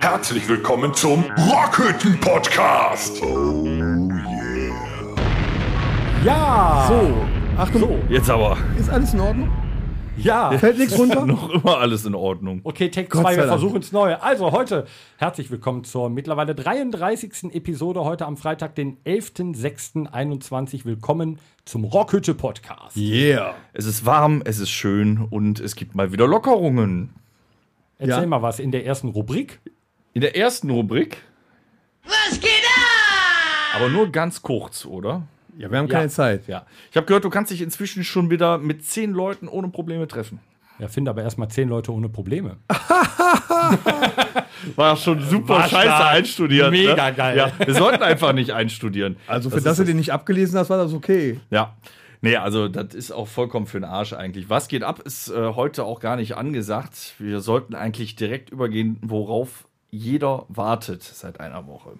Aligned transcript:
Herzlich 0.00 0.48
willkommen 0.48 0.92
zum 0.92 1.24
Rockhütten 1.50 2.20
Podcast. 2.20 3.22
Oh 3.22 3.64
yeah. 3.64 5.14
Ja! 6.24 6.84
So, 6.88 7.14
Achtung, 7.56 8.02
Jetzt 8.08 8.28
aber. 8.28 8.58
ist 8.78 8.90
alles 8.90 9.14
in 9.14 9.20
Ordnung? 9.20 9.50
Ja! 10.16 10.50
Fällt 10.58 10.78
nichts 10.78 10.98
runter? 10.98 11.24
Noch 11.26 11.50
immer 11.50 11.78
alles 11.78 12.04
in 12.04 12.14
Ordnung. 12.14 12.62
Take 12.64 12.92
sei 12.92 13.06
2, 13.06 13.36
wir 13.36 13.44
versuchen 13.44 13.80
es 13.80 13.92
neu. 13.92 14.14
Also 14.16 14.52
heute 14.52 14.86
herzlich 15.16 15.50
willkommen 15.50 15.84
zur 15.84 16.10
mittlerweile 16.10 16.54
33. 16.54 17.54
Episode, 17.54 18.04
heute 18.04 18.26
am 18.26 18.36
Freitag, 18.36 18.74
den 18.74 18.98
11.06.21. 19.04 20.84
Willkommen 20.84 21.38
zum 21.64 21.84
Rockhütte 21.84 22.34
Podcast. 22.34 22.96
Yeah. 22.96 23.54
Es 23.72 23.86
ist 23.86 24.04
warm, 24.04 24.42
es 24.44 24.58
ist 24.58 24.70
schön 24.70 25.26
und 25.30 25.60
es 25.60 25.76
gibt 25.76 25.94
mal 25.94 26.12
wieder 26.12 26.26
Lockerungen. 26.26 27.10
Erzähl 27.98 28.20
Ja. 28.22 28.26
mal 28.26 28.42
was 28.42 28.58
in 28.58 28.70
der 28.72 28.84
ersten 28.84 29.08
Rubrik. 29.08 29.60
In 30.12 30.20
der 30.20 30.36
ersten 30.36 30.68
Rubrik. 30.70 31.18
Was 32.04 32.38
geht 32.40 32.50
ab? 32.50 33.76
Aber 33.76 33.88
nur 33.88 34.10
ganz 34.12 34.42
kurz, 34.42 34.84
oder? 34.84 35.22
Ja, 35.58 35.70
wir 35.70 35.78
haben 35.78 35.86
Ja. 35.88 35.94
keine 35.98 36.08
Zeit. 36.08 36.46
Ja. 36.48 36.66
Ich 36.90 36.96
habe 36.96 37.06
gehört, 37.06 37.24
du 37.24 37.30
kannst 37.30 37.50
dich 37.52 37.60
inzwischen 37.62 38.04
schon 38.04 38.30
wieder 38.30 38.58
mit 38.58 38.84
zehn 38.84 39.12
Leuten 39.12 39.48
ohne 39.48 39.68
Probleme 39.68 40.08
treffen. 40.08 40.40
Ja, 40.78 40.88
finde 40.88 41.10
aber 41.10 41.22
erstmal 41.22 41.48
zehn 41.48 41.68
Leute 41.68 41.92
ohne 41.92 42.08
Probleme. 42.08 42.56
War 44.76 44.96
schon 44.96 45.20
super 45.22 45.54
War 45.54 45.68
scheiße 45.68 45.86
stark. 45.86 46.12
einstudiert. 46.14 46.70
Mega 46.70 47.10
ne? 47.10 47.16
geil. 47.16 47.36
Ja, 47.36 47.52
wir 47.64 47.74
sollten 47.74 48.02
einfach 48.02 48.32
nicht 48.32 48.52
einstudieren. 48.52 49.16
Also 49.26 49.50
für 49.50 49.56
Das 49.56 49.64
das, 49.64 49.72
ist 49.74 49.78
du 49.80 49.84
den 49.86 49.96
nicht 49.96 50.12
abgelesen 50.12 50.58
hast, 50.58 50.70
war 50.70 50.78
das 50.78 50.92
okay. 50.92 51.40
Ja. 51.50 51.74
Nee, 52.20 52.36
also 52.36 52.68
das 52.68 52.94
ist 52.94 53.10
auch 53.10 53.26
vollkommen 53.26 53.66
für 53.66 53.80
den 53.80 53.84
Arsch 53.84 54.12
eigentlich. 54.12 54.48
Was 54.48 54.68
geht 54.68 54.84
ab, 54.84 55.00
ist 55.00 55.28
äh, 55.28 55.54
heute 55.54 55.84
auch 55.84 55.98
gar 55.98 56.14
nicht 56.16 56.36
angesagt. 56.36 57.14
Wir 57.18 57.40
sollten 57.40 57.74
eigentlich 57.74 58.14
direkt 58.14 58.50
übergehen, 58.50 58.98
worauf 59.02 59.66
jeder 59.90 60.44
wartet 60.48 61.02
seit 61.02 61.40
einer 61.40 61.66
Woche, 61.66 61.90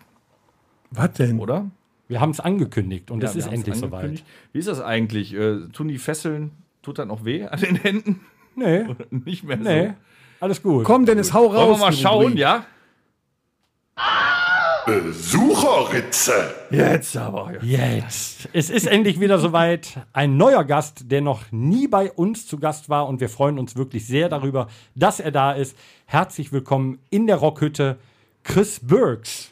Was 0.92 1.12
denn? 1.14 1.40
oder? 1.40 1.66
Wir 2.12 2.20
haben 2.20 2.30
es 2.32 2.40
angekündigt 2.40 3.10
und 3.10 3.24
es 3.24 3.32
Ja, 3.32 3.38
ist 3.38 3.46
endlich 3.46 3.74
soweit. 3.76 4.22
Wie 4.52 4.58
ist 4.58 4.68
das 4.68 4.82
eigentlich? 4.82 5.32
Äh, 5.32 5.68
tun 5.72 5.88
die 5.88 5.96
Fesseln, 5.96 6.50
tut 6.82 6.98
das 6.98 7.06
noch 7.06 7.24
weh 7.24 7.46
an 7.46 7.58
den 7.58 7.76
Händen? 7.76 8.20
Nee, 8.54 8.84
Nicht 9.10 9.44
mehr 9.44 9.56
nee, 9.56 9.86
so. 9.86 9.94
alles 10.40 10.62
gut. 10.62 10.84
Komm, 10.84 11.06
Dennis, 11.06 11.32
hau 11.32 11.46
raus. 11.46 11.54
Wollen 11.54 11.70
wir 11.70 11.78
mal 11.86 11.92
schauen, 11.94 12.22
Rubrik. 12.24 12.38
ja? 12.38 12.66
Besucherritze. 14.84 16.54
Jetzt 16.70 17.16
aber. 17.16 17.64
Jetzt. 17.64 18.46
Es 18.52 18.68
ist 18.68 18.86
endlich 18.86 19.18
wieder 19.18 19.38
soweit. 19.38 19.96
Ein 20.12 20.36
neuer 20.36 20.64
Gast, 20.64 21.10
der 21.10 21.22
noch 21.22 21.50
nie 21.50 21.88
bei 21.88 22.12
uns 22.12 22.46
zu 22.46 22.58
Gast 22.58 22.90
war. 22.90 23.08
Und 23.08 23.20
wir 23.22 23.30
freuen 23.30 23.58
uns 23.58 23.74
wirklich 23.74 24.06
sehr 24.06 24.28
darüber, 24.28 24.68
dass 24.94 25.18
er 25.18 25.30
da 25.30 25.52
ist. 25.52 25.78
Herzlich 26.04 26.52
willkommen 26.52 26.98
in 27.08 27.26
der 27.26 27.36
Rockhütte, 27.36 27.96
Chris 28.42 28.80
Burks. 28.80 29.51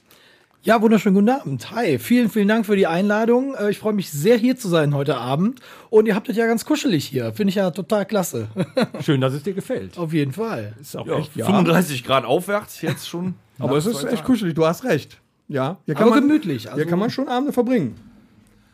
Ja, 0.63 0.83
wunderschönen 0.83 1.15
guten 1.15 1.31
Abend. 1.31 1.71
Hi, 1.71 1.99
vielen, 1.99 2.29
vielen 2.29 2.47
Dank 2.47 2.67
für 2.67 2.77
die 2.77 2.87
Einladung. 2.87 3.55
Äh, 3.55 3.71
Ich 3.71 3.79
freue 3.79 3.95
mich 3.95 4.11
sehr, 4.11 4.37
hier 4.37 4.57
zu 4.59 4.69
sein 4.69 4.95
heute 4.95 5.17
Abend. 5.17 5.61
Und 5.89 6.07
ihr 6.07 6.15
habt 6.15 6.29
es 6.29 6.37
ja 6.37 6.47
ganz 6.47 6.67
kuschelig 6.67 7.07
hier. 7.07 7.33
Finde 7.33 7.49
ich 7.49 7.55
ja 7.55 7.71
total 7.71 8.05
klasse. 8.05 8.49
Schön, 9.01 9.23
dass 9.23 9.33
es 9.33 9.43
dir 9.43 9.55
gefällt. 9.55 9.97
Auf 9.97 10.13
jeden 10.13 10.33
Fall. 10.33 10.75
Ist 10.79 10.97
auch 10.99 11.07
Ja, 11.07 11.17
echt, 11.19 11.35
ja. 11.35 11.47
35 11.47 12.05
Grad 12.05 12.27
aufwärts 12.27 12.83
jetzt 12.83 13.09
schon. 13.09 13.35
Aber 13.59 13.77
es 13.79 13.87
ist 13.87 14.05
echt 14.05 14.25
kuschelig, 14.25 14.55
du 14.55 14.67
hast 14.67 14.85
recht. 14.85 15.19
Ja, 15.49 15.79
hier 15.87 15.95
kann 15.95 16.05
Aber 16.05 16.17
man, 16.17 16.29
gemütlich, 16.29 16.63
hier 16.65 16.73
also- 16.75 16.85
kann 16.87 16.99
man 16.99 17.11
schon 17.11 17.29
Abende 17.29 17.53
verbringen. 17.53 17.97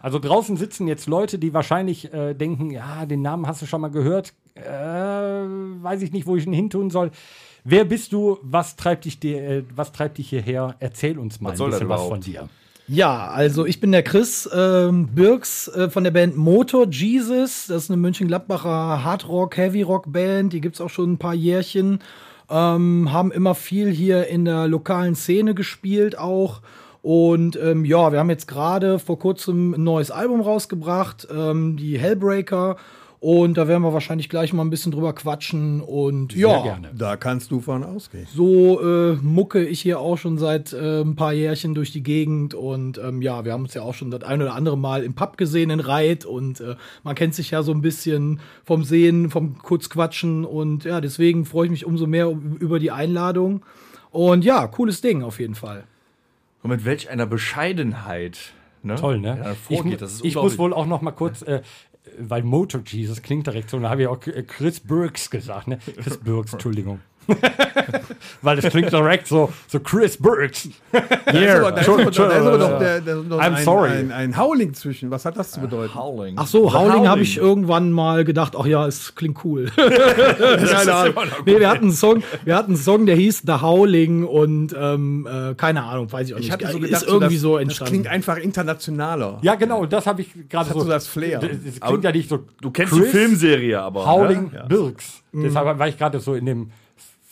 Also 0.00 0.18
draußen 0.18 0.56
sitzen 0.56 0.86
jetzt 0.88 1.06
Leute, 1.06 1.38
die 1.38 1.54
wahrscheinlich 1.54 2.12
äh, 2.12 2.34
denken, 2.34 2.70
ja, 2.70 3.06
den 3.06 3.22
Namen 3.22 3.46
hast 3.46 3.62
du 3.62 3.66
schon 3.66 3.80
mal 3.80 3.88
gehört. 3.90 4.34
Äh, 4.54 4.60
weiß 5.82 6.02
ich 6.02 6.12
nicht, 6.12 6.26
wo 6.26 6.36
ich 6.36 6.46
ihn 6.46 6.52
hintun 6.52 6.90
soll. 6.90 7.10
Wer 7.64 7.84
bist 7.84 8.12
du? 8.12 8.38
Was 8.42 8.76
treibt 8.76 9.04
dich, 9.04 9.18
dir, 9.18 9.42
äh, 9.42 9.64
was 9.74 9.92
treibt 9.92 10.18
dich 10.18 10.28
hierher? 10.28 10.76
Erzähl 10.78 11.18
uns 11.18 11.40
mal 11.40 11.52
Was 11.52 11.60
ein 11.60 11.70
bisschen 11.70 11.88
was 11.88 12.02
von 12.02 12.20
dir. 12.20 12.48
Ja, 12.88 13.26
also 13.26 13.66
ich 13.66 13.80
bin 13.80 13.90
der 13.90 14.04
Chris 14.04 14.48
ähm, 14.54 15.08
Birks 15.08 15.66
äh, 15.66 15.90
von 15.90 16.04
der 16.04 16.12
Band 16.12 16.36
Motor 16.36 16.86
Jesus. 16.88 17.66
Das 17.66 17.84
ist 17.84 17.90
eine 17.90 17.96
München-Gladbacher 17.96 19.02
Hardrock, 19.02 19.56
Heavy-Rock-Band. 19.56 20.52
Die 20.52 20.60
gibt's 20.60 20.80
auch 20.80 20.90
schon 20.90 21.14
ein 21.14 21.18
paar 21.18 21.34
Jährchen. 21.34 21.98
Ähm, 22.48 23.12
haben 23.12 23.32
immer 23.32 23.56
viel 23.56 23.90
hier 23.90 24.28
in 24.28 24.44
der 24.44 24.68
lokalen 24.68 25.16
Szene 25.16 25.54
gespielt 25.54 26.16
auch. 26.16 26.62
Und 27.02 27.56
ähm, 27.56 27.84
ja, 27.84 28.12
wir 28.12 28.20
haben 28.20 28.30
jetzt 28.30 28.46
gerade 28.46 29.00
vor 29.00 29.18
kurzem 29.18 29.74
ein 29.74 29.82
neues 29.82 30.12
Album 30.12 30.40
rausgebracht, 30.40 31.26
ähm, 31.36 31.76
die 31.76 31.98
Hellbreaker. 31.98 32.76
Und 33.26 33.58
da 33.58 33.66
werden 33.66 33.82
wir 33.82 33.92
wahrscheinlich 33.92 34.28
gleich 34.28 34.52
mal 34.52 34.62
ein 34.62 34.70
bisschen 34.70 34.92
drüber 34.92 35.12
quatschen. 35.12 35.80
Und 35.80 36.32
ja, 36.36 36.62
gerne. 36.62 36.92
Da 36.96 37.16
kannst 37.16 37.50
du 37.50 37.58
von 37.58 37.82
ausgehen. 37.82 38.24
so 38.32 38.80
äh, 38.80 39.16
mucke 39.16 39.66
ich 39.66 39.80
hier 39.80 39.98
auch 39.98 40.16
schon 40.16 40.38
seit 40.38 40.72
äh, 40.72 41.00
ein 41.00 41.16
paar 41.16 41.32
Jährchen 41.32 41.74
durch 41.74 41.90
die 41.90 42.04
Gegend 42.04 42.54
und 42.54 42.98
ähm, 42.98 43.22
ja, 43.22 43.44
wir 43.44 43.52
haben 43.52 43.64
uns 43.64 43.74
ja 43.74 43.82
auch 43.82 43.94
schon 43.94 44.12
das 44.12 44.22
ein 44.22 44.40
oder 44.40 44.54
andere 44.54 44.78
Mal 44.78 45.02
im 45.02 45.14
Pub 45.14 45.38
gesehen 45.38 45.70
in 45.70 45.80
Reit 45.80 46.24
und 46.24 46.60
äh, 46.60 46.76
man 47.02 47.16
kennt 47.16 47.34
sich 47.34 47.50
ja 47.50 47.64
so 47.64 47.72
ein 47.72 47.80
bisschen 47.80 48.38
vom 48.62 48.84
Sehen, 48.84 49.28
vom 49.28 49.58
Kurzquatschen 49.58 50.44
und 50.44 50.84
ja, 50.84 51.00
deswegen 51.00 51.46
freue 51.46 51.64
ich 51.64 51.72
mich 51.72 51.84
umso 51.84 52.06
mehr 52.06 52.28
über 52.60 52.78
die 52.78 52.92
Einladung 52.92 53.64
und 54.12 54.44
ja, 54.44 54.68
cooles 54.68 55.00
Ding 55.00 55.24
auf 55.24 55.40
jeden 55.40 55.56
Fall. 55.56 55.82
Und 56.62 56.70
mit 56.70 56.84
welch 56.84 57.10
einer 57.10 57.26
Bescheidenheit. 57.26 58.52
Ne? 58.86 58.94
Toll, 58.94 59.18
ne? 59.18 59.36
Ja, 59.42 59.52
ich 59.52 59.58
vorgeht. 59.58 60.00
ist 60.00 60.24
ich 60.24 60.36
muss 60.36 60.58
wohl 60.58 60.72
auch 60.72 60.86
noch 60.86 61.02
mal 61.02 61.10
kurz, 61.10 61.42
äh, 61.42 61.62
weil 62.18 62.42
Motor 62.42 62.82
Jesus 62.86 63.22
klingt 63.22 63.46
direkt 63.46 63.70
so, 63.70 63.78
da 63.78 63.90
habe 63.90 64.02
ich 64.02 64.08
auch 64.08 64.20
Chris 64.20 64.80
Burks 64.80 65.30
gesagt, 65.30 65.68
ne? 65.68 65.78
Chris 66.02 66.18
Burks, 66.18 66.52
Entschuldigung. 66.52 67.00
weil 68.42 68.56
das 68.56 68.70
klingt 68.70 68.92
direkt 68.92 69.26
so, 69.26 69.52
so 69.66 69.80
Chris 69.80 70.16
Burks. 70.16 70.68
Aber, 70.92 71.72
da 71.72 71.80
ist 71.80 71.88
aber, 71.88 72.10
doch- 72.58 72.70
aber 72.70 72.78
der, 72.78 73.00
der, 73.00 73.16
I'm 73.16 73.38
ein, 73.40 73.64
sorry. 73.64 73.90
Ein, 73.90 74.12
ein 74.12 74.36
Howling 74.38 74.74
zwischen. 74.74 75.10
Was 75.10 75.24
hat 75.24 75.36
das 75.36 75.50
zu 75.52 75.60
bedeuten? 75.60 75.94
Howling. 75.94 76.34
Ach 76.38 76.46
so, 76.46 76.68
The 76.68 76.74
Howling 76.76 77.08
habe 77.08 77.22
ich 77.22 77.36
irgendwann 77.36 77.90
mal 77.92 78.24
gedacht, 78.24 78.54
ach 78.58 78.66
ja, 78.66 78.86
es 78.86 79.14
klingt 79.14 79.44
cool. 79.44 79.70
keine 79.76 80.94
Ahnung. 80.94 81.14
Nee, 81.44 81.58
wir 81.60 81.68
hatten 81.68 81.84
einen 81.84 81.92
Song, 81.92 82.22
wir 82.44 82.56
hatten 82.56 82.72
einen 82.72 82.80
Song, 82.82 83.06
der 83.06 83.16
hieß 83.16 83.42
The 83.46 83.54
Howling 83.60 84.24
und 84.24 84.74
ähm, 84.78 85.26
äh, 85.30 85.54
keine 85.54 85.82
Ahnung, 85.84 86.10
weiß 86.10 86.28
ich 86.28 86.34
auch 86.34 86.38
nicht. 86.38 86.46
Ich 86.48 86.52
hatte 86.52 86.68
so 86.68 86.78
gedacht, 86.78 87.02
ist 87.02 87.08
irgendwie 87.08 87.34
das, 87.34 87.42
so 87.42 87.54
das 87.54 87.62
entstanden. 87.62 87.90
klingt 87.92 88.06
einfach 88.08 88.36
internationaler. 88.36 89.38
Ja, 89.42 89.54
genau, 89.54 89.86
das 89.86 90.06
habe 90.06 90.22
ich 90.22 90.32
gerade 90.48 90.66
Das 90.66 90.74
so. 90.74 90.80
so 90.80 90.88
das 90.88 91.06
Flair. 91.06 91.38
Das, 91.40 91.50
das 91.64 91.80
klingt 91.80 92.04
ja 92.04 92.12
nicht 92.12 92.28
so. 92.28 92.40
Du 92.60 92.70
kennst 92.70 92.92
Chris 92.92 93.04
die 93.04 93.10
Filmserie 93.10 93.80
aber. 93.80 94.06
Howling 94.06 94.50
Ne? 94.52 94.64
Birks. 94.68 95.22
Deshalb 95.32 95.78
war 95.78 95.88
ich 95.88 95.98
gerade 95.98 96.20
so 96.20 96.34
in 96.34 96.46
dem 96.46 96.70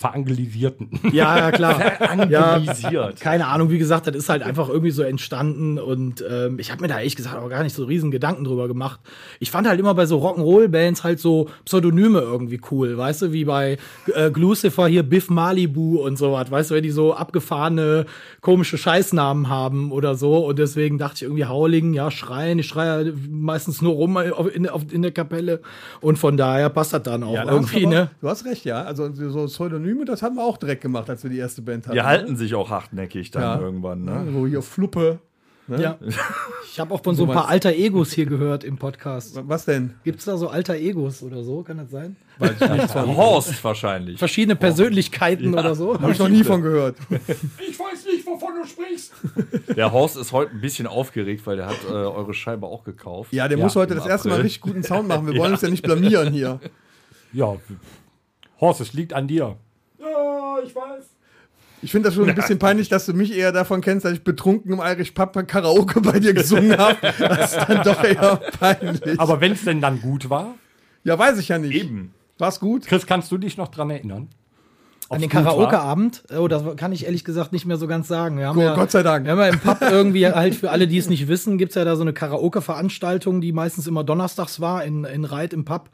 verangelisierten. 0.04 0.90
Ja, 1.12 1.38
ja, 1.38 1.50
klar. 1.50 1.80
ja, 2.30 2.54
Anglisiert. 2.54 3.20
keine 3.20 3.46
Ahnung, 3.46 3.70
wie 3.70 3.78
gesagt, 3.78 4.06
das 4.06 4.14
ist 4.16 4.28
halt 4.28 4.42
einfach 4.42 4.68
irgendwie 4.68 4.90
so 4.90 5.02
entstanden 5.02 5.78
und 5.78 6.22
ähm, 6.28 6.58
ich 6.58 6.70
habe 6.70 6.82
mir 6.82 6.88
da 6.88 6.98
ehrlich 6.98 7.16
gesagt 7.16 7.36
auch 7.36 7.48
gar 7.48 7.62
nicht 7.62 7.74
so 7.74 7.84
riesen 7.84 8.10
Gedanken 8.10 8.44
drüber 8.44 8.68
gemacht. 8.68 9.00
Ich 9.40 9.50
fand 9.50 9.66
halt 9.66 9.80
immer 9.80 9.94
bei 9.94 10.04
so 10.06 10.18
Rock'n'Roll-Bands 10.18 11.04
halt 11.04 11.20
so 11.20 11.48
Pseudonyme 11.64 12.20
irgendwie 12.20 12.60
cool, 12.70 12.96
weißt 12.98 13.22
du, 13.22 13.32
wie 13.32 13.44
bei 13.46 13.78
äh, 14.14 14.30
Glucifer 14.30 14.86
hier 14.88 15.02
Biff 15.02 15.30
Malibu 15.30 16.00
und 16.00 16.18
sowas, 16.18 16.50
weißt 16.50 16.70
du, 16.70 16.74
wenn 16.74 16.82
die 16.82 16.90
so 16.90 17.14
abgefahrene, 17.14 18.06
komische 18.40 18.76
Scheißnamen 18.78 19.48
haben 19.48 19.90
oder 19.90 20.14
so 20.16 20.46
und 20.46 20.58
deswegen 20.58 20.98
dachte 20.98 21.16
ich 21.16 21.22
irgendwie 21.22 21.46
Howling, 21.46 21.94
ja, 21.94 22.10
schreien, 22.10 22.58
ich 22.58 22.66
schreie 22.66 23.06
ja 23.06 23.12
meistens 23.30 23.80
nur 23.80 23.94
rum 23.94 24.16
auf- 24.16 24.54
in, 24.54 24.68
auf, 24.68 24.82
in 24.92 25.02
der 25.02 25.12
Kapelle 25.12 25.60
und 26.00 26.18
von 26.18 26.36
daher 26.36 26.68
passt 26.68 26.92
das 26.92 27.02
dann 27.02 27.22
auch 27.22 27.32
Ja, 27.34 27.44
irgendwie, 27.50 27.80
du, 27.80 27.86
aber, 27.88 27.94
ne? 27.96 28.10
du 28.20 28.28
hast 28.28 28.44
recht, 28.44 28.64
ja. 28.64 28.82
Also 28.82 29.10
so 29.14 29.46
Pseudonyme, 29.94 30.04
das 30.04 30.22
haben 30.22 30.36
wir 30.36 30.44
auch 30.44 30.56
direkt 30.56 30.82
gemacht, 30.82 31.08
als 31.08 31.22
wir 31.22 31.30
die 31.30 31.38
erste 31.38 31.62
Band 31.62 31.86
hatten. 31.86 31.94
Die 31.96 32.02
halten 32.02 32.36
sich 32.36 32.54
auch 32.54 32.70
hartnäckig 32.70 33.30
dann 33.30 33.42
Ja. 33.42 33.60
irgendwann. 33.60 34.06
Ja, 34.06 34.22
Ne? 34.22 34.32
So 34.32 34.46
hier 34.46 34.62
Fluppe. 34.62 35.18
Ne? 35.66 35.80
Ja. 35.80 35.98
Ich 36.70 36.78
habe 36.78 36.92
auch 36.92 37.02
von 37.02 37.14
so 37.14 37.24
ein 37.24 37.30
paar 37.32 37.48
alter 37.48 37.72
Egos 37.72 38.12
hier 38.12 38.26
gehört 38.26 38.64
im 38.64 38.76
Podcast. 38.76 39.40
Was 39.48 39.64
denn? 39.64 39.94
Gibt's 40.04 40.26
da 40.26 40.36
so 40.36 40.48
alter 40.48 40.74
Egos 40.74 41.22
oder 41.22 41.42
so? 41.42 41.62
Kann 41.62 41.78
das 41.78 41.90
sein? 41.90 42.16
Horst 42.38 43.64
wahrscheinlich. 43.64 44.18
Verschiedene 44.18 44.56
Persönlichkeiten 44.56 45.54
oder 45.54 45.74
so? 45.74 45.98
Habe 45.98 46.12
ich 46.12 46.18
noch 46.18 46.28
nie 46.28 46.44
von 46.44 46.60
gehört. 46.60 46.96
Ich 47.66 47.78
weiß 47.80 48.04
nicht, 48.06 48.26
wovon 48.26 48.50
du 48.60 48.66
sprichst. 48.68 49.12
Der 49.74 49.90
Horst 49.90 50.16
ist 50.18 50.32
heute 50.32 50.52
ein 50.52 50.60
bisschen 50.60 50.86
aufgeregt, 50.86 51.46
weil 51.46 51.56
der 51.56 51.66
hat 51.66 51.78
äh, 51.88 51.92
eure 51.92 52.34
Scheibe 52.34 52.66
auch 52.66 52.84
gekauft. 52.84 53.32
Ja, 53.32 53.48
der 53.48 53.56
Ja, 53.58 53.64
muss 53.64 53.74
heute 53.74 53.94
das 53.94 54.06
erste 54.06 54.28
Mal 54.28 54.40
richtig 54.42 54.60
guten 54.60 54.82
Sound 54.82 55.08
machen. 55.08 55.26
Wir 55.26 55.34
wollen 55.40 55.52
uns 55.52 55.62
ja 55.62 55.68
nicht 55.70 55.82
blamieren 55.82 56.30
hier. 56.32 56.60
Ja, 57.32 57.56
Horst, 58.60 58.80
es 58.80 58.92
liegt 58.92 59.12
an 59.14 59.26
dir. 59.28 59.56
Ja, 60.04 60.58
ich 60.64 60.74
weiß. 60.74 61.04
Ich 61.82 61.90
finde 61.90 62.08
das 62.08 62.14
schon 62.14 62.28
ein 62.28 62.34
bisschen 62.34 62.58
peinlich, 62.58 62.88
dass 62.88 63.04
du 63.04 63.12
mich 63.12 63.36
eher 63.36 63.52
davon 63.52 63.82
kennst, 63.82 64.06
dass 64.06 64.12
ich 64.12 64.24
betrunken 64.24 64.72
im 64.72 64.80
Irish 64.80 65.10
Pub 65.10 65.46
Karaoke 65.46 66.00
bei 66.00 66.18
dir 66.18 66.32
gesungen 66.32 66.78
habe. 66.78 66.96
Das 67.18 67.52
ist 67.56 67.68
dann 67.68 67.82
doch 67.82 68.02
eher 68.02 68.40
peinlich. 68.58 69.20
Aber 69.20 69.40
wenn 69.42 69.52
es 69.52 69.64
denn 69.64 69.82
dann 69.82 70.00
gut 70.00 70.30
war, 70.30 70.54
ja, 71.04 71.18
weiß 71.18 71.38
ich 71.38 71.48
ja 71.48 71.58
nicht. 71.58 71.74
Eben. 71.74 72.14
War's 72.38 72.58
gut? 72.58 72.86
Chris, 72.86 73.06
kannst 73.06 73.30
du 73.30 73.38
dich 73.38 73.58
noch 73.58 73.68
dran 73.68 73.90
erinnern? 73.90 74.28
An 75.10 75.20
den 75.20 75.32
war? 75.32 75.42
Karaoke-Abend? 75.42 76.24
Oh, 76.34 76.48
das 76.48 76.62
kann 76.76 76.92
ich 76.92 77.04
ehrlich 77.04 77.24
gesagt 77.24 77.52
nicht 77.52 77.66
mehr 77.66 77.76
so 77.76 77.86
ganz 77.86 78.08
sagen. 78.08 78.38
Wir 78.38 78.48
haben 78.48 78.58
Oh, 78.58 78.62
ja, 78.62 78.74
Gott 78.74 78.90
sei 78.90 79.02
Dank. 79.02 79.26
Wir 79.26 79.32
haben 79.32 79.38
ja 79.40 79.48
im 79.48 79.60
Pub 79.60 79.78
irgendwie 79.82 80.26
halt 80.26 80.54
für 80.54 80.70
alle, 80.70 80.86
die 80.88 80.96
es 80.96 81.10
nicht 81.10 81.28
wissen, 81.28 81.58
gibt's 81.58 81.74
ja 81.74 81.84
da 81.84 81.96
so 81.96 82.02
eine 82.02 82.14
Karaoke-Veranstaltung, 82.14 83.42
die 83.42 83.52
meistens 83.52 83.86
immer 83.86 84.02
donnerstags 84.02 84.60
war 84.60 84.84
in, 84.84 85.04
in 85.04 85.26
Reit 85.26 85.52
im 85.52 85.66
Pub. 85.66 85.90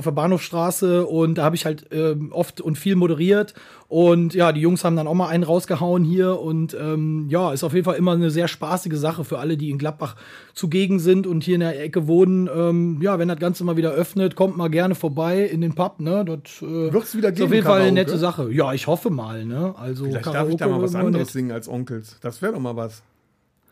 Auf 0.00 0.04
der 0.04 0.12
Bahnhofstraße 0.12 1.04
und 1.04 1.36
da 1.36 1.44
habe 1.44 1.54
ich 1.54 1.66
halt 1.66 1.84
ähm, 1.92 2.32
oft 2.32 2.62
und 2.62 2.78
viel 2.78 2.96
moderiert. 2.96 3.52
Und 3.86 4.32
ja, 4.32 4.52
die 4.52 4.62
Jungs 4.62 4.82
haben 4.82 4.96
dann 4.96 5.06
auch 5.06 5.14
mal 5.14 5.28
einen 5.28 5.44
rausgehauen 5.44 6.04
hier 6.04 6.40
und 6.40 6.74
ähm, 6.80 7.26
ja, 7.28 7.52
ist 7.52 7.64
auf 7.64 7.74
jeden 7.74 7.84
Fall 7.84 7.96
immer 7.96 8.12
eine 8.12 8.30
sehr 8.30 8.48
spaßige 8.48 8.94
Sache 8.94 9.24
für 9.24 9.38
alle, 9.38 9.58
die 9.58 9.68
in 9.68 9.76
Gladbach 9.76 10.16
zugegen 10.54 11.00
sind 11.00 11.26
und 11.26 11.44
hier 11.44 11.56
in 11.56 11.60
der 11.60 11.78
Ecke 11.78 12.08
wohnen. 12.08 12.48
Ähm, 12.54 13.02
ja, 13.02 13.18
wenn 13.18 13.28
das 13.28 13.38
Ganze 13.38 13.62
mal 13.64 13.76
wieder 13.76 13.90
öffnet, 13.90 14.36
kommt 14.36 14.56
mal 14.56 14.70
gerne 14.70 14.94
vorbei 14.94 15.44
in 15.44 15.60
den 15.60 15.74
Pub, 15.74 16.00
ne? 16.00 16.24
Das 16.24 16.62
äh, 16.62 16.92
Wird's 16.92 17.14
wieder 17.14 17.28
ist 17.28 17.34
geben, 17.34 17.48
auf 17.48 17.54
jeden 17.54 17.66
Fall 17.66 17.82
eine 17.82 17.92
nette 17.92 18.16
Sache. 18.16 18.50
Ja, 18.50 18.72
ich 18.72 18.86
hoffe 18.86 19.10
mal, 19.10 19.44
ne? 19.44 19.74
Also 19.76 20.06
Vielleicht 20.06 20.26
darf 20.26 20.48
ich 20.48 20.56
da 20.56 20.68
mal 20.68 20.80
was 20.80 20.94
anderes 20.94 21.32
singen 21.34 21.52
als 21.52 21.68
Onkels. 21.68 22.16
Das 22.22 22.40
wäre 22.40 22.54
doch 22.54 22.60
mal 22.60 22.76
was. 22.76 23.02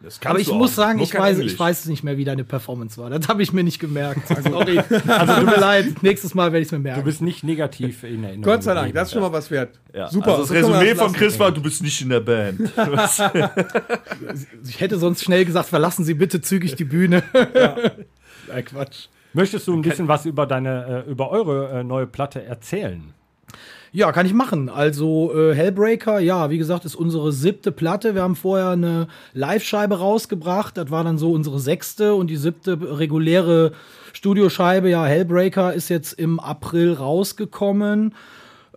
Das 0.01 0.21
Aber 0.25 0.39
ich 0.39 0.47
du 0.47 0.55
muss 0.55 0.77
sagen, 0.77 1.01
ich 1.01 1.13
weiß, 1.13 1.39
Englisch. 1.39 1.55
ich 1.55 1.59
weiß 1.59 1.87
nicht 1.87 2.05
mehr, 2.05 2.17
wie 2.17 2.25
deine 2.25 2.45
Performance 2.45 3.01
war. 3.01 3.11
Das 3.11 3.27
habe 3.27 3.43
ich 3.43 3.53
mir 3.53 3.65
nicht 3.65 3.81
gemerkt. 3.81 4.29
Sorry. 4.45 4.79
Also 4.79 5.35
tut 5.35 5.45
mir 5.47 5.61
leid. 5.61 6.03
Nächstes 6.03 6.35
Mal 6.35 6.53
werde 6.53 6.61
ich 6.61 6.69
es 6.69 6.73
mir 6.73 6.79
merken. 6.79 7.01
Du 7.01 7.05
bist 7.05 7.21
nicht 7.21 7.43
negativ 7.43 8.05
in 8.05 8.23
Erinnerung. 8.23 8.43
Gott 8.43 8.63
sei 8.63 8.75
Dank, 8.75 8.95
das 8.95 9.09
ist 9.09 9.15
schon 9.15 9.23
mal 9.23 9.33
was 9.33 9.51
wert. 9.51 9.81
Ja. 9.93 10.09
Super. 10.09 10.39
Also 10.39 10.43
das 10.43 10.51
wir 10.51 10.59
Resümee 10.59 10.91
das 10.91 10.99
von. 11.03 11.13
Chris 11.13 11.39
war, 11.41 11.51
du 11.51 11.61
bist 11.61 11.83
nicht 11.83 12.01
in 12.01 12.11
der 12.11 12.21
Band. 12.21 12.61
ich 14.69 14.81
hätte 14.81 14.99
sonst 14.99 15.25
schnell 15.25 15.45
gesagt, 15.45 15.69
verlassen 15.69 16.05
Sie 16.05 16.15
bitte 16.15 16.41
zügig 16.41 16.77
die 16.77 16.85
Bühne. 16.85 17.25
Nein, 17.33 18.65
Quatsch. 18.65 19.09
Möchtest 19.33 19.67
du 19.67 19.75
ein 19.75 19.83
bisschen 19.83 20.07
was 20.07 20.27
über 20.27 20.47
deine, 20.47 21.05
äh, 21.07 21.11
über 21.11 21.31
eure 21.31 21.81
äh, 21.81 21.85
neue 21.85 22.07
Platte 22.07 22.43
erzählen? 22.45 23.13
Ja, 23.93 24.13
kann 24.13 24.27
ich 24.27 24.35
machen. 24.35 24.69
Also 24.69 25.33
äh, 25.35 25.55
Hellbreaker, 25.55 26.19
ja, 26.19 26.51
wie 26.51 26.59
gesagt, 26.59 26.85
ist 26.85 26.95
unsere 26.95 27.33
siebte 27.33 27.73
Platte. 27.73 28.15
Wir 28.15 28.23
haben 28.23 28.37
vorher 28.37 28.71
eine 28.71 29.09
Live-Scheibe 29.33 29.99
rausgebracht. 29.99 30.77
Das 30.77 30.91
war 30.91 31.05
dann 31.05 31.17
so 31.17 31.33
unsere 31.33 31.59
sechste 31.59 32.15
und 32.15 32.29
die 32.29 32.37
siebte 32.37 32.79
reguläre 32.99 33.73
Studioscheibe. 34.13 34.91
Ja, 34.91 35.07
Hellbreaker 35.07 35.73
ist 35.73 35.89
jetzt 35.89 36.13
im 36.13 36.39
April 36.39 36.93
rausgekommen. 36.93 38.15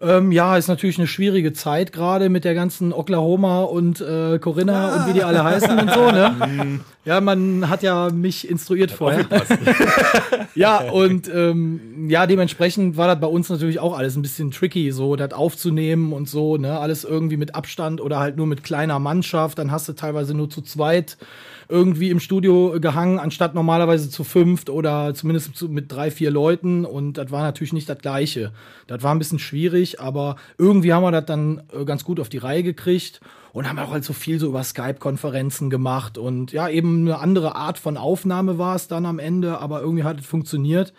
Ähm, 0.01 0.31
ja, 0.31 0.57
ist 0.57 0.67
natürlich 0.67 0.97
eine 0.97 1.05
schwierige 1.05 1.53
Zeit 1.53 1.93
gerade 1.93 2.29
mit 2.29 2.43
der 2.43 2.55
ganzen 2.55 2.91
Oklahoma 2.91 3.61
und 3.61 4.01
äh, 4.01 4.39
Corinna 4.39 4.95
und 4.95 5.09
wie 5.09 5.13
die 5.13 5.23
alle 5.23 5.43
heißen 5.43 5.77
und 5.77 5.91
so, 5.93 6.11
ne? 6.11 6.79
Ja, 7.03 7.19
man 7.19 7.67
hat 7.67 7.81
ja 7.81 8.09
mich 8.11 8.47
instruiert 8.47 8.91
vorher. 8.91 9.25
ja, 10.55 10.77
und 10.91 11.27
ähm, 11.33 12.07
ja, 12.07 12.27
dementsprechend 12.27 12.95
war 12.95 13.07
das 13.07 13.19
bei 13.19 13.25
uns 13.25 13.49
natürlich 13.49 13.79
auch 13.79 13.97
alles 13.97 14.15
ein 14.15 14.21
bisschen 14.21 14.51
tricky, 14.51 14.91
so 14.91 15.15
das 15.15 15.33
aufzunehmen 15.33 16.13
und 16.13 16.29
so, 16.29 16.57
ne? 16.57 16.79
Alles 16.79 17.03
irgendwie 17.03 17.37
mit 17.37 17.55
Abstand 17.55 18.01
oder 18.01 18.19
halt 18.19 18.37
nur 18.37 18.45
mit 18.45 18.63
kleiner 18.63 18.99
Mannschaft. 18.99 19.57
Dann 19.57 19.71
hast 19.71 19.89
du 19.89 19.93
teilweise 19.93 20.35
nur 20.35 20.51
zu 20.51 20.61
zweit 20.61 21.17
irgendwie 21.71 22.09
im 22.09 22.19
Studio 22.19 22.75
gehangen, 22.79 23.17
anstatt 23.17 23.55
normalerweise 23.55 24.09
zu 24.09 24.23
fünft 24.23 24.69
oder 24.69 25.13
zumindest 25.13 25.55
zu, 25.55 25.69
mit 25.69 25.91
drei, 25.91 26.11
vier 26.11 26.29
Leuten. 26.29 26.85
Und 26.85 27.13
das 27.13 27.31
war 27.31 27.41
natürlich 27.41 27.73
nicht 27.73 27.89
das 27.89 27.97
Gleiche. 27.97 28.51
Das 28.87 29.01
war 29.01 29.15
ein 29.15 29.19
bisschen 29.19 29.39
schwierig, 29.39 29.99
aber 29.99 30.35
irgendwie 30.57 30.93
haben 30.93 31.03
wir 31.03 31.11
das 31.11 31.25
dann 31.25 31.63
äh, 31.73 31.85
ganz 31.85 32.03
gut 32.03 32.19
auf 32.19 32.29
die 32.29 32.37
Reihe 32.37 32.61
gekriegt 32.61 33.21
und 33.53 33.67
haben 33.67 33.79
auch 33.79 33.91
halt 33.91 34.03
so 34.03 34.13
viel 34.13 34.39
so 34.39 34.47
über 34.47 34.63
Skype-Konferenzen 34.63 35.69
gemacht. 35.69 36.17
Und 36.17 36.51
ja, 36.51 36.69
eben 36.69 37.07
eine 37.07 37.19
andere 37.19 37.55
Art 37.55 37.77
von 37.77 37.97
Aufnahme 37.97 38.57
war 38.57 38.75
es 38.75 38.87
dann 38.87 39.05
am 39.05 39.17
Ende, 39.17 39.59
aber 39.59 39.81
irgendwie 39.81 40.03
hat 40.03 40.19
es 40.19 40.25
funktioniert. 40.25 40.93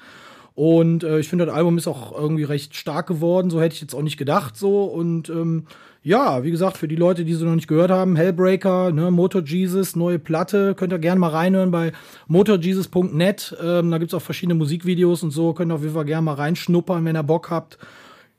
Und 0.55 1.05
äh, 1.05 1.19
ich 1.19 1.29
finde, 1.29 1.47
das 1.47 1.55
Album 1.55 1.79
ist 1.79 1.87
auch 1.87 2.13
irgendwie 2.13 2.45
recht 2.45 2.77
stark 2.77 3.07
geworden. 3.07 3.51
So 3.51 3.61
hätte 3.61 3.75
ich 3.75 3.81
jetzt 3.81 3.95
auch 3.95 4.03
nicht 4.03 4.19
gedacht. 4.19 4.57
So 4.57 4.85
und 4.85 5.29
ähm, 5.29 5.67
ja, 6.05 6.43
wie 6.43 6.51
gesagt, 6.51 6.77
für 6.79 6.89
die 6.89 6.97
Leute, 6.97 7.25
die 7.25 7.35
sie 7.35 7.45
noch 7.45 7.55
nicht 7.55 7.69
gehört 7.69 7.91
haben, 7.91 8.17
Hellbreaker, 8.17 8.91
ne, 8.93 9.11
Motor 9.11 9.43
Jesus, 9.43 9.95
neue 9.97 10.19
Platte, 10.19 10.75
könnt 10.75 10.93
ihr 10.93 10.99
gerne 10.99 11.21
mal 11.21 11.29
reinhören 11.31 11.71
bei 11.71 11.93
motorjesus.net. 12.27 13.57
Ähm, 13.63 13.91
da 13.91 13.99
gibt's 13.99 14.15
auch 14.15 14.23
verschiedene 14.23 14.55
Musikvideos 14.55 15.23
und 15.23 15.31
so. 15.31 15.53
Könnt 15.53 15.71
ihr 15.71 15.75
auf 15.77 15.83
jeden 15.83 15.95
Fall 15.95 16.05
gerne 16.05 16.23
mal 16.23 16.35
reinschnuppern, 16.35 17.05
wenn 17.05 17.17
ihr 17.17 17.23
Bock 17.23 17.51
habt. 17.51 17.79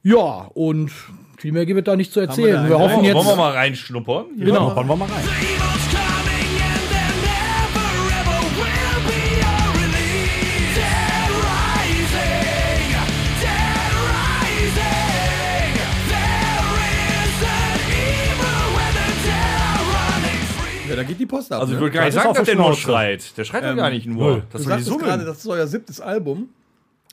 Ja, 0.02 0.50
und 0.54 0.92
viel 1.38 1.52
mehr 1.54 1.66
gibt 1.66 1.80
es 1.80 1.86
da 1.86 1.96
nicht 1.96 2.12
zu 2.12 2.20
erzählen. 2.20 2.68
Wir 2.68 2.76
einen? 2.76 2.84
hoffen 2.84 2.96
Wollen 2.96 3.02
wir- 3.04 3.08
jetzt. 3.10 3.16
Wollen 3.16 3.28
wir 3.28 3.36
mal 3.38 3.52
reinschnuppern? 3.54 4.26
Hier 4.36 4.46
Genau. 4.46 4.66
Schnuppern 4.68 4.88
wir 4.88 4.96
mal 4.98 5.06
rein. 5.06 5.24
Da 21.04 21.08
geht 21.10 21.20
die 21.20 21.26
Post 21.26 21.52
ab. 21.52 21.62
Also 21.62 21.74
ich 21.74 21.78
ne? 21.78 21.82
würde 21.86 21.96
gar 21.96 22.06
nicht 22.06 22.14
sagen, 22.14 22.34
dass 22.34 22.46
der 22.46 22.56
nur 22.56 22.74
schreit. 22.76 23.38
Der 23.38 23.44
schreit 23.44 23.64
ja 23.64 23.74
gar 23.74 23.90
nicht 23.90 24.06
nur. 24.08 24.32
null. 24.32 24.44
Das 24.52 24.64
Du 24.64 24.70
sagtest 24.70 25.00
gerade, 25.00 25.26
das 25.26 25.38
ist 25.40 25.48
euer 25.48 25.68
siebtes 25.68 26.02
Album. 26.02 26.50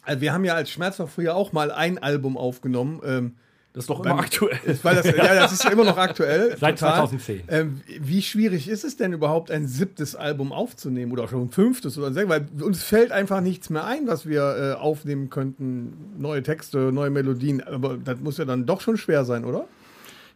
Also 0.02 0.20
wir 0.20 0.32
haben 0.32 0.44
ja 0.44 0.54
als 0.54 0.70
Schmerzfach 0.70 1.08
früher 1.08 1.34
auch 1.34 1.52
mal 1.52 1.70
ein 1.70 1.98
Album 1.98 2.36
aufgenommen. 2.36 3.00
Ähm, 3.04 3.32
Das 3.72 3.84
ist 3.84 3.90
doch 3.90 4.04
immer 4.04 4.18
aktuell. 4.18 4.58
weil 4.82 4.96
das, 4.96 5.04
ja, 5.06 5.34
das 5.34 5.52
ist 5.52 5.62
ja 5.62 5.70
immer 5.70 5.84
noch 5.84 5.98
aktuell. 5.98 6.56
Seit 6.60 6.78
total. 6.78 6.94
2010. 7.08 7.42
Ähm, 7.48 7.80
wie 8.00 8.22
schwierig 8.22 8.68
ist 8.68 8.82
es 8.82 8.96
denn 8.96 9.12
überhaupt, 9.12 9.50
ein 9.50 9.68
siebtes 9.68 10.16
Album 10.16 10.52
aufzunehmen 10.52 11.12
oder 11.12 11.28
schon 11.28 11.42
ein 11.42 11.50
fünftes 11.50 11.98
oder 11.98 12.12
sechstes? 12.12 12.30
Weil 12.30 12.64
uns 12.64 12.82
fällt 12.82 13.12
einfach 13.12 13.40
nichts 13.40 13.70
mehr 13.70 13.84
ein, 13.84 14.06
was 14.06 14.26
wir 14.26 14.56
äh, 14.76 14.80
aufnehmen 14.80 15.28
könnten. 15.30 15.92
Neue 16.18 16.42
Texte, 16.42 16.90
neue 16.92 17.10
Melodien. 17.10 17.62
Aber 17.62 17.96
das 17.96 18.18
muss 18.20 18.38
ja 18.38 18.44
dann 18.44 18.66
doch 18.66 18.80
schon 18.80 18.96
schwer 18.96 19.24
sein, 19.24 19.44
oder? 19.44 19.66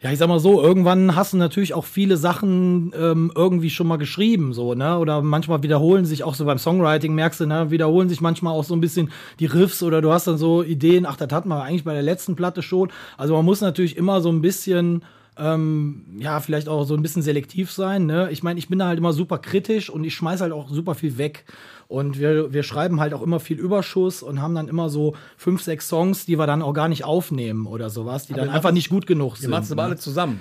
Ja, 0.04 0.12
ich 0.12 0.18
sag 0.18 0.28
mal 0.28 0.38
so, 0.38 0.60
irgendwann 0.60 1.16
hast 1.16 1.32
du 1.32 1.38
natürlich 1.38 1.72
auch 1.72 1.86
viele 1.86 2.18
Sachen 2.18 2.92
ähm, 2.94 3.32
irgendwie 3.34 3.70
schon 3.70 3.86
mal 3.86 3.96
geschrieben, 3.96 4.52
so, 4.52 4.74
ne? 4.74 4.98
Oder 4.98 5.22
manchmal 5.22 5.62
wiederholen 5.62 6.04
sich 6.04 6.24
auch 6.24 6.34
so 6.34 6.44
beim 6.44 6.58
Songwriting, 6.58 7.14
merkst 7.14 7.40
du, 7.40 7.46
ne, 7.46 7.70
wiederholen 7.70 8.10
sich 8.10 8.20
manchmal 8.20 8.52
auch 8.52 8.64
so 8.64 8.74
ein 8.76 8.82
bisschen 8.82 9.10
die 9.40 9.46
Riffs 9.46 9.82
oder 9.82 10.02
du 10.02 10.12
hast 10.12 10.26
dann 10.26 10.36
so 10.36 10.62
Ideen, 10.62 11.06
ach, 11.06 11.16
das 11.16 11.32
hatten 11.32 11.48
wir 11.48 11.62
eigentlich 11.62 11.84
bei 11.84 11.94
der 11.94 12.02
letzten 12.02 12.36
Platte 12.36 12.60
schon. 12.60 12.90
Also 13.16 13.32
man 13.34 13.46
muss 13.46 13.62
natürlich 13.62 13.96
immer 13.96 14.20
so 14.20 14.28
ein 14.28 14.42
bisschen 14.42 15.04
ähm, 15.36 16.04
ja, 16.18 16.38
vielleicht 16.40 16.68
auch 16.68 16.84
so 16.84 16.94
ein 16.94 17.02
bisschen 17.02 17.22
selektiv 17.22 17.72
sein. 17.72 18.06
Ne? 18.06 18.28
Ich 18.30 18.42
meine, 18.42 18.58
ich 18.58 18.68
bin 18.68 18.78
da 18.78 18.86
halt 18.86 18.98
immer 18.98 19.12
super 19.12 19.38
kritisch 19.38 19.90
und 19.90 20.04
ich 20.04 20.14
schmeiß 20.14 20.40
halt 20.40 20.52
auch 20.52 20.68
super 20.68 20.94
viel 20.94 21.18
weg. 21.18 21.44
Und 21.88 22.18
wir, 22.18 22.52
wir 22.52 22.62
schreiben 22.62 23.00
halt 23.00 23.14
auch 23.14 23.22
immer 23.22 23.40
viel 23.40 23.58
Überschuss 23.58 24.22
und 24.22 24.40
haben 24.40 24.54
dann 24.54 24.68
immer 24.68 24.88
so 24.88 25.14
fünf, 25.36 25.62
sechs 25.62 25.88
Songs, 25.88 26.24
die 26.24 26.38
wir 26.38 26.46
dann 26.46 26.62
auch 26.62 26.72
gar 26.72 26.88
nicht 26.88 27.04
aufnehmen 27.04 27.66
oder 27.66 27.90
sowas, 27.90 28.26
die 28.26 28.32
dann 28.32 28.48
ihr 28.48 28.52
einfach 28.52 28.72
nicht 28.72 28.88
gut 28.88 29.06
genug 29.06 29.34
Ihr 29.34 29.42
sind. 29.42 29.50
macht 29.50 29.64
es 29.64 29.72
aber 29.72 29.82
ne? 29.82 29.88
alle 29.88 29.96
zusammen. 29.96 30.40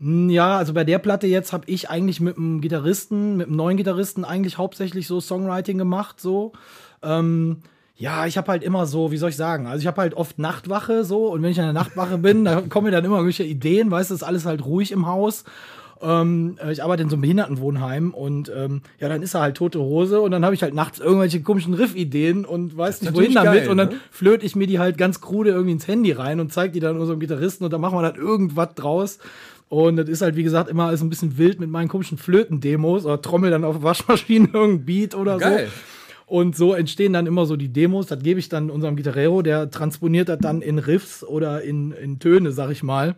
Ja, 0.00 0.56
also 0.56 0.72
bei 0.72 0.84
der 0.84 0.98
Platte 0.98 1.26
jetzt 1.26 1.52
habe 1.52 1.64
ich 1.68 1.90
eigentlich 1.90 2.20
mit 2.20 2.36
einem 2.36 2.60
Gitarristen, 2.60 3.36
mit 3.36 3.46
einem 3.46 3.56
neuen 3.56 3.76
Gitarristen 3.76 4.24
eigentlich 4.24 4.58
hauptsächlich 4.58 5.06
so 5.06 5.20
Songwriting 5.20 5.78
gemacht, 5.78 6.20
so. 6.20 6.52
Ähm, 7.02 7.62
ja, 7.96 8.26
ich 8.26 8.36
habe 8.36 8.50
halt 8.50 8.62
immer 8.62 8.86
so, 8.86 9.12
wie 9.12 9.16
soll 9.16 9.30
ich 9.30 9.36
sagen, 9.36 9.66
also 9.66 9.80
ich 9.80 9.86
habe 9.86 10.00
halt 10.00 10.14
oft 10.14 10.38
Nachtwache 10.38 11.04
so 11.04 11.28
und 11.28 11.42
wenn 11.42 11.50
ich 11.50 11.60
an 11.60 11.66
der 11.66 11.72
Nachtwache 11.72 12.18
bin, 12.18 12.44
da 12.44 12.60
kommen 12.68 12.86
mir 12.86 12.90
dann 12.90 13.04
immer 13.04 13.16
irgendwelche 13.16 13.44
Ideen, 13.44 13.90
weißt 13.90 14.10
du, 14.10 14.14
ist 14.14 14.24
alles 14.24 14.46
halt 14.46 14.64
ruhig 14.64 14.90
im 14.90 15.06
Haus. 15.06 15.44
Ähm, 16.02 16.58
äh, 16.62 16.72
ich 16.72 16.82
arbeite 16.82 17.04
in 17.04 17.08
so 17.08 17.14
einem 17.14 17.22
Behindertenwohnheim 17.22 18.12
und 18.12 18.50
ähm, 18.54 18.82
ja, 18.98 19.08
dann 19.08 19.22
ist 19.22 19.34
da 19.34 19.42
halt 19.42 19.56
tote 19.56 19.78
Hose 19.78 20.20
und 20.20 20.32
dann 20.32 20.44
habe 20.44 20.56
ich 20.56 20.62
halt 20.62 20.74
nachts 20.74 20.98
irgendwelche 20.98 21.40
komischen 21.40 21.72
Riff-Ideen 21.72 22.44
und 22.44 22.76
weiß 22.76 23.02
nicht 23.02 23.14
wohin 23.14 23.32
damit 23.32 23.60
geil, 23.60 23.68
und 23.68 23.76
dann 23.76 23.90
ne? 23.90 24.00
flöte 24.10 24.44
ich 24.44 24.56
mir 24.56 24.66
die 24.66 24.80
halt 24.80 24.98
ganz 24.98 25.20
krude 25.20 25.50
irgendwie 25.50 25.72
ins 25.72 25.86
Handy 25.86 26.10
rein 26.10 26.40
und 26.40 26.52
zeig 26.52 26.72
die 26.72 26.80
dann 26.80 26.98
unserem 26.98 27.20
Gitarristen 27.20 27.64
und 27.64 27.72
dann 27.72 27.80
machen 27.80 27.96
wir 27.96 28.02
dann 28.02 28.16
irgendwas 28.16 28.74
draus. 28.74 29.18
Und 29.68 29.96
das 29.96 30.08
ist 30.08 30.20
halt, 30.20 30.36
wie 30.36 30.42
gesagt, 30.42 30.68
immer 30.68 30.86
alles 30.86 31.00
ein 31.00 31.08
bisschen 31.08 31.38
wild 31.38 31.58
mit 31.58 31.70
meinen 31.70 31.88
komischen 31.88 32.18
Flöten-Demos 32.18 33.06
oder 33.06 33.22
trommel 33.22 33.50
dann 33.50 33.64
auf 33.64 33.82
Waschmaschinen 33.82 34.50
irgendein 34.52 34.84
Beat 34.84 35.14
oder 35.14 35.38
Geil. 35.38 35.68
so. 35.68 35.72
Und 36.26 36.56
so 36.56 36.72
entstehen 36.72 37.12
dann 37.12 37.26
immer 37.26 37.46
so 37.46 37.56
die 37.56 37.68
Demos. 37.68 38.06
Das 38.06 38.22
gebe 38.22 38.40
ich 38.40 38.48
dann 38.48 38.70
unserem 38.70 38.96
Gitarrero, 38.96 39.42
der 39.42 39.70
transponiert 39.70 40.28
das 40.28 40.38
dann 40.38 40.62
in 40.62 40.78
Riffs 40.78 41.22
oder 41.22 41.62
in, 41.62 41.92
in 41.92 42.18
Töne, 42.18 42.52
sag 42.52 42.70
ich 42.70 42.82
mal. 42.82 43.16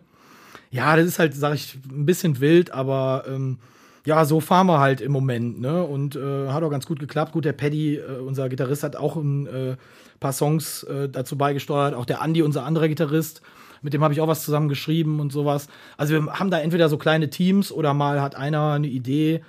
Ja, 0.71 0.95
das 0.97 1.05
ist 1.05 1.19
halt, 1.19 1.33
sag 1.33 1.55
ich, 1.55 1.79
ein 1.89 2.05
bisschen 2.05 2.41
wild, 2.41 2.71
aber 2.71 3.23
ähm, 3.27 3.59
ja, 4.05 4.25
so 4.25 4.39
fahren 4.39 4.67
wir 4.67 4.79
halt 4.79 5.01
im 5.01 5.11
Moment, 5.11 5.59
ne? 5.59 5.83
Und 5.83 6.15
äh, 6.15 6.47
hat 6.49 6.63
auch 6.63 6.69
ganz 6.69 6.85
gut 6.85 6.99
geklappt. 6.99 7.31
Gut, 7.31 7.45
der 7.45 7.53
Paddy, 7.53 7.95
äh, 7.95 8.19
unser 8.19 8.49
Gitarrist, 8.49 8.83
hat 8.83 8.95
auch 8.95 9.15
ein 9.15 9.47
äh, 9.47 9.75
paar 10.19 10.33
Songs 10.33 10.83
äh, 10.83 11.09
dazu 11.09 11.37
beigesteuert. 11.37 11.93
Auch 11.93 12.05
der 12.05 12.21
Andy, 12.21 12.41
unser 12.41 12.65
anderer 12.65 12.87
Gitarrist, 12.87 13.41
mit 13.81 13.93
dem 13.93 14.03
habe 14.03 14.13
ich 14.13 14.21
auch 14.21 14.27
was 14.27 14.43
zusammen 14.43 14.69
geschrieben 14.69 15.19
und 15.19 15.31
sowas. 15.31 15.67
Also 15.97 16.13
wir 16.13 16.33
haben 16.33 16.51
da 16.51 16.59
entweder 16.59 16.89
so 16.89 16.97
kleine 16.97 17.29
Teams 17.29 17.71
oder 17.71 17.93
mal 17.93 18.21
hat 18.21 18.35
einer 18.35 18.73
eine 18.73 18.87
Idee. 18.87 19.41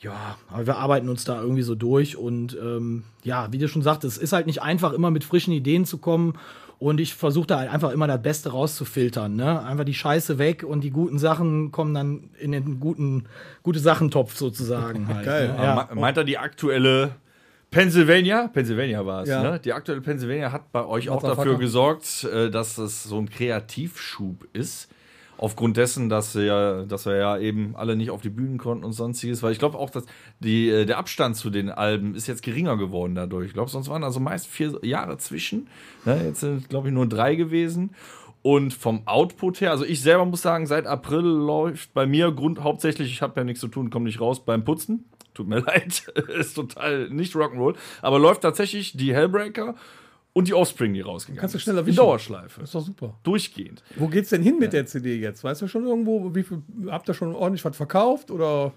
Ja, 0.00 0.36
aber 0.50 0.66
wir 0.66 0.76
arbeiten 0.76 1.08
uns 1.08 1.24
da 1.24 1.40
irgendwie 1.40 1.62
so 1.62 1.74
durch 1.74 2.16
und 2.16 2.56
ähm, 2.60 3.04
ja, 3.24 3.50
wie 3.50 3.58
du 3.58 3.66
schon 3.68 3.82
sagtest, 3.82 4.16
es 4.18 4.22
ist 4.22 4.32
halt 4.32 4.46
nicht 4.46 4.62
einfach, 4.62 4.92
immer 4.92 5.10
mit 5.10 5.24
frischen 5.24 5.52
Ideen 5.54 5.84
zu 5.86 5.98
kommen. 5.98 6.34
Und 6.78 7.00
ich 7.00 7.14
versuche 7.14 7.46
da 7.46 7.58
halt 7.60 7.70
einfach 7.72 7.90
immer 7.90 8.06
das 8.06 8.20
Beste 8.20 8.50
rauszufiltern. 8.50 9.34
Ne? 9.34 9.62
Einfach 9.64 9.84
die 9.84 9.94
Scheiße 9.94 10.36
weg 10.36 10.62
und 10.62 10.82
die 10.82 10.90
guten 10.90 11.18
Sachen 11.18 11.72
kommen 11.72 11.94
dann 11.94 12.28
in 12.38 12.52
den 12.52 12.80
guten, 12.80 13.24
gute 13.62 13.78
Sachentopf 13.78 14.36
sozusagen. 14.36 15.08
Halt, 15.14 15.24
Geil. 15.24 15.48
Ne? 15.56 15.64
Ja. 15.64 15.88
me- 15.90 15.98
Meint 15.98 16.18
er 16.18 16.24
die 16.24 16.36
aktuelle 16.36 17.12
Pennsylvania? 17.70 18.48
Pennsylvania 18.48 19.06
war 19.06 19.22
es, 19.22 19.30
Ja. 19.30 19.42
ne? 19.42 19.58
Die 19.58 19.72
aktuelle 19.72 20.02
Pennsylvania 20.02 20.52
hat 20.52 20.70
bei 20.70 20.84
euch 20.84 21.08
auch 21.08 21.22
dafür 21.22 21.56
gesorgt, 21.56 22.24
äh, 22.24 22.50
dass 22.50 22.76
es 22.76 23.04
so 23.04 23.16
ein 23.18 23.30
Kreativschub 23.30 24.46
ist. 24.52 24.88
Aufgrund 25.38 25.76
dessen, 25.76 26.08
dass 26.08 26.34
wir, 26.34 26.44
ja, 26.44 26.82
dass 26.84 27.04
wir 27.04 27.16
ja 27.16 27.38
eben 27.38 27.76
alle 27.76 27.94
nicht 27.94 28.10
auf 28.10 28.22
die 28.22 28.30
Bühnen 28.30 28.56
konnten 28.56 28.84
und 28.84 28.92
sonstiges, 28.92 29.42
weil 29.42 29.52
ich 29.52 29.58
glaube 29.58 29.78
auch, 29.78 29.90
dass 29.90 30.04
die, 30.40 30.70
äh, 30.70 30.86
der 30.86 30.98
Abstand 30.98 31.36
zu 31.36 31.50
den 31.50 31.70
Alben 31.70 32.14
ist 32.14 32.26
jetzt 32.26 32.42
geringer 32.42 32.78
geworden 32.78 33.14
dadurch. 33.14 33.48
Ich 33.48 33.52
glaube, 33.52 33.70
sonst 33.70 33.88
waren 33.88 34.02
also 34.02 34.18
meist 34.18 34.46
vier 34.46 34.78
Jahre 34.82 35.18
zwischen. 35.18 35.68
Ne? 36.06 36.24
Jetzt 36.24 36.40
sind, 36.40 36.68
glaube 36.70 36.88
ich, 36.88 36.94
nur 36.94 37.06
drei 37.06 37.34
gewesen. 37.34 37.90
Und 38.42 38.72
vom 38.72 39.06
Output 39.06 39.60
her, 39.60 39.72
also 39.72 39.84
ich 39.84 40.00
selber 40.00 40.24
muss 40.24 40.40
sagen, 40.40 40.66
seit 40.66 40.86
April 40.86 41.22
läuft 41.22 41.92
bei 41.92 42.06
mir 42.06 42.30
Grund 42.30 42.62
hauptsächlich, 42.62 43.10
ich 43.12 43.20
habe 43.20 43.40
ja 43.40 43.44
nichts 43.44 43.60
zu 43.60 43.68
tun, 43.68 43.90
komme 43.90 44.04
nicht 44.04 44.20
raus 44.20 44.44
beim 44.44 44.64
Putzen. 44.64 45.04
Tut 45.34 45.48
mir 45.48 45.58
leid, 45.66 46.12
ist 46.38 46.54
total 46.54 47.10
nicht 47.10 47.34
Rock'n'Roll, 47.34 47.74
aber 48.02 48.18
läuft 48.18 48.42
tatsächlich 48.42 48.96
die 48.96 49.14
Hellbreaker 49.14 49.74
und 50.36 50.48
die 50.48 50.52
Offspring, 50.52 50.92
die 50.92 51.00
rausgegangen 51.00 51.40
Kannst 51.40 51.54
du 51.54 51.56
ist. 51.56 51.62
schneller 51.62 51.80
In 51.80 51.86
wischen. 51.86 51.96
Dauerschleife. 51.96 52.60
Das 52.60 52.68
ist 52.68 52.74
doch 52.74 52.82
super. 52.82 53.18
Durchgehend. 53.22 53.82
Wo 53.96 54.06
geht's 54.06 54.28
denn 54.28 54.42
hin 54.42 54.58
mit 54.58 54.74
der 54.74 54.84
CD 54.84 55.16
jetzt? 55.16 55.42
Weißt 55.42 55.62
du 55.62 55.66
schon 55.66 55.86
irgendwo, 55.86 56.34
wie 56.34 56.42
viel, 56.42 56.62
habt 56.88 57.08
ihr 57.08 57.14
schon 57.14 57.34
ordentlich 57.34 57.64
was 57.64 57.74
verkauft? 57.74 58.30
Oder 58.30 58.74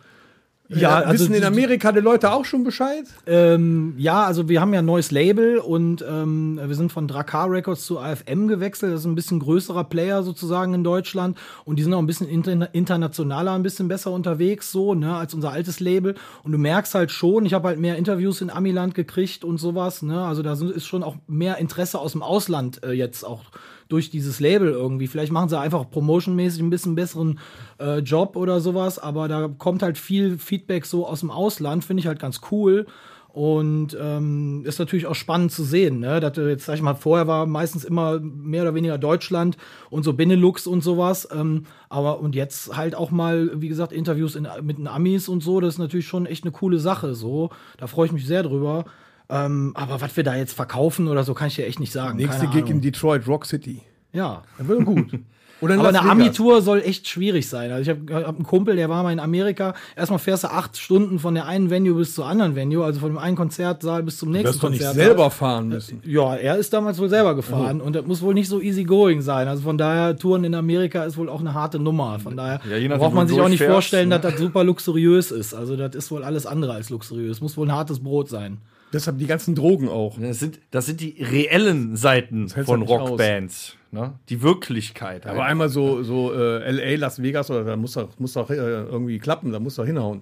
Ja, 0.69 1.01
äh, 1.01 1.03
also 1.05 1.23
wissen 1.25 1.33
in 1.33 1.41
die- 1.41 1.47
Amerika 1.47 1.91
die 1.91 1.99
Leute 1.99 2.31
auch 2.31 2.45
schon 2.45 2.63
Bescheid? 2.63 3.05
Ähm, 3.25 3.95
ja, 3.97 4.23
also 4.23 4.47
wir 4.49 4.61
haben 4.61 4.73
ja 4.73 4.79
ein 4.79 4.85
neues 4.85 5.09
Label 5.11 5.57
und 5.57 6.05
ähm, 6.07 6.59
wir 6.63 6.75
sind 6.75 6.91
von 6.91 7.07
Dracar 7.07 7.49
Records 7.49 7.85
zu 7.85 7.99
AFM 7.99 8.47
gewechselt. 8.47 8.93
Das 8.93 9.01
ist 9.01 9.05
ein 9.07 9.15
bisschen 9.15 9.39
größerer 9.39 9.83
Player 9.85 10.21
sozusagen 10.23 10.73
in 10.75 10.83
Deutschland 10.83 11.38
und 11.65 11.77
die 11.79 11.83
sind 11.83 11.93
auch 11.93 11.99
ein 11.99 12.05
bisschen 12.07 12.27
interna 12.29 12.65
internationaler, 12.65 13.53
ein 13.53 13.63
bisschen 13.63 13.88
besser 13.88 14.11
unterwegs 14.11 14.71
so, 14.71 14.93
ne, 14.93 15.15
als 15.15 15.33
unser 15.33 15.51
altes 15.51 15.79
Label. 15.79 16.15
Und 16.43 16.51
du 16.51 16.57
merkst 16.59 16.93
halt 16.93 17.11
schon, 17.11 17.45
ich 17.45 17.53
habe 17.53 17.67
halt 17.67 17.79
mehr 17.79 17.95
Interviews 17.97 18.41
in 18.41 18.49
Amiland 18.51 18.93
gekriegt 18.93 19.43
und 19.43 19.57
sowas, 19.57 20.03
ne. 20.03 20.23
Also 20.23 20.43
da 20.43 20.55
sind, 20.55 20.71
ist 20.71 20.85
schon 20.85 21.01
auch 21.03 21.15
mehr 21.27 21.57
Interesse 21.57 21.97
aus 21.99 22.11
dem 22.11 22.21
Ausland 22.21 22.83
äh, 22.83 22.91
jetzt 22.91 23.23
auch 23.25 23.41
durch 23.89 24.10
dieses 24.10 24.39
Label 24.39 24.69
irgendwie. 24.69 25.08
Vielleicht 25.08 25.31
machen 25.34 25.50
sie 25.50 25.60
einfach 25.60 25.89
promotionmäßig 25.89 26.62
ein 26.62 26.69
bisschen 26.69 26.96
besseren 26.96 27.39
äh, 27.79 28.00
Job 28.00 28.38
oder 28.38 28.62
sowas, 28.62 29.00
aber 29.00 29.27
da 29.27 29.50
kommt 29.50 29.84
halt 29.84 29.98
viel 29.98 30.38
Feedback 30.38 30.86
so 30.86 31.05
aus 31.05 31.19
dem 31.19 31.31
Ausland, 31.31 31.84
finde 31.84 32.01
ich 32.01 32.08
halt 32.08 32.19
ganz 32.19 32.39
cool. 32.51 32.86
Und 33.31 33.96
ähm, 34.01 34.63
ist 34.65 34.79
natürlich 34.79 35.05
auch 35.05 35.13
spannend 35.13 35.51
zu 35.51 35.63
sehen, 35.63 36.00
ne? 36.00 36.19
Dass 36.19 36.36
jetzt, 36.36 36.65
sag 36.65 36.75
ich 36.75 36.81
mal, 36.81 36.96
vorher 36.96 37.27
war 37.27 37.46
meistens 37.46 37.84
immer 37.84 38.19
mehr 38.19 38.63
oder 38.63 38.74
weniger 38.74 38.98
Deutschland 38.98 39.55
und 39.91 40.03
so 40.03 40.13
Benelux 40.13 40.65
und 40.65 40.81
sowas. 40.81 41.27
Ähm, 41.31 41.65
aber 41.89 42.22
und 42.22 42.34
jetzt 42.34 42.75
halt 42.75 42.96
auch 42.96 43.12
mal, 43.12 43.62
wie 43.62 43.69
gesagt, 43.69 43.93
Interviews 43.93 44.36
in, 44.36 44.48
mit 44.63 44.79
den 44.79 44.88
Amis 44.88 45.29
und 45.29 45.43
so, 45.43 45.60
das 45.60 45.75
ist 45.75 45.79
natürlich 45.79 46.08
schon 46.08 46.25
echt 46.25 46.43
eine 46.43 46.51
coole 46.51 46.79
Sache. 46.79 47.13
So, 47.13 47.51
da 47.77 47.86
freue 47.86 48.08
ich 48.08 48.12
mich 48.12 48.25
sehr 48.25 48.41
drüber. 48.41 48.86
Ähm, 49.29 49.71
aber 49.75 50.01
was 50.01 50.15
wir 50.17 50.24
da 50.24 50.36
jetzt 50.36 50.53
verkaufen 50.53 51.07
oder 51.07 51.24
so, 51.24 51.33
kann 51.33 51.48
ich 51.50 51.55
dir 51.55 51.67
echt 51.67 51.79
nicht 51.79 51.91
sagen. 51.93 52.17
Nächste 52.17 52.41
Keine 52.45 52.51
Gig 52.51 52.63
Ahnung. 52.63 52.75
in 52.77 52.81
Detroit, 52.81 53.27
Rock 53.27 53.45
City. 53.45 53.81
Ja. 54.12 54.41
Das 54.57 54.67
wird 54.67 54.86
gut. 54.86 55.12
Oder 55.62 55.77
Aber 55.77 55.89
eine. 55.89 56.00
Ami-Tour 56.00 56.62
soll 56.62 56.79
echt 56.79 57.05
schwierig 57.09 57.50
sein. 57.50 57.69
Also 57.74 57.91
ich 57.91 57.98
habe 58.13 58.25
hab 58.25 58.36
einen 58.38 58.45
Kumpel, 58.45 58.77
der 58.77 58.88
war 58.88 59.03
mal 59.03 59.12
in 59.12 59.19
Amerika. 59.19 59.74
Erstmal 59.93 60.17
fährst 60.17 60.45
du 60.45 60.48
acht 60.48 60.77
Stunden 60.77 61.19
von 61.19 61.33
der 61.36 61.48
einen 61.48 61.69
Venue 61.69 61.95
bis 61.95 62.15
zur 62.15 62.25
anderen 62.27 62.55
Venue, 62.55 62.81
also 62.86 63.01
von 63.01 63.09
dem 63.09 63.17
einen 63.17 63.36
Konzertsaal 63.36 64.01
bis 64.03 64.19
zum 64.19 64.29
Du 64.29 64.38
nächsten 64.38 64.53
wirst 64.53 64.63
doch 64.63 64.69
nicht 64.69 64.79
Konzertsaal. 64.79 65.05
selber 65.07 65.29
fahren 65.29 65.67
müssen. 65.67 66.01
Ja, 66.05 66.33
er 66.36 66.55
ist 66.55 66.71
damals 66.71 66.98
wohl 66.98 67.09
selber 67.09 67.36
gefahren 67.36 67.81
und 67.81 67.93
das 67.93 68.05
muss 68.05 68.21
wohl 68.21 68.33
nicht 68.33 68.48
so 68.48 68.62
easy 68.62 68.86
going 68.86 69.21
sein. 69.21 69.50
Also 69.50 69.63
von 69.63 69.77
daher, 69.77 70.15
Touren 70.15 70.45
in 70.45 70.55
Amerika 70.55 71.03
ist 71.03 71.17
wohl 71.17 71.27
auch 71.27 71.41
eine 71.41 71.53
harte 71.53 71.77
Nummer. 71.77 72.19
Von 72.19 72.38
daher 72.38 72.62
Ja, 72.63 72.79
nachdem, 72.79 72.98
braucht 72.98 73.13
man 73.13 73.27
sich 73.27 73.36
du 73.36 73.43
auch 73.43 73.50
nicht 73.50 73.62
vorstellen, 73.62 74.07
ne? 74.07 74.17
dass 74.17 74.31
das 74.31 74.39
super 74.39 74.63
luxuriös 74.63 75.29
ist. 75.31 75.53
Also 75.53 75.75
das 75.75 75.93
ist 75.93 76.09
wohl 76.09 76.24
alles 76.24 76.45
andere 76.45 76.71
als 76.71 76.89
luxuriös. 76.89 77.41
Muss 77.41 77.57
wohl 77.57 77.67
ein 77.67 77.75
hartes 77.75 78.00
Brot 78.00 78.29
sein. 78.29 78.59
Deshalb 78.91 79.19
die 79.19 79.27
ganzen 79.27 79.53
Drogen 79.55 79.88
auch. 79.88 80.17
Das 80.19 80.39
sind, 80.39 80.60
das 80.72 80.86
sind 80.86 81.00
die 81.00 81.22
reellen 81.22 81.96
Seiten 81.96 82.50
von 82.50 82.81
halt 82.81 82.89
Rockbands. 82.89 83.75
Ne? 83.91 84.13
Die 84.29 84.41
Wirklichkeit. 84.41 85.27
Aber 85.27 85.46
einmal 85.46 85.69
so, 85.69 86.03
so 86.03 86.34
äh, 86.34 86.72
LA, 86.72 87.00
Las 87.00 87.22
Vegas, 87.22 87.51
oder 87.51 87.63
da 87.63 87.75
muss 87.75 87.93
doch, 87.93 88.10
muss 88.19 88.34
doch 88.34 88.50
äh, 88.50 88.55
irgendwie 88.55 89.19
klappen, 89.19 89.51
da 89.51 89.60
muss 89.60 89.75
doch 89.75 89.86
hinhauen. 89.86 90.22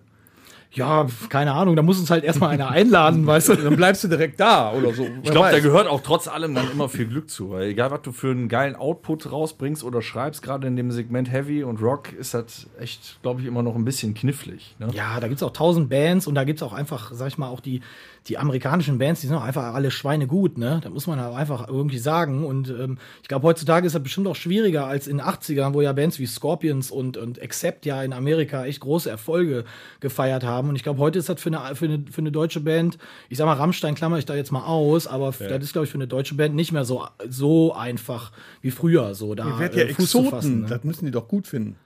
Ja, 0.72 1.08
keine 1.30 1.54
Ahnung, 1.54 1.76
da 1.76 1.82
muss 1.82 1.98
uns 1.98 2.12
halt 2.12 2.24
erstmal 2.24 2.50
einer 2.50 2.70
einladen, 2.70 3.26
weißt 3.26 3.50
du. 3.50 3.56
Dann 3.56 3.76
bleibst 3.76 4.04
du 4.04 4.10
direkt 4.10 4.40
da 4.40 4.74
oder 4.74 4.94
so. 4.94 5.08
Ich 5.24 5.32
glaube, 5.32 5.50
da 5.52 5.60
gehört 5.60 5.88
auch 5.88 6.02
trotz 6.02 6.28
allem 6.28 6.54
dann 6.54 6.70
immer 6.72 6.90
viel 6.90 7.08
Glück 7.08 7.30
zu, 7.30 7.52
weil 7.52 7.70
egal, 7.70 7.90
was 7.92 8.02
du 8.02 8.12
für 8.12 8.32
einen 8.32 8.50
geilen 8.50 8.76
Output 8.76 9.32
rausbringst 9.32 9.84
oder 9.84 10.02
schreibst, 10.02 10.44
gerade 10.44 10.68
in 10.68 10.76
dem 10.76 10.92
Segment 10.92 11.32
Heavy 11.32 11.64
und 11.64 11.82
Rock, 11.82 12.12
ist 12.14 12.34
das 12.34 12.68
echt, 12.80 13.20
glaube 13.22 13.42
ich, 13.42 13.48
immer 13.48 13.64
noch 13.64 13.76
ein 13.76 13.86
bisschen 13.86 14.14
knifflig. 14.14 14.76
Ne? 14.78 14.90
Ja, 14.94 15.20
da 15.20 15.28
gibt's 15.28 15.44
auch 15.44 15.54
tausend 15.54 15.90
Bands 15.90 16.28
und 16.28 16.36
da 16.36 16.44
gibt's 16.44 16.62
auch 16.62 16.74
einfach, 16.74 17.12
sag 17.14 17.28
ich 17.28 17.38
mal, 17.38 17.48
auch 17.48 17.62
die, 17.62 17.82
die 18.28 18.38
amerikanischen 18.38 18.98
Bands, 18.98 19.22
die 19.22 19.28
sind 19.28 19.36
auch 19.36 19.44
einfach 19.44 19.74
alle 19.74 19.92
Schweine 19.92 20.28
gut, 20.28 20.58
ne? 20.58 20.80
Da 20.84 20.90
muss 20.90 21.08
man 21.08 21.20
halt 21.20 21.36
einfach 21.36 21.68
irgendwie 21.68 21.98
sagen. 21.98 22.46
Und 22.46 22.70
ähm, 22.70 22.98
ich 23.22 23.28
glaube, 23.28 23.48
heutzutage 23.48 23.88
ist 23.88 23.94
das 23.94 24.04
bestimmt 24.04 24.28
auch 24.28 24.36
schwieriger 24.36 24.86
als 24.86 25.08
in 25.08 25.18
den 25.18 25.26
80ern, 25.26 25.74
wo 25.74 25.82
ja 25.82 25.94
Bands 25.94 26.20
wie 26.20 26.26
Scorpions 26.26 26.92
und, 26.92 27.18
und 27.18 27.42
Accept 27.42 27.86
ja 27.86 28.04
in 28.04 28.14
Amerika 28.14 28.66
echt 28.66 28.82
große 28.82 29.10
Erfolge 29.10 29.64
gefeiert 30.00 30.44
haben. 30.44 30.70
Und 30.70 30.76
ich 30.76 30.84
glaube, 30.84 31.00
heute 31.00 31.20
ist 31.20 31.30
das 31.30 31.42
für 31.42 31.50
eine, 31.50 31.76
für, 31.76 31.86
eine, 31.86 32.04
für 32.12 32.22
eine 32.22 32.32
deutsche 32.32 32.60
Band, 32.60 32.98
ich 33.30 33.38
sag 33.38 33.46
mal, 33.46 33.54
Rammstein 33.54 33.96
klammer 33.96 34.18
ich 34.18 34.26
da 34.26 34.36
jetzt 34.36 34.52
mal 34.52 34.66
aus, 34.66 35.08
aber 35.08 35.34
das 35.38 35.64
ist, 35.64 35.74
glaube 35.74 35.86
ich, 35.86 35.92
für 35.92 35.98
eine 35.98 36.08
deutsche 36.08 36.36
Band 36.36 36.56
nicht 36.56 36.72
mehr 36.72 36.86
so, 36.86 37.06
so 37.30 37.74
einfach 37.74 38.32
wie 38.62 38.72
früher, 38.72 39.16
so 39.16 39.36
da 39.36 39.48
Ihr 39.48 39.60
werdet 39.60 39.78
ja 39.78 39.84
äh, 39.86 39.94
Fuß 39.94 40.12
zu 40.12 40.18
Exoten, 40.20 40.30
fassen. 40.30 40.62
Ne? 40.62 40.68
das 40.68 40.84
müssen 40.84 41.06
die 41.06 41.12
doch 41.12 41.28
gut 41.28 41.48
finden. 41.48 41.78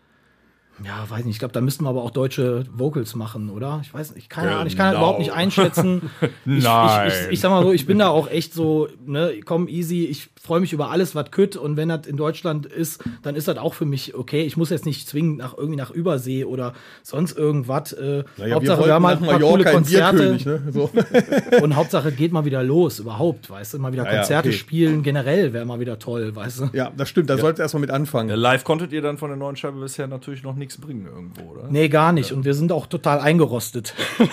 Ja, 0.85 1.09
weiß 1.09 1.25
nicht. 1.25 1.35
Ich 1.35 1.39
glaube, 1.39 1.53
da 1.53 1.61
müssten 1.61 1.83
wir 1.85 1.89
aber 1.89 2.03
auch 2.03 2.11
deutsche 2.11 2.65
Vocals 2.73 3.15
machen, 3.15 3.49
oder? 3.49 3.79
Ich 3.83 3.93
weiß 3.93 4.15
nicht. 4.15 4.29
Keine 4.29 4.51
Ahnung. 4.51 4.67
Ich 4.67 4.77
kann 4.77 4.87
das 4.87 4.93
Genau. 4.93 5.01
überhaupt 5.03 5.19
nicht 5.19 5.33
einschätzen. 5.33 6.09
Ich, 6.45 6.63
Nein. 6.63 7.07
Ich, 7.07 7.13
ich, 7.13 7.31
ich 7.33 7.39
sag 7.39 7.49
mal 7.51 7.63
so, 7.63 7.71
ich 7.71 7.85
bin 7.85 7.99
da 7.99 8.09
auch 8.09 8.29
echt 8.29 8.53
so, 8.53 8.87
ne, 9.05 9.33
komm, 9.45 9.67
easy. 9.67 10.05
Ich 10.05 10.29
freue 10.41 10.59
mich 10.59 10.73
über 10.73 10.89
alles, 10.89 11.13
was 11.13 11.29
kütt. 11.31 11.55
Und 11.55 11.77
wenn 11.77 11.89
das 11.89 12.07
in 12.07 12.17
Deutschland 12.17 12.65
ist, 12.65 13.03
dann 13.21 13.35
ist 13.35 13.47
das 13.47 13.57
auch 13.57 13.73
für 13.73 13.85
mich 13.85 14.15
okay. 14.15 14.41
Ich 14.43 14.57
muss 14.57 14.69
jetzt 14.69 14.85
nicht 14.85 15.07
zwingend 15.07 15.37
nach 15.37 15.55
irgendwie 15.55 15.77
nach 15.77 15.91
Übersee 15.91 16.45
oder 16.45 16.73
sonst 17.03 17.37
irgendwas. 17.37 17.93
Äh, 17.93 18.23
Hauptsache, 18.51 18.85
wir, 18.85 18.93
haben 18.93 19.05
halt 19.05 19.21
ein 19.21 19.27
paar 19.27 19.39
coole 19.39 19.63
Konzerte. 19.65 20.37
Ne? 20.43 20.61
so. 20.71 20.89
Und 21.61 21.75
Hauptsache 21.75 22.11
geht 22.11 22.31
mal 22.31 22.45
wieder 22.45 22.63
los, 22.63 22.99
überhaupt, 22.99 23.49
weißt 23.49 23.75
du? 23.75 23.79
Mal 23.79 23.93
wieder 23.93 24.03
Ja, 24.05 24.11
ja, 24.11 24.17
Konzerte 24.17 24.49
okay. 24.49 24.57
spielen, 24.57 25.03
generell 25.03 25.53
wäre 25.53 25.65
mal 25.65 25.79
wieder 25.79 25.99
toll, 25.99 26.35
weißt 26.35 26.59
du? 26.59 26.69
Ja, 26.73 26.91
das 26.95 27.09
stimmt, 27.09 27.29
da 27.29 27.37
sollst 27.37 27.59
du 27.59 27.63
erstmal 27.63 27.81
mit 27.81 27.91
anfangen. 27.91 28.29
Ja, 28.29 28.35
live 28.35 28.63
konntet 28.63 28.91
ihr 28.93 29.01
dann 29.01 29.17
von 29.17 29.29
der 29.29 29.37
neuen 29.37 29.55
Scheibe 29.55 29.79
bisher 29.79 30.07
natürlich 30.07 30.43
noch 30.43 30.55
nichts 30.55 30.70
bringen 30.79 31.05
irgendwo, 31.05 31.41
oder? 31.51 31.67
Nee, 31.69 31.89
gar 31.89 32.13
nicht. 32.13 32.31
Und 32.31 32.45
wir 32.45 32.53
sind 32.53 32.71
auch 32.71 32.85
total 32.87 33.19
eingerostet. 33.19 33.93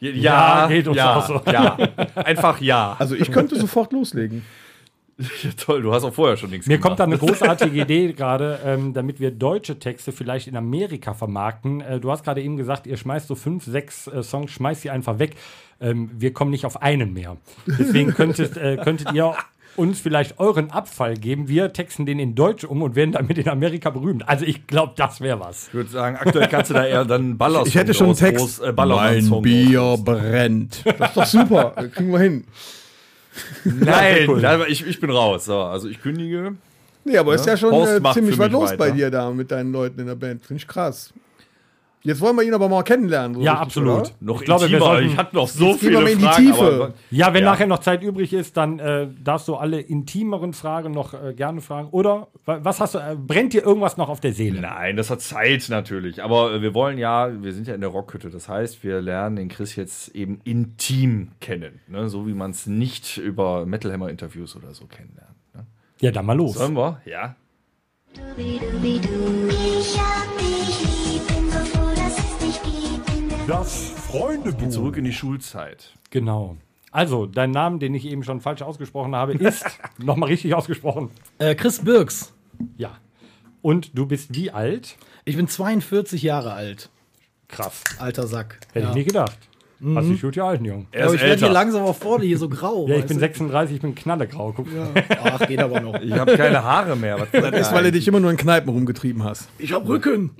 Ja, 0.00 0.10
Ja, 0.10 0.66
geht 0.68 0.86
uns 0.86 0.96
ja, 0.98 1.16
auch 1.16 1.26
so. 1.26 1.40
ja. 1.50 1.78
Einfach 2.16 2.60
ja. 2.60 2.94
Also 2.98 3.14
ich 3.14 3.30
könnte 3.32 3.58
sofort 3.58 3.92
loslegen. 3.92 4.42
ja. 5.18 5.50
Toll, 5.56 5.80
du 5.82 5.94
hast 5.94 6.04
auch 6.04 6.12
vorher 6.12 6.36
schon 6.36 6.50
nichts 6.50 6.66
Mir 6.66 6.76
gemacht. 6.76 6.88
kommt 6.88 7.00
da 7.00 7.04
eine 7.04 7.16
großartige 7.16 7.80
Idee 7.80 8.12
gerade, 8.12 8.58
ähm, 8.66 8.92
damit 8.92 9.18
wir 9.20 9.30
deutsche 9.30 9.78
Texte 9.78 10.12
vielleicht 10.12 10.46
in 10.48 10.56
Amerika 10.56 11.14
vermarkten. 11.14 11.80
Äh, 11.80 12.00
du 12.00 12.10
hast 12.10 12.22
gerade 12.24 12.42
eben 12.42 12.56
gesagt, 12.58 12.86
ihr 12.86 12.98
schmeißt 12.98 13.28
so 13.28 13.34
fünf, 13.34 13.64
sechs 13.64 14.06
äh, 14.08 14.22
Songs, 14.22 14.50
schmeißt 14.50 14.82
sie 14.82 14.90
einfach 14.90 15.18
weg. 15.18 15.36
Ähm, 15.80 16.10
wir 16.18 16.34
kommen 16.34 16.50
nicht 16.50 16.66
auf 16.66 16.82
einen 16.82 17.14
mehr. 17.14 17.36
Deswegen 17.66 18.12
könntet, 18.12 18.56
äh, 18.58 18.76
könntet 18.76 19.12
ihr 19.12 19.34
uns 19.76 20.00
vielleicht 20.00 20.38
euren 20.38 20.70
Abfall 20.70 21.14
geben. 21.16 21.48
Wir 21.48 21.72
texten 21.72 22.06
den 22.06 22.18
in 22.18 22.34
Deutsch 22.34 22.64
um 22.64 22.82
und 22.82 22.94
werden 22.96 23.12
damit 23.12 23.38
in 23.38 23.48
Amerika 23.48 23.90
berühmt. 23.90 24.28
Also 24.28 24.44
ich 24.44 24.66
glaube, 24.66 24.92
das 24.96 25.20
wäre 25.20 25.40
was. 25.40 25.68
Ich 25.68 25.74
würde 25.74 25.90
sagen, 25.90 26.16
aktuell 26.16 26.48
kannst 26.48 26.70
du 26.70 26.74
da 26.74 26.84
eher 26.86 27.04
dann 27.04 27.36
Ballersong 27.38 27.66
Ich 27.68 27.74
hätte 27.74 27.94
schon 27.94 28.06
einen 28.08 28.16
Text. 28.16 28.62
groß- 28.62 28.68
äh, 28.68 28.72
Ballermann-Song 28.72 29.42
draus- 29.44 30.04
brennt. 30.04 30.84
Das 30.98 31.08
ist 31.10 31.16
doch 31.16 31.26
super. 31.26 31.70
Kriegen 31.94 32.12
wir 32.12 32.18
hin. 32.20 32.44
Nein, 33.64 34.28
nein, 34.40 34.60
ich, 34.68 34.86
ich 34.86 35.00
bin 35.00 35.10
raus. 35.10 35.46
So, 35.46 35.58
also 35.60 35.88
ich 35.88 36.00
kündige. 36.00 36.54
Nee, 37.04 37.18
aber 37.18 37.34
ist 37.34 37.46
ja 37.46 37.56
schon 37.56 37.72
äh, 37.74 38.00
ziemlich 38.12 38.38
was 38.38 38.50
los 38.50 38.70
bei 38.72 38.78
weiter. 38.78 38.94
dir 38.94 39.10
da 39.10 39.30
mit 39.30 39.50
deinen 39.50 39.72
Leuten 39.72 40.00
in 40.00 40.06
der 40.06 40.14
Band. 40.14 40.44
Finde 40.46 40.60
ich 40.62 40.66
krass. 40.68 41.12
Jetzt 42.06 42.20
wollen 42.20 42.36
wir 42.36 42.42
ihn 42.42 42.52
aber 42.52 42.68
mal 42.68 42.82
kennenlernen. 42.82 43.34
so 43.36 43.40
Ja, 43.40 43.52
richtig, 43.52 43.66
absolut. 43.78 44.00
oder? 44.00 44.10
Noch 44.20 44.40
Ich 44.40 44.44
glaube, 44.44 44.60
wir 44.62 44.66
intimer. 44.76 44.84
sollten- 44.84 45.06
ich 45.08 45.16
hatte 45.16 45.34
noch 45.34 45.48
so 45.48 45.64
Jetzt 45.70 45.80
gehen 45.80 45.90
wir 45.92 45.98
viele 46.00 46.02
mal 46.02 46.10
in 46.12 46.18
die 46.18 46.24
Fragen. 46.24 46.44
Tiefe. 46.46 46.94
Ja, 47.10 47.32
wenn 47.32 47.44
Ja. 47.44 47.50
nachher 47.50 47.66
noch 47.66 47.78
Zeit 47.78 48.02
übrig 48.02 48.32
ist, 48.34 48.56
dann 48.58 48.78
äh, 48.78 49.08
darfst 49.22 49.48
du 49.48 49.54
alle 49.56 49.80
intimeren 49.80 50.52
Fragen 50.52 50.90
noch 50.92 51.14
äh, 51.14 51.32
gerne 51.32 51.62
fragen. 51.62 51.88
Oder 51.92 52.28
wa- 52.44 52.58
was 52.62 52.78
hast 52.80 52.94
du? 52.94 52.98
Äh, 52.98 53.16
brennt 53.16 53.54
dir 53.54 53.64
irgendwas 53.64 53.96
noch 53.96 54.10
auf 54.10 54.20
der 54.20 54.34
Seele? 54.34 54.60
Nein, 54.60 54.96
das 54.98 55.08
hat 55.08 55.22
Zeit 55.22 55.66
natürlich. 55.70 56.22
Aber 56.22 56.52
äh, 56.52 56.60
wir 56.60 56.74
wollen 56.74 56.98
ja, 56.98 57.30
wir 57.42 57.54
sind 57.54 57.66
ja 57.68 57.74
in 57.74 57.80
der 57.80 57.88
Rockhütte. 57.88 58.28
Das 58.28 58.50
heißt, 58.50 58.84
wir 58.84 59.00
lernen 59.00 59.36
den 59.36 59.48
Chris 59.48 59.74
jetzt 59.74 60.08
eben 60.14 60.40
intim 60.44 61.30
kennen. 61.40 61.80
Ne? 61.88 62.10
So 62.10 62.26
wie 62.26 62.34
man 62.34 62.50
es 62.50 62.66
nicht 62.66 63.16
über 63.16 63.64
Metal 63.64 63.90
Hammer 63.90 64.10
Interviews 64.10 64.54
oder 64.56 64.74
so 64.74 64.84
kennenlernt. 64.84 65.30
Ne? 65.54 65.64
Ja, 66.00 66.10
dann 66.10 66.26
mal 66.26 66.36
los. 66.36 66.54
Sollen 66.56 66.76
wir? 66.76 67.00
Ja. 67.06 67.34
Ich 68.36 69.98
hab 69.98 70.38
dich 70.38 70.80
lieb, 70.80 71.26
bin 71.26 71.50
so 71.50 71.58
froh, 71.58 71.83
Das 73.46 73.90
Freundebuch. 74.10 74.70
Zurück 74.70 74.96
in 74.96 75.04
die 75.04 75.12
Schulzeit. 75.12 75.92
Genau. 76.08 76.56
Also, 76.90 77.26
dein 77.26 77.50
Name, 77.50 77.78
den 77.78 77.94
ich 77.94 78.06
eben 78.06 78.24
schon 78.24 78.40
falsch 78.40 78.62
ausgesprochen 78.62 79.14
habe, 79.14 79.34
ist 79.34 79.66
nochmal 79.98 80.30
richtig 80.30 80.54
ausgesprochen. 80.54 81.10
Äh, 81.38 81.54
Chris 81.54 81.84
Birks. 81.84 82.32
Ja. 82.78 82.96
Und 83.60 83.98
du 83.98 84.06
bist 84.06 84.34
wie 84.34 84.50
alt? 84.50 84.96
Ich 85.26 85.36
bin 85.36 85.46
42 85.46 86.22
Jahre 86.22 86.54
alt. 86.54 86.88
Krass. 87.48 87.84
Alter 87.98 88.26
Sack. 88.26 88.60
Hätte 88.72 88.86
ja. 88.86 88.90
ich 88.90 88.96
nie 88.96 89.04
gedacht. 89.04 89.38
Hast 89.94 90.08
dich 90.08 90.22
gut 90.22 90.34
gehalten, 90.34 90.64
Jung. 90.64 90.86
Er 90.92 91.04
Aber 91.04 91.14
ist 91.14 91.20
ich 91.20 91.26
werde 91.26 91.40
hier 91.44 91.50
langsam 91.52 91.82
auch 91.82 91.96
vorne 91.96 92.24
hier 92.24 92.38
so 92.38 92.48
grau. 92.48 92.86
Ja, 92.88 92.96
ich 92.96 93.04
bin 93.06 93.16
du? 93.16 93.20
36, 93.20 93.76
ich 93.76 93.82
bin 93.82 93.94
knallegrau. 93.94 94.52
Guck. 94.56 94.66
Ach, 95.22 95.46
geht 95.46 95.60
aber 95.60 95.80
noch. 95.80 96.00
Ich 96.00 96.12
habe 96.12 96.36
keine 96.36 96.62
Haare 96.64 96.96
mehr. 96.96 97.20
Was 97.20 97.30
Das 97.32 97.68
ist, 97.68 97.72
weil 97.74 97.84
du 97.84 97.92
dich 97.92 98.08
immer 98.08 98.20
nur 98.20 98.30
in 98.30 98.36
Kneipen 98.36 98.70
rumgetrieben 98.70 99.22
hast. 99.24 99.48
Ich 99.58 99.72
hab 99.72 99.86
Rücken. 99.88 100.30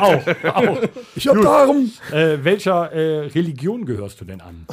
Auch, 0.00 0.20
auch. 0.54 0.78
Ich 1.16 1.28
hab 1.28 1.40
Darm. 1.40 1.90
Äh, 2.12 2.38
welcher 2.42 2.92
äh, 2.92 3.26
Religion 3.28 3.86
gehörst 3.86 4.20
du 4.20 4.24
denn 4.24 4.40
an? 4.40 4.66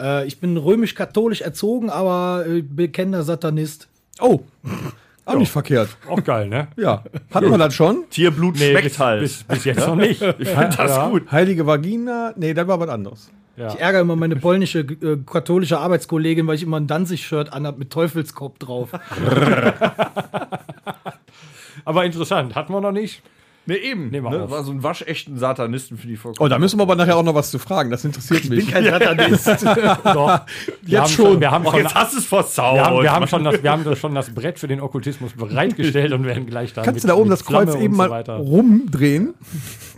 Äh, 0.00 0.26
ich 0.26 0.40
bin 0.40 0.56
römisch-katholisch 0.56 1.42
erzogen, 1.42 1.90
aber 1.90 2.44
äh, 2.48 2.62
bekennender 2.62 3.22
Satanist. 3.22 3.88
Oh, 4.20 4.40
auch 5.24 5.36
nicht 5.36 5.52
verkehrt. 5.52 5.88
Auch 6.08 6.22
geil, 6.24 6.48
ne? 6.48 6.68
Ja, 6.76 7.04
hatten 7.32 7.50
wir 7.50 7.58
das 7.58 7.74
schon? 7.74 8.04
Tierblut 8.10 8.58
schmeckt 8.58 8.82
bis, 8.82 8.98
halt. 8.98 9.20
bis, 9.20 9.44
bis 9.44 9.64
jetzt 9.64 9.86
noch 9.86 9.94
nicht. 9.94 10.20
ich 10.20 10.48
finde 10.48 10.74
das 10.76 10.90
Ja. 10.96 11.08
gut. 11.08 11.30
Heilige 11.30 11.64
Vagina? 11.66 12.32
Nee, 12.36 12.54
das 12.54 12.66
war 12.66 12.80
was 12.80 12.88
anderes. 12.88 13.30
Ich 13.56 13.78
ärgere 13.78 14.00
immer 14.00 14.16
meine 14.16 14.36
polnische 14.36 14.80
äh, 14.80 15.18
katholische 15.26 15.78
Arbeitskollegin, 15.78 16.46
weil 16.46 16.54
ich 16.54 16.62
immer 16.62 16.78
ein 16.80 16.86
Danzig-Shirt 16.86 17.52
anhab 17.52 17.78
mit 17.78 17.90
Teufelskopf 17.90 18.58
drauf. 18.58 18.90
Aber 21.84 22.04
interessant, 22.04 22.54
hatten 22.54 22.72
wir 22.72 22.80
noch 22.80 22.92
nicht. 22.92 23.22
Ne, 23.64 23.76
eben. 23.76 24.10
Nehmen 24.10 24.26
wir 24.26 24.30
ne? 24.30 24.42
auf. 24.44 24.50
War 24.50 24.64
so 24.64 24.72
ein 24.72 24.82
waschechten 24.82 25.38
Satanisten 25.38 25.96
für 25.96 26.08
die 26.08 26.16
vollkommen. 26.16 26.44
Oh, 26.44 26.48
da 26.48 26.58
müssen 26.58 26.78
wir 26.78 26.82
aber 26.82 26.96
nachher 26.96 27.16
auch 27.16 27.22
noch 27.22 27.34
was 27.34 27.52
zu 27.52 27.60
fragen. 27.60 27.90
Das 27.90 28.04
interessiert 28.04 28.48
mich. 28.48 28.68
Kein 28.68 28.84
Satanist. 28.84 29.46
Doch, 30.04 30.40
wir 30.82 31.00
haben 31.00 31.08
schon. 31.08 31.40
Wir 31.40 31.50
haben, 31.50 31.64
schon, 31.64 31.76
jetzt 31.76 31.94
hast 31.94 32.14
du 32.14 32.18
es 32.18 32.26
versaut. 32.26 32.74
wir, 32.74 32.84
haben, 32.84 33.02
wir, 33.02 33.12
haben 33.12 33.28
schon 33.28 33.44
das, 33.44 33.62
wir 33.62 33.70
haben 33.70 33.96
schon 33.96 34.14
das 34.16 34.34
Brett 34.34 34.58
für 34.58 34.66
den 34.66 34.80
Okkultismus 34.80 35.32
bereitgestellt 35.34 36.12
und 36.12 36.24
werden 36.24 36.46
gleich 36.46 36.72
da 36.72 36.82
Kannst 36.82 37.04
du 37.04 37.08
da 37.08 37.14
oben 37.14 37.30
das 37.30 37.44
Kreuz 37.44 37.74
eben 37.76 37.96
mal 37.96 38.08
rumdrehen? 38.28 39.34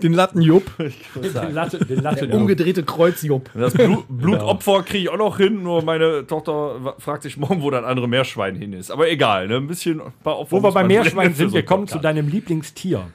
Den 0.03 0.13
Lattenjupp. 0.13 0.71
Den 1.15 1.55
Latte, 1.55 1.79
den 1.79 2.03
Latte 2.03 2.29
Umgedrehte 2.29 2.83
Kreuzjupp. 2.83 3.51
Das 3.55 3.73
Blut, 3.73 4.05
Blutopfer 4.09 4.83
kriege 4.83 5.05
ich 5.05 5.09
auch 5.09 5.17
noch 5.17 5.37
hin, 5.39 5.63
nur 5.63 5.83
meine 5.83 6.27
Tochter 6.27 6.95
fragt 6.99 7.23
sich 7.23 7.37
morgen, 7.37 7.63
wo 7.63 7.71
das 7.71 7.85
andere 7.85 8.09
Meerschwein 8.09 8.57
hin 8.57 8.73
ist. 8.73 8.91
Aber 8.91 9.09
egal, 9.09 9.49
ne? 9.49 9.57
ein 9.57 9.67
bisschen 9.67 10.01
ein 10.01 10.13
paar 10.23 10.39
Opfer 10.39 10.53
Wo 10.53 10.63
wir 10.63 10.73
bei 10.73 10.85
Meerschwein 10.85 11.35
sind, 11.35 11.53
wir 11.53 11.65
kommen 11.65 11.87
zu 11.87 11.99
deinem 11.99 12.29
Lieblingstier. 12.29 13.07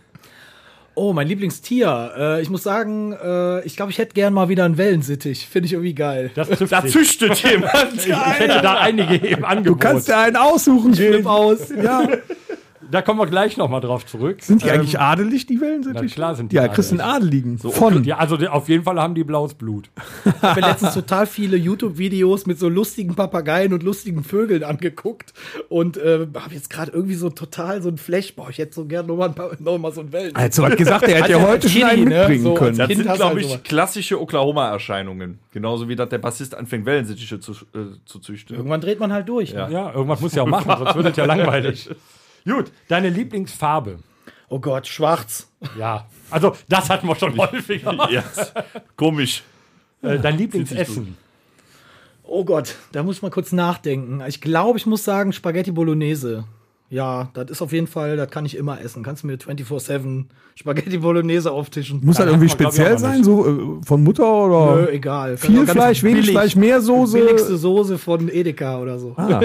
Oh, 1.00 1.14
mein 1.14 1.30
Lieblingstier. 1.30 2.12
Äh, 2.18 2.42
ich 2.42 2.50
muss 2.50 2.64
sagen, 2.64 3.14
äh, 3.14 3.62
ich 3.66 3.78
glaube, 3.78 3.90
ich 3.90 3.98
hätte 4.00 4.14
gern 4.14 4.34
mal 4.34 4.50
wieder 4.50 4.66
einen 4.66 4.78
Wellensittich. 4.78 5.48
Finde 5.48 5.68
ich 5.68 5.74
irgendwie 5.74 5.94
geil. 5.96 6.30
Das 6.36 6.50
trifft 6.50 6.74
Da 6.74 6.86
züchtet 6.86 7.42
jemand. 7.42 8.06
Ich 8.06 8.14
hätte 8.14 8.62
da 8.62 8.80
einige 8.80 9.16
im 9.16 9.46
Angebot. 9.46 9.82
Du 9.82 9.88
kannst 9.88 10.10
dir 10.10 10.18
einen 10.18 10.36
aussuchen, 10.36 10.94
Flip 10.94 11.14
Jill. 11.20 11.28
aus. 11.28 11.70
Ja. 11.70 12.06
da 12.92 13.02
kommen 13.02 13.20
wir 13.20 13.28
gleich 13.28 13.58
noch 13.58 13.70
mal 13.70 13.80
drauf 13.80 14.06
zurück. 14.06 14.42
Sind 14.42 14.64
die 14.64 14.68
Ähm, 14.68 14.76
eigentlich 14.76 15.00
adelig, 15.00 15.46
die 15.46 15.60
Wellen? 15.62 15.84
Sind 15.84 15.94
na 15.96 16.02
die? 16.02 16.08
klar 16.08 16.36
sind 16.36 16.52
die 16.52 16.56
Ja, 16.56 16.68
kriegst 16.68 16.92
einen 16.92 17.02
Adeligen. 17.02 17.58
Von. 17.58 18.04
Ja, 18.04 18.18
also 18.18 18.38
die- 18.38 18.48
auf 18.48 18.68
jeden 18.70 18.84
Fall 18.84 19.00
haben 19.00 19.16
die 19.16 19.24
blaues 19.24 19.54
Blut. 19.54 19.90
Ich 20.26 20.42
habe 20.42 20.62
mir 20.62 20.68
letztens 20.68 20.94
total 20.94 21.26
viele 21.28 21.58
YouTube-Videos 21.58 22.46
mit 22.46 22.58
so 22.60 22.70
lustigen 22.70 23.16
Papageien 23.16 23.74
und 23.74 23.84
lustigen 23.84 24.24
Vögeln 24.24 24.64
angeguckt 24.64 25.34
und 25.70 25.98
äh, 25.98 26.28
habe 26.36 26.54
jetzt 26.54 26.70
gerade 26.70 26.92
irgendwie 26.92 27.16
so 27.16 27.30
total 27.30 27.82
so 27.82 27.90
ein 27.90 27.98
Flash. 27.98 28.34
Boah, 28.36 28.50
ich 28.50 28.58
hätte 28.58 28.74
so 28.76 28.86
gerne 28.86 29.08
noch 29.08 29.18
mal, 29.18 29.30
ein 29.30 29.36
paar, 29.36 29.52
noch 29.60 29.78
mal 29.78 29.92
so 29.92 30.02
einen 30.02 30.12
Wellen. 30.12 30.36
Also 30.36 30.66
hat 30.66 30.78
gesagt, 30.78 31.04
er 31.08 31.16
hätte 31.22 31.32
ja 31.34 31.42
heute 31.42 31.68
schon 31.70 31.84
einen 31.84 32.06
ne? 32.06 32.18
mitbringen 32.20 32.44
So, 32.44 32.54
können. 32.54 32.78
Das 32.78 32.88
Kind 32.88 33.04
sind, 33.04 33.14
glaube 33.16 33.36
halt 33.42 33.46
ich, 33.46 33.64
klassische 33.64 34.20
Oklahoma-Erscheinungen. 34.22 35.40
Genauso 35.52 35.88
wie 35.90 35.96
das 35.96 36.10
der 36.10 36.18
Bassist 36.20 36.56
anfängt, 36.56 36.86
Wellensittiche 36.86 37.40
zu, 37.40 37.52
äh, 37.52 37.96
zu 38.06 38.20
züchten. 38.20 38.56
Irgendwann 38.56 38.82
dreht 38.82 39.00
man 39.00 39.12
halt 39.12 39.28
durch. 39.28 39.52
Ja. 39.52 39.68
Ne? 39.68 39.74
Ja, 39.74 39.94
irgendwas 39.94 40.22
muss 40.22 40.34
ja 40.36 40.44
auch 40.44 40.48
machen, 40.48 40.72
sonst 40.78 40.96
wird 40.96 41.08
es 41.08 41.18
ja 41.18 41.26
langweilig. 41.34 41.90
Gut, 42.50 42.72
deine 42.88 43.10
Lieblingsfarbe. 43.10 44.00
Oh 44.50 44.60
Gott, 44.60 44.88
schwarz. 44.88 45.48
Ja, 45.78 46.08
also 46.32 46.56
das 46.68 46.90
hatten 46.90 47.08
wir 47.08 47.16
schon 47.16 47.38
häufiger. 47.38 47.96
Ja, 48.12 48.24
komisch. 48.96 49.44
Äh, 50.02 50.18
dein 50.20 50.38
Lieblingsessen. 50.38 51.16
Oh 52.24 52.44
Gott, 52.46 52.76
da 52.92 53.04
muss 53.04 53.18
ich 53.18 53.22
mal 53.22 53.32
kurz 53.32 53.52
nachdenken. 53.52 54.22
Ich 54.28 54.40
glaube, 54.42 54.78
ich 54.78 54.86
muss 54.86 55.04
sagen 55.04 55.34
Spaghetti 55.34 55.72
Bolognese. 55.72 56.46
Ja, 56.92 57.30
das 57.34 57.52
ist 57.52 57.62
auf 57.62 57.72
jeden 57.72 57.86
Fall, 57.86 58.18
das 58.18 58.32
kann 58.32 58.46
ich 58.46 58.56
immer 58.58 58.82
essen. 58.82 59.04
Kannst 59.04 59.22
du 59.24 59.28
mir 59.28 59.38
24-7 59.38 60.26
Spaghetti 60.56 60.98
Bolognese 60.98 61.52
auftischen. 61.52 62.04
Muss 62.04 62.18
das 62.18 62.26
Ja, 62.26 62.32
irgendwie 62.32 62.48
man, 62.48 62.54
speziell 62.54 62.98
sein? 62.98 63.24
So 63.24 63.80
äh, 63.82 63.86
von 63.86 64.04
Mutter 64.04 64.24
oder? 64.26 64.76
Nö, 64.82 64.88
egal. 64.90 65.38
Viel 65.38 65.68
Fleisch, 65.68 66.02
wenig 66.02 66.22
billig- 66.26 66.32
Fleisch, 66.32 66.56
mehr 66.56 66.82
Soße. 66.82 67.18
Billigste 67.20 67.58
Soße 67.58 67.98
von 68.00 68.28
Edeka 68.30 68.80
oder 68.80 68.98
so. 68.98 69.14
Ah. 69.18 69.42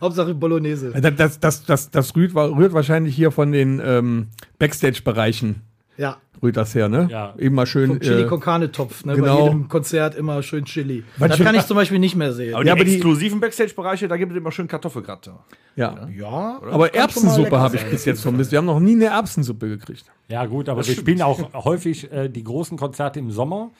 Hauptsache 0.00 0.34
Bolognese. 0.34 0.92
Das, 1.00 1.14
das, 1.16 1.40
das, 1.40 1.64
das, 1.66 1.90
das 1.90 2.16
rührt, 2.16 2.34
rührt 2.34 2.72
wahrscheinlich 2.72 3.14
hier 3.14 3.30
von 3.30 3.52
den 3.52 3.80
ähm, 3.84 4.28
Backstage-Bereichen. 4.58 5.62
Ja. 5.96 6.16
Rührt 6.42 6.56
das 6.56 6.74
her, 6.74 6.88
ne? 6.88 7.08
Ja. 7.10 7.34
Eben 7.38 7.54
mal 7.54 7.66
schön. 7.66 7.88
Vom 7.88 8.00
Chili 8.00 8.22
äh, 8.22 8.26
con 8.26 8.40
Carne 8.40 8.72
Topf, 8.72 9.04
ne? 9.04 9.14
genau. 9.14 9.36
Bei 9.40 9.44
jedem 9.44 9.68
Konzert 9.68 10.14
immer 10.14 10.42
schön 10.42 10.64
Chili. 10.64 11.04
Was 11.18 11.28
das 11.30 11.38
ich- 11.38 11.44
kann 11.44 11.54
ich 11.54 11.66
zum 11.66 11.76
Beispiel 11.76 11.98
nicht 11.98 12.16
mehr 12.16 12.32
sehen. 12.32 12.54
Aber 12.54 12.64
Ja, 12.64 12.74
die 12.74 12.80
aber 12.80 12.84
die- 12.84 12.94
exklusiven 12.94 13.40
Backstage-Bereiche, 13.40 14.08
da 14.08 14.16
gibt 14.16 14.32
es 14.32 14.38
immer 14.38 14.50
schön 14.50 14.66
Kartoffelgratte. 14.66 15.32
ja. 15.76 16.08
ja, 16.16 16.26
Aber 16.28 16.70
schon 16.70 16.78
mal 16.78 16.86
Erbsensuppe 16.86 17.58
habe 17.60 17.76
ich 17.76 17.84
bis 17.84 18.06
jetzt 18.06 18.22
vermisst. 18.22 18.50
Wir 18.52 18.58
haben 18.58 18.66
noch 18.66 18.80
nie 18.80 18.92
eine 18.94 19.06
Erbsensuppe 19.06 19.68
gekriegt. 19.68 20.04
Ja, 20.28 20.46
gut, 20.46 20.70
aber 20.70 20.86
wir 20.86 20.94
spielen 20.94 21.20
auch 21.20 21.52
häufig 21.64 22.10
äh, 22.10 22.30
die 22.30 22.44
großen 22.44 22.78
Konzerte 22.78 23.18
im 23.18 23.30
Sommer. 23.30 23.70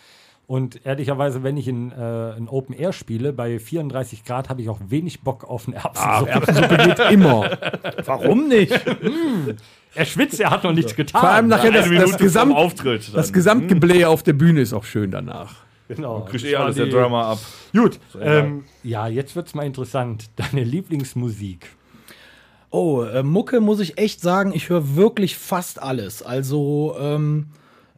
Und 0.50 0.84
ehrlicherweise, 0.84 1.44
wenn 1.44 1.56
ich 1.56 1.68
in 1.68 1.92
äh, 1.92 1.94
ein 2.36 2.48
Open 2.48 2.74
Air 2.74 2.92
spiele, 2.92 3.32
bei 3.32 3.60
34 3.60 4.24
Grad, 4.24 4.48
habe 4.48 4.60
ich 4.60 4.68
auch 4.68 4.80
wenig 4.88 5.20
Bock 5.20 5.44
auf 5.44 5.68
eine 5.68 5.76
Ah, 5.76 6.24
Erbsensuppe. 6.26 6.30
Erbsensuppe 6.32 6.76
geht 6.88 6.98
immer. 7.12 7.50
Warum 8.04 8.48
nicht? 8.48 8.72
er 9.94 10.04
schwitzt, 10.06 10.40
er 10.40 10.50
hat 10.50 10.64
noch 10.64 10.72
nichts 10.72 10.96
getan. 10.96 11.20
Vor 11.20 11.30
allem 11.30 11.46
nachher 11.46 11.70
das, 11.70 11.88
das, 11.88 12.18
Gesamt, 12.18 12.56
Auftritt. 12.56 13.14
das. 13.14 13.32
Gesamtgeblähe 13.32 14.08
auf 14.08 14.24
der 14.24 14.32
Bühne 14.32 14.60
ist 14.62 14.72
auch 14.72 14.82
schön 14.82 15.12
danach. 15.12 15.54
genau. 15.86 16.22
Kriegt 16.22 16.42
Das 16.42 16.50
eh 16.50 16.56
alles 16.56 16.74
der 16.74 16.86
Drummer 16.86 17.26
ab. 17.26 17.38
Gut, 17.72 18.00
ähm, 18.20 18.64
ja, 18.82 19.06
jetzt 19.06 19.36
wird's 19.36 19.54
mal 19.54 19.62
interessant. 19.64 20.30
Deine 20.34 20.64
Lieblingsmusik. 20.64 21.68
Oh, 22.70 23.04
äh, 23.04 23.22
Mucke 23.22 23.60
muss 23.60 23.78
ich 23.78 23.98
echt 23.98 24.20
sagen, 24.20 24.52
ich 24.52 24.68
höre 24.68 24.96
wirklich 24.96 25.36
fast 25.36 25.80
alles. 25.80 26.24
Also, 26.24 26.96
ähm, 27.00 27.46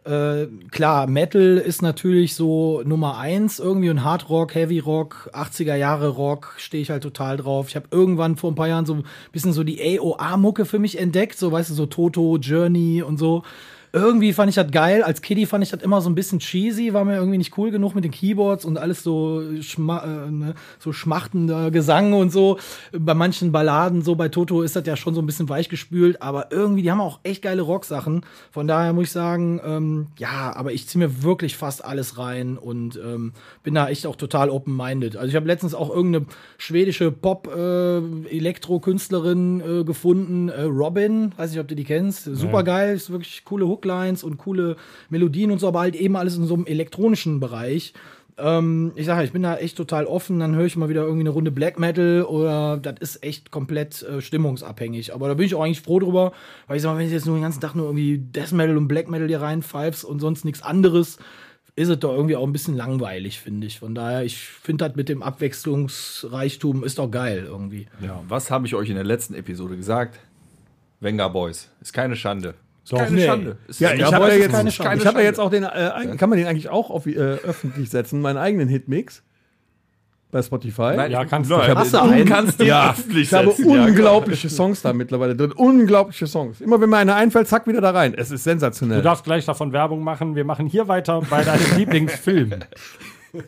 äh, 0.05 0.47
klar, 0.71 1.07
Metal 1.07 1.59
ist 1.59 1.81
natürlich 1.81 2.35
so 2.35 2.83
Nummer 2.85 3.19
eins 3.19 3.61
irgendwie 3.61 3.91
und 3.91 4.03
Hard 4.03 4.29
Rock, 4.29 4.55
Heavy 4.55 4.81
Rock, 4.81 5.31
80er 5.33 5.77
Jahre 5.77 6.09
Rock 6.09 6.55
stehe 6.57 6.83
ich 6.83 6.91
halt 6.91 7.05
total 7.05 7.37
drauf. 7.37 7.69
Ich 7.69 7.77
habe 7.77 7.87
irgendwann 7.91 8.37
vor 8.37 8.51
ein 8.51 8.57
paar 8.57 8.69
Jahren 8.69 8.87
so 8.87 8.95
ein 8.95 9.05
bisschen 9.31 9.53
so 9.53 9.63
die 9.63 9.81
AOA-Mucke 9.81 10.65
für 10.65 10.81
mich 10.81 10.99
entdeckt, 10.99 11.39
so 11.39 11.53
weißt 11.53 11.71
du, 11.71 11.75
so 11.75 11.87
Toto, 11.87 12.37
Journey 12.39 13.03
und 13.03 13.19
so. 13.19 13.45
Irgendwie 13.95 14.33
fand 14.33 14.49
ich 14.49 14.55
das 14.55 14.71
geil. 14.71 15.03
Als 15.03 15.21
Kiddie 15.21 15.45
fand 15.45 15.63
ich 15.63 15.71
das 15.71 15.83
immer 15.83 16.01
so 16.01 16.09
ein 16.09 16.15
bisschen 16.15 16.39
cheesy, 16.39 16.95
war 16.95 17.05
mir 17.05 17.17
irgendwie 17.17 17.37
nicht 17.37 17.59
cool 17.59 17.71
genug 17.71 17.95
mit 17.95 18.05
den 18.05 18.11
Keyboards 18.11 18.65
und 18.65 18.79
alles 18.79 19.03
so, 19.03 19.43
schma 19.61 20.03
äh, 20.03 20.31
ne, 20.31 20.55
so 20.79 20.93
schmachtender 20.93 21.71
Gesang 21.71 22.15
und 22.15 22.33
so. 22.33 22.59
Bei 22.93 23.13
manchen 23.13 23.53
Balladen, 23.53 24.01
so 24.01 24.15
bei 24.15 24.31
Toto 24.31 24.63
ist 24.63 24.77
das 24.77 24.87
ja 24.87 24.97
schon 24.97 25.15
so 25.15 25.21
ein 25.21 25.27
bisschen 25.27 25.51
weichgespült, 25.51 26.23
aber 26.23 26.53
irgendwie, 26.53 26.81
die 26.81 26.91
haben 26.91 27.03
auch 27.03 27.21
echt 27.23 27.43
geile 27.43 27.61
Rocksachen. 27.61 28.25
Von 28.51 28.67
daher 28.67 28.95
muss 28.95 29.09
ich 29.09 29.13
sagen, 29.13 29.61
ähm, 29.65 30.07
ja, 30.17 30.57
aber 30.57 30.73
ich 30.73 30.89
ziehe 30.89 31.07
mir 31.07 31.23
wirklich 31.23 31.59
fast 31.59 31.85
alles 31.85 32.17
rein 32.17 32.57
und 32.57 32.97
ähm, 32.97 33.35
bin 33.63 33.75
da 33.75 33.89
echt 33.89 34.07
auch 34.07 34.17
total 34.17 34.49
open-minded. 34.49 35.17
Also 35.17 35.29
ich 35.29 35.37
habe 35.37 35.47
letztens 35.47 35.75
auch 35.75 35.91
irgendeine 35.91 36.25
schwedische 36.57 37.13
Pop-Elektro-Künstlerin 37.13 39.61
äh, 39.61 39.85
gefunden, 39.85 40.49
äh, 40.49 40.63
Robin, 40.63 41.35
weiß 41.37 41.51
nicht, 41.51 41.61
ob 41.61 41.69
du 41.69 41.75
die 41.75 41.85
kennst. 41.85 42.25
Super 42.25 42.63
geil, 42.63 42.97
ist 42.97 43.11
wirklich 43.11 43.45
coole 43.45 43.67
Hooklines 43.83 44.25
und 44.25 44.39
coole 44.39 44.77
Melodien 45.11 45.51
und 45.51 45.59
so, 45.59 45.69
aber 45.69 45.81
halt 45.81 45.95
eben 45.95 46.17
alles 46.17 46.37
in 46.37 46.47
so 46.47 46.55
einem 46.55 46.67
elektronischen 46.67 47.41
Bereich. 47.41 47.93
Ähm, 48.39 48.93
ich 48.95 49.07
sage, 49.07 49.21
ja, 49.21 49.25
ich 49.25 49.33
bin 49.33 49.43
da 49.43 49.57
echt 49.57 49.77
total 49.77 50.07
offen, 50.07 50.41
dann 50.41 50.55
höre 50.55 50.65
ich 50.65 50.77
mal 50.77 50.89
wieder 50.89 51.03
irgendwie 51.03 51.21
eine 51.21 51.31
Runde 51.31 51.51
Black 51.51 51.79
Metal 51.79 52.23
oder 52.23 52.79
das 52.79 52.95
ist 53.01 53.23
echt 53.23 53.51
komplett 53.51 54.03
äh, 54.03 54.23
stimmungsabhängig. 54.23 55.15
Aber 55.15 55.29
da 55.29 55.35
bin 55.35 55.45
ich 55.45 55.55
auch 55.55 55.63
eigentlich 55.63 55.83
froh 55.83 55.99
drüber, 55.99 56.33
weil 56.67 56.77
ich 56.77 56.83
sag 56.83 56.93
mal, 56.93 56.99
wenn 56.99 57.07
ich 57.07 57.13
jetzt 57.13 57.27
nur 57.27 57.37
den 57.37 57.43
ganzen 57.43 57.61
Tag 57.61 57.75
nur 57.75 57.87
irgendwie 57.87 58.19
Death 58.19 58.53
Metal 58.53 58.77
und 58.77 58.89
Black 58.89 59.11
Metal 59.11 59.29
hier 59.29 59.43
reinpfeifst 59.43 60.05
und 60.05 60.21
sonst 60.21 60.45
nichts 60.45 60.63
anderes, 60.63 61.19
ist 61.75 61.89
es 61.89 61.99
doch 61.99 62.13
irgendwie 62.13 62.37
auch 62.37 62.47
ein 62.47 62.53
bisschen 62.53 62.77
langweilig, 62.77 63.41
finde 63.41 63.67
ich. 63.67 63.79
Von 63.79 63.95
daher, 63.95 64.25
ich 64.25 64.39
finde 64.39 64.89
das 64.89 64.97
mit 64.97 65.09
dem 65.09 65.23
Abwechslungsreichtum 65.23 66.85
ist 66.85 66.99
doch 66.99 67.11
geil 67.11 67.45
irgendwie. 67.47 67.87
Ja, 68.01 68.23
was 68.29 68.51
habe 68.51 68.67
ich 68.67 68.75
euch 68.75 68.89
in 68.89 68.95
der 68.95 69.05
letzten 69.05 69.35
Episode 69.35 69.77
gesagt? 69.77 70.21
Venga 71.01 71.29
Boys. 71.29 71.71
Ist 71.81 71.93
keine 71.93 72.15
Schande. 72.15 72.55
Ist 72.85 72.93
keine 72.95 73.11
nee. 73.13 73.27
Schande. 73.27 73.57
Ist 73.69 73.81
Ja, 73.81 73.93
ich 73.95 74.03
habe 74.03 74.29
ja, 74.29 74.35
jetzt, 74.35 74.53
keine 74.53 74.69
ich 74.69 74.75
Schande. 74.75 75.05
hab 75.05 75.15
ja 75.15 75.21
jetzt 75.21 75.39
auch 75.41 75.51
den, 75.51 75.63
äh, 75.65 76.17
kann 76.19 76.29
man 76.31 76.39
den 76.39 76.47
eigentlich 76.49 76.69
auch 76.69 76.91
auf, 76.91 77.07
äh, 77.07 77.17
öffentlich 77.17 77.91
setzen, 77.91 78.21
meinen 78.21 78.39
eigenen 78.39 78.69
Hitmix 78.69 79.23
bei 80.33 80.43
Spotify. 80.43 80.95
Nein, 80.97 81.11
Ja, 81.13 81.25
kannst 81.27 81.51
nein, 81.51 81.61
du. 81.61 81.71
Ich 81.73 81.77
Hast 81.77 81.93
du 81.93 81.99
du 81.99 82.03
einen? 82.05 82.25
kannst 82.27 82.59
den 82.59 82.73
öffentlich 82.91 83.29
Ich 83.29 83.35
habe. 83.35 83.55
Ja, 83.59 83.85
unglaubliche 83.85 84.49
Songs 84.49 84.81
da 84.83 84.93
mittlerweile 84.95 85.37
drin. 85.37 85.53
Unglaubliche 85.53 86.27
Songs. 86.27 86.61
Immer 86.61 86.81
wenn 86.81 86.89
mir 86.91 86.97
einer 86.97 87.15
einfällt, 87.15 87.49
zack, 87.49 87.67
wieder 87.67 87.81
da 87.83 87.91
rein. 87.91 88.15
Es 88.15 88.31
ist 88.31 88.45
Du 88.47 88.51
sensationell. 88.51 89.03
darfst 89.03 89.25
gleich 89.25 89.45
davon 89.45 89.73
Werbung 89.73 90.03
machen. 90.03 90.35
Wir 90.35 90.45
machen 90.45 90.67
hier 90.67 90.89
weiter 90.89 91.21
bei 91.29 91.45
deinem 91.45 91.65
Lieblingsfilm. 91.77 92.55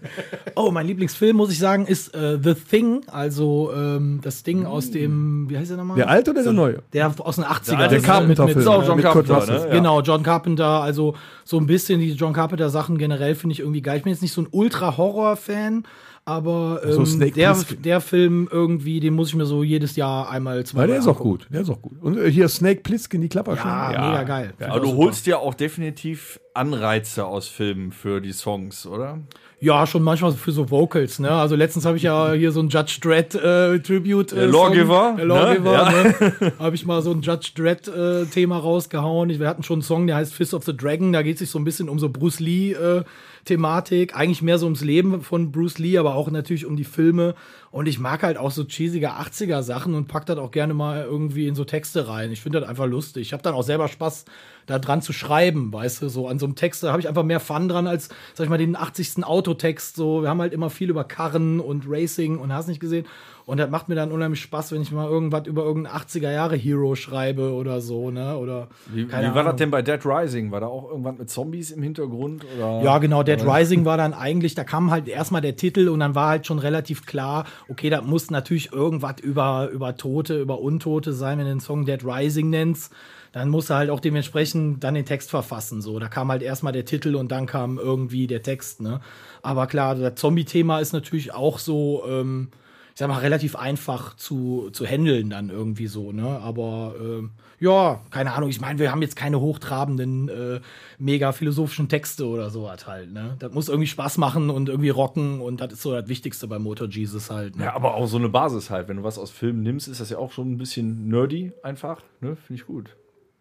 Oh, 0.56 0.70
mein 0.70 0.86
Lieblingsfilm, 0.86 1.36
muss 1.36 1.50
ich 1.50 1.58
sagen, 1.58 1.86
ist 1.86 2.14
äh, 2.14 2.38
The 2.42 2.54
Thing, 2.54 3.02
also 3.08 3.72
ähm, 3.74 4.20
das 4.22 4.42
Ding 4.42 4.66
aus 4.66 4.90
dem, 4.90 5.48
wie 5.50 5.58
heißt 5.58 5.70
der 5.70 5.78
nochmal? 5.78 5.96
Der 5.96 6.08
alte 6.08 6.30
oder 6.30 6.42
der 6.42 6.52
neue? 6.52 6.82
Der 6.92 7.12
aus 7.18 7.36
den 7.36 7.44
80er. 7.44 7.76
alte 7.76 7.94
Der 7.96 8.02
Carpenter-Film. 8.02 8.58
Ist 8.60 8.66
auch 8.66 8.86
John 8.86 8.96
Mit 8.96 9.04
Kurt 9.06 9.26
Carpenter, 9.26 9.54
Russell. 9.54 9.60
ne? 9.60 9.66
Ja. 9.68 9.72
Genau, 9.74 10.00
John 10.02 10.22
Carpenter, 10.22 10.66
also 10.82 11.14
so 11.44 11.58
ein 11.58 11.66
bisschen 11.66 12.00
die 12.00 12.12
John 12.12 12.32
Carpenter-Sachen 12.32 12.98
generell 12.98 13.34
finde 13.34 13.52
ich 13.54 13.60
irgendwie 13.60 13.82
geil. 13.82 13.98
Ich 13.98 14.04
bin 14.04 14.12
jetzt 14.12 14.22
nicht 14.22 14.32
so 14.32 14.42
ein 14.42 14.48
Ultra-Horror-Fan, 14.50 15.84
aber 16.24 16.80
ähm, 16.84 16.92
So 16.92 17.04
Snake 17.04 17.32
der, 17.32 17.54
der 17.84 18.00
Film 18.00 18.48
irgendwie, 18.50 19.00
den 19.00 19.14
muss 19.14 19.28
ich 19.28 19.34
mir 19.34 19.44
so 19.44 19.62
jedes 19.62 19.96
Jahr 19.96 20.30
einmal 20.30 20.64
zwei 20.64 20.78
Weil 20.80 20.88
der 20.88 20.98
ist 20.98 21.06
auch 21.06 21.18
gut. 21.18 21.46
Der 21.50 21.60
ist 21.62 21.68
auch 21.70 21.82
gut. 21.82 22.00
Und 22.00 22.16
äh, 22.16 22.30
hier 22.30 22.48
Snake 22.48 22.80
Plissken, 22.80 23.20
die 23.20 23.28
Klapper 23.28 23.56
Ja, 23.56 23.88
mega 23.90 24.22
geil. 24.22 24.54
Aber 24.60 24.80
du 24.80 24.94
holst 24.94 25.26
dir 25.26 25.40
auch 25.40 25.54
definitiv 25.54 26.40
Anreize 26.54 27.26
aus 27.26 27.48
Filmen 27.48 27.92
für 27.92 28.20
die 28.20 28.32
Songs, 28.32 28.86
oder? 28.86 29.18
Ja, 29.64 29.86
schon 29.86 30.02
manchmal 30.02 30.32
für 30.32 30.52
so 30.52 30.70
Vocals, 30.70 31.18
ne? 31.20 31.30
Also 31.30 31.56
letztens 31.56 31.86
habe 31.86 31.96
ich 31.96 32.02
ja 32.02 32.34
hier 32.34 32.52
so 32.52 32.60
ein 32.60 32.68
Judge 32.68 32.98
Dredd 33.00 33.34
äh, 33.34 33.78
Tribute. 33.78 34.34
Äh, 34.34 34.44
Lawgiver, 34.44 35.14
der 35.16 35.24
Lawgiver, 35.24 35.90
ne? 35.90 36.34
ne? 36.38 36.52
habe 36.58 36.76
ich 36.76 36.84
mal 36.84 37.00
so 37.00 37.12
ein 37.12 37.22
Judge 37.22 37.52
Dredd 37.54 37.88
äh, 37.88 38.26
Thema 38.26 38.58
rausgehauen. 38.58 39.30
Ich, 39.30 39.40
wir 39.40 39.48
hatten 39.48 39.62
schon 39.62 39.76
einen 39.76 39.82
Song, 39.82 40.06
der 40.06 40.16
heißt 40.16 40.34
Fist 40.34 40.52
of 40.52 40.64
the 40.64 40.76
Dragon. 40.76 41.14
Da 41.14 41.22
geht 41.22 41.36
es 41.36 41.38
sich 41.38 41.50
so 41.50 41.58
ein 41.58 41.64
bisschen 41.64 41.88
um 41.88 41.98
so 41.98 42.10
Bruce 42.10 42.40
Lee 42.40 42.72
äh, 42.72 43.04
Thematik. 43.44 44.16
Eigentlich 44.16 44.42
mehr 44.42 44.58
so 44.58 44.66
ums 44.66 44.82
Leben 44.82 45.22
von 45.22 45.52
Bruce 45.52 45.78
Lee, 45.78 45.98
aber 45.98 46.14
auch 46.14 46.30
natürlich 46.30 46.66
um 46.66 46.76
die 46.76 46.84
Filme. 46.84 47.34
Und 47.70 47.86
ich 47.86 47.98
mag 47.98 48.22
halt 48.22 48.36
auch 48.36 48.50
so 48.50 48.64
cheesige 48.64 49.12
80er 49.12 49.62
Sachen 49.62 49.94
und 49.94 50.06
pack 50.06 50.26
das 50.26 50.38
auch 50.38 50.50
gerne 50.50 50.74
mal 50.74 51.02
irgendwie 51.04 51.48
in 51.48 51.54
so 51.54 51.64
Texte 51.64 52.08
rein. 52.08 52.30
Ich 52.30 52.40
finde 52.40 52.60
das 52.60 52.68
einfach 52.68 52.86
lustig. 52.86 53.22
Ich 53.22 53.32
habe 53.32 53.42
dann 53.42 53.54
auch 53.54 53.62
selber 53.62 53.88
Spaß, 53.88 54.24
da 54.66 54.78
dran 54.78 55.02
zu 55.02 55.12
schreiben, 55.12 55.72
weißt 55.72 56.02
du, 56.02 56.08
so 56.08 56.28
an 56.28 56.38
so 56.38 56.46
einem 56.46 56.54
Text, 56.54 56.82
da 56.82 56.90
habe 56.90 57.00
ich 57.00 57.08
einfach 57.08 57.22
mehr 57.22 57.40
Fun 57.40 57.68
dran 57.68 57.86
als, 57.86 58.08
sag 58.32 58.44
ich 58.44 58.50
mal, 58.50 58.58
den 58.58 58.76
80. 58.76 59.24
Autotext. 59.24 59.96
So, 59.96 60.22
wir 60.22 60.28
haben 60.28 60.40
halt 60.40 60.52
immer 60.52 60.70
viel 60.70 60.90
über 60.90 61.04
Karren 61.04 61.60
und 61.60 61.84
Racing 61.86 62.38
und 62.38 62.52
hast 62.52 62.68
nicht 62.68 62.80
gesehen. 62.80 63.06
Und 63.46 63.58
das 63.58 63.68
macht 63.68 63.90
mir 63.90 63.94
dann 63.94 64.10
unheimlich 64.10 64.40
Spaß, 64.40 64.72
wenn 64.72 64.80
ich 64.80 64.90
mal 64.90 65.06
irgendwas 65.06 65.46
über 65.46 65.64
irgendeinen 65.64 65.96
80er 66.02 66.32
Jahre 66.32 66.56
Hero 66.56 66.94
schreibe 66.94 67.52
oder 67.52 67.82
so, 67.82 68.10
ne? 68.10 68.38
Oder 68.38 68.68
Wie, 68.86 69.06
wie 69.06 69.12
war 69.12 69.20
das 69.22 69.36
Ahnung. 69.36 69.56
denn 69.56 69.70
bei 69.70 69.82
Dead 69.82 70.00
Rising? 70.04 70.50
War 70.50 70.60
da 70.60 70.66
auch 70.66 70.88
irgendwann 70.88 71.18
mit 71.18 71.28
Zombies 71.28 71.70
im 71.70 71.82
Hintergrund? 71.82 72.44
Oder? 72.56 72.82
Ja, 72.82 72.98
genau. 72.98 73.22
Dead 73.22 73.44
Rising 73.44 73.84
war 73.84 73.98
dann 73.98 74.14
eigentlich, 74.14 74.54
da 74.54 74.64
kam 74.64 74.90
halt 74.90 75.08
erstmal 75.08 75.42
der 75.42 75.56
Titel 75.56 75.88
und 75.88 76.00
dann 76.00 76.14
war 76.14 76.28
halt 76.30 76.46
schon 76.46 76.58
relativ 76.58 77.04
klar, 77.04 77.44
okay, 77.68 77.90
da 77.90 78.00
muss 78.00 78.30
natürlich 78.30 78.72
irgendwas 78.72 79.20
über, 79.20 79.68
über 79.70 79.96
Tote, 79.96 80.40
über 80.40 80.60
Untote 80.60 81.12
sein, 81.12 81.38
wenn 81.38 81.44
du 81.44 81.52
den 81.52 81.60
Song 81.60 81.84
Dead 81.84 82.02
Rising 82.02 82.48
nennst. 82.48 82.92
Dann 83.32 83.50
musst 83.50 83.68
du 83.68 83.74
halt 83.74 83.90
auch 83.90 84.00
dementsprechend 84.00 84.84
dann 84.84 84.94
den 84.94 85.04
Text 85.04 85.28
verfassen. 85.28 85.82
So, 85.82 85.98
da 85.98 86.08
kam 86.08 86.30
halt 86.30 86.40
erstmal 86.40 86.72
der 86.72 86.84
Titel 86.84 87.14
und 87.16 87.30
dann 87.32 87.46
kam 87.46 87.78
irgendwie 87.78 88.26
der 88.26 88.42
Text, 88.42 88.80
ne? 88.80 89.00
Aber 89.42 89.66
klar, 89.66 89.96
das 89.96 90.14
Zombie-Thema 90.14 90.78
ist 90.78 90.92
natürlich 90.92 91.34
auch 91.34 91.58
so, 91.58 92.04
ähm, 92.08 92.48
ich 92.94 93.00
sag 93.00 93.08
mal, 93.08 93.18
relativ 93.18 93.56
einfach 93.56 94.14
zu, 94.14 94.70
zu 94.72 94.86
handeln 94.86 95.28
dann 95.28 95.50
irgendwie 95.50 95.88
so, 95.88 96.12
ne? 96.12 96.38
Aber 96.38 96.94
ähm, 97.00 97.32
ja, 97.58 98.00
keine 98.10 98.32
Ahnung, 98.34 98.48
ich 98.48 98.60
meine, 98.60 98.78
wir 98.78 98.92
haben 98.92 99.02
jetzt 99.02 99.16
keine 99.16 99.40
hochtrabenden, 99.40 100.28
äh, 100.28 100.60
mega 101.00 101.32
philosophischen 101.32 101.88
Texte 101.88 102.24
oder 102.28 102.50
sowas 102.50 102.86
halt, 102.86 103.12
ne? 103.12 103.34
Das 103.40 103.52
muss 103.52 103.68
irgendwie 103.68 103.88
Spaß 103.88 104.18
machen 104.18 104.48
und 104.48 104.68
irgendwie 104.68 104.90
rocken 104.90 105.40
und 105.40 105.60
das 105.60 105.72
ist 105.72 105.82
so 105.82 105.92
das 105.92 106.06
Wichtigste 106.06 106.46
bei 106.46 106.60
Motor 106.60 106.86
Jesus 106.86 107.30
halt, 107.30 107.56
ne? 107.56 107.64
Ja, 107.64 107.74
aber 107.74 107.94
auch 107.94 108.06
so 108.06 108.16
eine 108.16 108.28
Basis 108.28 108.70
halt. 108.70 108.86
Wenn 108.86 108.98
du 108.98 109.02
was 109.02 109.18
aus 109.18 109.32
Filmen 109.32 109.64
nimmst, 109.64 109.88
ist 109.88 110.00
das 110.00 110.10
ja 110.10 110.18
auch 110.18 110.30
schon 110.30 110.52
ein 110.52 110.58
bisschen 110.58 111.08
nerdy 111.08 111.52
einfach. 111.64 112.00
Ne? 112.20 112.36
Finde 112.36 112.62
ich 112.62 112.66
gut. 112.66 112.96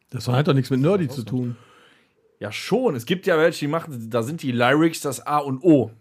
Das 0.09 0.27
hat 0.27 0.47
doch 0.47 0.55
nichts 0.55 0.71
mit 0.71 0.79
Nerdy 0.79 1.09
zu 1.09 1.23
tun. 1.23 1.57
Ja, 2.39 2.51
schon. 2.51 2.95
Es 2.95 3.05
gibt 3.05 3.27
ja 3.27 3.37
welche, 3.37 3.59
die 3.59 3.67
machen, 3.67 4.09
da 4.09 4.23
sind 4.23 4.41
die 4.41 4.51
Lyrics 4.51 5.01
das 5.01 5.25
A 5.25 5.37
und 5.37 5.63
O. 5.63 5.91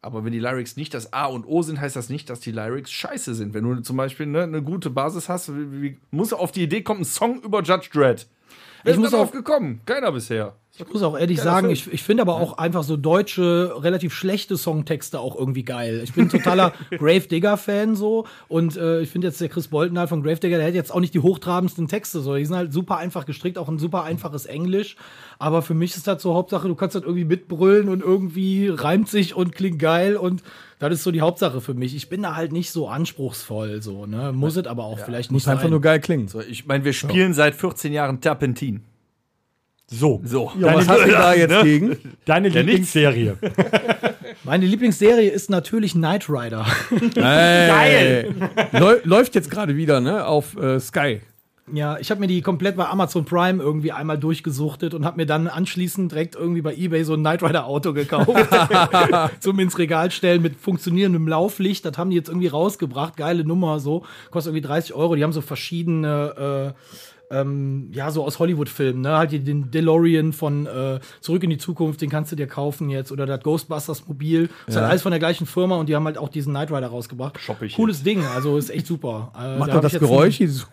Aber 0.00 0.24
wenn 0.24 0.32
die 0.32 0.38
Lyrics 0.38 0.76
nicht 0.76 0.94
das 0.94 1.12
A 1.12 1.26
und 1.26 1.44
O 1.44 1.62
sind, 1.62 1.80
heißt 1.80 1.96
das 1.96 2.08
nicht, 2.08 2.30
dass 2.30 2.40
die 2.40 2.52
Lyrics 2.52 2.90
scheiße 2.92 3.34
sind. 3.34 3.52
Wenn 3.52 3.64
du 3.64 3.80
zum 3.80 3.96
Beispiel 3.96 4.26
ne, 4.26 4.44
eine 4.44 4.62
gute 4.62 4.90
Basis 4.90 5.28
hast, 5.28 5.52
wie, 5.54 5.82
wie, 5.82 5.98
muss 6.10 6.32
auf 6.32 6.52
die 6.52 6.62
Idee 6.62 6.82
kommen, 6.82 7.00
ein 7.00 7.04
Song 7.04 7.42
über 7.42 7.62
Judge 7.62 7.88
Dredd. 7.92 8.28
Wer 8.84 8.92
Ich 8.92 8.96
ist 8.96 9.02
muss 9.02 9.10
darauf 9.10 9.32
gekommen? 9.32 9.80
Keiner 9.86 10.12
bisher. 10.12 10.54
Ich 10.78 10.92
muss 10.92 11.02
auch 11.02 11.18
ehrlich 11.18 11.40
sagen, 11.40 11.70
ich, 11.70 11.92
ich 11.92 12.02
finde 12.02 12.22
aber 12.22 12.36
auch 12.36 12.58
einfach 12.58 12.84
so 12.84 12.96
deutsche, 12.96 13.74
relativ 13.78 14.14
schlechte 14.14 14.56
Songtexte 14.56 15.18
auch 15.18 15.36
irgendwie 15.36 15.64
geil. 15.64 16.00
Ich 16.04 16.12
bin 16.12 16.26
ein 16.26 16.28
totaler 16.28 16.72
Gravedigger-Fan 16.90 17.96
so 17.96 18.26
und 18.46 18.76
äh, 18.76 19.00
ich 19.00 19.10
finde 19.10 19.26
jetzt 19.26 19.40
der 19.40 19.48
Chris 19.48 19.68
Bolton 19.68 19.98
halt 19.98 20.08
von 20.08 20.22
Gravedigger, 20.22 20.58
der 20.58 20.66
hat 20.66 20.74
jetzt 20.74 20.94
auch 20.94 21.00
nicht 21.00 21.14
die 21.14 21.20
hochtrabendsten 21.20 21.88
Texte 21.88 22.20
so. 22.20 22.36
Die 22.36 22.44
sind 22.44 22.56
halt 22.56 22.72
super 22.72 22.96
einfach 22.98 23.26
gestrickt, 23.26 23.58
auch 23.58 23.68
ein 23.68 23.78
super 23.78 24.04
einfaches 24.04 24.46
Englisch. 24.46 24.96
Aber 25.38 25.62
für 25.62 25.74
mich 25.74 25.96
ist 25.96 26.06
das 26.06 26.22
so 26.22 26.34
Hauptsache, 26.34 26.68
du 26.68 26.74
kannst 26.74 26.94
das 26.94 27.02
irgendwie 27.02 27.24
mitbrüllen 27.24 27.88
und 27.88 28.02
irgendwie 28.02 28.68
reimt 28.68 29.08
sich 29.08 29.34
und 29.34 29.54
klingt 29.54 29.78
geil 29.78 30.16
und 30.16 30.42
das 30.78 30.92
ist 30.92 31.02
so 31.02 31.10
die 31.10 31.20
Hauptsache 31.20 31.60
für 31.60 31.74
mich. 31.74 31.96
Ich 31.96 32.08
bin 32.08 32.22
da 32.22 32.36
halt 32.36 32.52
nicht 32.52 32.70
so 32.70 32.88
anspruchsvoll 32.88 33.82
so, 33.82 34.06
ne? 34.06 34.32
Muss 34.32 34.56
es 34.56 34.66
aber 34.66 34.84
auch 34.84 35.00
vielleicht 35.00 35.32
nicht 35.32 35.44
Muss 35.44 35.48
einfach 35.48 35.62
sein. 35.62 35.72
nur 35.72 35.80
geil 35.80 35.98
klingen. 36.00 36.28
So, 36.28 36.40
ich 36.40 36.66
meine, 36.66 36.84
wir 36.84 36.92
spielen 36.92 37.34
seit 37.34 37.54
14 37.56 37.92
Jahren 37.92 38.20
Terpentin. 38.20 38.82
So, 39.90 40.20
So. 40.24 40.52
Ja, 40.58 40.74
was 40.74 40.86
hast 40.86 41.04
du 41.06 41.10
da 41.10 41.34
jetzt 41.34 41.62
gegen? 41.62 41.96
deine 42.26 42.48
Ja. 42.48 42.60
Lieblingsserie. 42.60 43.36
Meine 44.44 44.66
Lieblingsserie 44.66 45.30
ist 45.30 45.48
natürlich 45.48 45.92
Knight 45.92 46.28
Rider. 46.28 46.66
Geil! 47.14 48.34
Läu 48.72 48.96
läuft 49.04 49.34
jetzt 49.34 49.50
gerade 49.50 49.76
wieder, 49.76 50.00
ne? 50.00 50.26
Auf 50.26 50.56
äh, 50.56 50.78
Sky. 50.78 51.20
Ja, 51.72 51.98
ich 51.98 52.10
habe 52.10 52.20
mir 52.20 52.28
die 52.28 52.40
komplett 52.40 52.76
bei 52.76 52.86
Amazon 52.86 53.24
Prime 53.26 53.62
irgendwie 53.62 53.92
einmal 53.92 54.16
durchgesuchtet 54.18 54.94
und 54.94 55.04
habe 55.04 55.18
mir 55.18 55.26
dann 55.26 55.48
anschließend 55.48 56.12
direkt 56.12 56.34
irgendwie 56.34 56.62
bei 56.62 56.74
eBay 56.74 57.04
so 57.04 57.14
ein 57.14 57.20
Knight 57.20 57.42
Rider 57.42 57.66
Auto 57.66 57.92
gekauft. 57.92 58.30
Zum 59.40 59.58
ins 59.58 59.78
Regal 59.78 60.10
stellen 60.10 60.40
mit 60.40 60.56
funktionierendem 60.56 61.28
Lauflicht. 61.28 61.84
Das 61.84 61.98
haben 61.98 62.10
die 62.10 62.16
jetzt 62.16 62.28
irgendwie 62.28 62.46
rausgebracht. 62.48 63.16
Geile 63.16 63.44
Nummer 63.44 63.80
so. 63.80 64.04
Kostet 64.30 64.52
irgendwie 64.54 64.66
30 64.66 64.94
Euro. 64.94 65.14
Die 65.14 65.22
haben 65.24 65.32
so 65.32 65.42
verschiedene 65.42 66.74
äh, 66.74 67.17
ähm, 67.30 67.90
ja, 67.92 68.10
so 68.10 68.24
aus 68.24 68.38
Hollywood-Filmen, 68.38 69.02
ne? 69.02 69.16
Halt 69.18 69.32
den 69.32 69.70
DeLorean 69.70 70.32
von 70.32 70.66
äh, 70.66 70.98
Zurück 71.20 71.42
in 71.44 71.50
die 71.50 71.58
Zukunft, 71.58 72.00
den 72.00 72.08
kannst 72.10 72.32
du 72.32 72.36
dir 72.36 72.46
kaufen 72.46 72.88
jetzt. 72.90 73.12
Oder 73.12 73.26
das 73.26 73.40
Ghostbusters-Mobil. 73.42 74.48
Ist 74.66 74.76
halt 74.76 74.86
alles 74.86 75.02
von 75.02 75.10
der 75.12 75.18
gleichen 75.18 75.46
Firma 75.46 75.76
und 75.76 75.88
die 75.88 75.94
haben 75.96 76.04
halt 76.06 76.18
auch 76.18 76.28
diesen 76.28 76.52
Knight 76.54 76.70
Rider 76.70 76.88
rausgebracht. 76.88 77.38
Shopp 77.40 77.62
ich 77.62 77.74
Cooles 77.76 78.02
Ding, 78.02 78.24
also 78.34 78.56
ist 78.56 78.70
echt 78.70 78.86
super. 78.86 79.32
Äh, 79.38 79.58
Macht 79.58 79.70
da 79.70 79.74
hab 79.74 79.82
das 79.82 79.92
ich 79.94 80.00
jetzt 80.00 80.08
Geräusch. 80.08 80.38
dieses- 80.38 80.66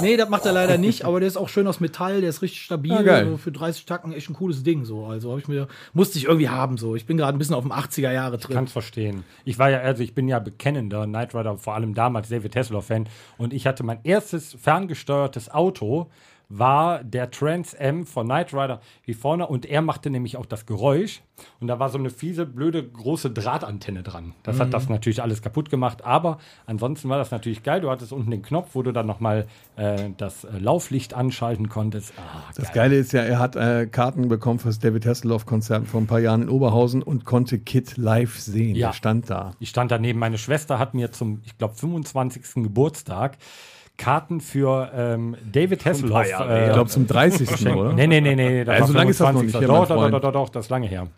Nee, 0.00 0.16
das 0.16 0.28
macht 0.30 0.46
er 0.46 0.52
leider 0.52 0.78
nicht, 0.78 1.04
aber 1.04 1.20
der 1.20 1.26
ist 1.28 1.36
auch 1.36 1.48
schön 1.50 1.66
aus 1.66 1.78
Metall, 1.78 2.20
der 2.22 2.30
ist 2.30 2.40
richtig 2.42 2.62
stabil. 2.62 2.90
Ah, 2.92 3.02
geil. 3.02 3.24
Also 3.24 3.36
für 3.36 3.52
30 3.52 3.84
Tacken 3.84 4.12
echt 4.12 4.30
ein 4.30 4.34
cooles 4.34 4.62
Ding. 4.62 4.84
So. 4.86 5.04
Also 5.04 5.30
habe 5.30 5.40
ich 5.40 5.46
mir, 5.48 5.68
musste 5.92 6.16
ich 6.18 6.24
irgendwie 6.24 6.48
haben. 6.48 6.78
So. 6.78 6.96
Ich 6.96 7.04
bin 7.06 7.16
gerade 7.18 7.36
ein 7.36 7.38
bisschen 7.38 7.54
auf 7.54 7.62
dem 7.64 7.72
80er 7.72 8.10
Jahre 8.12 8.38
drin. 8.38 8.54
Kann's 8.56 8.72
verstehen. 8.72 9.24
Ich 9.44 9.58
war 9.58 9.68
ja, 9.70 9.80
also 9.80 10.02
ich 10.02 10.14
bin 10.14 10.26
ja 10.26 10.38
bekennender 10.38 11.04
Knight 11.04 11.34
Rider, 11.34 11.58
vor 11.58 11.74
allem 11.74 11.94
damals 11.94 12.28
David 12.30 12.56
Hasselhoff-Fan. 12.56 13.08
Und 13.36 13.52
ich 13.52 13.66
hatte 13.66 13.82
mein 13.84 13.98
erstes 14.04 14.56
ferngesteuertes 14.58 15.50
Auto, 15.50 15.97
war 16.48 17.04
der 17.04 17.30
Trans 17.30 17.74
M 17.74 18.06
von 18.06 18.26
Knight 18.26 18.54
Rider 18.54 18.80
wie 19.04 19.12
vorne 19.12 19.46
und 19.46 19.66
er 19.66 19.82
machte 19.82 20.08
nämlich 20.08 20.36
auch 20.38 20.46
das 20.46 20.64
Geräusch 20.64 21.20
und 21.60 21.68
da 21.68 21.78
war 21.78 21.90
so 21.90 21.98
eine 21.98 22.10
fiese, 22.10 22.46
blöde, 22.46 22.82
große 22.88 23.30
Drahtantenne 23.30 24.02
dran. 24.02 24.32
Das 24.44 24.58
hat 24.58 24.72
das 24.72 24.88
natürlich 24.88 25.22
alles 25.22 25.42
kaputt 25.42 25.70
gemacht, 25.70 26.04
aber 26.04 26.38
ansonsten 26.66 27.10
war 27.10 27.18
das 27.18 27.30
natürlich 27.30 27.62
geil. 27.62 27.82
Du 27.82 27.90
hattest 27.90 28.12
unten 28.12 28.30
den 28.30 28.42
Knopf, 28.42 28.70
wo 28.72 28.82
du 28.82 28.92
dann 28.92 29.06
nochmal 29.06 29.46
äh, 29.76 30.10
das 30.16 30.44
äh, 30.44 30.58
Lauflicht 30.58 31.12
anschalten 31.12 31.68
konntest. 31.68 32.14
Ah, 32.16 32.50
Das 32.56 32.72
Geile 32.72 32.96
ist 32.96 33.12
ja, 33.12 33.22
er 33.22 33.38
hat 33.38 33.54
äh, 33.54 33.86
Karten 33.86 34.28
bekommen 34.28 34.58
fürs 34.58 34.78
David 34.78 35.04
Hasselhoff-Konzert 35.04 35.86
vor 35.86 36.00
ein 36.00 36.06
paar 36.06 36.20
Jahren 36.20 36.42
in 36.42 36.48
Oberhausen 36.48 37.02
und 37.02 37.26
konnte 37.26 37.58
Kid 37.58 37.98
live 37.98 38.38
sehen. 38.38 38.74
Ja. 38.74 38.88
Er 38.88 38.92
stand 38.94 39.28
da. 39.28 39.52
Ich 39.60 39.68
stand 39.68 39.90
daneben. 39.90 40.18
Meine 40.18 40.38
Schwester 40.38 40.78
hat 40.78 40.94
mir 40.94 41.12
zum, 41.12 41.42
ich 41.44 41.58
glaube, 41.58 41.74
25. 41.74 42.64
Geburtstag 42.64 43.36
Karten 43.98 44.40
für 44.40 44.90
ähm, 44.94 45.36
David 45.52 45.84
Hasselhoff. 45.84 46.26
Jahre 46.28 46.58
äh, 46.58 46.66
Ich 46.68 46.72
glaube 46.72 46.88
zum 46.88 47.06
30. 47.06 47.48
geschenkt. 47.48 47.76
oder? 47.78 47.92
Nee, 47.92 48.06
nee, 48.06 48.20
nee, 48.22 48.34
nee. 48.34 48.64
Das 48.64 48.74
Ja, 48.76 48.80
war 48.80 48.86
so 48.88 48.92
lange 48.94 49.10
ist 49.10 49.20
das 49.20 49.26
noch 49.34 49.40
25.. 49.40 49.60
nicht 49.60 49.60
her, 49.60 49.68
Doch, 49.68 49.88
doch, 49.88 50.10
doch, 50.10 50.20
doch, 50.20 50.32
doch, 50.32 50.48
das 50.48 50.66
ist 50.66 50.70
lange 50.70 50.86
her. 50.86 51.08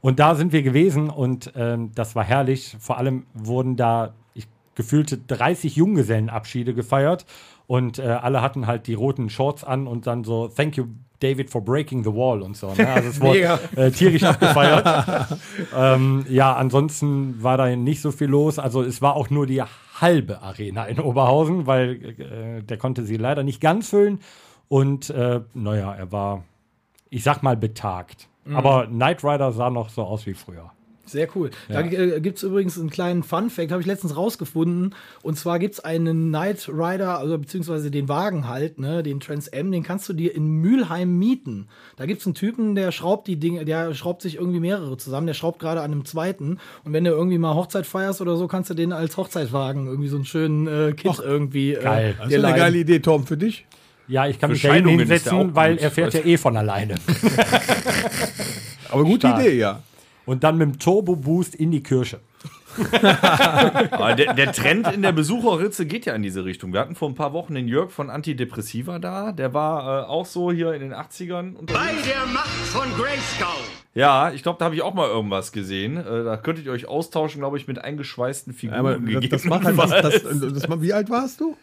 Und 0.00 0.18
da 0.18 0.34
sind 0.34 0.52
wir 0.52 0.62
gewesen 0.62 1.10
und 1.10 1.52
ähm, 1.56 1.90
das 1.94 2.16
war 2.16 2.24
herrlich. 2.24 2.76
Vor 2.80 2.96
allem 2.98 3.24
wurden 3.34 3.76
da 3.76 4.14
ich, 4.34 4.46
gefühlte 4.74 5.18
30 5.18 5.76
Junggesellenabschiede 5.76 6.74
gefeiert 6.74 7.26
und 7.66 7.98
äh, 7.98 8.02
alle 8.02 8.40
hatten 8.42 8.66
halt 8.66 8.86
die 8.86 8.94
roten 8.94 9.28
Shorts 9.28 9.62
an 9.64 9.86
und 9.86 10.06
dann 10.06 10.24
so 10.24 10.48
Thank 10.48 10.76
you 10.76 10.86
David 11.20 11.50
for 11.50 11.60
breaking 11.64 12.02
the 12.02 12.10
wall 12.12 12.42
und 12.42 12.56
so. 12.56 12.74
Ne? 12.74 12.88
Also 12.88 13.08
es 13.10 13.20
wurde 13.20 13.60
äh, 13.76 13.90
tierisch 13.92 14.24
abgefeiert. 14.24 15.38
ähm, 15.76 16.26
ja, 16.28 16.52
ansonsten 16.54 17.40
war 17.40 17.56
da 17.56 17.74
nicht 17.76 18.00
so 18.00 18.10
viel 18.10 18.26
los. 18.26 18.58
Also 18.58 18.82
es 18.82 19.00
war 19.02 19.14
auch 19.14 19.30
nur 19.30 19.46
die 19.46 19.62
halbe 20.00 20.42
Arena 20.42 20.84
in 20.86 21.00
Oberhausen, 21.00 21.66
weil 21.66 22.14
äh, 22.18 22.62
der 22.62 22.76
konnte 22.78 23.04
sie 23.04 23.16
leider 23.16 23.42
nicht 23.42 23.60
ganz 23.60 23.88
füllen. 23.90 24.20
Und 24.68 25.10
äh, 25.10 25.40
naja, 25.54 25.94
er 25.94 26.12
war, 26.12 26.44
ich 27.10 27.22
sag 27.22 27.42
mal, 27.42 27.56
betagt. 27.56 28.28
Aber 28.54 28.86
Knight 28.86 29.22
Rider 29.22 29.52
sah 29.52 29.70
noch 29.70 29.88
so 29.88 30.02
aus 30.02 30.26
wie 30.26 30.34
früher. 30.34 30.72
Sehr 31.04 31.28
cool. 31.34 31.50
Da 31.68 31.80
äh, 31.80 32.20
gibt 32.20 32.38
es 32.38 32.42
übrigens 32.44 32.78
einen 32.78 32.88
kleinen 32.88 33.22
Fun-Fact, 33.22 33.72
habe 33.72 33.80
ich 33.80 33.86
letztens 33.86 34.16
rausgefunden. 34.16 34.94
Und 35.22 35.36
zwar 35.36 35.58
gibt 35.58 35.74
es 35.74 35.80
einen 35.80 36.28
Knight 36.28 36.68
Rider, 36.68 37.18
also 37.18 37.38
beziehungsweise 37.38 37.90
den 37.90 38.08
Wagen 38.08 38.48
halt, 38.48 38.78
ne, 38.78 39.02
den 39.02 39.18
Trans 39.18 39.48
M, 39.48 39.72
den 39.72 39.82
kannst 39.82 40.08
du 40.08 40.12
dir 40.12 40.34
in 40.34 40.46
Mülheim 40.46 41.18
mieten. 41.18 41.66
Da 41.96 42.06
gibt 42.06 42.20
es 42.20 42.26
einen 42.26 42.34
Typen, 42.34 42.74
der 42.76 42.92
schraubt 42.92 43.26
die 43.26 43.36
Dinge, 43.36 43.64
der 43.64 43.94
schraubt 43.94 44.22
sich 44.22 44.36
irgendwie 44.36 44.60
mehrere 44.60 44.96
zusammen, 44.96 45.26
der 45.26 45.34
schraubt 45.34 45.58
gerade 45.58 45.80
an 45.80 45.90
einem 45.90 46.04
zweiten. 46.04 46.58
Und 46.84 46.92
wenn 46.92 47.04
du 47.04 47.10
irgendwie 47.10 47.38
mal 47.38 47.54
Hochzeit 47.54 47.86
feierst 47.86 48.20
oder 48.20 48.36
so, 48.36 48.46
kannst 48.46 48.70
du 48.70 48.74
den 48.74 48.92
als 48.92 49.16
Hochzeitwagen 49.16 49.86
irgendwie 49.86 50.08
so 50.08 50.16
einen 50.16 50.24
schönen 50.24 50.66
äh, 50.68 50.92
Kit 50.92 51.20
irgendwie. 51.22 51.74
Äh, 51.74 51.82
geil. 51.82 52.14
Das 52.16 52.28
ist 52.28 52.34
eine 52.34 52.42
leihen. 52.42 52.56
geile 52.56 52.78
Idee, 52.78 53.00
Tom, 53.00 53.26
für 53.26 53.36
dich. 53.36 53.66
Ja, 54.08 54.26
ich 54.26 54.38
kann 54.38 54.54
Für 54.54 54.72
mich 54.72 54.98
hinsetzen, 54.98 55.54
weil 55.54 55.78
er 55.78 55.90
fährt 55.90 56.14
ja 56.14 56.20
eh 56.24 56.36
von 56.36 56.56
alleine. 56.56 56.94
Aber 58.90 59.04
gute 59.04 59.28
Stark. 59.28 59.40
Idee, 59.40 59.58
ja. 59.58 59.82
Und 60.24 60.44
dann 60.44 60.56
mit 60.58 60.68
dem 60.68 60.78
Turbo-Boost 60.78 61.54
in 61.54 61.70
die 61.70 61.82
Kirche. 61.82 62.20
Der, 64.16 64.34
der 64.34 64.52
Trend 64.52 64.90
in 64.92 65.02
der 65.02 65.12
Besucherritze 65.12 65.84
geht 65.86 66.06
ja 66.06 66.14
in 66.14 66.22
diese 66.22 66.44
Richtung. 66.44 66.72
Wir 66.72 66.80
hatten 66.80 66.94
vor 66.94 67.08
ein 67.08 67.14
paar 67.14 67.32
Wochen 67.32 67.54
den 67.54 67.68
Jörg 67.68 67.90
von 67.90 68.08
Antidepressiva 68.10 68.98
da. 68.98 69.32
Der 69.32 69.52
war 69.52 70.04
äh, 70.04 70.06
auch 70.06 70.24
so 70.26 70.50
hier 70.50 70.72
in 70.72 70.80
den 70.80 70.94
80ern 70.94 71.54
unterwegs. 71.54 71.84
Bei 71.84 72.08
der 72.08 72.26
Macht 72.32 72.48
von 72.48 72.88
Grayskull. 72.96 73.46
Ja, 73.94 74.30
ich 74.32 74.42
glaube, 74.42 74.58
da 74.58 74.64
habe 74.66 74.74
ich 74.74 74.82
auch 74.82 74.94
mal 74.94 75.08
irgendwas 75.08 75.52
gesehen. 75.52 75.98
Äh, 75.98 76.24
da 76.24 76.36
könntet 76.38 76.64
ihr 76.66 76.72
euch 76.72 76.88
austauschen, 76.88 77.40
glaube 77.40 77.58
ich, 77.58 77.68
mit 77.68 77.78
eingeschweißten 77.78 78.54
Figuren. 78.54 78.78
Aber 78.78 78.96
das, 78.98 79.28
das 79.28 79.50
war 79.50 79.62
halt, 79.62 79.78
das, 80.04 80.22
das, 80.22 80.52
das, 80.68 80.80
wie 80.82 80.92
alt 80.92 81.10
warst 81.10 81.40
du? 81.40 81.56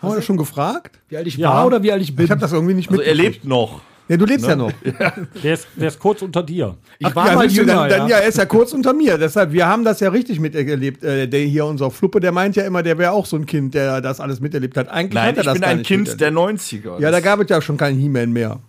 Haben 0.00 0.12
wir 0.12 0.16
das 0.16 0.24
schon 0.24 0.36
gefragt? 0.36 0.98
Wie 1.08 1.16
alt 1.16 1.26
ich 1.26 1.36
Ja. 1.36 1.50
war 1.50 1.66
oder 1.66 1.82
wie 1.82 1.92
alt 1.92 2.02
ich 2.02 2.14
bin? 2.14 2.24
Ich 2.24 2.30
habe 2.30 2.40
das 2.40 2.52
irgendwie 2.52 2.74
nicht 2.74 2.90
also 2.90 3.02
er 3.02 3.14
lebt 3.14 3.44
noch. 3.44 3.80
Ja, 4.12 4.18
du 4.18 4.26
lebst 4.26 4.46
ja 4.46 4.54
noch. 4.54 4.70
Der 5.42 5.54
ist, 5.54 5.66
der 5.74 5.88
ist 5.88 5.98
kurz 5.98 6.20
unter 6.20 6.42
dir. 6.42 6.76
Ich 6.98 7.06
Ach, 7.06 7.16
war 7.16 7.28
ja, 7.28 7.34
mal 7.34 7.50
jünger, 7.50 7.88
dann, 7.88 7.88
dann, 7.88 8.08
ja. 8.08 8.18
ja. 8.18 8.22
er 8.22 8.28
ist 8.28 8.36
ja 8.36 8.44
kurz 8.44 8.74
unter 8.74 8.92
mir. 8.92 9.16
Deshalb, 9.16 9.52
wir 9.52 9.66
haben 9.66 9.84
das 9.84 10.00
ja 10.00 10.10
richtig 10.10 10.38
miterlebt. 10.38 11.02
Äh, 11.02 11.26
der 11.28 11.40
hier, 11.40 11.64
unser 11.64 11.90
Fluppe, 11.90 12.20
der 12.20 12.30
meint 12.30 12.54
ja 12.54 12.64
immer, 12.64 12.82
der 12.82 12.98
wäre 12.98 13.12
auch 13.12 13.24
so 13.24 13.36
ein 13.36 13.46
Kind, 13.46 13.72
der 13.72 14.02
das 14.02 14.20
alles 14.20 14.40
miterlebt 14.40 14.76
hat. 14.76 14.90
Eigentlich 14.90 15.14
Nein, 15.14 15.28
hat 15.28 15.36
er 15.36 15.40
ich 15.40 15.46
das 15.46 15.54
bin 15.54 15.64
ein 15.64 15.82
Kind 15.82 16.20
der 16.20 16.30
90er. 16.30 17.00
Ja, 17.00 17.10
da 17.10 17.20
gab 17.20 17.40
es 17.40 17.48
ja 17.48 17.62
schon 17.62 17.78
keinen 17.78 17.98
He-Man 17.98 18.32
mehr. 18.32 18.60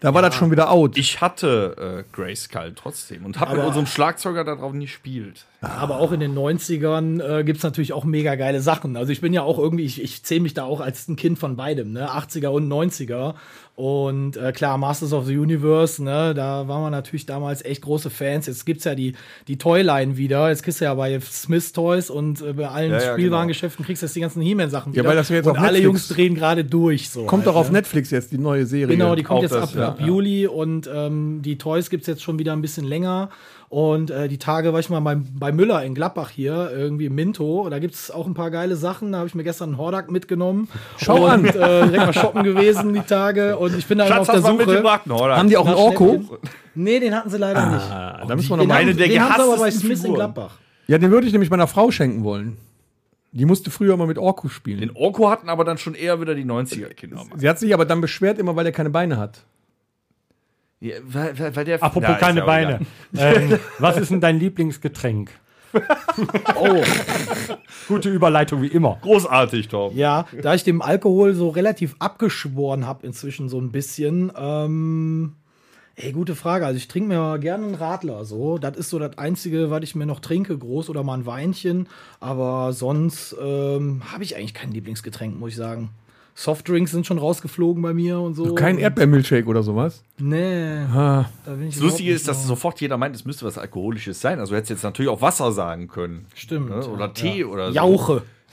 Da 0.00 0.14
war 0.14 0.22
das 0.22 0.34
schon 0.34 0.50
wieder 0.50 0.70
out. 0.70 0.96
ich 0.96 1.20
hatte 1.20 2.04
äh, 2.08 2.16
Grayskull 2.16 2.72
trotzdem 2.76 3.24
und 3.24 3.40
habe 3.40 3.56
mit 3.56 3.64
unserem 3.64 3.86
Schlagzeuger 3.86 4.44
darauf 4.44 4.72
nie 4.72 4.84
gespielt. 4.84 5.44
Aber 5.60 5.98
auch 5.98 6.12
in 6.12 6.20
den 6.20 6.36
90ern 6.36 7.40
äh, 7.40 7.44
gibt 7.44 7.58
es 7.58 7.64
natürlich 7.64 7.92
auch 7.92 8.04
mega 8.04 8.36
geile 8.36 8.60
Sachen. 8.60 8.96
Also 8.96 9.10
ich 9.10 9.20
bin 9.20 9.32
ja 9.32 9.42
auch 9.42 9.58
irgendwie, 9.58 9.84
ich, 9.84 10.00
ich 10.00 10.22
zähle 10.22 10.42
mich 10.42 10.54
da 10.54 10.64
auch 10.64 10.80
als 10.80 11.08
ein 11.08 11.16
Kind 11.16 11.38
von 11.38 11.56
beidem, 11.56 11.92
ne? 11.92 12.10
80er 12.10 12.48
und 12.48 12.68
90er. 12.68 13.34
Und 13.78 14.36
äh, 14.36 14.50
klar, 14.50 14.76
Masters 14.76 15.12
of 15.12 15.26
the 15.26 15.38
Universe, 15.38 16.02
ne, 16.02 16.34
da 16.34 16.66
waren 16.66 16.82
wir 16.82 16.90
natürlich 16.90 17.26
damals 17.26 17.64
echt 17.64 17.82
große 17.82 18.10
Fans. 18.10 18.46
Jetzt 18.48 18.66
gibt's 18.66 18.82
ja 18.82 18.96
die, 18.96 19.12
die 19.46 19.56
Toyline 19.56 20.16
wieder. 20.16 20.48
Jetzt 20.48 20.64
kriegst 20.64 20.80
du 20.80 20.84
ja 20.86 20.94
bei 20.94 21.20
Smith 21.20 21.72
Toys 21.72 22.10
und 22.10 22.42
äh, 22.42 22.54
bei 22.54 22.66
allen 22.66 22.90
Ja, 22.90 23.00
ja, 23.00 23.12
Spielwarengeschäften 23.12 23.84
kriegst 23.84 24.02
du 24.02 24.06
jetzt 24.06 24.16
die 24.16 24.20
ganzen 24.20 24.42
He-Man-Sachen 24.42 24.94
Ja, 24.94 25.02
wieder. 25.02 25.10
weil 25.10 25.14
das 25.16 25.28
jetzt 25.28 25.46
und 25.46 25.56
alle 25.56 25.66
Netflix- 25.66 25.84
Jungs 25.84 26.08
drehen 26.08 26.34
gerade 26.34 26.64
durch. 26.64 27.08
So 27.08 27.22
Kommt 27.26 27.46
halt, 27.46 27.54
doch 27.54 27.60
auf 27.60 27.68
ne? 27.68 27.74
Netflix 27.74 28.10
jetzt 28.10 28.32
die 28.32 28.38
neue 28.38 28.66
Serie. 28.66 28.96
Genau, 28.96 29.14
die 29.14 29.22
kommt 29.22 29.38
Auch 29.38 29.42
jetzt 29.42 29.54
das, 29.54 29.76
ab, 29.76 30.00
ab 30.00 30.00
Juli 30.04 30.48
und 30.48 30.90
ähm, 30.92 31.40
die 31.42 31.56
Toys 31.56 31.88
gibt's 31.88 32.08
jetzt 32.08 32.24
schon 32.24 32.40
wieder 32.40 32.54
ein 32.54 32.62
bisschen 32.62 32.84
länger. 32.84 33.30
Und 33.68 34.10
äh, 34.10 34.28
die 34.28 34.38
Tage 34.38 34.72
war 34.72 34.80
ich 34.80 34.88
mal 34.88 35.00
beim, 35.00 35.26
bei 35.38 35.52
Müller 35.52 35.84
in 35.84 35.94
Gladbach 35.94 36.30
hier, 36.30 36.70
irgendwie 36.72 37.06
im 37.06 37.14
Minto. 37.14 37.68
Da 37.68 37.78
gibt's 37.78 38.10
auch 38.10 38.26
ein 38.26 38.32
paar 38.32 38.50
geile 38.50 38.76
Sachen. 38.76 39.12
Da 39.12 39.18
habe 39.18 39.28
ich 39.28 39.34
mir 39.34 39.44
gestern 39.44 39.70
einen 39.70 39.78
Hordak 39.78 40.10
mitgenommen. 40.10 40.68
Schau 40.96 41.26
und, 41.26 41.30
an. 41.30 41.44
Äh, 41.44 41.50
direkt 41.88 42.06
mal 42.06 42.12
shoppen 42.14 42.44
gewesen 42.44 42.94
die 42.94 43.00
Tage. 43.00 43.58
Und 43.58 43.76
ich 43.76 43.86
bin 43.86 43.98
da 43.98 44.06
immer 44.06 44.20
auf 44.20 44.26
Schatz, 44.26 44.42
der 44.42 44.42
hast 44.42 44.48
du 44.48 44.52
Suche. 44.52 44.70
mitgebracht? 44.70 45.06
oder? 45.10 45.36
Haben 45.36 45.50
die 45.50 45.58
auch 45.58 45.66
einen 45.66 45.74
Orko? 45.74 46.38
Nee, 46.74 47.00
den 47.00 47.14
hatten 47.14 47.28
sie 47.28 47.36
leider 47.36 47.66
nicht. 47.66 47.90
Ah, 47.90 48.24
da 48.26 48.36
müssen 48.36 48.48
wir 48.48 48.56
noch 48.56 48.66
mal. 48.66 48.74
Eine 48.74 48.94
der 48.94 49.08
den 49.08 49.20
haben 49.20 49.34
sie 49.34 49.42
aber 49.42 49.58
bei 49.58 49.70
Smith 49.70 50.04
in. 50.04 50.14
Gladbach. 50.14 50.56
Ja, 50.86 50.96
den 50.96 51.10
würde 51.10 51.26
ich 51.26 51.32
nämlich 51.32 51.50
meiner 51.50 51.66
Frau 51.66 51.90
schenken 51.90 52.24
wollen. 52.24 52.56
Die 53.32 53.44
musste 53.44 53.70
früher 53.70 53.96
mal 53.98 54.06
mit 54.06 54.16
Orko 54.16 54.48
spielen. 54.48 54.80
Den 54.80 54.96
Orko 54.96 55.28
hatten 55.28 55.50
aber 55.50 55.64
dann 55.64 55.76
schon 55.76 55.94
eher 55.94 56.20
wieder 56.20 56.34
die 56.34 56.46
90er-Kinder. 56.46 57.26
Sie 57.36 57.46
hat 57.48 57.58
sich 57.58 57.74
aber 57.74 57.84
dann 57.84 58.00
beschwert 58.00 58.38
immer, 58.38 58.56
weil 58.56 58.64
er 58.64 58.72
keine 58.72 58.88
Beine 58.88 59.18
hat. 59.18 59.44
Ja, 60.80 60.96
weil, 61.04 61.38
weil, 61.38 61.56
weil 61.56 61.64
der 61.64 61.82
Apropos 61.82 62.08
ist 62.10 62.18
keine 62.20 62.42
Beine. 62.42 62.80
ähm, 63.16 63.58
was 63.78 63.96
ist 63.96 64.10
denn 64.10 64.20
dein 64.20 64.38
Lieblingsgetränk? 64.38 65.30
Oh, 66.56 66.82
Gute 67.88 68.08
Überleitung 68.08 68.62
wie 68.62 68.68
immer. 68.68 68.96
Großartig, 69.02 69.68
Tom. 69.68 69.94
ja, 69.94 70.26
da 70.42 70.54
ich 70.54 70.64
dem 70.64 70.80
Alkohol 70.80 71.34
so 71.34 71.50
relativ 71.50 71.94
abgeschworen 71.98 72.86
habe 72.86 73.06
inzwischen 73.06 73.50
so 73.50 73.60
ein 73.60 73.70
bisschen. 73.70 74.32
Ähm, 74.36 75.34
ey, 75.96 76.12
gute 76.12 76.34
Frage. 76.34 76.64
Also 76.64 76.78
ich 76.78 76.88
trinke 76.88 77.08
mir 77.08 77.38
gerne 77.38 77.66
einen 77.66 77.74
Radler 77.74 78.24
so. 78.24 78.56
Das 78.58 78.76
ist 78.78 78.88
so 78.88 78.98
das 78.98 79.18
Einzige, 79.18 79.70
was 79.70 79.82
ich 79.82 79.94
mir 79.94 80.06
noch 80.06 80.20
trinke, 80.20 80.56
groß 80.56 80.88
oder 80.88 81.02
mal 81.02 81.18
ein 81.18 81.26
Weinchen. 81.26 81.86
Aber 82.18 82.72
sonst 82.72 83.36
ähm, 83.40 84.02
habe 84.10 84.24
ich 84.24 84.36
eigentlich 84.36 84.54
kein 84.54 84.72
Lieblingsgetränk, 84.72 85.38
muss 85.38 85.50
ich 85.50 85.56
sagen. 85.56 85.90
Softdrinks 86.38 86.92
sind 86.92 87.04
schon 87.04 87.18
rausgeflogen 87.18 87.82
bei 87.82 87.92
mir 87.92 88.20
und 88.20 88.34
so. 88.34 88.54
Kein 88.54 88.78
Erdbeermilchshake 88.78 89.48
oder 89.48 89.64
sowas. 89.64 90.04
Nee. 90.18 90.84
Ah, 90.94 91.24
Da 91.44 91.54
bin 91.54 91.66
ich 91.66 91.74
Das 91.74 91.82
Lustige 91.82 92.12
ist, 92.12 92.28
dass 92.28 92.46
sofort 92.46 92.80
jeder 92.80 92.96
meint, 92.96 93.16
es 93.16 93.24
müsste 93.24 93.44
was 93.44 93.58
Alkoholisches 93.58 94.20
sein. 94.20 94.38
Also 94.38 94.52
du 94.52 94.56
hättest 94.56 94.70
jetzt 94.70 94.84
natürlich 94.84 95.10
auch 95.10 95.20
Wasser 95.20 95.50
sagen 95.50 95.88
können. 95.88 96.26
Stimmt. 96.36 96.70
Ne? 96.70 96.86
Oder 96.86 97.12
Tee 97.12 97.44
oder 97.44 97.70
so. 97.70 97.74
Jauche. 97.74 98.22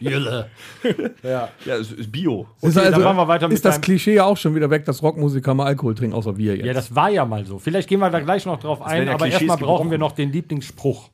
Jülle. 0.00 0.50
Ja, 1.22 1.50
es 1.64 1.92
ist 1.92 2.10
Bio. 2.10 2.48
ist, 2.62 2.76
dann 2.76 3.00
machen 3.00 3.16
wir 3.16 3.28
weiter 3.28 3.46
mit 3.46 3.54
ist 3.54 3.64
das 3.64 3.80
Klischee 3.80 4.14
ja 4.14 4.24
auch 4.24 4.36
schon 4.36 4.56
wieder 4.56 4.68
weg, 4.70 4.86
dass 4.86 5.04
Rockmusiker 5.04 5.54
mal 5.54 5.66
Alkohol 5.66 5.94
trinken, 5.94 6.16
außer 6.16 6.36
wir 6.36 6.56
jetzt. 6.56 6.66
Ja, 6.66 6.72
das 6.72 6.96
war 6.96 7.10
ja 7.10 7.24
mal 7.24 7.46
so. 7.46 7.60
Vielleicht 7.60 7.88
gehen 7.88 8.00
wir 8.00 8.10
da 8.10 8.18
gleich 8.18 8.44
noch 8.44 8.58
drauf 8.58 8.82
ein, 8.82 9.06
ja 9.06 9.14
aber 9.14 9.28
erstmal 9.28 9.56
brauchen 9.56 9.92
wir 9.92 9.98
noch 9.98 10.10
den 10.12 10.32
Lieblingsspruch. 10.32 11.10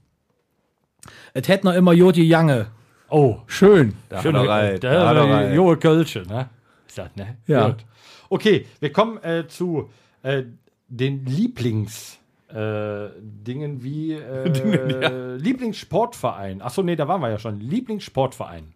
Es 1.35 1.47
hätte 1.47 1.67
noch 1.67 1.75
immer 1.75 1.93
Joti 1.93 2.23
Jange. 2.23 2.69
Oh, 3.12 3.37
Schön. 3.46 3.94
Da 4.09 4.22
schön. 4.22 4.35
hat 4.35 4.44
er 4.44 4.48
rein. 4.51 4.81
Der, 4.81 4.92
Da 5.14 5.25
rein. 5.25 5.55
Joe 5.55 5.77
Kölsche, 5.77 6.22
ne? 6.27 6.48
Ist 6.88 6.96
das, 6.96 7.14
ne? 7.14 7.37
Ja. 7.46 7.68
Gut. 7.68 7.85
Okay, 8.31 8.66
wir 8.81 8.90
kommen 8.90 9.22
äh, 9.22 9.46
zu 9.46 9.90
äh, 10.22 10.44
den 10.88 11.25
Lieblings. 11.27 12.18
Äh, 12.48 13.09
Dingen 13.20 13.83
wie 13.83 14.12
äh, 14.14 15.37
Lieblingssportverein. 15.37 16.62
Achso, 16.62 16.83
nee, 16.83 16.96
da 16.96 17.07
waren 17.09 17.20
wir 17.20 17.29
ja 17.31 17.38
schon. 17.38 17.61
Lieblingssportverein. 17.61 18.72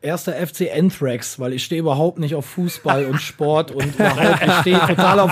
Erster 0.00 0.32
FC 0.34 0.68
Anthrax, 0.74 1.38
weil 1.38 1.52
ich 1.52 1.62
stehe 1.64 1.80
überhaupt 1.80 2.18
nicht 2.18 2.34
auf 2.34 2.44
Fußball 2.46 3.04
und 3.06 3.20
Sport 3.20 3.70
und 3.70 3.94
überhaupt, 3.94 4.42
ich 4.46 4.52
stehe 4.62 4.78
total 4.80 5.20
auf, 5.20 5.30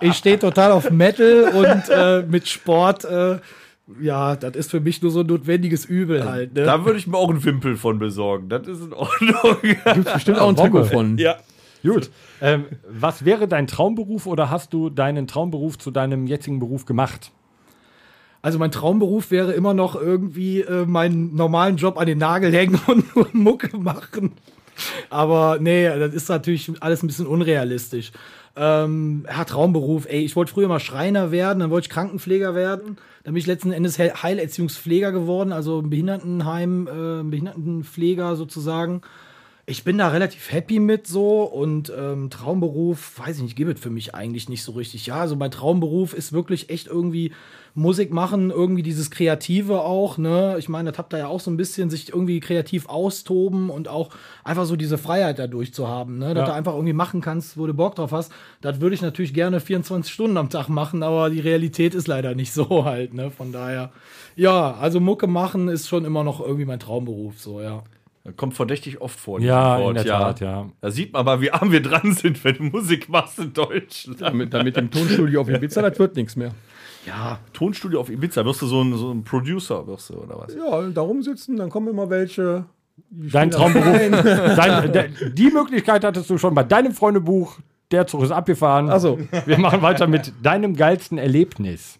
ich 0.00 0.14
stehe 0.14 0.38
total 0.38 0.70
auf 0.72 0.90
Metal 0.90 1.50
und 1.52 1.88
äh, 1.90 2.22
mit 2.22 2.46
Sport, 2.46 3.04
äh, 3.04 3.38
ja, 4.00 4.36
das 4.36 4.56
ist 4.56 4.70
für 4.70 4.80
mich 4.80 5.02
nur 5.02 5.10
so 5.10 5.20
ein 5.20 5.26
notwendiges 5.26 5.84
Übel 5.84 6.24
halt. 6.24 6.54
Ne? 6.54 6.64
Da 6.64 6.84
würde 6.84 6.98
ich 6.98 7.06
mir 7.06 7.16
auch 7.16 7.28
einen 7.30 7.44
Wimpel 7.44 7.76
von 7.76 7.98
besorgen. 7.98 8.48
Das 8.48 8.66
ist 8.66 8.82
in 8.82 8.92
Ordnung. 8.92 9.56
Gibt's 9.62 10.12
bestimmt 10.12 10.38
auch 10.38 10.48
ein 10.48 10.56
Trikot 10.56 10.84
von. 10.84 11.18
ja. 11.18 11.36
Gut. 11.82 12.10
Ähm, 12.40 12.64
was 12.88 13.26
wäre 13.26 13.46
dein 13.46 13.66
Traumberuf 13.66 14.26
oder 14.26 14.48
hast 14.48 14.72
du 14.72 14.88
deinen 14.88 15.26
Traumberuf 15.26 15.78
zu 15.78 15.90
deinem 15.90 16.26
jetzigen 16.26 16.58
Beruf 16.58 16.86
gemacht? 16.86 17.30
Also 18.40 18.58
mein 18.58 18.70
Traumberuf 18.70 19.30
wäre 19.30 19.52
immer 19.52 19.74
noch 19.74 19.94
irgendwie 19.94 20.60
äh, 20.60 20.86
meinen 20.86 21.34
normalen 21.34 21.76
Job 21.76 21.98
an 21.98 22.06
den 22.06 22.18
Nagel 22.18 22.52
hängen 22.52 22.80
und 22.86 23.14
nur 23.14 23.28
Mucke 23.32 23.76
machen. 23.76 24.32
Aber 25.10 25.58
nee, 25.60 25.86
das 25.86 26.14
ist 26.14 26.28
natürlich 26.28 26.70
alles 26.80 27.02
ein 27.02 27.06
bisschen 27.06 27.26
unrealistisch. 27.26 28.12
Ähm, 28.56 29.26
ja, 29.28 29.44
Traumberuf, 29.44 30.06
ey, 30.08 30.20
ich 30.24 30.36
wollte 30.36 30.52
früher 30.52 30.68
mal 30.68 30.78
Schreiner 30.78 31.32
werden, 31.32 31.58
dann 31.58 31.70
wollte 31.70 31.86
ich 31.86 31.90
Krankenpfleger 31.90 32.54
werden. 32.54 32.98
Dann 33.24 33.34
bin 33.34 33.40
ich 33.40 33.46
letzten 33.46 33.72
Endes 33.72 33.98
Heil- 33.98 34.14
Heilerziehungspfleger 34.22 35.10
geworden, 35.10 35.52
also 35.52 35.82
Behindertenheim, 35.82 36.86
äh, 36.86 37.22
Behindertenpfleger 37.24 38.36
sozusagen. 38.36 39.02
Ich 39.66 39.82
bin 39.82 39.96
da 39.98 40.08
relativ 40.08 40.52
happy 40.52 40.78
mit 40.78 41.06
so 41.06 41.42
und 41.42 41.90
ähm, 41.98 42.28
Traumberuf, 42.30 43.18
weiß 43.18 43.38
ich 43.38 43.42
nicht, 43.42 43.56
gibt 43.56 43.74
es 43.74 43.80
für 43.80 43.90
mich 43.90 44.14
eigentlich 44.14 44.48
nicht 44.48 44.62
so 44.62 44.72
richtig. 44.72 45.06
Ja, 45.06 45.16
also 45.16 45.36
mein 45.36 45.50
Traumberuf 45.50 46.12
ist 46.12 46.32
wirklich 46.32 46.68
echt 46.68 46.86
irgendwie 46.86 47.32
Musik 47.76 48.12
machen, 48.12 48.50
irgendwie 48.50 48.84
dieses 48.84 49.10
Kreative 49.10 49.80
auch, 49.80 50.16
ne? 50.16 50.54
Ich 50.58 50.68
meine, 50.68 50.90
das 50.92 50.98
habt 50.98 51.12
ihr 51.12 51.18
ja 51.18 51.26
auch 51.26 51.40
so 51.40 51.50
ein 51.50 51.56
bisschen 51.56 51.90
sich 51.90 52.08
irgendwie 52.10 52.38
kreativ 52.38 52.88
austoben 52.88 53.68
und 53.68 53.88
auch 53.88 54.10
einfach 54.44 54.64
so 54.64 54.76
diese 54.76 54.96
Freiheit 54.96 55.40
dadurch 55.40 55.74
zu 55.74 55.88
haben, 55.88 56.18
ne? 56.18 56.34
Dass 56.34 56.42
Ja. 56.42 56.46
du 56.46 56.54
einfach 56.54 56.74
irgendwie 56.74 56.92
machen 56.92 57.20
kannst, 57.20 57.58
wo 57.58 57.66
du 57.66 57.74
Bock 57.74 57.96
drauf 57.96 58.12
hast. 58.12 58.30
Das 58.60 58.80
würde 58.80 58.94
ich 58.94 59.02
natürlich 59.02 59.34
gerne 59.34 59.58
24 59.58 60.12
Stunden 60.12 60.36
am 60.36 60.50
Tag 60.50 60.68
machen, 60.68 61.02
aber 61.02 61.30
die 61.30 61.40
Realität 61.40 61.94
ist 61.94 62.06
leider 62.06 62.36
nicht 62.36 62.52
so 62.52 62.84
halt, 62.84 63.12
ne? 63.12 63.32
Von 63.32 63.50
daher, 63.50 63.90
ja, 64.36 64.74
also 64.74 65.00
Mucke 65.00 65.26
machen 65.26 65.66
ist 65.68 65.88
schon 65.88 66.04
immer 66.04 66.22
noch 66.22 66.40
irgendwie 66.40 66.66
mein 66.66 66.78
Traumberuf, 66.78 67.40
so, 67.40 67.60
ja. 67.60 67.82
Kommt 68.36 68.54
verdächtig 68.54 69.00
oft 69.02 69.18
vor. 69.18 69.40
die 69.40 69.46
Ja, 69.46 69.74
Antwort, 69.74 69.88
in 69.98 70.04
der 70.04 70.04
Tat, 70.12 70.40
ja. 70.40 70.66
Da 70.80 70.90
sieht 70.90 71.12
man 71.12 71.24
mal, 71.26 71.40
wie 71.42 71.50
arm 71.50 71.72
wir 71.72 71.82
dran 71.82 72.12
sind, 72.14 72.42
wenn 72.44 72.54
du 72.54 72.62
Musik 72.62 73.08
machst 73.10 73.38
in 73.40 73.52
Deutschland. 73.52 74.20
Damit, 74.22 74.54
damit 74.54 74.76
im 74.78 74.90
Tonstudio 74.90 75.40
auf 75.42 75.48
Ibiza, 75.50 75.82
das 75.82 75.98
wird 75.98 76.16
nichts 76.16 76.34
mehr. 76.36 76.52
Ja, 77.06 77.38
Tonstudio 77.52 78.00
auf 78.00 78.08
Ibiza, 78.10 78.44
wirst 78.44 78.62
du 78.62 78.66
so 78.66 78.82
ein, 78.82 78.96
so 78.96 79.10
ein 79.10 79.24
Producer, 79.24 79.86
wirst 79.86 80.10
du, 80.10 80.14
oder 80.14 80.38
was? 80.38 80.54
Ja, 80.54 80.82
da 80.90 81.00
rumsitzen, 81.02 81.56
dann 81.56 81.70
kommen 81.70 81.88
immer 81.88 82.08
welche. 82.10 82.64
Dein 83.10 83.50
Traumberuf. 83.50 83.84
dein, 84.56 84.92
der, 84.92 85.08
die 85.08 85.50
Möglichkeit 85.50 86.04
hattest 86.04 86.30
du 86.30 86.38
schon 86.38 86.54
bei 86.54 86.62
deinem 86.62 86.92
Freundebuch. 86.92 87.58
Der 87.90 88.06
Zug 88.06 88.22
ist 88.22 88.30
abgefahren. 88.30 88.88
Ach 88.90 89.00
so. 89.00 89.18
Wir 89.46 89.58
machen 89.58 89.82
weiter 89.82 90.06
mit 90.06 90.32
deinem 90.42 90.74
geilsten 90.74 91.18
Erlebnis. 91.18 91.98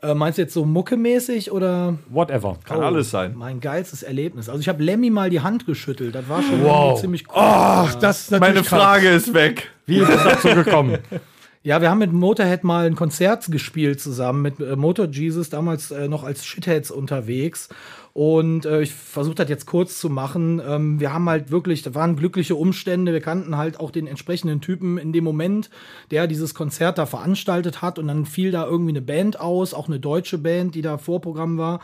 Äh, 0.00 0.14
meinst 0.14 0.38
du 0.38 0.42
jetzt 0.42 0.54
so 0.54 0.64
muckemäßig 0.64 1.50
oder? 1.50 1.98
Whatever. 2.08 2.56
Kann 2.64 2.80
alles 2.80 3.10
sein. 3.10 3.34
Mein 3.36 3.60
geilstes 3.60 4.02
Erlebnis. 4.04 4.48
Also 4.48 4.60
ich 4.60 4.68
habe 4.68 4.82
Lemmy 4.82 5.10
mal 5.10 5.28
die 5.28 5.40
Hand 5.40 5.66
geschüttelt. 5.66 6.14
Das 6.14 6.28
war 6.28 6.42
schon 6.42 6.62
Wow. 6.62 7.00
ziemlich 7.00 7.28
cool. 7.28 7.34
Ach, 7.36 7.94
das 7.96 8.22
ist 8.22 8.30
natürlich 8.30 8.54
Meine 8.54 8.66
krass. 8.66 8.78
Frage 8.80 9.08
ist 9.10 9.34
weg. 9.34 9.70
Wie 9.86 9.98
ist 9.98 10.08
es 10.08 10.22
dazu 10.22 10.48
gekommen? 10.48 10.98
Ja, 11.68 11.82
wir 11.82 11.90
haben 11.90 11.98
mit 11.98 12.14
Motorhead 12.14 12.64
mal 12.64 12.86
ein 12.86 12.94
Konzert 12.94 13.52
gespielt 13.52 14.00
zusammen 14.00 14.40
mit 14.40 14.58
äh, 14.58 14.74
Motor 14.74 15.04
Jesus, 15.08 15.50
damals 15.50 15.90
äh, 15.90 16.08
noch 16.08 16.24
als 16.24 16.46
Shitheads 16.46 16.90
unterwegs. 16.90 17.68
Und 18.14 18.64
äh, 18.64 18.80
ich 18.80 18.94
versuche 18.94 19.34
das 19.34 19.50
jetzt 19.50 19.66
kurz 19.66 20.00
zu 20.00 20.08
machen. 20.08 20.62
Ähm, 20.66 20.98
wir 20.98 21.12
haben 21.12 21.28
halt 21.28 21.50
wirklich, 21.50 21.82
da 21.82 21.94
waren 21.94 22.16
glückliche 22.16 22.54
Umstände. 22.54 23.12
Wir 23.12 23.20
kannten 23.20 23.58
halt 23.58 23.80
auch 23.80 23.90
den 23.90 24.06
entsprechenden 24.06 24.62
Typen 24.62 24.96
in 24.96 25.12
dem 25.12 25.24
Moment, 25.24 25.68
der 26.10 26.26
dieses 26.26 26.54
Konzert 26.54 26.96
da 26.96 27.04
veranstaltet 27.04 27.82
hat. 27.82 27.98
Und 27.98 28.08
dann 28.08 28.24
fiel 28.24 28.50
da 28.50 28.64
irgendwie 28.64 28.92
eine 28.92 29.02
Band 29.02 29.38
aus, 29.38 29.74
auch 29.74 29.88
eine 29.88 30.00
deutsche 30.00 30.38
Band, 30.38 30.74
die 30.74 30.80
da 30.80 30.96
Vorprogramm 30.96 31.58
war. 31.58 31.80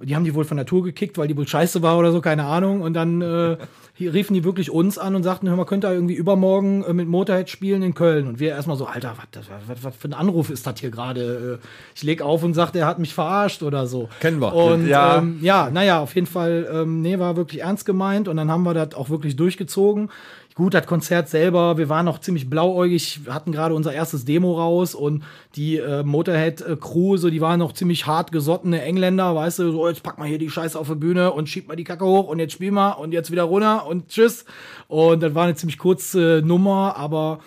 Und 0.00 0.08
die 0.08 0.14
haben 0.14 0.24
die 0.24 0.34
wohl 0.34 0.44
von 0.44 0.56
der 0.56 0.66
Tour 0.66 0.84
gekickt, 0.84 1.18
weil 1.18 1.26
die 1.26 1.36
wohl 1.36 1.48
scheiße 1.48 1.82
war 1.82 1.98
oder 1.98 2.12
so, 2.12 2.20
keine 2.20 2.44
Ahnung. 2.44 2.82
Und 2.82 2.94
dann 2.94 3.20
äh, 3.20 3.56
riefen 4.00 4.34
die 4.34 4.44
wirklich 4.44 4.70
uns 4.70 4.96
an 4.96 5.16
und 5.16 5.24
sagten, 5.24 5.48
hör 5.48 5.56
mal, 5.56 5.64
könnt 5.64 5.84
ihr 5.84 5.92
irgendwie 5.92 6.14
übermorgen 6.14 6.84
äh, 6.84 6.92
mit 6.92 7.08
Motorhead 7.08 7.50
spielen 7.50 7.82
in 7.82 7.94
Köln? 7.94 8.28
Und 8.28 8.38
wir 8.38 8.50
erstmal 8.50 8.76
so, 8.76 8.86
Alter, 8.86 9.14
was, 9.66 9.96
für 9.96 10.08
ein 10.08 10.14
Anruf 10.14 10.50
ist 10.50 10.66
das 10.68 10.78
hier 10.78 10.90
gerade? 10.90 11.58
Äh, 11.60 11.66
Ich 11.96 12.04
leg 12.04 12.22
auf 12.22 12.44
und 12.44 12.54
sagt, 12.54 12.76
er 12.76 12.86
hat 12.86 13.00
mich 13.00 13.12
verarscht 13.12 13.64
oder 13.64 13.88
so. 13.88 14.08
Kennen 14.20 14.40
wir. 14.40 14.54
Und 14.54 14.86
Ja. 14.86 15.14
ja, 15.14 15.18
ähm, 15.18 15.38
ja 15.42 15.70
naja, 15.70 16.00
auf 16.00 16.14
jeden 16.14 16.28
Fall, 16.28 16.68
ähm, 16.72 17.02
nee, 17.02 17.18
war 17.18 17.36
wirklich 17.36 17.62
ernst 17.62 17.84
gemeint 17.84 18.28
und 18.28 18.36
dann 18.36 18.52
haben 18.52 18.62
wir 18.62 18.74
das 18.74 18.94
auch 18.94 19.10
wirklich 19.10 19.34
durchgezogen. 19.34 20.10
Gut, 20.58 20.74
das 20.74 20.88
Konzert 20.88 21.28
selber, 21.28 21.78
wir 21.78 21.88
waren 21.88 22.04
noch 22.04 22.18
ziemlich 22.18 22.50
blauäugig, 22.50 23.20
hatten 23.28 23.52
gerade 23.52 23.76
unser 23.76 23.92
erstes 23.92 24.24
Demo 24.24 24.58
raus 24.58 24.96
und 24.96 25.22
die 25.54 25.76
äh, 25.76 26.02
Motorhead-Crew, 26.02 27.16
so, 27.16 27.30
die 27.30 27.40
waren 27.40 27.60
noch 27.60 27.74
ziemlich 27.74 28.08
hart 28.08 28.32
gesottene 28.32 28.82
Engländer, 28.82 29.36
weißt 29.36 29.60
du, 29.60 29.70
so, 29.70 29.88
jetzt 29.88 30.02
pack 30.02 30.18
mal 30.18 30.26
hier 30.26 30.38
die 30.38 30.50
Scheiße 30.50 30.76
auf 30.76 30.88
die 30.88 30.96
Bühne 30.96 31.30
und 31.30 31.48
schieb 31.48 31.68
mal 31.68 31.76
die 31.76 31.84
Kacke 31.84 32.04
hoch 32.04 32.26
und 32.26 32.40
jetzt 32.40 32.54
spiel 32.54 32.72
mal 32.72 32.90
und 32.94 33.12
jetzt 33.12 33.30
wieder 33.30 33.44
runter 33.44 33.86
und 33.86 34.08
tschüss. 34.08 34.46
Und 34.88 35.22
das 35.22 35.32
war 35.36 35.44
eine 35.44 35.54
ziemlich 35.54 35.78
kurze 35.78 36.42
Nummer, 36.44 36.96
aber 36.96 37.38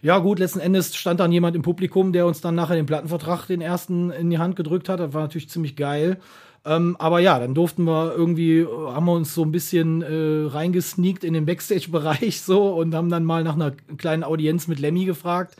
ja, 0.00 0.20
gut, 0.20 0.38
letzten 0.38 0.60
Endes 0.60 0.94
stand 0.94 1.18
dann 1.18 1.32
jemand 1.32 1.56
im 1.56 1.62
Publikum, 1.62 2.12
der 2.12 2.26
uns 2.26 2.42
dann 2.42 2.54
nachher 2.54 2.76
den 2.76 2.86
Plattenvertrag, 2.86 3.48
den 3.48 3.60
ersten, 3.60 4.12
in 4.12 4.30
die 4.30 4.38
Hand 4.38 4.54
gedrückt 4.54 4.88
hat. 4.88 5.00
Das 5.00 5.14
war 5.14 5.22
natürlich 5.22 5.50
ziemlich 5.50 5.74
geil. 5.74 6.20
Ähm, 6.64 6.96
aber 6.98 7.18
ja, 7.18 7.38
dann 7.40 7.54
durften 7.54 7.84
wir 7.84 8.14
irgendwie, 8.16 8.60
äh, 8.60 8.66
haben 8.66 9.06
wir 9.06 9.12
uns 9.12 9.34
so 9.34 9.42
ein 9.42 9.50
bisschen 9.50 10.02
äh, 10.02 10.48
reingesneakt 10.48 11.24
in 11.24 11.34
den 11.34 11.44
Backstage-Bereich 11.44 12.40
so 12.44 12.68
und 12.68 12.94
haben 12.94 13.10
dann 13.10 13.24
mal 13.24 13.42
nach 13.42 13.54
einer 13.54 13.72
kleinen 13.98 14.22
Audienz 14.22 14.68
mit 14.68 14.78
Lemmy 14.78 15.04
gefragt. 15.04 15.56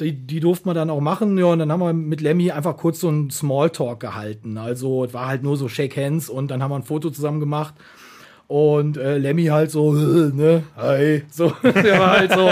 Die, 0.00 0.12
die 0.12 0.38
durften 0.38 0.68
wir 0.68 0.74
dann 0.74 0.90
auch 0.90 1.00
machen, 1.00 1.36
ja, 1.38 1.46
und 1.46 1.58
dann 1.58 1.72
haben 1.72 1.80
wir 1.80 1.92
mit 1.92 2.20
Lemmy 2.20 2.52
einfach 2.52 2.76
kurz 2.76 3.00
so 3.00 3.08
einen 3.08 3.30
Smalltalk 3.30 3.98
gehalten. 3.98 4.56
Also, 4.56 5.04
es 5.04 5.12
war 5.12 5.26
halt 5.26 5.42
nur 5.42 5.56
so 5.56 5.68
Shake 5.68 5.96
Hands 5.96 6.28
und 6.28 6.52
dann 6.52 6.62
haben 6.62 6.70
wir 6.70 6.76
ein 6.76 6.84
Foto 6.84 7.10
zusammen 7.10 7.40
gemacht. 7.40 7.74
Und 8.46 8.96
äh, 8.96 9.18
Lemmy 9.18 9.46
halt 9.46 9.72
so, 9.72 9.92
ne, 9.92 10.62
hi, 10.76 11.24
so, 11.30 11.52
der 11.62 11.98
war 11.98 12.18
halt 12.18 12.32
so, 12.32 12.48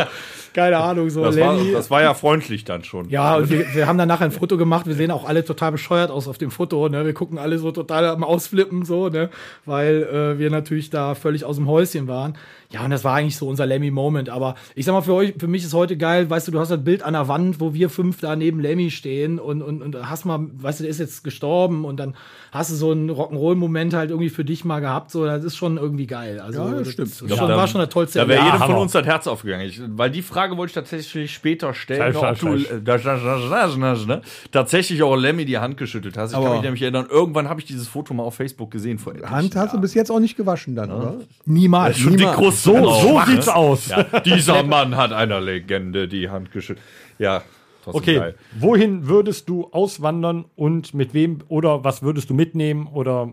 keine 0.56 0.78
Ahnung, 0.78 1.10
so 1.10 1.22
Das 1.22 1.38
war, 1.38 1.58
das 1.70 1.90
war 1.90 2.00
ja 2.00 2.14
freundlich 2.14 2.64
dann 2.64 2.82
schon. 2.82 3.10
Ja, 3.10 3.36
und 3.36 3.50
wir, 3.50 3.74
wir 3.74 3.86
haben 3.86 3.98
dann 3.98 4.08
nachher 4.08 4.24
ein 4.24 4.30
Foto 4.30 4.56
gemacht. 4.56 4.86
Wir 4.86 4.94
sehen 4.94 5.10
auch 5.10 5.28
alle 5.28 5.44
total 5.44 5.70
bescheuert 5.72 6.10
aus 6.10 6.28
auf 6.28 6.38
dem 6.38 6.50
Foto. 6.50 6.88
Ne? 6.88 7.04
Wir 7.04 7.12
gucken 7.12 7.36
alle 7.36 7.58
so 7.58 7.72
total 7.72 8.06
am 8.06 8.24
Ausflippen, 8.24 8.86
so, 8.86 9.10
ne? 9.10 9.28
weil 9.66 10.04
äh, 10.04 10.38
wir 10.38 10.50
natürlich 10.50 10.88
da 10.88 11.14
völlig 11.14 11.44
aus 11.44 11.56
dem 11.56 11.68
Häuschen 11.68 12.08
waren. 12.08 12.38
Ja, 12.76 12.84
und 12.84 12.90
das 12.90 13.04
war 13.04 13.14
eigentlich 13.14 13.36
so 13.38 13.48
unser 13.48 13.64
Lemmy-Moment. 13.64 14.28
Aber 14.28 14.54
ich 14.74 14.84
sag 14.84 14.92
mal, 14.92 15.00
für 15.00 15.14
euch, 15.14 15.32
für 15.38 15.46
mich 15.48 15.64
ist 15.64 15.72
heute 15.72 15.96
geil, 15.96 16.28
weißt 16.28 16.46
du, 16.46 16.52
du 16.52 16.60
hast 16.60 16.70
das 16.70 16.84
Bild 16.84 17.02
an 17.02 17.14
der 17.14 17.26
Wand, 17.26 17.58
wo 17.58 17.72
wir 17.72 17.88
fünf 17.88 18.20
da 18.20 18.36
neben 18.36 18.60
Lemmy 18.60 18.90
stehen 18.90 19.38
und, 19.38 19.62
und, 19.62 19.80
und 19.80 20.10
hast 20.10 20.26
mal, 20.26 20.40
weißt 20.52 20.80
du, 20.80 20.82
der 20.84 20.90
ist 20.90 21.00
jetzt 21.00 21.24
gestorben 21.24 21.86
und 21.86 21.98
dann 21.98 22.14
hast 22.52 22.70
du 22.70 22.74
so 22.74 22.90
einen 22.90 23.10
Rock'n'Roll-Moment 23.10 23.94
halt 23.94 24.10
irgendwie 24.10 24.28
für 24.28 24.44
dich 24.44 24.64
mal 24.66 24.80
gehabt. 24.80 25.10
So, 25.10 25.24
das 25.24 25.42
ist 25.42 25.56
schon 25.56 25.78
irgendwie 25.78 26.06
geil. 26.06 26.38
Also, 26.38 26.60
Ja, 26.60 26.70
das 26.70 26.78
das 26.80 26.92
stimmt. 26.92 27.10
Das 27.12 27.20
Ich 27.22 27.26
glaub, 27.28 27.38
schon, 27.38 27.48
da- 27.48 27.56
war 27.56 27.66
schon 27.66 27.78
der 27.80 27.88
tollste 27.88 28.18
Da 28.18 28.28
wäre 28.28 28.44
jedem 28.44 28.60
von 28.60 28.74
uns 28.76 28.92
das 28.92 29.06
Herz 29.06 29.26
aufgegangen. 29.26 29.66
Ich, 29.66 29.80
weil 29.88 30.10
die 30.10 30.22
Frage 30.22 30.56
wollte 30.58 30.70
ich 30.70 30.74
tatsächlich 30.74 31.32
später 31.32 31.72
stellen, 31.72 32.14
ob 32.14 32.38
du 32.38 32.54
äh, 32.54 34.20
tatsächlich 34.52 35.02
auch 35.02 35.16
Lemmy 35.16 35.44
die 35.44 35.58
Hand 35.58 35.76
geschüttelt 35.76 36.16
hast. 36.16 36.30
Ich 36.32 36.36
kann 36.36 36.44
Aber- 36.44 36.54
mich 36.56 36.62
nämlich 36.62 36.82
erinnern, 36.82 37.06
irgendwann 37.08 37.48
habe 37.48 37.60
ich 37.60 37.66
dieses 37.66 37.88
Foto 37.88 38.12
mal 38.14 38.22
auf 38.24 38.34
Facebook 38.34 38.70
gesehen 38.70 38.98
vor 38.98 39.14
Hand 39.24 39.56
hast 39.56 39.72
du 39.74 39.80
bis 39.80 39.94
jetzt 39.94 40.10
auch 40.10 40.20
nicht 40.20 40.36
gewaschen 40.36 40.74
dann, 40.74 40.90
oder? 40.90 41.14
Niemals. 41.46 41.96
Schon 41.98 42.12
die 42.12 42.18
Niemals. 42.18 42.36
So, 42.66 42.74
drauf, 42.74 43.02
so 43.26 43.30
sieht's 43.30 43.48
aus. 43.48 43.88
Ja, 43.88 44.02
dieser 44.20 44.62
Mann 44.62 44.96
hat 44.96 45.12
einer 45.12 45.40
Legende 45.40 46.06
die 46.08 46.28
Hand 46.28 46.50
geschüttelt. 46.52 46.84
Ja, 47.18 47.42
trotzdem 47.84 48.00
Okay, 48.02 48.14
geil. 48.16 48.34
wohin 48.58 49.08
würdest 49.08 49.48
du 49.48 49.68
auswandern 49.72 50.44
und 50.56 50.92
mit 50.94 51.14
wem 51.14 51.38
oder 51.48 51.82
was 51.84 52.02
würdest 52.02 52.28
du 52.30 52.34
mitnehmen 52.34 52.86
oder 52.86 53.30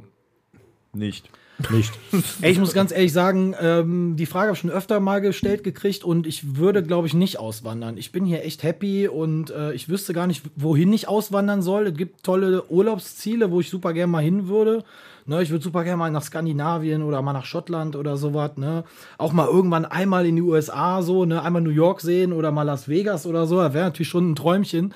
Nicht. 0.93 1.30
nicht? 1.72 1.93
Ey, 2.41 2.52
ich 2.52 2.60
muss 2.60 2.74
ganz 2.74 2.91
ehrlich 2.91 3.13
sagen, 3.13 3.54
ähm, 3.60 4.15
die 4.15 4.26
Frage 4.26 4.48
habe 4.48 4.54
ich 4.56 4.60
schon 4.62 4.69
öfter 4.72 5.00
mal 5.00 5.22
gestellt 5.22 5.63
gekriegt 5.63 6.04
und 6.04 6.26
ich 6.28 6.56
würde, 6.58 6.82
glaube 6.84 7.08
ich, 7.08 7.13
nicht 7.13 7.39
auswandern. 7.39 7.98
Ich 7.98 8.12
bin 8.12 8.26
hier 8.26 8.43
echt 8.43 8.63
happy 8.63 9.08
und 9.08 9.50
äh, 9.52 9.74
ich 9.74 9.88
wüsste 9.89 10.13
gar 10.13 10.28
nicht, 10.28 10.43
wohin 10.56 10.91
ich 10.93 11.08
auswandern 11.08 11.62
soll. 11.62 11.88
Es 11.88 11.96
gibt 11.96 12.24
tolle 12.24 12.63
Urlaubsziele, 12.69 13.52
wo 13.52 13.60
ich 13.60 13.69
super 13.69 13.93
gerne 13.93 14.12
mal 14.12 14.24
hin 14.24 14.48
würde. 14.48 14.84
Ne, 15.25 15.41
ich 15.41 15.49
würde 15.51 15.63
super 15.63 15.83
gerne 15.86 15.97
mal 15.97 16.12
nach 16.12 16.21
Skandinavien 16.23 17.01
oder 17.01 17.21
mal 17.21 17.31
nach 17.33 17.45
Schottland 17.45 17.95
oder 17.95 18.17
sowas. 18.17 18.51
Ne? 18.57 18.83
Auch 19.17 19.31
mal 19.31 19.47
irgendwann 19.47 19.86
einmal 19.86 20.25
in 20.25 20.36
die 20.36 20.41
USA 20.41 21.01
so, 21.01 21.23
ne? 21.25 21.41
einmal 21.41 21.62
New 21.62 21.69
York 21.69 22.01
sehen 22.01 22.33
oder 22.33 22.51
mal 22.51 22.63
Las 22.63 22.89
Vegas 22.89 23.25
oder 23.25 23.47
so. 23.47 23.57
Das 23.62 23.73
wäre 23.73 23.86
natürlich 23.86 24.09
schon 24.09 24.31
ein 24.31 24.36
Träumchen. 24.36 24.93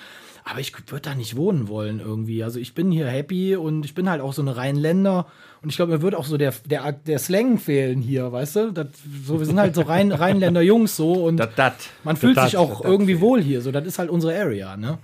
Aber 0.49 0.59
ich 0.61 0.73
würde 0.89 1.01
da 1.09 1.15
nicht 1.15 1.35
wohnen 1.35 1.67
wollen 1.67 1.99
irgendwie. 1.99 2.41
Also 2.43 2.59
ich 2.59 2.73
bin 2.73 2.89
hier 2.91 3.07
happy 3.07 3.55
und 3.57 3.83
ich 3.85 3.93
bin 3.95 4.09
halt 4.09 4.21
auch 4.21 4.31
so 4.33 4.41
eine 4.41 4.55
Rheinländer. 4.55 5.27
Und 5.61 5.69
ich 5.69 5.75
glaube, 5.75 5.91
mir 5.93 6.01
würde 6.01 6.17
auch 6.17 6.23
so 6.25 6.37
der, 6.37 6.53
der, 6.65 6.91
der 6.93 7.19
Slang 7.19 7.57
fehlen 7.57 7.99
hier, 8.01 8.31
weißt 8.31 8.55
du? 8.55 8.71
Das, 8.71 8.87
so, 9.25 9.39
wir 9.39 9.45
sind 9.45 9.59
halt 9.59 9.75
so 9.75 9.81
Rhein, 9.81 10.11
Rheinländer 10.13 10.61
Jungs 10.61 10.95
so 10.95 11.13
und 11.25 11.37
Dat, 11.37 11.57
dat. 11.59 11.73
man 12.05 12.15
fühlt 12.15 12.37
das- 12.37 12.45
sich 12.51 12.57
auch 12.57 12.83
irgendwie 12.83 13.19
wohl 13.19 13.41
hier. 13.41 13.61
So, 13.61 13.71
das 13.71 13.85
ist 13.85 13.99
halt 13.99 14.09
unsere 14.09 14.37
Area, 14.39 14.77
ne? 14.77 14.99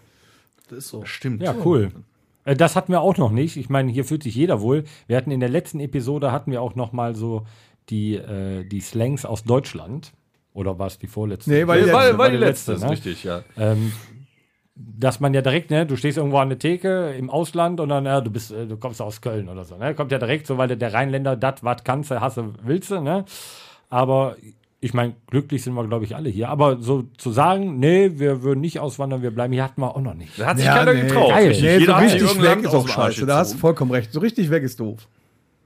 Das 0.69 0.79
ist 0.79 0.87
so. 0.89 1.03
Stimmt. 1.05 1.41
Ja, 1.41 1.53
cool. 1.65 1.91
Äh, 2.45 2.55
Das 2.55 2.75
hatten 2.75 2.91
wir 2.91 3.01
auch 3.01 3.17
noch 3.17 3.31
nicht. 3.31 3.57
Ich 3.57 3.69
meine, 3.69 3.91
hier 3.91 4.05
fühlt 4.05 4.23
sich 4.23 4.35
jeder 4.35 4.61
wohl. 4.61 4.83
Wir 5.07 5.17
hatten 5.17 5.31
in 5.31 5.39
der 5.39 5.49
letzten 5.49 5.79
Episode 5.79 6.31
hatten 6.31 6.51
wir 6.51 6.61
auch 6.61 6.75
noch 6.75 6.91
mal 6.91 7.15
so 7.15 7.45
die, 7.89 8.15
äh, 8.15 8.63
die 8.65 8.81
Slangs 8.81 9.25
aus 9.25 9.43
Deutschland. 9.43 10.13
Oder 10.53 10.77
war 10.77 10.87
es 10.87 10.99
die 10.99 11.07
vorletzte? 11.07 11.49
Nee, 11.49 11.67
weil 11.67 11.83
die 11.83 11.91
War, 11.91 12.03
letzte, 12.03 12.17
war 12.17 12.29
die 12.29 12.37
die 12.37 12.43
letzte, 12.43 12.71
letzte, 12.73 12.73
ist 12.73 12.83
ne? 12.83 12.91
richtig, 12.91 13.23
ja. 13.23 13.43
ähm, 13.57 13.91
dass 14.75 15.19
man 15.19 15.33
ja 15.33 15.41
direkt, 15.41 15.71
ne, 15.71 15.85
du 15.85 15.95
stehst 15.95 16.17
irgendwo 16.17 16.37
an 16.37 16.49
der 16.49 16.59
Theke 16.59 17.11
im 17.17 17.29
Ausland 17.29 17.79
und 17.79 17.89
dann, 17.89 18.05
ja, 18.05 18.21
du 18.21 18.29
bist, 18.31 18.51
äh, 18.51 18.67
du 18.67 18.77
kommst 18.77 19.01
aus 19.01 19.21
Köln 19.21 19.49
oder 19.49 19.63
so, 19.65 19.77
ne? 19.77 19.93
Kommt 19.95 20.11
ja 20.11 20.19
direkt 20.19 20.45
so, 20.47 20.57
weil 20.57 20.67
der, 20.67 20.77
der 20.77 20.93
Rheinländer 20.93 21.35
dat, 21.35 21.63
wat 21.63 21.85
kannst 21.85 22.11
du, 22.11 22.21
hasse, 22.21 22.53
willst 22.63 22.91
du, 22.91 23.01
ne? 23.01 23.25
Aber 23.89 24.35
ich 24.83 24.93
meine, 24.93 25.15
glücklich 25.27 25.63
sind 25.63 25.73
wir, 25.75 25.87
glaube 25.87 26.03
ich, 26.03 26.15
alle 26.15 26.29
hier. 26.29 26.49
Aber 26.49 26.81
so 26.81 27.03
zu 27.17 27.31
sagen, 27.31 27.79
nee, 27.79 28.11
wir 28.15 28.43
würden 28.43 28.59
nicht 28.59 28.79
auswandern, 28.79 29.21
wir 29.21 29.31
bleiben 29.31 29.53
hier, 29.53 29.63
hatten 29.63 29.79
wir 29.81 29.95
auch 29.95 30.01
noch 30.01 30.13
nicht. 30.13 30.37
Da 30.37 30.47
hat 30.47 30.57
sich 30.57 30.65
Ja, 30.65 30.77
keiner 30.77 30.93
nee. 30.93 31.01
getraut. 31.03 31.29
Geil. 31.29 31.47
Nee, 31.49 31.53
so 31.53 31.65
Jeder 31.65 31.99
sich 32.01 32.13
richtig 32.21 32.41
weg 32.41 32.59
ist 32.63 32.73
auch 32.73 32.87
scheiße. 32.87 33.25
Da 33.25 33.37
hast 33.37 33.53
du 33.53 33.57
vollkommen 33.57 33.91
recht. 33.91 34.11
So 34.11 34.19
richtig 34.19 34.49
weg 34.49 34.63
ist 34.63 34.79
doof. 34.79 35.07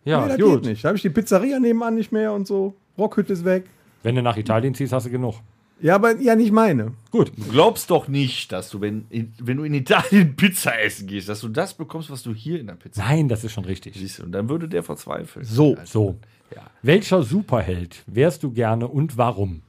Ja, 0.06 0.22
nee, 0.22 0.30
das 0.30 0.38
gut. 0.40 0.62
geht 0.62 0.70
nicht. 0.72 0.84
Da 0.84 0.90
habe 0.90 0.96
ich 0.98 1.02
die 1.02 1.10
Pizzeria 1.10 1.60
nebenan 1.60 1.96
nicht 1.96 2.12
mehr 2.12 2.32
und 2.32 2.46
so. 2.46 2.76
Rockhütte 2.98 3.34
ist 3.34 3.44
weg. 3.44 3.66
Wenn 4.04 4.16
du 4.16 4.22
nach 4.22 4.38
Italien 4.38 4.76
ziehst, 4.76 4.94
hast 4.94 5.08
du 5.08 5.10
genug. 5.10 5.36
Ja, 5.82 5.96
aber 5.96 6.16
ja 6.20 6.36
nicht 6.36 6.52
meine. 6.52 6.94
Gut. 7.12 7.32
Du 7.36 7.44
glaubst 7.52 7.90
doch 7.92 8.08
nicht, 8.08 8.52
dass 8.52 8.70
du, 8.70 8.82
wenn, 8.82 9.06
wenn 9.40 9.58
du 9.58 9.64
in 9.64 9.74
Italien 9.74 10.36
Pizza 10.38 10.80
essen 10.80 11.08
gehst, 11.08 11.28
dass 11.30 11.42
du 11.42 11.50
das 11.50 11.74
bekommst, 11.74 12.10
was 12.10 12.24
du 12.24 12.34
hier 12.34 12.60
in 12.60 12.68
der 12.68 12.74
Pizza 12.76 13.04
Nein, 13.04 13.28
das 13.28 13.44
ist 13.44 13.52
schon 13.52 13.66
richtig. 13.66 13.96
siehst. 13.96 14.20
Und 14.20 14.32
dann 14.32 14.50
würde 14.50 14.68
der 14.68 14.82
verzweifeln. 14.84 15.46
So. 15.46 15.76
So. 15.86 16.18
Welcher 16.82 17.24
Superheld 17.24 18.04
wärst 18.08 18.44
du 18.44 18.52
gerne 18.52 18.88
und 18.88 19.18
warum? 19.18 19.62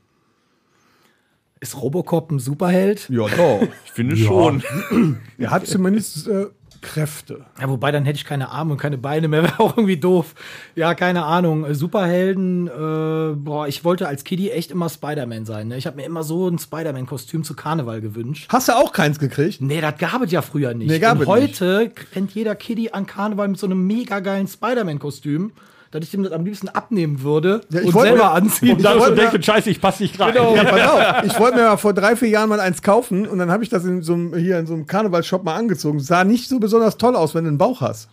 Ist 1.60 1.80
Robocop 1.80 2.30
ein 2.30 2.38
Superheld? 2.38 3.08
Ja, 3.10 3.26
doch. 3.26 3.66
Ich 3.84 3.90
finde 3.90 4.16
schon. 4.16 4.62
er 5.38 5.50
hat 5.50 5.66
zumindest 5.66 6.28
äh, 6.28 6.46
Kräfte. 6.80 7.44
Ja, 7.60 7.68
wobei 7.68 7.90
dann 7.90 8.04
hätte 8.04 8.18
ich 8.18 8.24
keine 8.24 8.50
Arme 8.50 8.72
und 8.72 8.78
keine 8.78 8.98
Beine 8.98 9.26
mehr, 9.26 9.42
wäre 9.44 9.58
auch 9.58 9.76
irgendwie 9.76 9.96
doof. 9.96 10.34
Ja, 10.76 10.94
keine 10.94 11.24
Ahnung. 11.24 11.64
Äh, 11.64 11.74
Superhelden, 11.74 12.68
äh, 12.68 13.34
boah, 13.34 13.66
ich 13.66 13.84
wollte 13.84 14.06
als 14.06 14.22
Kiddie 14.22 14.50
echt 14.50 14.70
immer 14.70 14.88
Spider-Man 14.88 15.44
sein. 15.44 15.68
Ne? 15.68 15.76
Ich 15.76 15.86
habe 15.86 15.96
mir 15.96 16.04
immer 16.04 16.22
so 16.22 16.48
ein 16.48 16.58
Spider-Man-Kostüm 16.58 17.42
zu 17.42 17.54
Karneval 17.54 18.00
gewünscht. 18.00 18.46
Hast 18.50 18.68
du 18.68 18.76
auch 18.76 18.92
keins 18.92 19.18
gekriegt? 19.18 19.60
Nee, 19.60 19.80
das 19.80 19.98
gab 19.98 20.22
es 20.22 20.30
ja 20.30 20.42
früher 20.42 20.74
nicht. 20.74 20.88
Nee, 20.88 21.00
gab 21.00 21.16
und 21.16 21.22
es 21.22 21.28
heute 21.28 21.90
rennt 22.14 22.32
jeder 22.32 22.54
Kiddie 22.54 22.92
an 22.92 23.06
Karneval 23.06 23.48
mit 23.48 23.58
so 23.58 23.66
einem 23.66 23.84
mega 23.86 24.20
geilen 24.20 24.46
Spider-Man-Kostüm, 24.46 25.52
dass 25.90 26.02
ich 26.04 26.10
dem 26.10 26.22
das 26.22 26.32
am 26.32 26.44
liebsten 26.44 26.68
abnehmen 26.68 27.22
würde 27.22 27.62
Ja, 27.70 27.80
ich 27.80 27.86
und 27.86 27.94
wollte 27.94 28.08
selber 28.10 28.24
mir- 28.24 28.30
anziehen. 28.32 28.78
Ich 28.78 28.84
wollte 28.84 29.36
mir- 29.36 29.42
scheiße, 29.42 29.70
ich 29.70 29.80
passe 29.80 30.02
nicht 30.02 30.18
rein. 30.20 30.34
Ja, 30.34 30.64
pass 30.64 30.90
auf. 30.90 31.24
Ich 31.32 31.38
wollte 31.40 31.56
mir 31.56 31.64
mal 31.64 31.76
vor 31.76 31.94
drei, 31.94 32.14
vier 32.16 32.28
Jahren 32.28 32.48
mal 32.48 32.60
eins 32.60 32.82
kaufen 32.82 33.26
und 33.26 33.38
dann 33.38 33.50
habe 33.50 33.62
ich 33.62 33.68
das 33.70 33.84
in 33.84 34.02
so 34.02 34.12
einem, 34.14 34.34
hier 34.36 34.58
in 34.58 34.66
so 34.66 34.74
einem 34.74 34.86
Karnevalshop 34.86 35.44
mal 35.44 35.54
angezogen. 35.56 36.00
Sah 36.00 36.24
nicht 36.24 36.48
so 36.48 36.58
besonders 36.58 36.96
toll 36.98 37.16
aus, 37.16 37.34
wenn 37.34 37.44
du 37.44 37.48
einen 37.48 37.58
Bauch 37.58 37.80
hast. 37.80 38.08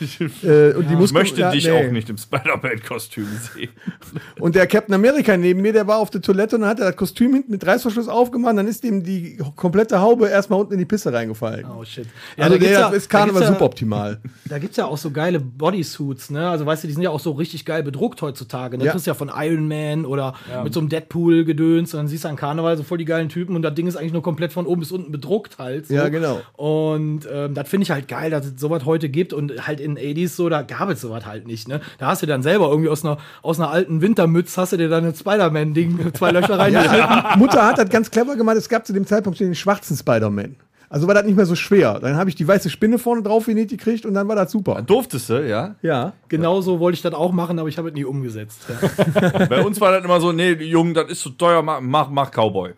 Äh, 0.42 0.72
und 0.74 0.88
die 0.88 0.92
Ich 0.94 0.98
Muskeln, 0.98 1.12
möchte 1.22 1.40
ja, 1.40 1.50
dich 1.50 1.64
nee. 1.66 1.70
auch 1.86 1.90
nicht 1.90 2.10
im 2.10 2.16
Spider-Man-Kostüm 2.18 3.26
sehen. 3.54 3.70
Und 4.40 4.54
der 4.54 4.66
Captain 4.66 4.94
America 4.94 5.36
neben 5.36 5.62
mir, 5.62 5.72
der 5.72 5.86
war 5.86 5.98
auf 5.98 6.10
der 6.10 6.20
Toilette 6.20 6.56
und 6.56 6.62
dann 6.62 6.70
hat 6.70 6.80
er 6.80 6.86
das 6.86 6.96
Kostüm 6.96 7.32
hinten 7.34 7.50
mit 7.52 7.66
Reißverschluss 7.66 8.08
aufgemacht, 8.08 8.56
dann 8.58 8.66
ist 8.68 8.84
ihm 8.84 9.02
die 9.02 9.38
komplette 9.56 10.00
Haube 10.00 10.28
erstmal 10.28 10.60
unten 10.60 10.74
in 10.74 10.78
die 10.80 10.84
Pisse 10.84 11.12
reingefallen. 11.12 11.64
Oh 11.66 11.84
shit. 11.84 12.06
also 12.36 12.50
da 12.50 12.58
gibt's 12.58 12.66
der 12.66 12.80
ja- 12.80 12.88
ist 12.90 13.08
Karneval 13.08 13.42
ja- 13.42 13.48
suboptimal. 13.48 14.20
Da 14.46 14.58
gibt's 14.58 14.76
ja 14.76 14.84
auch 14.86 14.98
so 14.98 15.10
geile 15.10 15.40
Bodysuits, 15.40 16.30
ne? 16.30 16.48
Also 16.48 16.66
weißt 16.66 16.84
du, 16.84 16.88
die 16.88 16.92
sind 16.94 17.02
ja 17.02 17.10
auch 17.10 17.18
so 17.20 17.32
richtig 17.32 17.64
geil 17.64 17.82
bedruckt 17.82 18.20
heutzutage. 18.20 18.76
Ne? 18.76 18.84
Ja. 18.84 18.92
Das 18.92 19.02
ist 19.02 19.06
ja 19.06 19.14
von 19.14 19.30
Iron 19.34 19.66
Man 19.68 20.04
oder 20.04 20.34
mit 20.62 20.74
so 20.74 20.80
einem 20.80 20.88
Deadpool-Gedöns 20.90 21.94
und 21.94 21.98
dann 21.98 22.08
siehst 22.08 22.24
du 22.24 22.28
an 22.28 22.36
Karneval 22.36 22.76
so 22.76 22.82
voll 22.82 22.98
die 22.98 23.04
geilen 23.04 23.28
Typen 23.28 23.56
und 23.56 23.62
das 23.62 23.74
Ding 23.74 23.86
ist 23.86 23.96
eigentlich 23.96 24.12
nur 24.12 24.22
komplett 24.22 24.52
von 24.52 24.66
oben 24.66 24.80
bis 24.80 24.92
unten 24.92 25.10
bedruckt 25.12 25.58
halt. 25.58 25.86
So. 25.86 25.94
Ja, 25.94 26.08
genau. 26.08 26.40
Und 26.56 27.26
ähm, 27.32 27.54
das 27.54 27.68
finde 27.68 27.84
ich 27.84 27.90
halt 27.90 28.06
geil, 28.08 28.30
dass 28.30 28.46
es 28.46 28.60
sowas 28.60 28.84
heute 28.84 29.08
gibt 29.08 29.32
und 29.32 29.66
halt 29.66 29.80
in 29.84 29.94
den 29.94 30.16
80s 30.16 30.30
so, 30.30 30.48
da 30.48 30.62
gab 30.62 30.88
es 30.88 31.00
sowas 31.00 31.26
halt 31.26 31.46
nicht, 31.46 31.68
ne? 31.68 31.80
Da 31.98 32.06
hast 32.06 32.22
du 32.22 32.26
dann 32.26 32.42
selber 32.42 32.68
irgendwie 32.68 32.88
aus 32.88 33.04
einer, 33.04 33.18
aus 33.42 33.60
einer 33.60 33.70
alten 33.70 34.00
Wintermütze 34.00 34.60
hast 34.60 34.72
du 34.72 34.76
dir 34.76 34.88
dann 34.88 35.04
ein 35.04 35.14
Spider-Man-Ding, 35.14 36.12
zwei 36.14 36.30
Löcher 36.30 36.58
reingeschnitten. 36.58 37.38
Mutter 37.38 37.66
hat 37.66 37.78
das 37.78 37.88
ganz 37.90 38.10
clever 38.10 38.36
gemacht, 38.36 38.56
es 38.56 38.68
gab 38.68 38.86
zu 38.86 38.92
dem 38.92 39.06
Zeitpunkt 39.06 39.38
den 39.38 39.54
schwarzen 39.54 39.96
Spider-Man. 39.96 40.56
Also 40.94 41.08
war 41.08 41.14
das 41.14 41.24
nicht 41.24 41.36
mehr 41.36 41.46
so 41.46 41.56
schwer. 41.56 41.98
Dann 42.00 42.16
habe 42.16 42.30
ich 42.30 42.36
die 42.36 42.46
weiße 42.46 42.70
Spinne 42.70 43.00
vorne 43.00 43.22
drauf 43.22 43.46
genäht 43.46 43.68
gekriegt 43.70 44.06
und 44.06 44.14
dann 44.14 44.28
war 44.28 44.36
das 44.36 44.52
super. 44.52 44.80
Durftest 44.82 45.28
du, 45.28 45.44
ja? 45.44 45.74
Ja. 45.82 46.12
Genauso 46.28 46.78
wollte 46.78 46.94
ich 46.94 47.02
das 47.02 47.14
auch 47.14 47.32
machen, 47.32 47.58
aber 47.58 47.68
ich 47.68 47.78
habe 47.78 47.88
es 47.88 47.94
nie 47.94 48.04
umgesetzt. 48.04 48.60
Ja. 48.68 49.46
Bei 49.48 49.64
uns 49.64 49.80
war 49.80 49.90
das 49.90 50.04
immer 50.04 50.20
so, 50.20 50.30
nee, 50.30 50.52
Junge, 50.52 50.92
das 50.92 51.10
ist 51.10 51.20
zu 51.22 51.30
teuer, 51.30 51.62
mach, 51.62 51.80
mach, 51.80 52.10
mach 52.10 52.30
Cowboy. 52.30 52.74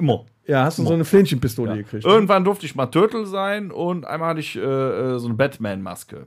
Immer. 0.00 0.24
Ja, 0.48 0.64
hast 0.64 0.78
du 0.78 0.84
so 0.86 0.94
eine 0.94 1.04
Flähnchenpistole 1.04 1.76
gekriegt. 1.76 2.06
Irgendwann 2.06 2.42
durfte 2.42 2.64
ich 2.64 2.74
mal 2.74 2.86
Turtle 2.86 3.26
sein 3.26 3.70
und 3.70 4.06
einmal 4.06 4.30
hatte 4.30 4.40
ich 4.40 4.56
äh, 4.56 4.60
äh, 4.60 5.18
so 5.18 5.26
eine 5.26 5.34
Batman-Maske. 5.34 6.26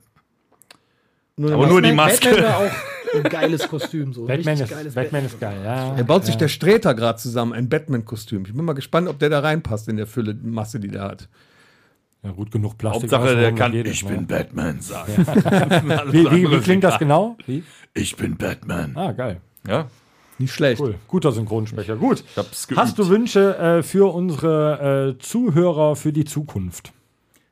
Nur 1.38 1.54
Aber 1.54 1.66
nur 1.66 1.82
die 1.82 1.92
Maske. 1.92 2.30
Batman 2.30 2.46
war 2.46 2.58
auch 2.58 3.16
ein 3.16 3.24
geiles 3.24 3.68
Kostüm. 3.68 4.14
So. 4.14 4.28
Batman 4.28 4.60
ist, 4.60 4.70
geiles 4.70 4.94
Batman 4.94 5.26
ist 5.26 5.40
geil, 5.40 5.58
ja. 5.64 5.96
Er 5.96 6.04
baut 6.04 6.24
sich 6.26 6.36
der 6.36 6.50
Sträter 6.50 6.94
gerade 6.94 7.18
zusammen, 7.18 7.54
ein 7.54 7.68
Batman-Kostüm. 7.68 8.46
Ich 8.46 8.54
bin 8.54 8.64
mal 8.64 8.74
gespannt, 8.74 9.08
ob 9.08 9.18
der 9.18 9.30
da 9.30 9.40
reinpasst 9.40 9.88
in 9.88 9.98
der 9.98 10.06
Fülle 10.06 10.38
Masse, 10.44 10.80
die 10.80 10.90
der 10.90 11.02
hat. 11.02 11.28
ja. 12.22 12.30
Gut 12.30 12.52
genug 12.52 12.78
Plastik. 12.78 13.12
Hauptsache, 13.12 13.36
der 13.36 13.56
kann, 13.56 13.72
geht 13.72 13.88
es, 13.88 13.94
ich 13.94 14.04
ne? 14.04 14.12
bin 14.12 14.28
Batman 14.28 14.82
sagen. 14.82 15.14
Wie, 16.12 16.30
wie, 16.30 16.52
wie 16.52 16.60
klingt 16.60 16.84
das 16.84 17.00
genau? 17.00 17.38
Wie? 17.48 17.64
Ich 17.96 18.16
bin 18.16 18.38
Batman. 18.38 18.96
Ah, 18.96 19.14
geil. 19.14 19.42
Ja, 19.68 19.88
Nicht 20.42 20.54
schlecht. 20.54 20.82
Cool. 20.82 20.96
Guter 21.08 21.32
Synchronsprecher. 21.32 21.96
Gut. 21.96 22.24
ich 22.28 22.38
hab's 22.38 22.68
geübt. 22.68 22.82
Hast 22.82 22.98
du 22.98 23.08
Wünsche 23.08 23.58
äh, 23.58 23.84
für 23.84 24.14
unsere 24.14 25.16
äh, 25.18 25.22
Zuhörer 25.22 25.96
für 25.96 26.12
die 26.12 26.26
Zukunft? 26.26 26.92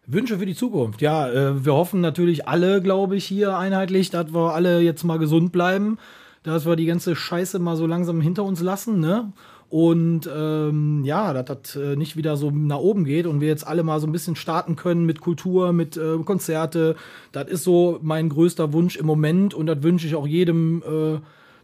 Wünsche 0.07 0.39
für 0.39 0.45
die 0.47 0.55
Zukunft. 0.55 1.01
Ja, 1.01 1.29
äh, 1.29 1.63
wir 1.63 1.73
hoffen 1.73 2.01
natürlich 2.01 2.47
alle, 2.47 2.81
glaube 2.81 3.15
ich, 3.15 3.25
hier 3.25 3.57
einheitlich, 3.57 4.09
dass 4.09 4.33
wir 4.33 4.53
alle 4.55 4.81
jetzt 4.81 5.03
mal 5.03 5.19
gesund 5.19 5.51
bleiben, 5.51 5.99
dass 6.41 6.65
wir 6.65 6.75
die 6.75 6.87
ganze 6.87 7.15
Scheiße 7.15 7.59
mal 7.59 7.75
so 7.75 7.85
langsam 7.85 8.19
hinter 8.21 8.43
uns 8.43 8.59
lassen, 8.61 8.99
ne? 8.99 9.31
Und 9.69 10.27
ähm, 10.35 11.03
ja, 11.05 11.31
dass 11.31 11.45
das 11.45 11.75
äh, 11.75 11.95
nicht 11.95 12.17
wieder 12.17 12.37
so 12.37 12.49
nach 12.49 12.79
oben 12.79 13.05
geht 13.05 13.27
und 13.27 13.39
wir 13.39 13.49
jetzt 13.49 13.67
alle 13.67 13.83
mal 13.83 13.99
so 13.99 14.07
ein 14.07 14.11
bisschen 14.11 14.35
starten 14.35 14.75
können 14.75 15.05
mit 15.05 15.21
Kultur, 15.21 15.73
mit 15.73 15.95
äh, 15.95 16.17
Konzerte. 16.25 16.95
Das 17.31 17.47
ist 17.49 17.63
so 17.63 17.99
mein 18.01 18.29
größter 18.29 18.73
Wunsch 18.73 18.95
im 18.95 19.05
Moment 19.05 19.53
und 19.53 19.67
das 19.67 19.83
wünsche 19.83 20.07
ich 20.07 20.15
auch 20.15 20.25
jedem 20.25 20.81
äh, 20.81 21.19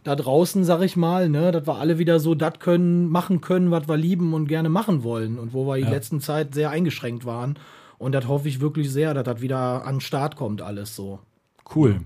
da 0.06 0.14
draußen, 0.14 0.62
sag 0.64 0.82
ich 0.82 0.96
mal, 0.96 1.28
ne, 1.28 1.50
dass 1.50 1.66
wir 1.66 1.78
alle 1.78 1.98
wieder 1.98 2.20
so 2.20 2.36
das 2.36 2.60
können, 2.60 3.08
machen 3.08 3.40
können, 3.40 3.72
was 3.72 3.88
wir 3.88 3.96
lieben 3.96 4.34
und 4.34 4.46
gerne 4.46 4.68
machen 4.68 5.02
wollen 5.02 5.36
und 5.36 5.52
wo 5.52 5.66
wir 5.66 5.76
die 5.76 5.82
letzten 5.82 6.20
Zeit 6.20 6.54
sehr 6.54 6.70
eingeschränkt 6.70 7.24
waren. 7.24 7.58
Und 7.98 8.12
das 8.12 8.28
hoffe 8.28 8.46
ich 8.48 8.60
wirklich 8.60 8.92
sehr, 8.92 9.14
dass 9.14 9.24
das 9.24 9.40
wieder 9.40 9.84
an 9.84 9.96
den 9.96 10.00
Start 10.00 10.36
kommt, 10.36 10.62
alles 10.62 10.94
so. 10.94 11.18
Cool. 11.74 12.02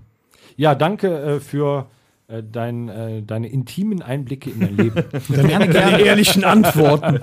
Ja, 0.56 0.74
danke 0.74 1.08
äh, 1.08 1.40
für 1.40 1.88
äh, 2.28 2.42
dein, 2.42 2.88
äh, 2.88 3.22
deine 3.22 3.48
intimen 3.48 4.00
Einblicke 4.00 4.48
in 4.48 4.60
dein 4.60 4.76
Leben. 4.78 5.04
Gerne, 5.28 5.68
gerne. 5.68 6.00
Ehrlichen 6.00 6.44
Antworten. 6.44 7.20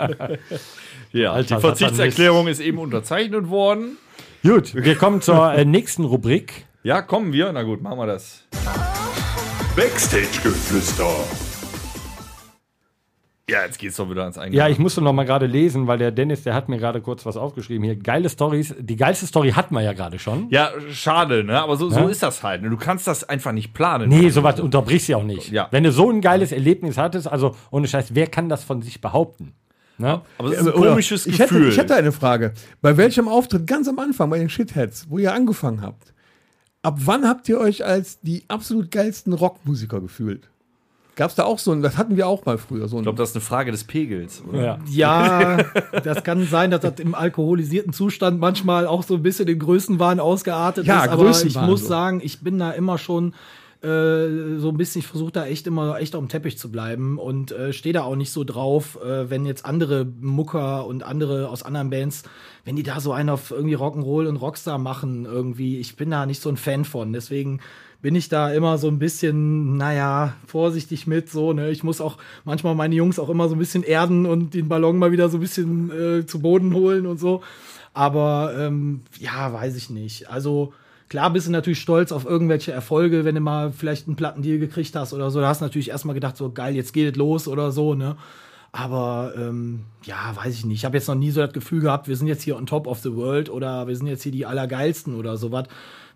Ja, 1.11 1.33
Alter, 1.33 1.55
die 1.55 1.61
Verzichtserklärung 1.61 2.47
ist 2.47 2.59
eben 2.59 2.77
unterzeichnet 2.77 3.49
worden. 3.49 3.97
Gut, 4.43 4.75
wir 4.75 4.95
kommen 4.95 5.21
zur 5.21 5.53
äh, 5.53 5.65
nächsten 5.65 6.03
Rubrik. 6.03 6.65
Ja, 6.83 7.01
kommen 7.01 7.33
wir. 7.33 7.51
Na 7.51 7.63
gut, 7.63 7.81
machen 7.81 7.97
wir 7.97 8.05
das. 8.05 8.43
Backstage-Geflüster. 9.77 11.05
Ja, 13.47 13.63
jetzt 13.63 13.77
geht's 13.77 13.95
doch 13.97 14.09
wieder 14.09 14.23
ans 14.23 14.35
Eingemachte. 14.39 14.57
Ja, 14.57 14.67
ich 14.69 14.79
musste 14.79 15.01
noch 15.01 15.13
mal 15.13 15.23
gerade 15.23 15.45
lesen, 15.45 15.85
weil 15.85 15.99
der 15.99 16.09
Dennis, 16.09 16.41
der 16.41 16.55
hat 16.55 16.67
mir 16.67 16.79
gerade 16.79 16.99
kurz 16.99 17.27
was 17.27 17.37
aufgeschrieben 17.37 17.83
hier. 17.83 17.95
Geile 17.95 18.27
Stories. 18.27 18.73
Die 18.79 18.95
geilste 18.95 19.27
Story 19.27 19.51
hatten 19.51 19.75
wir 19.75 19.81
ja 19.83 19.93
gerade 19.93 20.17
schon. 20.17 20.49
Ja, 20.49 20.71
schade, 20.91 21.43
ne? 21.43 21.61
Aber 21.61 21.77
so, 21.77 21.91
so 21.91 21.99
Ja. 21.99 22.09
ist 22.09 22.23
das 22.23 22.41
halt. 22.41 22.63
Ne? 22.63 22.71
Du 22.71 22.77
kannst 22.77 23.05
das 23.05 23.23
einfach 23.29 23.51
nicht 23.51 23.75
planen. 23.75 24.09
Nee, 24.09 24.29
sowas 24.29 24.59
unterbrichst 24.59 25.09
du 25.09 25.11
ja 25.11 25.17
auch 25.19 25.23
nicht. 25.23 25.51
Ja. 25.51 25.67
Wenn 25.69 25.83
du 25.83 25.91
so 25.91 26.09
ein 26.09 26.21
geiles 26.21 26.51
Erlebnis 26.51 26.97
hattest, 26.97 27.27
also 27.31 27.55
ohne 27.69 27.87
Scheiß, 27.87 28.15
wer 28.15 28.25
kann 28.25 28.49
das 28.49 28.63
von 28.63 28.81
sich 28.81 28.99
behaupten? 28.99 29.53
Ne? 29.99 30.21
Aber 30.39 30.49
es 30.49 30.55
ist 30.59 30.67
ein 30.69 30.73
Oder- 30.73 30.89
komisches 30.89 31.27
ich 31.27 31.37
Gefühl. 31.37 31.59
Hätte, 31.59 31.69
ich 31.69 31.77
hätte 31.77 31.95
eine 31.95 32.11
Frage. 32.11 32.53
Bei 32.81 32.97
welchem 32.97 33.27
Auftritt 33.27 33.67
ganz 33.67 33.87
am 33.87 33.99
Anfang, 33.99 34.27
bei 34.31 34.39
den 34.39 34.49
Shitheads, 34.49 35.05
wo 35.11 35.19
ihr 35.19 35.31
angefangen 35.35 35.83
habt, 35.83 36.15
ab 36.87 36.99
wann 37.03 37.27
habt 37.27 37.49
ihr 37.49 37.59
euch 37.59 37.83
als 37.83 38.21
die 38.21 38.43
absolut 38.47 38.91
geilsten 38.91 39.33
Rockmusiker 39.33 39.99
gefühlt? 39.99 40.47
Gab 41.17 41.31
es 41.31 41.35
da 41.35 41.43
auch 41.43 41.59
so 41.59 41.73
ein, 41.73 41.81
das 41.81 41.97
hatten 41.97 42.15
wir 42.15 42.27
auch 42.27 42.45
mal 42.45 42.57
früher, 42.57 42.87
so 42.87 42.95
ein 42.95 42.99
ich 42.99 43.03
glaube, 43.03 43.17
das 43.17 43.31
ist 43.31 43.35
eine 43.35 43.41
Frage 43.43 43.71
des 43.71 43.83
Pegels. 43.83 44.41
Oder? 44.47 44.63
Ja. 44.63 44.79
Ja, 44.89 45.57
das 46.03 46.23
kann 46.23 46.45
sein, 46.45 46.71
dass 46.71 46.81
das 46.81 46.99
im 46.99 47.13
alkoholisierten 47.13 47.91
Zustand 47.91 48.39
manchmal 48.39 48.87
auch 48.87 49.03
so 49.03 49.15
ein 49.15 49.23
bisschen 49.23 49.47
den 49.47 49.59
Größenwahn 49.59 50.21
ausgeartet 50.21 50.85
Ja, 50.85 51.03
ist. 51.03 51.09
Aber 51.09 51.29
ich 51.29 51.59
muss 51.59 51.81
so. 51.81 51.87
sagen, 51.87 52.21
ich 52.23 52.39
bin 52.41 52.57
da 52.57 52.71
immer 52.71 52.97
schon 52.97 53.33
äh, 53.87 54.59
so 54.59 54.69
ein 54.69 54.77
bisschen, 54.77 54.99
ich 54.99 55.07
versuche 55.07 55.31
da 55.31 55.45
echt 55.45 55.65
immer 55.65 55.99
echt 55.99 56.15
auf 56.15 56.21
dem 56.21 56.29
Teppich 56.29 56.57
zu 56.57 56.69
bleiben 56.69 57.17
und 57.17 57.51
äh, 57.51 57.71
stehe 57.71 57.93
da 57.93 58.03
auch 58.03 58.15
nicht 58.15 58.31
so 58.31 58.43
drauf, 58.43 58.99
äh, 59.01 59.29
wenn 59.29 59.45
jetzt 59.45 59.65
andere 59.65 60.05
Mucker 60.05 60.85
und 60.85 61.03
andere 61.03 61.47
aus 61.49 61.63
anderen 61.63 61.89
Bands, 61.89 62.23
wenn 62.65 62.75
die 62.75 62.83
da 62.83 62.99
so 62.99 63.13
einen 63.13 63.29
auf 63.29 63.51
irgendwie 63.51 63.77
Rock'n'Roll 63.77 64.27
und 64.27 64.37
Rockstar 64.37 64.77
machen, 64.77 65.25
irgendwie, 65.25 65.79
ich 65.79 65.95
bin 65.95 66.11
da 66.11 66.25
nicht 66.25 66.41
so 66.41 66.49
ein 66.49 66.57
Fan 66.57 66.83
von. 66.83 67.13
Deswegen 67.13 67.61
bin 68.01 68.13
ich 68.15 68.29
da 68.29 68.51
immer 68.51 68.77
so 68.77 68.89
ein 68.89 68.99
bisschen, 68.99 69.77
naja, 69.77 70.33
vorsichtig 70.45 71.07
mit, 71.07 71.29
so, 71.29 71.53
ne. 71.53 71.71
Ich 71.71 71.83
muss 71.83 72.01
auch 72.01 72.17
manchmal 72.45 72.75
meine 72.75 72.95
Jungs 72.95 73.19
auch 73.19 73.29
immer 73.29 73.47
so 73.47 73.55
ein 73.55 73.59
bisschen 73.59 73.83
erden 73.83 74.25
und 74.25 74.53
den 74.53 74.67
Ballon 74.67 74.97
mal 74.97 75.11
wieder 75.11 75.29
so 75.29 75.37
ein 75.37 75.41
bisschen 75.41 75.91
äh, 75.91 76.25
zu 76.25 76.41
Boden 76.41 76.73
holen 76.73 77.05
und 77.05 77.19
so. 77.19 77.41
Aber 77.93 78.53
ähm, 78.57 79.01
ja, 79.17 79.51
weiß 79.51 79.75
ich 79.75 79.89
nicht. 79.89 80.29
Also 80.29 80.73
klar 81.09 81.31
bist 81.31 81.47
du 81.47 81.51
natürlich 81.51 81.79
stolz 81.79 82.11
auf 82.11 82.25
irgendwelche 82.25 82.71
Erfolge, 82.71 83.25
wenn 83.25 83.35
du 83.35 83.41
mal 83.41 83.71
vielleicht 83.71 84.07
einen 84.07 84.15
Plattendeal 84.15 84.59
gekriegt 84.59 84.95
hast 84.95 85.13
oder 85.13 85.31
so. 85.31 85.39
Da 85.41 85.47
hast 85.47 85.61
du 85.61 85.65
natürlich 85.65 85.89
erstmal 85.89 86.13
gedacht, 86.13 86.37
so 86.37 86.51
geil, 86.51 86.75
jetzt 86.75 86.93
geht 86.93 87.11
es 87.11 87.17
los 87.17 87.47
oder 87.47 87.71
so, 87.71 87.93
ne? 87.93 88.17
Aber 88.71 89.33
ähm, 89.37 89.85
ja, 90.03 90.35
weiß 90.35 90.53
ich 90.53 90.65
nicht. 90.65 90.79
Ich 90.79 90.85
habe 90.85 90.97
jetzt 90.97 91.07
noch 91.07 91.15
nie 91.15 91.31
so 91.31 91.41
das 91.41 91.53
Gefühl 91.53 91.81
gehabt, 91.81 92.07
wir 92.07 92.15
sind 92.15 92.27
jetzt 92.27 92.43
hier 92.43 92.57
on 92.57 92.65
top 92.65 92.85
of 92.85 92.99
the 92.99 93.15
world 93.15 93.49
oder 93.49 93.87
wir 93.87 93.95
sind 93.95 94.07
jetzt 94.07 94.23
hier 94.23 94.31
die 94.31 94.45
Allergeilsten 94.45 95.15
oder 95.15 95.37
sowas. 95.37 95.67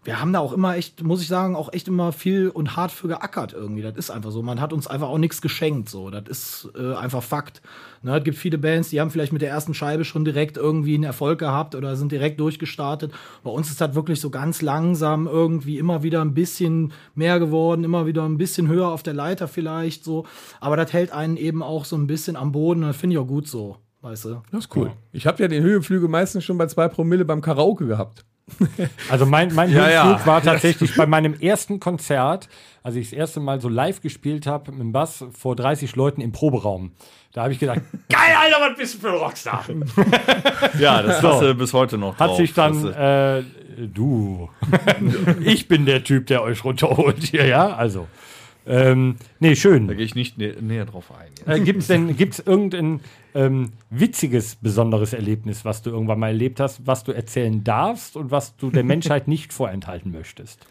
Wir 0.04 0.20
haben 0.20 0.34
da 0.34 0.40
auch 0.40 0.52
immer 0.52 0.76
echt, 0.76 1.04
muss 1.04 1.22
ich 1.22 1.28
sagen, 1.28 1.56
auch 1.56 1.72
echt 1.74 1.88
immer 1.88 2.12
viel 2.12 2.50
und 2.50 2.76
hart 2.76 2.92
für 2.92 3.08
geackert 3.08 3.54
irgendwie. 3.54 3.84
Das 3.84 3.96
ist 3.96 4.10
einfach 4.10 4.32
so. 4.32 4.42
Man 4.42 4.60
hat 4.60 4.74
uns 4.74 4.88
einfach 4.88 5.08
auch 5.08 5.20
nichts 5.20 5.44
geschenkt. 5.44 5.90
So, 5.90 6.10
das 6.10 6.24
ist 6.28 6.70
äh, 6.76 6.96
einfach 6.96 7.22
Fakt. 7.22 7.62
Ne, 8.02 8.18
es 8.18 8.24
gibt 8.24 8.38
viele 8.38 8.58
Bands, 8.58 8.90
die 8.90 9.00
haben 9.00 9.12
vielleicht 9.12 9.32
mit 9.32 9.44
der 9.44 9.52
ersten 9.52 9.76
Scheibe 9.76 10.04
schon 10.04 10.26
direkt 10.26 10.58
irgendwie 10.58 10.96
einen 10.96 11.04
Erfolg 11.04 11.38
gehabt 11.38 11.76
oder 11.76 11.96
sind 11.96 12.12
direkt 12.12 12.40
durchgestartet. 12.40 13.14
Bei 13.44 13.52
uns 13.52 13.70
ist 13.70 13.80
das 13.80 13.94
wirklich 13.94 14.20
so 14.20 14.32
ganz 14.32 14.64
langsam 14.64 15.28
irgendwie 15.28 15.78
immer 15.78 16.02
wieder 16.02 16.22
ein 16.22 16.34
bisschen 16.34 16.94
mehr 17.14 17.38
geworden, 17.38 17.84
immer 17.84 18.08
wieder 18.08 18.24
ein 18.24 18.40
bisschen 18.40 18.68
höher 18.68 18.88
auf 18.88 19.04
der 19.04 19.14
Leiter 19.14 19.48
vielleicht 19.48 20.04
so. 20.04 20.26
Aber 20.60 20.78
das 20.78 20.92
hält 20.94 21.12
einen 21.12 21.38
eben 21.38 21.62
auch 21.62 21.86
so 21.86 21.96
ein 21.96 22.08
bisschen 22.08 22.36
am 22.38 22.52
Boden. 22.52 22.82
und 22.82 22.88
Das 22.88 22.98
finde 22.98 23.18
ich 23.18 23.20
auch 23.20 23.28
gut 23.28 23.48
so, 23.48 23.78
weißt 24.02 24.26
du. 24.26 24.42
Das 24.52 24.66
ist 24.66 24.76
cool. 24.76 24.94
Ich 25.12 25.28
habe 25.28 25.44
ja 25.44 25.48
den 25.48 25.62
Höhenflüge 25.62 26.08
meistens 26.08 26.44
schon 26.44 26.58
bei 26.58 26.66
zwei 26.66 26.88
Promille 26.88 27.24
beim 27.24 27.42
Karaoke 27.42 27.86
gehabt. 27.86 28.26
Also 29.10 29.26
mein, 29.26 29.54
mein 29.54 29.72
Ja, 29.72 29.90
ja. 29.90 30.26
war 30.26 30.42
tatsächlich 30.42 30.96
bei 30.96 31.06
meinem 31.06 31.34
ersten 31.40 31.80
Konzert, 31.80 32.50
als 32.84 32.96
ich 32.96 33.10
das 33.10 33.18
erste 33.18 33.40
Mal 33.40 33.62
so 33.62 33.70
live 33.70 34.02
gespielt 34.02 34.46
habe 34.48 34.72
mit 34.72 34.80
dem 34.82 34.92
Bass 34.92 35.24
vor 35.38 35.56
30 35.56 35.96
Leuten 35.96 36.22
im 36.22 36.32
Proberaum. 36.32 36.92
Da 37.34 37.44
habe 37.44 37.54
ich 37.54 37.60
gedacht, 37.60 37.80
geil, 38.10 38.36
Alter, 38.40 38.58
was 38.72 38.78
bist 38.78 38.96
du 38.96 39.00
für 39.00 39.10
ein 39.10 39.16
Rockstar? 39.16 39.64
Ja, 40.80 41.02
das 41.02 41.22
hast 41.22 41.42
du 41.42 41.56
bis 41.56 41.74
heute 41.74 41.98
noch 41.98 42.20
Hat 42.20 42.30
drauf. 42.30 42.38
sich 42.38 42.54
dann, 42.54 42.92
äh, 42.94 43.44
du, 43.78 44.50
ich 45.42 45.68
bin 45.68 45.86
der 45.86 46.04
Typ, 46.04 46.28
der 46.28 46.44
euch 46.44 46.64
runterholt 46.64 47.24
hier, 47.24 47.46
ja, 47.46 47.76
also. 47.76 48.08
Ähm, 48.66 49.16
nee, 49.40 49.56
schön. 49.56 49.88
da 49.88 49.94
gehe 49.94 50.06
ich 50.06 50.16
nicht 50.16 50.38
nä 50.38 50.54
näher 50.62 50.86
drauf 50.86 51.12
ein. 51.12 51.32
Äh, 51.52 51.60
Gibt 51.62 51.82
es 51.82 51.88
denn 51.88 52.16
gibt's 52.16 52.40
irgendein 52.40 53.00
ähm, 53.34 53.72
witziges, 53.90 54.56
besonderes 54.56 55.14
Erlebnis, 55.14 55.66
was 55.66 55.82
du 55.82 55.90
irgendwann 55.90 56.20
mal 56.20 56.28
erlebt 56.28 56.60
hast, 56.60 56.86
was 56.86 57.04
du 57.04 57.12
erzählen 57.12 57.64
darfst 57.64 58.16
und 58.16 58.30
was 58.30 58.56
du 58.58 58.70
der 58.70 58.84
Menschheit 58.92 59.28
nicht 59.28 59.52
vorenthalten 59.52 60.12
möchtest? 60.12 60.66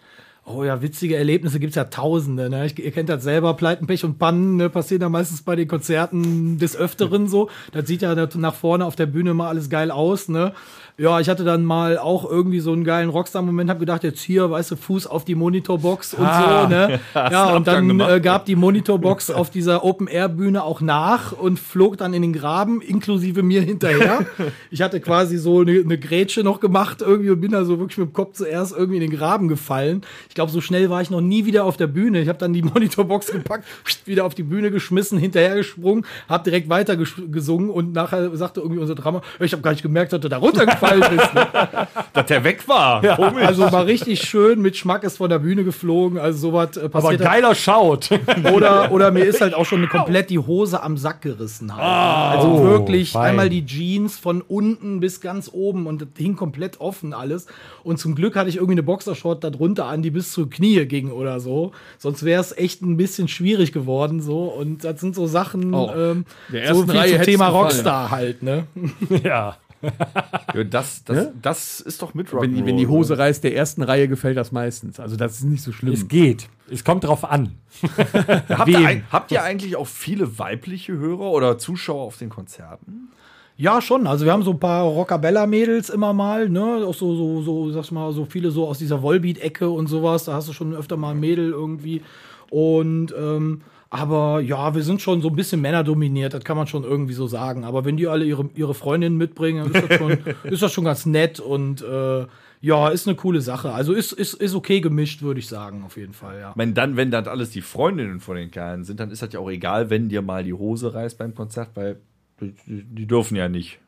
Oh 0.47 0.65
ja, 0.65 0.83
witzige 0.83 1.17
Erlebnisse 1.17 1.61
gibt's 1.61 1.77
ja 1.77 1.85
tausende. 1.85 2.49
Ne? 2.49 2.67
Ich, 2.67 2.79
ihr 2.79 2.91
kennt 2.91 3.09
das 3.09 3.23
selber, 3.23 3.55
Pleiten, 3.55 3.87
Pech 3.87 4.05
und 4.05 4.19
Pannen 4.19 4.57
ne? 4.57 4.71
passieren 4.71 5.03
ja 5.03 5.09
meistens 5.09 5.43
bei 5.43 5.55
den 5.55 5.69
Konzerten 5.69 6.59
des 6.59 6.77
Öfteren 6.77 7.29
so. 7.29 7.51
Das 7.73 7.87
sieht 7.87 8.03
ja 8.03 8.15
nach 8.15 8.55
vorne 8.55 8.85
auf 8.85 8.97
der 8.97 9.07
Bühne 9.07 9.35
mal 9.35 9.49
alles 9.49 9.69
geil 9.69 9.91
aus. 9.91 10.29
Ne? 10.29 10.53
Ja, 11.01 11.19
ich 11.19 11.31
hatte 11.31 11.45
dann 11.45 11.65
mal 11.65 11.97
auch 11.97 12.29
irgendwie 12.31 12.61
so 12.61 12.73
einen 12.75 12.85
geilen 12.85 13.09
Rockstar-Moment, 13.09 13.71
habe 13.71 13.81
gedacht, 13.81 14.05
jetzt 14.05 14.21
hier, 14.21 14.51
weißt 14.51 14.73
du, 14.73 14.77
Fuß 14.77 15.07
auf 15.07 15.25
die 15.25 15.35
Monitorbox 15.35 16.13
und 16.13 16.27
Ah. 16.27 16.63
so, 16.65 16.69
ne? 16.69 17.01
Ja, 17.15 17.55
und 17.57 17.67
dann 17.67 17.89
gemacht. 17.89 18.11
äh, 18.11 18.21
gab 18.21 18.45
die 18.45 18.55
Monitorbox 18.55 19.31
auf 19.31 19.49
dieser 19.49 19.83
Open-Air-Bühne 19.83 20.63
auch 20.63 20.83
nach 20.83 21.33
und 21.33 21.59
flog 21.59 21.97
dann 21.97 22.13
in 22.13 22.21
den 22.21 22.35
Graben, 22.35 22.83
inklusive 22.83 23.43
mir 23.43 23.63
hinterher. 23.63 24.27
ich 24.71 24.83
hatte 24.83 25.01
quasi 25.01 25.39
so 25.39 25.61
eine, 25.61 25.81
eine 25.81 25.97
Grätsche 25.99 26.43
noch 26.43 26.61
gemacht 26.61 26.99
irgendwie 27.01 27.31
und 27.31 27.41
bin 27.41 27.53
da 27.53 27.65
so 27.65 27.79
wirklich 27.79 27.97
mit 27.97 28.09
dem 28.11 28.13
Kopf 28.13 28.35
zuerst 28.37 28.77
irgendwie 28.77 28.97
in 29.03 29.11
den 29.11 29.17
Graben 29.19 29.49
gefallen. 29.49 30.03
Ich 30.29 30.35
glaube, 30.35 30.53
so 30.53 30.61
schnell 30.61 30.91
war 30.91 31.01
ich 31.01 31.09
noch 31.09 31.23
nie 31.23 31.47
wieder 31.47 31.65
auf 31.65 31.79
der 31.79 31.87
Bühne. 31.87 32.21
Ich 32.21 32.29
habe 32.29 32.39
dann 32.39 32.53
die 32.53 32.61
Monitorbox 32.75 33.33
gepackt, 33.33 33.65
wieder 34.05 34.27
auf 34.27 34.35
die 34.35 34.43
Bühne 34.43 34.71
geschmissen, 34.71 35.19
hinterhergesprungen, 35.19 36.05
habe 36.29 36.45
direkt 36.45 36.69
weiter 36.69 36.93
ges- 36.93 37.31
gesungen 37.31 37.71
und 37.71 37.95
nachher 37.95 38.37
sagte 38.37 38.61
irgendwie 38.61 38.83
unser 38.83 38.97
Drama, 38.97 39.23
ich 39.39 39.53
habe 39.53 39.63
gar 39.63 39.71
nicht 39.71 39.83
gemerkt, 39.83 40.13
dass 40.13 40.21
du 40.21 40.29
da 40.29 40.37
runtergefallen 40.37 40.90
bist. 40.99 41.35
Ne? 41.35 41.47
Dass 42.13 42.27
der 42.27 42.43
weg 42.45 42.67
war. 42.67 43.01
Komisch. 43.17 43.47
Also 43.47 43.71
war 43.71 43.87
richtig 43.87 44.21
schön 44.23 44.61
mit 44.61 44.77
Schmack 44.77 45.05
ist 45.05 45.19
von 45.19 45.31
der 45.31 45.39
Bühne 45.39 45.63
geflogen. 45.65 46.19
Also 46.19 46.39
sowas 46.51 46.77
äh, 46.77 46.81
Aber 46.81 46.89
passiert. 47.01 47.21
geiler 47.23 47.55
Schaut. 47.55 48.11
Oder, 48.53 48.91
oder 48.93 49.11
mir 49.11 49.25
ist 49.25 49.41
halt 49.41 49.55
auch 49.55 49.65
schon 49.67 49.89
komplett 49.89 50.31
die 50.31 50.39
Hose 50.39 50.83
am 50.83 50.97
Sack 50.97 51.23
gerissen. 51.23 51.75
Halt. 51.77 52.39
also 52.39 52.49
Oh, 52.51 52.63
wirklich 52.65 53.13
fein. 53.13 53.31
einmal 53.31 53.49
die 53.49 53.65
Jeans 53.65 54.19
von 54.19 54.41
unten 54.41 55.01
bis 55.01 55.21
ganz 55.21 55.51
oben 55.53 55.87
und 55.87 56.01
das 56.03 56.09
hing 56.17 56.37
komplett 56.37 56.81
offen 56.81 57.13
alles. 57.15 57.47
Und 57.85 57.99
zum 57.99 58.15
Glück 58.15 58.35
hatte 58.37 58.49
ich 58.49 58.57
irgendwie 58.57 58.73
eine 58.73 58.83
Boxershort 58.83 59.45
da 59.45 59.51
drunter 59.51 59.87
an, 59.87 60.03
die 60.03 60.11
bis 60.11 60.33
zur 60.33 60.49
Knie 60.51 60.85
ging 60.87 61.11
oder 61.11 61.39
so. 61.41 61.73
Sonst 61.99 62.25
wäre 62.25 62.41
es 62.41 62.57
echt 62.57 62.83
ein 62.83 62.97
bisschen 62.97 63.29
schwierig 63.29 63.73
geworden 63.73 64.21
so. 64.21 64.45
Und 64.45 64.85
das 64.85 65.01
sind 65.01 65.15
so 65.15 65.27
Sachen, 65.27 65.73
Oh. 65.75 65.91
ähm, 65.97 66.25
so 66.73 66.83
viel 66.85 66.97
Reihe 66.97 67.17
zum 67.17 67.23
Thema 67.23 67.47
gefallen. 67.47 67.65
Rockstar 67.65 68.11
halt, 68.11 68.43
ne? 68.43 68.65
ja. 69.25 69.57
Ja, 70.55 70.65
das, 70.65 71.05
das, 71.05 71.29
das 71.41 71.81
ist 71.81 72.03
doch 72.03 72.13
mit 72.15 72.33
Wenn 72.35 72.55
die, 72.55 72.67
wenn 72.67 72.77
die 72.77 72.87
Hose 72.89 73.17
reißt, 73.17 73.45
der 73.45 73.55
ersten 73.55 73.83
Reihe 73.83 74.09
gefällt 74.09 74.37
das 74.37 74.51
meistens. 74.53 74.99
Also 74.99 75.17
das 75.17 75.35
ist 75.39 75.45
nicht 75.45 75.63
so 75.63 75.71
schlimm. 75.73 75.93
Es 75.95 76.09
geht. 76.09 76.49
Es 76.71 76.85
kommt 76.85 77.05
drauf 77.05 77.25
an. 77.25 77.53
Habt 78.49 78.69
ihr, 78.69 78.79
ein- 78.87 79.05
habt 79.11 79.31
ihr 79.33 79.43
eigentlich 79.43 79.77
auch 79.77 79.87
viele 79.87 80.39
weibliche 80.39 80.93
Hörer 80.99 81.31
oder 81.31 81.57
Zuschauer 81.59 82.03
auf 82.03 82.17
den 82.19 82.29
Konzerten? 82.31 83.11
Ja, 83.57 83.81
schon. 83.81 84.07
Also 84.07 84.25
wir 84.25 84.33
haben 84.33 84.43
so 84.43 84.53
ein 84.53 84.59
paar 84.61 84.85
Rockabella-Mädels 84.85 85.91
immer 85.91 86.13
mal, 86.15 86.49
ne? 86.49 86.85
Auch 86.87 86.95
so, 86.95 87.15
so, 87.15 87.43
so, 87.43 87.71
sag's 87.71 87.91
mal, 87.91 88.13
so 88.13 88.25
viele 88.25 88.51
so 88.51 88.67
aus 88.67 88.79
dieser 88.79 89.03
Volbeat-Ecke 89.03 89.69
und 89.71 89.87
sowas. 89.87 90.25
Da 90.25 90.33
hast 90.35 90.49
du 90.49 90.53
schon 90.53 90.75
öfter 90.75 90.97
mal 90.97 91.11
ein 91.13 91.21
Mädel 91.21 91.51
irgendwie. 91.51 92.03
Und 92.51 93.15
ähm, 93.17 93.61
aber 93.93 94.41
ja, 94.41 94.73
wir 94.77 94.85
sind 94.85 95.03
schon 95.03 95.21
so 95.21 95.29
ein 95.29 95.37
bisschen 95.37 95.61
männerdominiert, 95.61 96.33
das 96.33 96.45
kann 96.45 96.57
man 96.57 96.69
schon 96.69 96.85
irgendwie 96.85 97.13
so 97.13 97.27
sagen. 97.27 97.65
Aber 97.65 97.85
wenn 97.85 97.97
die 97.97 98.07
alle 98.07 98.25
ihre, 98.25 98.49
ihre 98.55 98.73
Freundinnen 98.73 99.17
mitbringen, 99.17 99.65
dann 99.65 99.83
ist 99.83 99.91
das 99.91 99.99
schon, 99.99 100.19
ist 100.45 100.63
das 100.63 100.73
schon 100.73 100.85
ganz 100.85 101.07
nett 101.07 101.41
und 101.41 101.83
äh, 101.83 102.27
ja, 102.61 102.89
ist 102.91 103.09
eine 103.09 103.17
coole 103.17 103.41
Sache. 103.41 103.73
Also 103.73 103.93
ist, 103.93 104.13
ist, 104.13 104.35
ist 104.35 104.55
okay 104.55 104.81
gemischt, 104.81 105.23
würde 105.23 105.41
ich 105.41 105.49
sagen, 105.49 105.83
auf 105.83 105.97
jeden 105.97 106.13
Fall, 106.13 106.39
ja. 106.39 106.53
Meine, 106.55 106.73
dann, 106.73 106.97
wenn 106.97 107.11
das 107.11 107.27
alles 107.27 107.51
die 107.51 107.63
Freundinnen 107.63 108.21
von 108.21 108.37
den 108.37 108.53
Kerlen 108.53 108.85
sind, 108.85 109.01
dann 109.01 109.11
ist 109.11 109.23
das 109.23 109.33
ja 109.33 109.41
auch 109.41 109.51
egal, 109.51 109.91
wenn 109.91 110.09
dir 110.09 110.23
mal 110.23 110.45
die 110.45 110.55
Hose 110.55 110.95
reißt 110.95 111.19
beim 111.19 111.35
Konzert, 111.35 111.71
weil 111.75 111.99
die, 112.41 112.55
die, 112.67 113.07
dürfen 113.07 113.35
ja 113.37 113.49
nicht. 113.49 113.81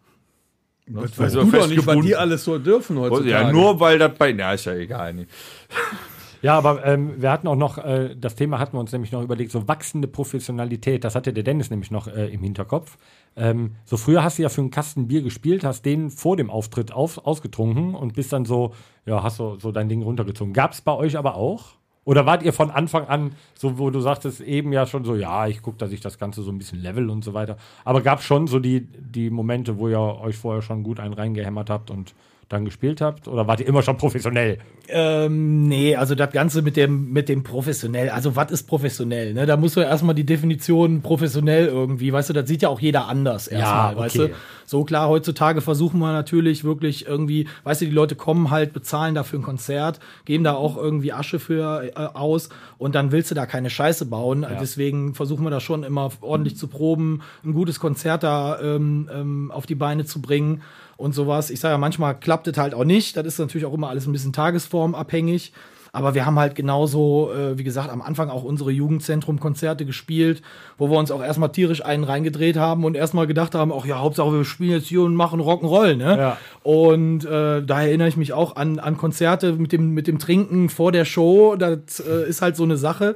Ne? 0.87 1.03
Weißt 1.03 1.21
Also 1.21 1.45
du 1.45 1.47
doch 1.47 1.53
nicht, 1.53 1.61
was 1.61 1.67
festgebunden. 1.69 2.07
die 2.07 2.17
alles 2.17 2.43
so 2.43 2.59
dürfen 2.59 2.99
heutzutage. 2.99 3.31
Ja, 3.31 3.53
nur 3.53 3.79
weil 3.79 3.99
das 3.99 4.19
bei. 4.19 4.31
Ja, 4.31 4.53
ist 4.53 4.65
ja 4.65 4.75
egal. 4.75 5.15
Ja, 6.43 6.59
aber 6.59 6.85
ähm, 6.85 7.23
wir 7.23 7.31
hatten 7.31 7.47
auch 7.47 7.57
noch, 7.57 7.79
äh, 7.79 8.17
das 8.17 8.35
Thema 8.35 8.59
hatten 8.59 8.77
wir 8.77 8.81
uns 8.81 8.91
nämlich 8.91 9.13
noch 9.13 9.23
überlegt, 9.23 9.53
so 9.53 9.69
wachsende 9.69 10.09
Professionalität, 10.09 11.05
das 11.05 11.15
hatte 11.15 11.33
der 11.33 11.45
Dennis 11.45 11.71
nämlich 11.71 11.93
noch 11.93 12.09
äh, 12.09 12.27
im 12.27 12.43
Hinterkopf. 12.43 12.99
Ähm, 13.37 13.77
so 13.85 13.97
früher 13.97 14.25
hast 14.25 14.39
du 14.39 14.43
ja 14.43 14.49
für 14.49 14.61
einen 14.61 14.73
Kasten 14.73 15.07
Bier 15.07 15.23
gespielt, 15.23 15.63
hast 15.63 15.87
den 15.87 16.11
vor 16.11 16.37
dem 16.37 16.51
Auftritt 16.51 16.93
auf, 16.93 17.25
ausgetrunken 17.25 17.95
und 17.95 18.15
bist 18.15 18.33
dann 18.33 18.45
so, 18.45 18.75
ja, 19.07 19.23
hast 19.23 19.37
so, 19.37 19.57
so 19.61 19.71
dein 19.71 19.89
Ding 19.89 20.03
runtergezogen. 20.03 20.53
Gab 20.53 20.73
es 20.73 20.81
bei 20.81 20.93
euch 20.93 21.17
aber 21.17 21.37
auch? 21.37 21.75
Oder 22.05 22.27
wart 22.27 22.43
ihr 22.43 22.53
von 22.53 22.73
Anfang 22.73 23.07
an, 23.07 23.37
so 23.55 23.79
wo 23.79 23.91
du 23.91 24.01
sagtest 24.01 24.41
eben 24.41 24.73
ja 24.73 24.87
schon 24.87 25.05
so, 25.05 25.15
ja, 25.15 25.47
ich 25.47 25.63
gucke, 25.63 25.79
dass 25.79 25.93
ich 25.93 26.01
das 26.01 26.19
Ganze 26.19 26.43
so 26.43 26.51
ein 26.51 26.59
bisschen 26.59 26.81
level 26.81 27.09
und 27.09 27.23
so 27.23 27.33
weiter. 27.35 27.57
Aber 27.85 28.01
gab 28.01 28.19
es 28.19 28.25
schon 28.25 28.49
so 28.49 28.59
die, 28.59 28.81
die 28.81 29.31
Momente, 29.31 29.79
wo 29.79 29.89
ihr 29.89 30.01
euch 30.01 30.37
vorher 30.37 30.63
schon 30.63 30.83
gut 30.83 30.99
einen 30.99 31.15
reingehämmert 31.15 31.71
habt 31.71 31.93
und 31.93 32.15
dann 32.53 32.65
gespielt 32.65 33.01
habt? 33.01 33.29
Oder 33.29 33.47
wart 33.47 33.61
ihr 33.61 33.67
immer 33.67 33.83
schon 33.83 33.97
professionell? 33.97 34.59
Ähm, 34.89 35.69
nee, 35.69 35.97
also 35.97 36.15
das 36.15 36.33
Ganze 36.33 36.63
mit 36.63 36.77
dem, 36.77 37.13
mit 37.13 37.29
dem 37.29 37.43
professionell, 37.43 38.11
also 38.11 38.37
was 38.37 38.51
ist 38.51 38.65
professionell? 38.65 39.33
Ne? 39.33 39.47
Da 39.47 39.57
musst 39.57 39.77
du 39.77 39.81
ja 39.81 39.89
erstmal 39.89 40.15
die 40.15 40.25
Definition 40.25 41.03
professionell 41.03 41.67
irgendwie, 41.67 42.13
weißt 42.13 42.31
du, 42.31 42.33
das 42.35 42.49
sieht 42.49 42.63
ja 42.63 42.69
auch 42.69 42.81
jeder 42.81 43.09
anders 43.09 43.49
erstmal, 43.49 43.97
weißt 43.97 44.19
okay. 44.19 44.29
du? 44.29 44.35
So 44.67 44.85
klar, 44.85 45.09
heutzutage 45.09 45.61
versuchen 45.61 45.99
wir 46.01 46.13
natürlich 46.13 46.65
wirklich 46.65 47.07
irgendwie, 47.07 47.49
weißt 47.65 47.83
du, 47.83 47.87
die 47.87 47.93
Leute 47.93 48.17
kommen 48.17 48.51
halt, 48.51 48.73
bezahlen 48.73 49.15
dafür 49.15 49.39
ein 49.39 49.43
Konzert, 49.43 50.01
geben 50.25 50.45
da 50.45 50.55
auch 50.55 50.77
irgendwie 50.77 51.13
Asche 51.13 51.39
für 51.39 51.85
äh, 51.85 51.93
aus 51.95 52.49
und 52.79 52.95
dann 52.95 53.13
willst 53.13 53.31
du 53.31 53.35
da 53.35 53.47
keine 53.47 53.71
Scheiße 53.71 54.07
bauen. 54.07 54.47
Deswegen 54.61 55.15
versuchen 55.15 55.45
wir 55.45 55.51
da 55.51 55.61
schon 55.61 55.83
immer 55.83 56.11
ordentlich 56.21 56.57
zu 56.57 56.69
proben, 56.69 57.23
ein 57.45 57.53
gutes 57.53 57.81
Konzert 57.81 58.23
da 58.23 58.61
ähm, 58.61 59.09
ähm, 59.13 59.51
auf 59.51 59.67
die 59.67 59.75
Beine 59.75 60.05
zu 60.05 60.21
bringen 60.21 60.63
und 61.03 61.15
sowas. 61.15 61.51
Ich 61.51 61.61
sage 61.61 61.73
ja, 61.73 61.79
manchmal 61.79 62.19
klappt 62.19 62.47
es 62.49 62.57
halt 62.57 62.75
auch 62.75 62.85
nicht. 62.85 63.17
Das 63.17 63.27
ist 63.27 63.39
natürlich 63.39 63.67
auch 63.67 63.75
immer 63.75 63.89
alles 63.89 64.07
ein 64.07 64.13
bisschen 64.13 64.33
tagesformabhängig. 64.33 65.53
Aber 65.95 66.15
wir 66.15 66.25
haben 66.25 66.39
halt 66.39 66.55
genauso, 66.55 67.31
äh, 67.35 67.59
wie 67.59 67.65
gesagt, 67.65 67.91
am 67.91 68.01
Anfang 68.01 68.31
auch 68.31 68.45
unsere 68.45 68.71
Jugendzentrum-Konzerte 68.71 69.85
gespielt, 69.85 70.41
wo 70.79 70.89
wir 70.89 70.99
uns 70.99 71.11
auch 71.11 71.23
erstmal 71.23 71.53
tierisch 71.53 71.85
einen 71.85 72.05
reingedreht 72.05 72.57
haben 72.57 72.85
und 72.85 72.97
erstmal 72.97 73.27
gedacht 73.27 73.55
haben, 73.55 73.71
ach 73.77 73.85
ja, 73.85 73.99
Hauptsache 73.99 74.33
wir 74.33 74.45
spielen 74.47 74.71
jetzt 74.71 74.87
hier 74.87 75.03
und 75.03 75.15
machen 75.15 75.39
Rock'n'Roll, 75.39 75.97
ne? 75.97 76.17
Ja. 76.17 76.39
Und 76.63 77.27
äh, 77.27 77.63
da 77.63 77.83
erinnere 77.83 78.09
ich 78.09 78.17
mich 78.17 78.33
auch 78.33 78.57
an, 78.57 78.79
an 78.79 78.97
Konzerte 78.97 79.53
mit 79.53 79.73
dem, 79.73 79.91
mit 79.91 80.07
dem 80.07 80.19
Trinken 80.19 80.71
vor 80.71 80.93
der 80.93 81.05
Show. 81.05 81.57
Das 81.57 82.01
äh, 82.01 82.27
ist 82.27 82.41
halt 82.41 82.57
so 82.57 82.63
eine 82.63 82.79
Sache. 82.79 83.15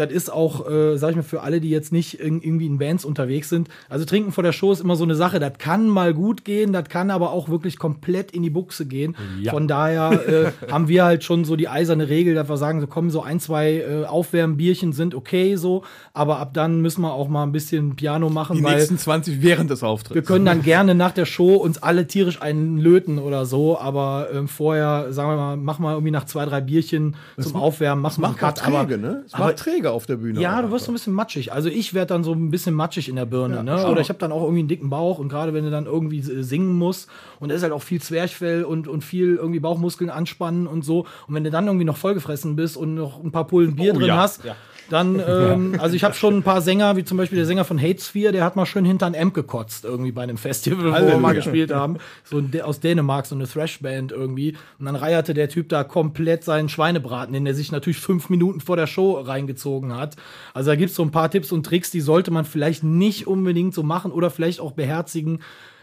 Das 0.00 0.10
ist 0.12 0.32
auch, 0.32 0.68
äh, 0.68 0.96
sag 0.96 1.10
ich 1.10 1.16
mal, 1.16 1.22
für 1.22 1.42
alle, 1.42 1.60
die 1.60 1.70
jetzt 1.70 1.92
nicht 1.92 2.18
in, 2.20 2.40
irgendwie 2.42 2.66
in 2.66 2.78
Bands 2.78 3.04
unterwegs 3.04 3.48
sind. 3.48 3.68
Also 3.88 4.04
trinken 4.04 4.32
vor 4.32 4.42
der 4.42 4.52
Show 4.52 4.72
ist 4.72 4.80
immer 4.80 4.96
so 4.96 5.04
eine 5.04 5.14
Sache. 5.14 5.38
Das 5.38 5.52
kann 5.58 5.88
mal 5.88 6.14
gut 6.14 6.44
gehen, 6.44 6.72
das 6.72 6.88
kann 6.88 7.10
aber 7.10 7.30
auch 7.32 7.48
wirklich 7.48 7.78
komplett 7.78 8.32
in 8.32 8.42
die 8.42 8.50
Buchse 8.50 8.86
gehen. 8.86 9.14
Ja. 9.40 9.52
Von 9.52 9.68
daher 9.68 10.26
äh, 10.28 10.52
haben 10.72 10.88
wir 10.88 11.04
halt 11.04 11.22
schon 11.24 11.44
so 11.44 11.54
die 11.56 11.68
eiserne 11.68 12.08
Regel, 12.08 12.34
dass 12.34 12.48
wir 12.48 12.56
sagen, 12.56 12.80
so 12.80 12.86
kommen 12.86 13.10
so 13.10 13.22
ein, 13.22 13.38
zwei 13.40 13.76
äh, 13.78 14.04
Aufwärmbierchen 14.06 14.92
sind 14.92 15.14
okay 15.14 15.56
so, 15.56 15.82
aber 16.14 16.38
ab 16.38 16.54
dann 16.54 16.80
müssen 16.80 17.02
wir 17.02 17.12
auch 17.12 17.28
mal 17.28 17.42
ein 17.42 17.52
bisschen 17.52 17.96
Piano 17.96 18.30
machen, 18.30 18.56
Die 18.56 18.62
weil 18.64 18.76
nächsten 18.76 18.98
20 18.98 19.42
während 19.42 19.70
des 19.70 19.82
Auftritts. 19.82 20.14
wir 20.14 20.22
können 20.22 20.44
dann 20.46 20.62
gerne 20.62 20.94
nach 20.94 21.12
der 21.12 21.26
Show 21.26 21.56
uns 21.56 21.82
alle 21.82 22.06
tierisch 22.06 22.40
einen 22.40 22.78
löten 22.78 23.18
oder 23.18 23.44
so, 23.46 23.78
aber 23.78 24.28
ähm, 24.32 24.48
vorher, 24.48 25.12
sagen 25.12 25.30
wir 25.30 25.36
mal, 25.36 25.56
mach 25.56 25.78
mal 25.78 25.92
irgendwie 25.92 26.10
nach 26.10 26.24
zwei, 26.24 26.44
drei 26.46 26.60
Bierchen 26.60 27.16
zum 27.38 27.56
Aufwärmen, 27.56 28.02
mach 28.02 28.16
mal 28.18 28.28
einen 28.28 28.36
Cut. 28.36 28.58
träge, 28.58 28.76
aber, 28.78 28.96
ne? 28.96 29.22
Es 29.26 29.34
aber- 29.34 29.44
macht 29.46 29.56
träge 29.90 29.96
auf 29.96 30.06
der 30.06 30.16
Bühne. 30.16 30.40
ja, 30.40 30.62
du 30.62 30.70
wirst 30.70 30.86
so 30.86 30.92
ein 30.92 30.94
bisschen 30.94 31.12
matschig. 31.12 31.52
Also 31.52 31.68
ich 31.68 31.94
werde 31.94 32.08
dann 32.08 32.24
so 32.24 32.32
ein 32.32 32.50
bisschen 32.50 32.74
matschig 32.74 33.08
in 33.08 33.16
der 33.16 33.26
Birne, 33.26 33.62
ne? 33.62 33.78
schon. 33.78 33.90
Oder 33.90 34.00
ich 34.00 34.08
habe 34.08 34.18
dann 34.18 34.32
auch 34.32 34.42
irgendwie 34.42 34.60
einen 34.60 34.68
dicken 34.68 34.90
Bauch 34.90 35.18
und 35.18 35.28
gerade 35.28 35.54
wenn 35.54 35.64
du 35.64 35.70
dann 35.70 35.86
irgendwie 35.86 36.20
singen 36.22 36.76
musst 36.76 37.08
und 37.38 37.48
da 37.48 37.54
ist 37.54 37.62
halt 37.62 37.72
auch 37.72 37.82
viel 37.82 38.00
Zwerchfell 38.00 38.64
und, 38.64 38.88
und 38.88 39.02
viel 39.02 39.36
irgendwie 39.36 39.60
Bauchmuskeln 39.60 40.10
anspannen 40.10 40.66
und 40.66 40.84
so. 40.84 41.06
Und 41.26 41.34
wenn 41.34 41.44
du 41.44 41.50
dann 41.50 41.66
irgendwie 41.66 41.84
noch 41.84 41.96
vollgefressen 41.96 42.56
bist 42.56 42.76
und 42.76 42.94
noch 42.94 43.22
ein 43.22 43.32
paar 43.32 43.46
Pullen 43.46 43.76
Bier 43.76 43.92
Oh, 43.94 43.98
drin 43.98 44.08
ja, 44.08 44.16
hast, 44.16 44.44
dann, 44.92 45.22
ähm, 45.26 45.76
also 45.78 45.94
ich 45.94 46.04
habe 46.04 46.14
schon 46.14 46.36
ein 46.36 46.42
paar 46.42 46.60
Sänger, 46.60 46.96
wie 46.96 47.04
zum 47.04 47.16
Beispiel 47.16 47.36
der 47.36 47.46
Sänger 47.46 47.64
von 47.64 47.80
Hatesphere, 47.80 48.32
der 48.32 48.44
hat 48.44 48.56
mal 48.56 48.66
schön 48.66 48.84
hinter 48.84 49.06
ein 49.06 49.14
Amp 49.14 49.34
gekotzt 49.34 49.84
irgendwie 49.84 50.12
bei 50.12 50.22
einem 50.22 50.36
Festival, 50.36 51.02
wo 51.02 51.06
wir 51.06 51.18
mal 51.18 51.34
gespielt 51.34 51.72
haben. 51.72 51.98
So 52.24 52.38
ein, 52.38 52.50
aus 52.62 52.80
Dänemark, 52.80 53.26
so 53.26 53.34
eine 53.34 53.46
Thrash-Band 53.46 54.12
irgendwie. 54.12 54.56
Und 54.78 54.86
dann 54.86 54.96
reierte 54.96 55.34
der 55.34 55.48
Typ 55.48 55.68
da 55.68 55.84
komplett 55.84 56.44
seinen 56.44 56.68
Schweinebraten, 56.68 57.32
den 57.32 57.46
er 57.46 57.54
sich 57.54 57.72
natürlich 57.72 58.00
fünf 58.00 58.30
Minuten 58.30 58.60
vor 58.60 58.76
der 58.76 58.86
Show 58.86 59.12
reingezogen 59.12 59.96
hat. 59.96 60.16
Also 60.54 60.70
da 60.70 60.76
gibt's 60.76 60.94
so 60.96 61.02
ein 61.02 61.10
paar 61.10 61.30
Tipps 61.30 61.52
und 61.52 61.64
Tricks, 61.64 61.90
die 61.90 62.00
sollte 62.00 62.30
man 62.30 62.44
vielleicht 62.44 62.82
nicht 62.82 63.26
unbedingt 63.26 63.74
so 63.74 63.82
machen 63.82 64.12
oder 64.12 64.30
vielleicht 64.30 64.60
auch 64.60 64.72
beherzigen. 64.72 65.40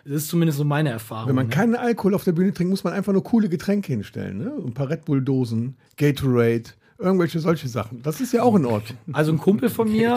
Das 0.07 0.23
ist 0.23 0.29
zumindest 0.29 0.57
so 0.57 0.63
meine 0.63 0.89
Erfahrung. 0.89 1.27
Wenn 1.27 1.35
man 1.35 1.47
ne? 1.47 1.53
keinen 1.53 1.75
Alkohol 1.75 2.15
auf 2.15 2.23
der 2.23 2.31
Bühne 2.31 2.53
trinkt, 2.53 2.71
muss 2.71 2.83
man 2.83 2.93
einfach 2.93 3.11
nur 3.11 3.23
coole 3.23 3.49
Getränke 3.49 3.91
hinstellen. 3.91 4.37
Ne? 4.37 4.53
Ein 4.65 4.73
paar 4.73 4.89
Red 4.89 5.03
Bull-Dosen, 5.03 5.75
Gatorade, 5.97 6.69
irgendwelche 6.99 7.39
solche 7.39 7.67
Sachen. 7.67 8.01
Das 8.01 8.21
ist 8.21 8.33
ja 8.33 8.43
auch 8.43 8.55
in 8.55 8.65
Ordnung. 8.65 8.97
Also 9.13 9.31
ein 9.31 9.37
Kumpel 9.37 9.69
von 9.69 9.91
mir, 9.91 10.15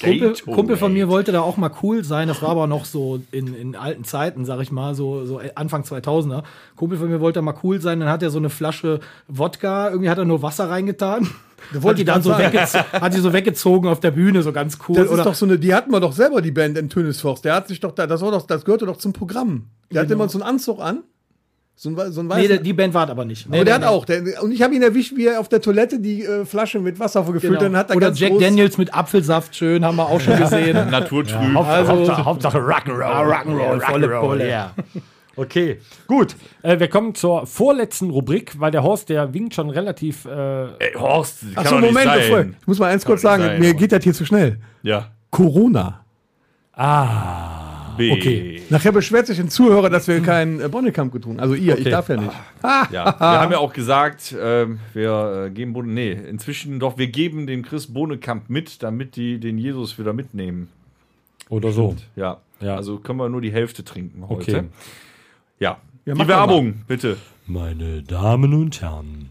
Kumpel, 0.00 0.34
Kumpel 0.44 0.76
von 0.76 0.92
mir 0.92 1.08
wollte 1.08 1.32
da 1.32 1.40
auch 1.40 1.56
mal 1.56 1.70
cool 1.82 2.04
sein. 2.04 2.28
Das 2.28 2.42
war 2.42 2.50
aber 2.50 2.66
noch 2.66 2.84
so 2.84 3.20
in, 3.32 3.54
in 3.54 3.76
alten 3.76 4.04
Zeiten, 4.04 4.44
sag 4.44 4.60
ich 4.60 4.70
mal, 4.70 4.94
so, 4.94 5.24
so 5.24 5.40
Anfang 5.54 5.82
2000er. 5.82 6.44
Kumpel 6.76 6.98
von 6.98 7.08
mir 7.08 7.20
wollte 7.20 7.38
da 7.38 7.42
mal 7.42 7.56
cool 7.62 7.80
sein. 7.80 8.00
Dann 8.00 8.08
hat 8.08 8.22
er 8.22 8.30
so 8.30 8.38
eine 8.38 8.50
Flasche 8.50 9.00
Wodka, 9.28 9.90
irgendwie 9.90 10.10
hat 10.10 10.18
er 10.18 10.24
nur 10.24 10.42
Wasser 10.42 10.70
reingetan. 10.70 11.28
wollte 11.72 11.88
Hat 11.88 11.98
die 11.98 12.04
dann 12.04 12.22
so 12.22 12.34
hat 12.34 13.14
die 13.14 13.20
so 13.20 13.32
weggezogen 13.32 13.88
auf 13.88 14.00
der 14.00 14.12
Bühne, 14.12 14.42
so 14.42 14.52
ganz 14.52 14.78
cool. 14.88 14.96
Das 14.96 15.06
ist 15.06 15.12
Oder 15.12 15.24
doch 15.24 15.34
so 15.34 15.46
eine, 15.46 15.58
die 15.58 15.74
hatten 15.74 15.90
wir 15.90 16.00
doch 16.00 16.12
selber, 16.12 16.42
die 16.42 16.52
Band 16.52 16.78
in 16.78 16.88
Tönisforst. 16.88 17.44
Der 17.44 17.54
hat 17.54 17.68
sich 17.68 17.80
doch 17.80 17.92
da, 17.92 18.06
das 18.06 18.20
war 18.22 18.30
doch, 18.30 18.46
das 18.46 18.64
gehörte 18.64 18.86
doch 18.86 18.98
zum 18.98 19.12
Programm. 19.12 19.66
Der 19.92 20.02
hatte 20.02 20.12
immer 20.12 20.28
so 20.28 20.38
einen 20.38 20.48
Anzug 20.48 20.80
an. 20.80 21.02
So 21.82 21.88
ein, 21.88 22.12
so 22.12 22.20
ein 22.20 22.26
nee, 22.26 22.46
der, 22.46 22.58
die 22.58 22.74
Band 22.74 22.92
war 22.92 23.08
aber 23.08 23.24
nicht. 23.24 23.48
Nee, 23.48 23.56
aber 23.56 23.64
der 23.64 23.78
nee, 23.78 23.84
hat 23.86 23.90
auch. 23.90 24.04
Der, 24.04 24.42
und 24.42 24.52
ich 24.52 24.60
habe 24.60 24.74
ihn 24.74 24.82
erwischt, 24.82 25.16
wie 25.16 25.28
er 25.28 25.40
auf 25.40 25.48
der 25.48 25.62
Toilette 25.62 25.98
die 25.98 26.22
äh, 26.22 26.44
Flasche 26.44 26.78
mit 26.78 27.00
Wasser 27.00 27.22
gefüllt 27.22 27.58
Genau. 27.58 27.78
hat. 27.78 27.88
Er 27.88 27.96
Oder 27.96 28.08
ganz 28.08 28.20
Jack 28.20 28.32
groß- 28.32 28.40
Daniels 28.40 28.76
mit 28.76 28.92
Apfelsaft, 28.92 29.56
schön, 29.56 29.82
haben 29.82 29.96
wir 29.96 30.06
auch 30.06 30.20
schon 30.20 30.36
gesehen. 30.38 30.76
Naturtrüb. 30.90 31.54
Hauptsache, 31.54 31.72
Also- 31.78 31.92
Hauptsache, 31.92 32.24
Hauptsache 32.26 32.58
Rock'n'Roll. 32.58 33.32
Rock'n'Roll, 33.34 33.80
volle 33.80 34.08
Pulle. 34.20 34.46
Yeah. 34.46 34.74
Okay, 35.36 35.78
gut. 36.06 36.36
Äh, 36.60 36.78
wir 36.80 36.88
kommen 36.88 37.14
zur 37.14 37.46
vorletzten 37.46 38.10
Rubrik, 38.10 38.60
weil 38.60 38.72
der 38.72 38.82
Horst, 38.82 39.08
der 39.08 39.32
winkt 39.32 39.54
schon 39.54 39.70
relativ. 39.70 40.26
Äh, 40.26 40.64
Ey, 40.80 40.92
Horst, 40.98 41.40
kann 41.54 41.64
Achso, 41.64 41.74
doch 41.76 41.80
nicht 41.80 41.92
Moment, 41.94 42.10
sein. 42.10 42.20
bevor, 42.20 42.40
ich 42.60 42.66
muss 42.66 42.78
mal 42.78 42.92
eins 42.92 43.06
kurz 43.06 43.22
nicht 43.22 43.30
sagen, 43.30 43.42
sein, 43.44 43.60
mir 43.60 43.72
geht 43.72 43.92
das 43.92 44.04
hier 44.04 44.12
zu 44.12 44.26
schnell. 44.26 44.58
Ja. 44.82 45.06
Corona. 45.30 46.04
B. 48.00 48.12
Okay. 48.12 48.62
Nachher 48.70 48.92
beschwert 48.92 49.26
sich 49.26 49.38
ein 49.38 49.48
Zuhörer, 49.48 49.88
dass 49.90 50.08
wir 50.08 50.20
keinen 50.20 50.60
äh, 50.60 50.68
Bonnekamp 50.68 51.12
getrun 51.12 51.36
haben. 51.36 51.40
Also 51.42 51.54
ihr, 51.54 51.74
ich 51.74 51.80
Okay. 51.82 51.90
darf 51.90 52.08
ja 52.08 52.16
nicht. 52.16 52.32
Ja, 52.62 53.04
wir 53.18 53.40
haben 53.40 53.52
ja 53.52 53.58
auch 53.58 53.72
gesagt, 53.72 54.34
ähm, 54.40 54.80
wir 54.92 55.46
äh, 55.46 55.50
geben 55.50 55.72
Bohne, 55.72 55.92
nee, 55.92 56.12
inzwischen 56.12 56.80
doch, 56.80 56.98
wir 56.98 57.06
geben 57.06 57.46
dem 57.46 57.62
Chris 57.62 57.86
Bohnekamp 57.86 58.50
mit, 58.50 58.82
damit 58.82 59.16
die 59.16 59.38
den 59.38 59.58
Jesus 59.58 59.98
wieder 59.98 60.12
mitnehmen. 60.12 60.68
oder 61.48 61.70
so. 61.72 61.94
Ja. 62.16 62.38
Ja. 62.60 62.76
Also 62.76 62.98
können 62.98 63.18
wir 63.18 63.28
nur 63.28 63.40
die 63.40 63.52
Hälfte 63.52 63.84
trinken 63.84 64.28
heute. 64.28 64.56
Okay. 64.58 64.64
Ja. 65.58 65.78
Ja, 66.06 66.14
die 66.14 66.28
Werbung, 66.28 66.82
bitte. 66.88 67.16
Meine 67.46 68.02
Damen 68.02 68.54
und 68.54 68.80
Herren, 68.80 69.30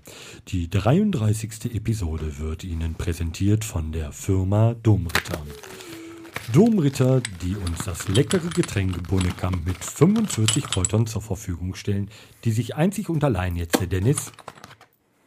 die 0.50 0.70
33. 0.70 1.74
Episode 1.74 2.38
wird 2.38 2.64
Ihnen 2.64 2.94
präsentiert 2.96 3.64
von 3.66 3.92
der 3.92 4.12
Firma 4.12 4.76
Domritter. 4.84 5.40
Domritter, 6.54 7.22
die 7.44 7.56
uns 7.56 7.86
das 7.86 8.08
leckere 8.08 8.50
Getränk 8.50 9.08
Bonnekamp 9.08 9.66
mit 9.66 9.84
45 9.84 10.64
Kräutern 10.66 11.06
zur 11.06 11.22
Verfügung 11.22 11.76
stellen, 11.76 12.10
die 12.44 12.52
sich 12.52 12.76
einzig 12.76 13.10
und 13.10 13.24
allein 13.24 13.56
jetzt 13.56 13.80
der 13.80 13.88
Dennis 13.88 14.32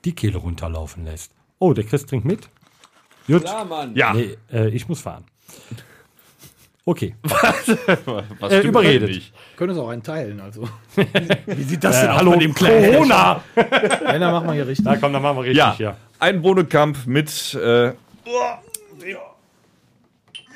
die 0.05 0.15
Kehle 0.15 0.39
runterlaufen 0.39 1.05
lässt. 1.05 1.33
Oh, 1.59 1.73
der 1.75 1.85
Chris 1.85 2.07
trinkt 2.07 2.25
mit? 2.25 2.49
Gut. 3.29 3.45
Ja. 3.95 4.13
Nee, 4.15 4.37
äh, 4.53 4.69
ich 4.71 4.89
muss 4.89 5.01
fahren. 5.01 5.25
Okay. 6.85 7.15
Was 7.23 7.69
Äh, 7.69 8.59
stimmt 8.59 8.65
überredet. 8.65 9.09
eigentlich? 9.11 9.33
Können 9.57 9.71
es 9.73 9.79
auch 9.79 9.89
einen 9.91 10.03
teilen, 10.03 10.41
also. 10.41 10.69
Wie 11.47 11.63
sieht 11.63 11.85
das 11.85 12.01
denn 12.01 12.13
hallo, 12.13 12.35
dem 12.35 12.53
Corona? 12.53 13.41
Wenn, 13.55 14.21
dann 14.21 14.33
machen 14.33 14.49
wir 14.49 14.55
hier 14.55 14.67
richtig. 14.67 14.85
Na 14.87 14.97
komm, 14.97 15.13
dann 15.13 15.23
machen 15.23 15.37
wir 15.37 15.43
richtig, 15.45 15.59
Ja, 15.59 15.77
ja. 15.79 15.97
ein 16.19 16.43
Bohnekamp 16.43 17.07
mit 17.07 17.55
äh, 17.55 17.93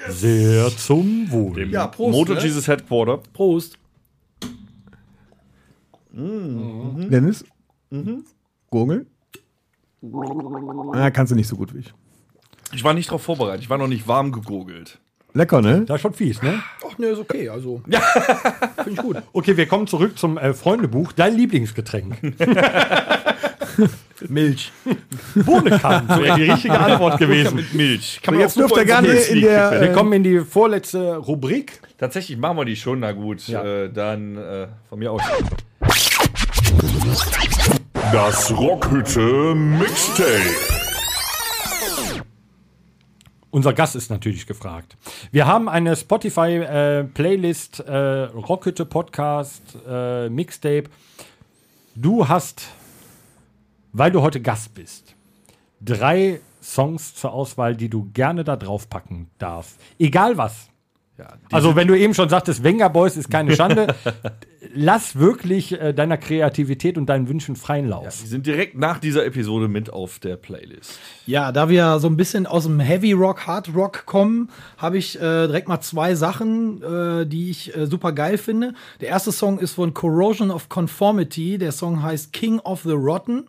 Sehr 0.09 0.68
zum 0.76 1.30
Wohl. 1.30 1.54
dem 1.54 1.70
Ja, 1.70 1.86
Prost, 1.86 2.12
Motor 2.16 2.36
ne? 2.36 2.42
Jesus 2.42 2.66
Headquarter. 2.68 3.18
Prost. 3.32 3.78
Dennis? 6.12 7.44
Gurgeln? 8.70 9.07
Ah, 10.92 11.11
kannst 11.11 11.32
du 11.32 11.36
nicht 11.36 11.48
so 11.48 11.57
gut 11.57 11.74
wie 11.74 11.80
ich. 11.80 11.92
Ich 12.72 12.84
war 12.84 12.94
nicht 12.94 13.09
darauf 13.09 13.22
vorbereitet, 13.22 13.62
ich 13.62 13.70
war 13.70 13.78
noch 13.78 13.86
nicht 13.88 14.09
warm 14.09 14.32
gegurgelt. 14.32 14.98
Lecker, 15.34 15.61
ne? 15.61 15.84
Das 15.84 15.96
ist 15.96 16.02
schon 16.02 16.14
fies, 16.14 16.40
ne? 16.42 16.62
Ach, 16.88 16.96
ne, 16.98 17.09
ist 17.09 17.18
okay, 17.18 17.48
also. 17.50 17.82
Ja. 17.86 18.00
Finde 18.82 18.90
ich 18.92 18.96
gut. 18.96 19.16
Okay, 19.34 19.57
wir 19.59 19.66
kommen 19.66 19.86
zurück 19.86 20.18
zum 20.18 20.38
äh, 20.38 20.54
Freundebuch. 20.54 21.12
Dein 21.12 21.36
Lieblingsgetränk. 21.36 22.16
Milch. 24.28 24.72
Bohnenkamp 25.34 26.08
wäre 26.20 26.36
die 26.36 26.50
richtige 26.50 26.78
Antwort 26.78 27.18
gewesen. 27.18 27.56
Mit 27.56 27.74
Milch. 27.74 28.20
Kann 28.22 28.34
So, 28.34 28.38
man 28.38 28.40
jetzt 28.40 28.56
dürft 28.56 28.76
ihr 28.76 28.84
gerne 28.84 29.08
in 29.08 29.40
der, 29.42 29.68
kippen. 29.70 29.80
Wir 29.82 29.90
äh, 29.90 29.94
kommen 29.94 30.12
in 30.12 30.22
die 30.22 30.40
vorletzte 30.40 31.16
Rubrik. 31.16 31.80
Tatsächlich 31.98 32.38
machen 32.38 32.56
wir 32.56 32.64
die 32.64 32.76
schon, 32.76 33.00
na 33.00 33.12
gut. 33.12 33.46
Ja. 33.48 33.64
Äh, 33.64 33.92
dann 33.92 34.36
äh, 34.36 34.68
von 34.88 34.98
mir 34.98 35.12
aus. 35.12 35.22
Das 38.12 38.56
Rockhütte 38.56 39.54
Mixtape. 39.54 40.30
Unser 43.50 43.72
Gast 43.72 43.96
ist 43.96 44.10
natürlich 44.10 44.46
gefragt. 44.46 44.96
Wir 45.32 45.46
haben 45.46 45.68
eine 45.68 45.96
Spotify-Playlist, 45.96 47.80
äh, 47.80 47.96
Rockhütte 47.96 48.84
Podcast, 48.84 49.62
äh, 49.88 50.28
Mixtape. 50.28 50.84
Du 51.94 52.28
hast, 52.28 52.68
weil 53.97 54.11
du 54.11 54.20
heute 54.20 54.42
Gast 54.42 54.74
bist, 54.74 55.14
drei 55.80 56.40
Songs 56.62 57.14
zur 57.14 57.32
Auswahl, 57.32 57.76
die 57.76 57.88
du 57.88 58.11
gerne 58.12 58.44
da 58.44 58.57
drauf 58.57 58.90
packen 58.90 59.30
darfst. 59.38 59.80
Egal 59.99 60.36
was. 60.36 60.68
also, 61.51 61.76
wenn 61.76 61.88
du 61.88 61.97
eben 61.99 62.12
schon 62.12 62.28
sagtest, 62.28 62.62
Wenger 62.62 62.90
Boys 62.90 63.16
ist 63.16 63.30
keine 63.30 63.57
Schande, 63.57 63.94
lass 64.74 65.16
wirklich 65.16 65.80
äh, 65.80 65.94
deiner 65.94 66.18
Kreativität 66.18 66.99
und 66.99 67.07
deinen 67.07 67.26
Wünschen 67.26 67.57
freien 67.57 67.88
Lauf. 67.88 68.20
Die 68.22 68.26
sind 68.26 68.44
direkt 68.44 68.76
nach 68.76 68.99
dieser 68.99 69.24
Episode 69.24 69.66
mit 69.68 69.90
auf 69.90 70.18
der 70.18 70.36
Playlist. 70.36 70.99
Ja, 71.24 71.51
da 71.53 71.70
wir 71.70 71.99
so 71.99 72.09
ein 72.09 72.18
bisschen 72.18 72.47
aus 72.47 72.64
dem 72.64 72.80
Heavy 72.80 73.12
Rock, 73.12 73.47
Hard 73.47 73.74
Rock 73.74 74.05
kommen, 74.05 74.51
habe 74.76 74.99
ich 74.99 75.16
äh, 75.16 75.47
direkt 75.47 75.68
mal 75.68 75.80
zwei 75.80 76.14
Sachen, 76.14 76.82
äh, 76.82 77.26
die 77.26 77.49
ich 77.49 77.74
äh, 77.74 77.86
super 77.86 78.12
geil 78.12 78.36
finde. 78.36 78.74
Der 79.01 79.09
erste 79.09 79.32
Song 79.32 79.59
ist 79.59 79.72
von 79.72 79.94
Corrosion 79.94 80.51
of 80.51 80.68
Conformity. 80.68 81.57
Der 81.57 81.72
Song 81.72 82.03
heißt 82.03 82.34
King 82.34 82.59
of 82.59 82.82
the 82.82 82.92
Rotten. 82.92 83.47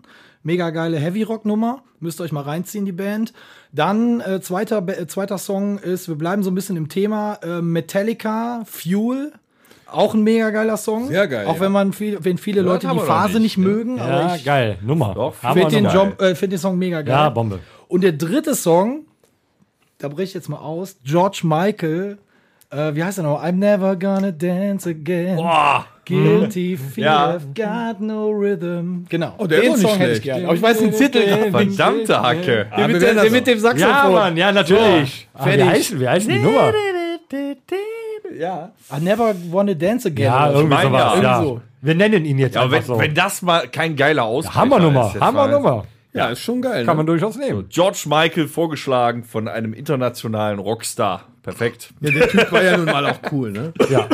Mega 0.47 0.69
geile 0.69 0.97
Heavy 0.97 1.23
Rock 1.23 1.43
Nummer. 1.43 1.83
Müsst 1.99 2.21
ihr 2.21 2.23
euch 2.23 2.31
mal 2.31 2.39
reinziehen, 2.43 2.85
die 2.85 2.93
Band. 2.93 3.33
Dann 3.73 4.21
äh, 4.21 4.39
zweiter, 4.39 4.81
äh, 4.87 5.05
zweiter 5.05 5.37
Song 5.37 5.77
ist, 5.77 6.07
wir 6.07 6.15
bleiben 6.15 6.41
so 6.41 6.49
ein 6.51 6.55
bisschen 6.55 6.77
im 6.77 6.87
Thema, 6.87 7.33
äh, 7.43 7.61
Metallica, 7.61 8.61
Fuel. 8.65 9.33
Auch 9.91 10.13
ein 10.13 10.23
mega 10.23 10.49
geiler 10.51 10.77
Song. 10.77 11.09
Sehr 11.09 11.27
geil, 11.27 11.47
Auch 11.47 11.55
ja. 11.55 11.59
wenn 11.59 11.73
man 11.73 11.91
viel, 11.91 12.23
wenn 12.23 12.37
viele 12.37 12.61
Leute 12.61 12.87
die 12.87 12.97
Phase 12.99 13.41
nicht, 13.41 13.57
nicht, 13.57 13.67
mögen, 13.67 13.99
aber 13.99 14.09
Ja, 14.21 14.35
ich 14.37 14.45
geil. 14.45 14.77
Nummer. 14.81 15.13
Doch, 15.15 15.33
wir 15.43 15.51
finde 15.51 15.69
den. 15.69 15.85
Job- 15.89 16.21
äh, 16.21 16.33
find 16.33 16.53
den 16.53 16.59
Song 16.59 16.77
mega 16.77 17.01
geil. 17.01 17.13
Ja, 17.13 17.29
Bombe. 17.29 17.59
Und 17.89 18.05
der 18.05 18.13
dritte 18.13 18.55
Song, 18.55 19.01
da 19.97 20.07
breche 20.07 20.23
ich 20.23 20.33
jetzt 20.33 20.47
mal 20.47 20.59
aus, 20.59 20.95
George 21.03 21.41
Michael, 21.43 22.19
äh, 22.69 22.95
wie 22.95 23.03
heißt 23.03 23.17
er 23.17 23.25
noch? 23.25 23.43
I'm 23.43 23.51
never 23.57 23.97
gonna 23.97 24.31
dance 24.31 24.89
again. 24.89 25.39
Guilty 26.07 26.77
fear, 26.77 27.05
Ja. 27.05 27.35
I've 27.37 27.53
got 27.55 27.99
no 28.01 28.29
rhythm. 28.29 29.05
Genau. 29.09 29.33
Oh, 29.37 29.47
der 29.47 29.59
ist 29.59 29.63
den 29.63 29.71
auch 29.71 29.77
nicht 29.77 29.89
Song 29.89 29.97
hätte 29.99 30.11
ich 30.11 30.17
schlecht. 30.17 30.23
gerne. 30.23 30.45
Aber 30.45 30.55
ich 30.55 30.61
weiß 30.61 30.77
den 30.79 30.91
Titel 30.91 31.19
nicht. 31.19 31.51
Verdammte 31.77 32.21
Hacke. 32.21 32.67
Den 32.75 32.77
wir 32.77 32.87
mit, 32.87 33.01
der, 33.01 33.31
mit 33.31 33.47
dem 33.47 33.59
Saxophon. 33.59 33.89
Ja, 33.95 34.09
Mann, 34.09 34.37
ja, 34.37 34.51
natürlich. 34.51 35.27
Ah, 35.33 35.45
wie, 35.45 35.49
Fertig. 35.49 35.65
heißt, 35.65 35.99
wie 35.99 36.07
heißt 36.07 36.27
die 36.29 36.39
Nummer? 36.39 36.73
Ja. 38.37 38.71
I 38.95 39.01
never 39.01 39.33
wanna 39.51 39.73
dance 39.73 40.07
again. 40.07 40.25
Ja, 40.25 40.49
so. 40.51 40.57
irgendwie 40.59 40.75
mein 40.75 40.87
sowas. 40.87 41.19
ja. 41.21 41.41
So. 41.41 41.61
Wir 41.81 41.95
nennen 41.95 42.25
ihn 42.25 42.39
jetzt 42.39 42.55
Ja, 42.55 42.61
aber 42.63 42.75
einfach 42.75 42.89
wenn, 42.89 42.95
so. 42.95 43.01
wenn 43.01 43.13
das 43.15 43.41
mal 43.41 43.67
kein 43.67 43.95
geiler 43.95 44.23
Hammernummer, 44.53 45.07
ist, 45.07 45.13
jetzt 45.13 45.23
Hammernummer. 45.23 45.75
mal- 45.77 45.83
Ja, 46.13 46.29
ist 46.29 46.39
schon 46.41 46.61
geil. 46.61 46.85
Kann 46.85 46.95
ne? 46.95 46.97
man 46.97 47.05
durchaus 47.05 47.37
nehmen. 47.37 47.67
George 47.69 48.03
Michael 48.07 48.47
vorgeschlagen 48.47 49.23
von 49.23 49.47
einem 49.47 49.73
internationalen 49.73 50.59
Rockstar. 50.59 51.23
Perfekt. 51.43 51.89
Ja, 52.01 52.11
der 52.11 52.27
Typ 52.29 52.51
war 52.51 52.63
ja 52.63 52.75
nun 52.75 52.85
mal 52.87 53.05
auch 53.05 53.19
cool, 53.31 53.51
ne? 53.51 53.73
Ja, 53.89 54.07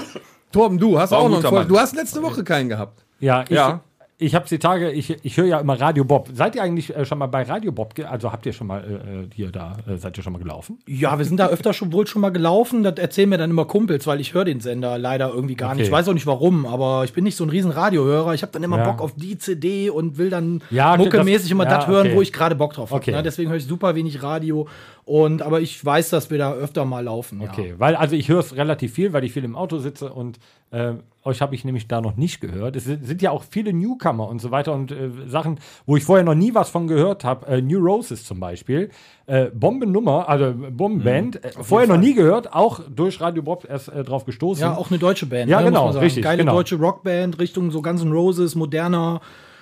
Torben, 0.54 0.78
du 0.78 0.98
hast 0.98 1.12
auch 1.12 1.28
noch 1.28 1.40
einen 1.40 1.48
Voll. 1.48 1.66
Du 1.66 1.78
hast 1.78 1.96
letzte 1.96 2.22
Woche 2.24 2.44
keinen 2.44 2.70
gehabt. 2.70 3.06
ja, 3.20 3.44
ich, 3.44 3.50
Ja. 3.50 3.82
Ich 4.20 4.36
habe 4.36 4.48
die 4.48 4.60
Tage, 4.60 4.92
ich, 4.92 5.18
ich 5.26 5.38
höre 5.38 5.46
ja 5.48 5.60
immer 5.60 5.80
Radio 5.80 6.04
Bob. 6.06 6.30
Seid 6.34 6.56
ihr 6.56 6.64
eigentlich 6.64 6.96
äh, 6.96 7.04
schon 7.06 7.18
mal 7.18 7.26
bei 7.28 7.44
Radio 7.44 7.72
Bob? 7.72 7.94
Also 8.10 8.32
habt 8.32 8.46
ihr 8.46 8.54
schon 8.54 8.68
mal 8.68 9.28
äh, 9.32 9.34
hier 9.36 9.52
da, 9.52 9.78
äh, 9.88 9.98
seid 9.98 10.18
ihr 10.18 10.24
schon 10.24 10.34
mal 10.34 10.40
gelaufen? 10.40 10.80
Ja, 10.88 11.18
wir 11.18 11.26
sind 11.26 11.38
da 11.40 11.48
öfter 11.48 11.74
schon 11.74 11.92
wohl 11.92 12.08
schon 12.08 12.22
mal 12.22 12.30
gelaufen. 12.32 12.84
Das 12.84 12.96
erzählen 12.98 13.28
mir 13.30 13.38
dann 13.38 13.50
immer 13.50 13.66
Kumpels, 13.66 14.06
weil 14.08 14.22
ich 14.22 14.34
höre 14.34 14.46
den 14.46 14.60
Sender 14.60 14.98
leider 14.98 15.30
irgendwie 15.34 15.56
gar 15.56 15.70
Okay. 15.72 15.80
nicht. 15.80 15.88
Ich 15.88 15.92
weiß 15.92 16.08
auch 16.08 16.14
nicht 16.14 16.28
warum, 16.28 16.66
aber 16.66 17.04
ich 17.06 17.14
bin 17.14 17.24
nicht 17.24 17.36
so 17.36 17.44
ein 17.44 17.50
riesen 17.50 17.72
Radiohörer. 17.72 18.34
Ich 18.34 18.44
habe 18.44 18.52
dann 18.52 18.64
immer 18.64 18.78
Ja. 18.78 18.92
Bock 18.92 19.02
auf 19.02 19.14
die 19.16 19.38
CD 19.38 19.90
und 19.90 20.18
will 20.18 20.30
dann 20.30 20.62
Ja, 20.70 20.96
muckemäßig 20.96 21.50
immer 21.52 21.66
ja, 21.66 21.78
das 21.78 21.88
hören, 21.88 22.08
okay. 22.08 22.16
wo 22.16 22.22
ich 22.22 22.32
gerade 22.32 22.56
Bock 22.56 22.74
drauf 22.74 22.92
habe. 22.92 23.02
Okay. 23.02 23.12
Ne? 23.12 23.24
Deswegen 23.24 23.50
höre 23.50 23.58
ich 23.58 23.66
super 23.66 23.96
wenig 23.96 24.22
Radio. 24.24 24.68
Und 25.06 25.42
aber 25.42 25.60
ich 25.60 25.84
weiß, 25.84 26.12
dass 26.12 26.32
wir 26.32 26.38
da 26.38 26.54
öfter 26.54 26.86
mal 26.86 27.04
laufen. 27.04 27.42
Ja. 27.42 27.50
Okay, 27.50 27.74
weil 27.78 27.96
also 27.96 28.16
ich 28.16 28.30
höre 28.30 28.40
es 28.40 28.56
relativ 28.56 28.94
viel, 28.94 29.12
weil 29.12 29.26
ich 29.26 29.34
viel 29.34 29.44
im 29.44 29.56
Auto 29.58 29.80
sitze 29.80 30.14
und 30.14 30.40
äh, 30.72 30.94
euch 31.26 31.42
habe 31.42 31.56
ich 31.56 31.66
nämlich 31.66 31.88
da 31.88 32.00
noch 32.00 32.16
nicht 32.16 32.40
gehört. 32.42 32.76
Es 32.78 32.86
sind, 32.86 33.06
sind 33.06 33.22
ja 33.22 33.32
auch 33.32 33.44
viele 33.50 33.74
Newcomer 33.74 34.03
und 34.12 34.40
so 34.42 34.52
weiter 34.52 34.74
und 34.74 34.92
äh, 34.92 35.10
Sachen, 35.28 35.60
wo 35.86 35.96
ich 35.98 36.04
vorher 36.04 36.24
noch 36.26 36.36
nie 36.36 36.54
was 36.54 36.70
von 36.70 36.88
gehört 36.88 37.24
habe. 37.24 37.48
Äh, 37.48 37.62
New 37.62 37.80
Roses 37.80 38.26
zum 38.26 38.40
Beispiel. 38.40 38.90
Äh, 39.26 39.46
Bombennummer, 39.54 40.28
also 40.28 40.54
Bombenband. 40.72 41.44
äh, 41.44 41.52
vorher 41.62 41.88
noch 41.88 41.98
nie 41.98 42.14
gehört, 42.14 42.54
auch 42.54 42.82
durch 42.94 43.20
Radio 43.22 43.42
Bob 43.44 43.66
erst 43.70 43.90
äh, 43.90 44.04
drauf 44.04 44.26
gestoßen. 44.26 44.62
Ja, 44.62 44.76
auch 44.76 44.90
eine 44.90 45.00
deutsche 45.00 45.26
Band. 45.26 45.50
Ja, 45.50 45.60
ne, 45.62 45.68
genau, 45.68 45.90
richtig, 45.92 46.24
Geile 46.24 46.40
genau. 46.40 46.54
deutsche 46.54 46.76
Rockband, 46.76 47.40
Richtung 47.40 47.72
so 47.72 47.82
Guns 47.82 48.02
N' 48.02 48.12
Roses, 48.12 48.56
moderner, 48.56 49.22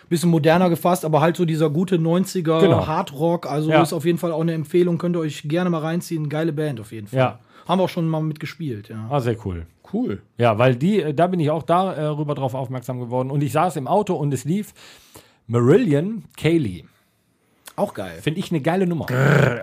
bisschen 0.10 0.30
moderner 0.30 0.70
gefasst, 0.70 1.06
aber 1.06 1.22
halt 1.22 1.38
so 1.38 1.46
dieser 1.46 1.70
gute 1.70 1.98
90er 1.98 2.60
Genau. 2.60 2.86
Hardrock. 2.88 3.46
Also 3.50 3.70
Ja. 3.70 3.82
ist 3.82 3.94
auf 3.94 4.04
jeden 4.06 4.18
Fall 4.18 4.32
auch 4.32 4.42
eine 4.42 4.54
Empfehlung, 4.54 4.98
könnt 4.98 5.16
ihr 5.16 5.20
euch 5.22 5.44
gerne 5.48 5.70
mal 5.70 5.80
reinziehen. 5.80 6.28
Geile 6.28 6.52
Band 6.54 6.80
auf 6.80 6.92
jeden 6.92 7.08
Fall. 7.08 7.20
Ja. 7.20 7.40
Haben 7.68 7.80
wir 7.80 7.84
auch 7.86 7.90
schon 7.90 8.10
mal 8.10 8.22
mitgespielt, 8.22 8.90
ja. 8.90 9.08
Ah, 9.10 9.20
sehr 9.22 9.38
cool. 9.46 9.68
Cool. 9.94 10.22
Ja, 10.38 10.58
weil 10.58 10.76
die, 10.76 11.02
äh, 11.02 11.14
da 11.14 11.28
bin 11.28 11.40
ich 11.40 11.50
auch 11.50 11.64
darüber 11.64 12.36
drauf 12.36 12.54
aufmerksam 12.54 13.00
geworden. 13.00 13.32
Und 13.32 13.42
ich 13.44 13.52
saß 13.52 13.76
im 13.76 13.88
Auto 13.88 14.16
und 14.16 14.34
es 14.34 14.46
lief 14.46 14.74
Marillion 15.48 16.24
Kaylee. 16.38 16.86
Auch 17.76 17.94
geil. 17.94 18.20
Finde 18.22 18.40
ich 18.40 18.52
eine 18.52 18.62
geile 18.62 18.86
Nummer. 18.88 19.08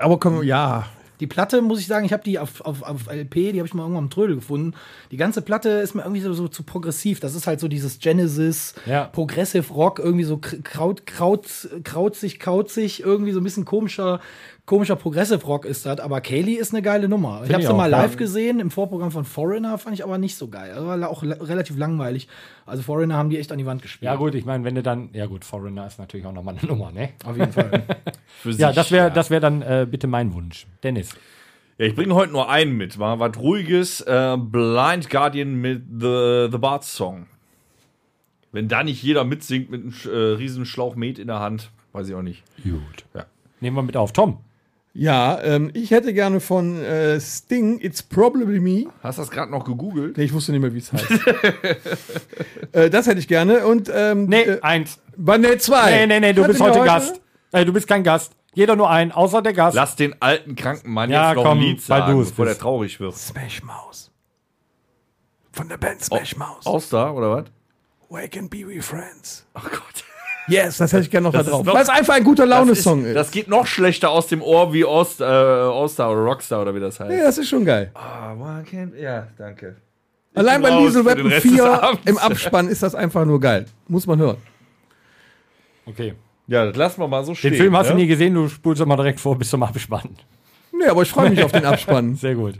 Aber 0.00 0.18
komm, 0.18 0.42
ja. 0.42 0.86
Die 1.20 1.26
Platte, 1.26 1.62
muss 1.62 1.80
ich 1.80 1.88
sagen, 1.88 2.06
ich 2.06 2.12
habe 2.12 2.22
die 2.22 2.38
auf, 2.38 2.60
auf, 2.60 2.82
auf 2.84 3.08
LP, 3.10 3.34
die 3.52 3.58
habe 3.58 3.66
ich 3.66 3.74
mal 3.74 3.82
irgendwann 3.82 4.04
am 4.04 4.10
Trödel 4.10 4.36
gefunden. 4.36 4.74
Die 5.10 5.16
ganze 5.16 5.42
Platte 5.42 5.68
ist 5.70 5.94
mir 5.96 6.02
irgendwie 6.02 6.20
so, 6.20 6.32
so 6.32 6.46
zu 6.46 6.62
progressiv. 6.62 7.18
Das 7.18 7.34
ist 7.34 7.48
halt 7.48 7.58
so 7.58 7.66
dieses 7.66 7.98
Genesis, 7.98 8.74
Ja. 8.86 9.04
Progressive 9.06 9.72
Rock, 9.72 9.98
irgendwie 9.98 10.22
so 10.24 10.36
kr- 10.36 10.62
kraut, 10.62 11.06
kraut, 11.06 11.46
krautzig, 11.82 12.38
kauzig, 12.38 13.02
irgendwie 13.02 13.32
so 13.32 13.40
ein 13.40 13.44
bisschen 13.44 13.64
komischer 13.64 14.20
komischer 14.68 14.94
Progressive 14.96 15.44
Rock 15.46 15.64
ist 15.64 15.84
das, 15.86 15.98
aber 15.98 16.20
Kaylee 16.20 16.52
ist 16.54 16.72
eine 16.72 16.82
geile 16.82 17.08
Nummer. 17.08 17.42
ich 17.44 17.52
habe 17.52 17.64
sie 17.64 17.72
mal 17.72 17.90
ja. 17.90 18.02
live 18.02 18.16
gesehen 18.16 18.60
im 18.60 18.70
Vorprogramm 18.70 19.10
von 19.10 19.24
Foreigner, 19.24 19.78
fand 19.78 19.94
ich 19.94 20.04
aber 20.04 20.18
nicht 20.18 20.36
so 20.36 20.48
geil. 20.48 20.72
Also 20.72 20.86
war 20.86 21.08
auch 21.08 21.22
la- 21.22 21.36
relativ 21.40 21.76
langweilig. 21.76 22.28
Also 22.66 22.82
Foreigner 22.82 23.16
haben 23.16 23.30
die 23.30 23.38
echt 23.38 23.50
an 23.50 23.58
die 23.58 23.66
Wand 23.66 23.80
gespielt. 23.82 24.06
Ja, 24.06 24.16
gut, 24.16 24.34
ich 24.34 24.44
meine, 24.44 24.62
wenn 24.64 24.74
du 24.74 24.82
dann, 24.82 25.08
ja 25.14 25.26
gut, 25.26 25.44
Foreigner 25.44 25.86
ist 25.86 25.98
natürlich 25.98 26.26
auch 26.26 26.32
nochmal 26.32 26.56
eine 26.58 26.68
Nummer, 26.68 26.92
ne? 26.92 27.08
Auf 27.24 27.36
jeden 27.36 27.50
Fall. 27.50 27.82
Für 28.42 28.50
Ja, 28.50 28.68
sich, 28.68 28.76
das 28.76 28.90
wäre 28.92 29.10
das 29.10 29.30
wär 29.30 29.40
dann 29.40 29.62
äh, 29.62 29.86
bitte 29.90 30.06
mein 30.06 30.34
Wunsch. 30.34 30.66
Dennis. 30.84 31.10
Ja, 31.78 31.86
ich 31.86 31.94
bringe 31.94 32.14
heute 32.14 32.32
nur 32.32 32.50
einen 32.50 32.76
mit. 32.76 32.98
War 32.98 33.18
was 33.20 33.38
ruhiges. 33.38 34.02
Äh, 34.02 34.36
Blind 34.38 35.08
Guardian 35.08 35.54
mit 35.54 35.82
The, 35.98 36.48
The 36.52 36.58
Bard 36.58 36.84
Song. 36.84 37.26
Wenn 38.52 38.68
da 38.68 38.82
nicht 38.82 39.02
jeder 39.02 39.24
mitsingt 39.24 39.70
mit 39.70 39.82
einem 39.82 39.94
äh, 40.12 40.34
riesen 40.36 40.66
Schlauch 40.66 40.94
Met 40.94 41.18
in 41.18 41.26
der 41.28 41.40
Hand, 41.40 41.70
weiß 41.92 42.08
ich 42.08 42.14
auch 42.14 42.22
nicht. 42.22 42.42
Gut. 42.62 43.04
Ja. 43.14 43.24
Nehmen 43.60 43.76
wir 43.76 43.82
mit 43.82 43.96
auf. 43.96 44.12
Tom. 44.12 44.38
Ja, 44.98 45.40
ähm, 45.44 45.70
ich 45.74 45.92
hätte 45.92 46.12
gerne 46.12 46.40
von 46.40 46.82
äh, 46.82 47.20
Sting, 47.20 47.78
It's 47.80 48.02
Probably 48.02 48.58
Me. 48.58 48.86
Hast 49.00 49.18
du 49.18 49.22
das 49.22 49.30
gerade 49.30 49.48
noch 49.48 49.64
gegoogelt? 49.64 50.16
Nee, 50.16 50.24
ich 50.24 50.32
wusste 50.32 50.50
nicht 50.50 50.60
mehr, 50.60 50.74
wie 50.74 50.78
es 50.78 50.92
heißt. 50.92 51.08
äh, 52.72 52.90
das 52.90 53.06
hätte 53.06 53.20
ich 53.20 53.28
gerne. 53.28 53.64
Und 53.64 53.88
ähm, 53.94 54.26
Nee, 54.26 54.42
äh, 54.42 54.60
eins. 54.60 54.98
bei 55.16 55.38
nee, 55.38 55.56
zwei. 55.58 55.92
Nee, 55.92 56.06
nee, 56.08 56.18
nee, 56.18 56.32
du 56.32 56.42
Hatten 56.42 56.50
bist 56.50 56.64
wir 56.64 56.70
heute 56.74 56.84
Gast. 56.84 57.20
Äh, 57.52 57.64
du 57.64 57.72
bist 57.72 57.86
kein 57.86 58.02
Gast. 58.02 58.32
Jeder 58.54 58.74
nur 58.74 58.90
ein, 58.90 59.12
außer 59.12 59.40
der 59.40 59.52
Gast. 59.52 59.76
Lass 59.76 59.94
den 59.94 60.20
alten 60.20 60.56
kranken 60.56 60.92
Mann 60.92 61.10
Ja, 61.10 61.28
jetzt 61.28 61.36
noch 61.36 61.44
komm, 61.44 61.58
ein 61.58 61.64
Lied 61.64 61.80
sagen, 61.80 62.18
bevor 62.18 62.46
der 62.46 62.58
traurig 62.58 62.98
wird. 62.98 63.14
Smash 63.14 63.62
Mouse. 63.62 64.10
Von 65.52 65.68
der 65.68 65.76
Band 65.76 66.02
Smash 66.02 66.36
Mouse. 66.36 66.66
Aus 66.66 66.88
da, 66.88 67.12
oder 67.12 67.30
was? 67.30 67.44
Wake 68.08 68.36
and 68.36 68.50
be 68.50 68.66
we 68.66 68.82
friends. 68.82 69.46
Ach 69.54 69.70
Gott. 69.70 70.07
Yes, 70.48 70.78
das 70.78 70.92
hätte 70.92 71.02
ich 71.04 71.10
gerne 71.10 71.24
noch 71.26 71.32
da 71.32 71.40
ist 71.40 71.48
drauf. 71.50 71.64
noch- 71.64 71.74
Weil 71.74 71.82
es 71.82 71.88
einfach 71.88 72.14
ein 72.14 72.24
guter 72.24 72.46
Das, 72.46 72.50
Laune-Song 72.58 73.00
ist, 73.02 73.08
ist. 73.08 73.14
das 73.14 73.30
geht 73.30 73.48
noch 73.48 73.66
schlechter 73.66 74.10
aus 74.10 74.26
dem 74.28 74.42
Ohr 74.42 74.72
wie 74.72 74.84
Ost, 74.84 75.20
äh, 75.20 75.24
All-Star 75.24 76.10
oder 76.12 76.20
Rockstar 76.22 76.62
oder 76.62 76.74
wie 76.74 76.80
das 76.80 76.98
heißt. 77.00 77.10
ja, 77.10 77.24
das 77.24 77.38
ist 77.38 77.48
schon 77.48 77.64
geil. 77.64 77.90
Ah, 77.94 78.32
one 78.32 78.64
can- 78.68 78.92
ja, 78.98 79.26
danke. 79.36 79.76
Allein 80.34 80.62
bei 80.62 80.70
Liesel 80.70 81.04
Weapon 81.04 81.26
Rest 81.26 81.44
des 81.44 81.52
4 81.52 81.64
Abends. 81.82 82.00
im 82.04 82.18
Abspann 82.18 82.68
ist 82.68 82.82
das 82.82 82.94
einfach 82.94 83.24
nur 83.24 83.40
geil. 83.40 83.66
Muss 83.88 84.06
man 84.06 84.18
hören. 84.18 84.36
Okay. 85.86 86.14
Ja, 86.46 86.66
das 86.66 86.76
lassen 86.76 87.00
wir 87.00 87.08
mal 87.08 87.24
so 87.24 87.34
stehen. 87.34 87.52
Den 87.52 87.58
Film 87.60 87.76
hast 87.76 87.88
ne? 87.88 87.92
du 87.94 87.98
nie 88.00 88.06
gesehen, 88.06 88.34
du 88.34 88.48
spulst 88.48 88.80
immer 88.80 88.96
direkt 88.96 89.20
vor 89.20 89.36
bis 89.36 89.50
zum 89.50 89.62
Abspann. 89.62 90.10
Nee, 90.72 90.86
aber 90.86 91.02
ich 91.02 91.08
freue 91.10 91.30
mich 91.30 91.42
auf 91.42 91.52
den 91.52 91.64
Abspann. 91.64 92.14
Sehr 92.16 92.34
gut. 92.34 92.54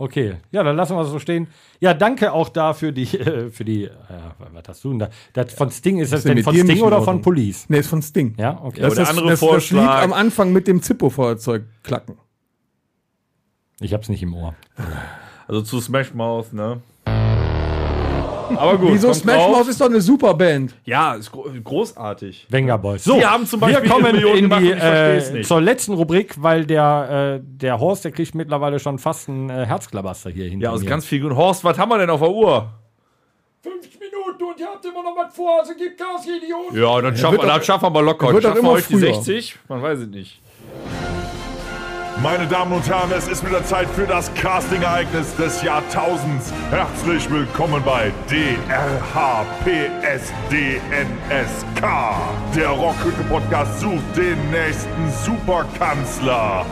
Okay, 0.00 0.36
ja, 0.50 0.62
dann 0.62 0.76
lassen 0.76 0.96
wir 0.96 1.02
es 1.02 1.10
so 1.10 1.18
stehen. 1.18 1.48
Ja, 1.78 1.92
danke 1.92 2.32
auch 2.32 2.48
da 2.48 2.72
für 2.72 2.90
die, 2.90 3.02
äh, 3.18 3.50
für 3.50 3.66
die, 3.66 3.84
äh, 3.84 3.90
was 4.38 4.62
hast 4.66 4.82
du 4.82 4.88
denn 4.88 4.98
da? 4.98 5.10
Das 5.34 5.52
von 5.52 5.70
Sting, 5.70 5.98
ist 5.98 6.10
das 6.10 6.22
denn 6.22 6.36
denn 6.36 6.42
von 6.42 6.54
Sting 6.54 6.80
oder 6.80 7.00
Ordnung? 7.00 7.16
von 7.16 7.20
Police? 7.22 7.66
Nee, 7.68 7.80
ist 7.80 7.88
von 7.88 8.00
Sting. 8.00 8.34
Ja, 8.38 8.58
okay. 8.62 8.80
Das 8.80 8.94
der 8.94 9.02
ist 9.02 9.08
das, 9.08 9.08
andere 9.10 9.28
das, 9.28 9.40
das 9.40 9.42
Lied 9.42 9.50
Vorschlag- 9.50 10.02
am 10.02 10.14
Anfang 10.14 10.54
mit 10.54 10.66
dem 10.68 10.80
Zippo-Feuerzeug 10.80 11.64
klacken. 11.82 12.16
Ich 13.80 13.92
hab's 13.92 14.08
nicht 14.08 14.22
im 14.22 14.32
Ohr. 14.32 14.54
Also 15.46 15.60
zu 15.60 15.80
Smash 15.82 16.14
Mouth, 16.14 16.54
ne? 16.54 16.80
Aber 18.56 18.78
gut. 18.78 18.92
Wieso 18.92 19.12
Smash. 19.12 19.36
Mouth 19.36 19.68
ist 19.68 19.80
doch 19.80 19.86
eine 19.86 20.00
super 20.00 20.34
Band. 20.34 20.74
Ja, 20.84 21.14
ist 21.14 21.30
gro 21.30 21.46
großartig. 21.62 22.46
Venga 22.48 22.76
Boys. 22.76 23.04
So, 23.04 23.16
Wir 23.18 23.30
haben 23.30 23.46
zum 23.46 23.60
Beispiel 23.60 23.82
wir 23.82 23.90
kommen 23.90 24.14
in 24.16 24.42
gemacht 24.42 24.62
die, 24.62 24.70
äh, 24.72 25.32
nicht. 25.32 25.48
zur 25.48 25.60
letzten 25.60 25.94
Rubrik, 25.94 26.34
weil 26.42 26.64
der, 26.66 27.40
äh, 27.40 27.44
der 27.44 27.78
Horst, 27.80 28.04
der 28.04 28.12
kriegt 28.12 28.34
mittlerweile 28.34 28.78
schon 28.78 28.98
fast 28.98 29.28
einen 29.28 29.50
äh, 29.50 29.66
Herzklabaster 29.66 30.30
hier 30.30 30.46
hinter 30.48 30.64
Ja, 30.64 30.70
aus 30.72 30.80
mir. 30.82 30.88
ganz 30.88 31.04
viel 31.06 31.20
Grund. 31.20 31.36
Horst, 31.36 31.64
was 31.64 31.78
haben 31.78 31.88
wir 31.90 31.98
denn 31.98 32.10
auf 32.10 32.20
der 32.20 32.30
Uhr? 32.30 32.70
50 33.62 33.92
Minuten 34.00 34.42
und 34.44 34.58
ihr 34.60 34.66
habt 34.66 34.84
immer 34.84 35.02
noch 35.02 35.16
was 35.16 35.34
vor, 35.34 35.60
also 35.60 35.74
gibt 35.74 35.98
Gas, 35.98 36.26
ihr 36.26 36.36
Idiot. 36.36 36.72
Ja, 36.72 37.00
dann 37.02 37.16
schaffen, 37.16 37.32
wird 37.32 37.42
wir, 37.42 37.48
doch- 37.48 37.56
das 37.56 37.66
schaffen 37.66 37.92
wir 37.94 38.02
locker. 38.02 38.26
er 38.28 38.32
wird 38.34 38.44
doch 38.44 38.48
Schaffen 38.50 38.62
wir 38.62 38.68
immer 38.70 38.78
euch 38.78 38.86
die 38.86 38.94
früher. 38.94 39.14
60? 39.14 39.58
Man 39.68 39.82
weiß 39.82 39.98
es 40.00 40.08
nicht. 40.08 40.40
Meine 42.22 42.46
Damen 42.46 42.72
und 42.72 42.86
Herren, 42.86 43.10
es 43.16 43.26
ist 43.28 43.46
wieder 43.46 43.64
Zeit 43.64 43.88
für 43.88 44.06
das 44.06 44.30
Casting-Ereignis 44.34 45.34
des 45.36 45.62
Jahrtausends. 45.62 46.52
Herzlich 46.70 47.30
willkommen 47.30 47.82
bei 47.82 48.12
DRHPSDNSK. 48.28 48.60
Der 52.54 52.68
Rockhütte-Podcast 52.68 53.80
sucht 53.80 54.16
den 54.18 54.50
nächsten 54.50 55.10
Superkanzler. 55.24 56.66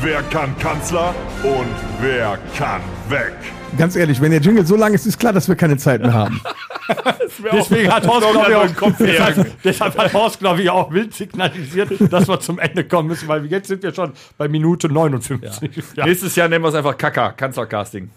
Wer 0.00 0.22
kann 0.22 0.56
Kanzler 0.58 1.14
und 1.42 1.74
wer 2.00 2.38
kann 2.56 2.80
weg? 3.10 3.34
Ganz 3.78 3.96
ehrlich, 3.96 4.20
wenn 4.20 4.30
der 4.30 4.40
Jingle 4.40 4.64
so 4.66 4.76
lang 4.76 4.94
ist, 4.94 5.06
ist 5.06 5.18
klar, 5.18 5.32
dass 5.32 5.48
wir 5.48 5.56
keine 5.56 5.76
Zeit 5.76 6.00
mehr 6.00 6.12
haben. 6.12 6.40
Deswegen 7.52 7.90
hat 7.92 8.06
Horst, 8.06 8.22
Doch, 8.22 8.32
glaube 8.32 8.50
ich, 8.50 8.56
hat 8.56 8.70
auch, 8.70 8.76
Kopf 8.76 8.94
deshalb, 8.98 9.62
deshalb 9.62 9.98
hat 9.98 10.12
Horst, 10.12 10.38
glaube 10.38 10.62
ich, 10.62 10.70
auch 10.70 10.92
wild 10.92 11.14
signalisiert, 11.14 11.90
dass 12.12 12.28
wir 12.28 12.38
zum 12.40 12.58
Ende 12.58 12.84
kommen 12.84 13.08
müssen, 13.08 13.26
weil 13.26 13.46
jetzt 13.46 13.68
sind 13.68 13.82
wir 13.82 13.94
schon 13.94 14.12
bei 14.36 14.48
Minute 14.48 14.88
59. 14.88 15.84
Ja. 15.96 16.04
Nächstes 16.06 16.36
Jahr 16.36 16.48
nennen 16.48 16.62
wir 16.62 16.68
es 16.68 16.74
einfach 16.74 16.96
Kaka, 16.98 17.32
Kanzlercasting. 17.32 18.10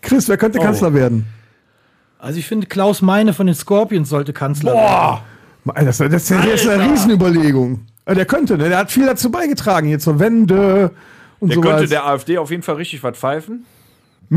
Chris, 0.00 0.28
wer 0.28 0.36
könnte 0.36 0.58
Kanzler 0.60 0.94
werden? 0.94 1.26
Also 2.18 2.38
ich 2.38 2.46
finde, 2.46 2.66
Klaus 2.66 3.02
Meine 3.02 3.32
von 3.32 3.46
den 3.46 3.54
Scorpions 3.56 4.08
sollte 4.08 4.32
Kanzler 4.32 4.74
werden. 4.74 5.18
Das, 5.86 5.98
das, 5.98 6.10
das, 6.10 6.28
das 6.28 6.62
ist 6.62 6.68
eine 6.68 6.90
Riesenüberlegung. 6.90 7.84
Der 8.06 8.26
könnte, 8.26 8.58
ne? 8.58 8.68
Der 8.68 8.78
hat 8.78 8.92
viel 8.92 9.06
dazu 9.06 9.30
beigetragen, 9.30 9.86
hier 9.88 9.98
zur 9.98 10.20
Wende 10.20 10.90
und 11.40 11.48
Der 11.48 11.56
sowas. 11.56 11.70
könnte 11.70 11.88
der 11.88 12.06
AfD 12.06 12.38
auf 12.38 12.50
jeden 12.50 12.62
Fall 12.62 12.76
richtig 12.76 13.02
was 13.02 13.16
pfeifen. 13.16 13.64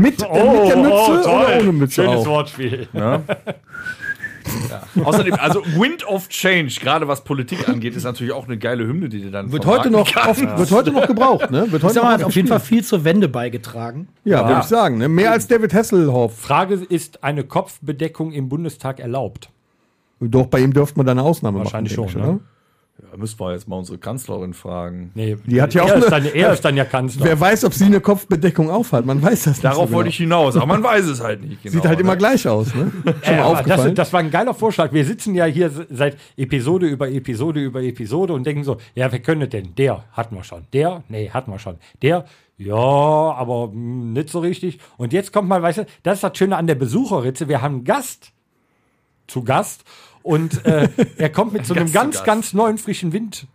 Mit, 0.00 0.22
äh, 0.22 0.26
Oh, 0.28 0.60
mit 0.62 0.68
der 0.70 0.76
Mütze 0.76 1.30
oder 1.30 1.60
ohne 1.60 1.72
Mütze 1.72 2.02
Schönes 2.02 2.20
auch? 2.20 2.26
Wortspiel. 2.26 2.88
Außerdem, 5.04 5.34
also 5.34 5.62
Wind 5.76 6.06
of 6.06 6.28
Change, 6.28 6.74
gerade 6.80 7.06
was 7.06 7.22
Politik 7.22 7.68
angeht, 7.68 7.94
ist 7.94 8.04
natürlich 8.04 8.32
auch 8.32 8.46
eine 8.46 8.56
geile 8.56 8.86
Hymne, 8.86 9.08
die 9.10 9.20
du 9.20 9.30
dann 9.30 9.52
Wird 9.52 9.66
heute, 9.66 9.90
noch 9.90 10.08
oft, 10.26 10.40
wird 10.58 10.70
heute 10.70 10.90
noch 10.90 11.06
gebraucht, 11.06 11.50
ne? 11.50 11.70
Wird 11.70 11.82
Ich 11.82 11.84
heute 11.84 11.94
sag 11.94 12.02
noch 12.04 12.18
mal, 12.18 12.24
auf 12.24 12.34
jeden 12.34 12.48
Fall 12.48 12.60
viel 12.60 12.82
zur 12.82 13.04
Wende 13.04 13.28
beigetragen. 13.28 14.08
Ja, 14.24 14.48
würde 14.48 14.60
ich 14.60 14.66
sagen. 14.66 14.98
Ne? 14.98 15.08
Mehr 15.08 15.32
als 15.32 15.46
David 15.48 15.74
Hasselhoff. 15.74 16.38
Frage 16.38 16.74
ist 16.74 17.22
eine 17.22 17.44
Kopfbedeckung 17.44 18.32
im 18.32 18.48
Bundestag 18.48 19.00
erlaubt? 19.00 19.50
Doch, 20.20 20.46
bei 20.46 20.60
ihm 20.60 20.72
dürfte 20.72 20.98
man 20.98 21.06
da 21.06 21.12
eine 21.12 21.22
Ausnahme 21.22 21.58
Wahrscheinlich 21.58 21.96
machen. 21.96 22.08
schon, 22.10 22.22
denke 22.22 22.36
ne? 22.36 22.40
Oder? 23.08 23.18
Müssten 23.18 23.40
wir 23.40 23.52
jetzt 23.52 23.68
mal 23.68 23.76
unsere 23.76 23.98
Kanzlerin 23.98 24.54
fragen. 24.54 25.10
Nee, 25.14 25.36
Die 25.46 25.60
hat 25.60 25.74
ja 25.74 25.82
auch 25.82 25.88
er, 25.88 25.96
ist 25.96 26.12
eine- 26.12 26.26
dann, 26.26 26.34
er 26.34 26.52
ist 26.52 26.64
dann 26.64 26.76
ja 26.76 26.84
Kanzler. 26.84 27.24
Wer 27.24 27.40
weiß, 27.40 27.64
ob 27.64 27.74
sie 27.74 27.84
eine 27.84 28.00
Kopfbedeckung 28.00 28.70
aufhat. 28.70 29.04
Man 29.06 29.22
weiß 29.22 29.44
das 29.44 29.54
nicht. 29.54 29.64
Darauf 29.64 29.76
so 29.76 29.84
genau. 29.86 29.96
wollte 29.96 30.10
ich 30.10 30.16
hinaus, 30.16 30.56
aber 30.56 30.66
man 30.66 30.82
weiß 30.82 31.06
es 31.06 31.20
halt 31.22 31.42
nicht 31.42 31.62
genau. 31.62 31.72
Sieht 31.74 31.84
halt 31.84 32.00
immer 32.00 32.12
ne? 32.12 32.18
gleich 32.18 32.46
aus, 32.46 32.74
ne? 32.74 32.92
Schon 33.22 33.36
mal 33.36 33.42
aufgefallen. 33.44 33.94
das, 33.94 34.06
das 34.08 34.12
war 34.12 34.20
ein 34.20 34.30
geiler 34.30 34.54
Vorschlag. 34.54 34.92
Wir 34.92 35.04
sitzen 35.04 35.34
ja 35.34 35.44
hier 35.44 35.70
seit 35.90 36.16
Episode 36.36 36.86
über 36.86 37.08
Episode 37.10 37.60
über 37.60 37.82
Episode 37.82 38.32
und 38.32 38.46
denken 38.46 38.64
so, 38.64 38.76
ja, 38.94 39.10
wer 39.10 39.20
könnte 39.20 39.48
denn? 39.48 39.74
Der 39.76 40.04
hatten 40.12 40.34
wir 40.34 40.44
schon. 40.44 40.64
Der? 40.72 41.02
Nee, 41.08 41.30
hatten 41.30 41.50
wir 41.50 41.58
schon. 41.58 41.76
Der? 42.02 42.24
Ja, 42.58 42.74
aber 42.74 43.70
hm, 43.70 44.12
nicht 44.12 44.30
so 44.30 44.40
richtig. 44.40 44.78
Und 44.96 45.12
jetzt 45.12 45.32
kommt 45.32 45.48
mal, 45.48 45.62
weißt 45.62 45.78
du, 45.78 45.86
das 46.02 46.14
ist 46.16 46.24
das 46.24 46.36
Schöne 46.36 46.56
an 46.56 46.66
der 46.66 46.74
Besucherritze. 46.74 47.48
Wir 47.48 47.62
haben 47.62 47.76
einen 47.76 47.84
Gast 47.84 48.32
zu 49.28 49.44
Gast 49.44 49.84
und 50.28 50.66
äh, 50.66 50.90
er 51.16 51.30
kommt 51.30 51.54
mit 51.54 51.64
so 51.64 51.72
einem 51.72 51.90
ganz, 51.90 52.22
ganz 52.22 52.52
neuen 52.52 52.76
frischen 52.76 53.14
Wind. 53.14 53.46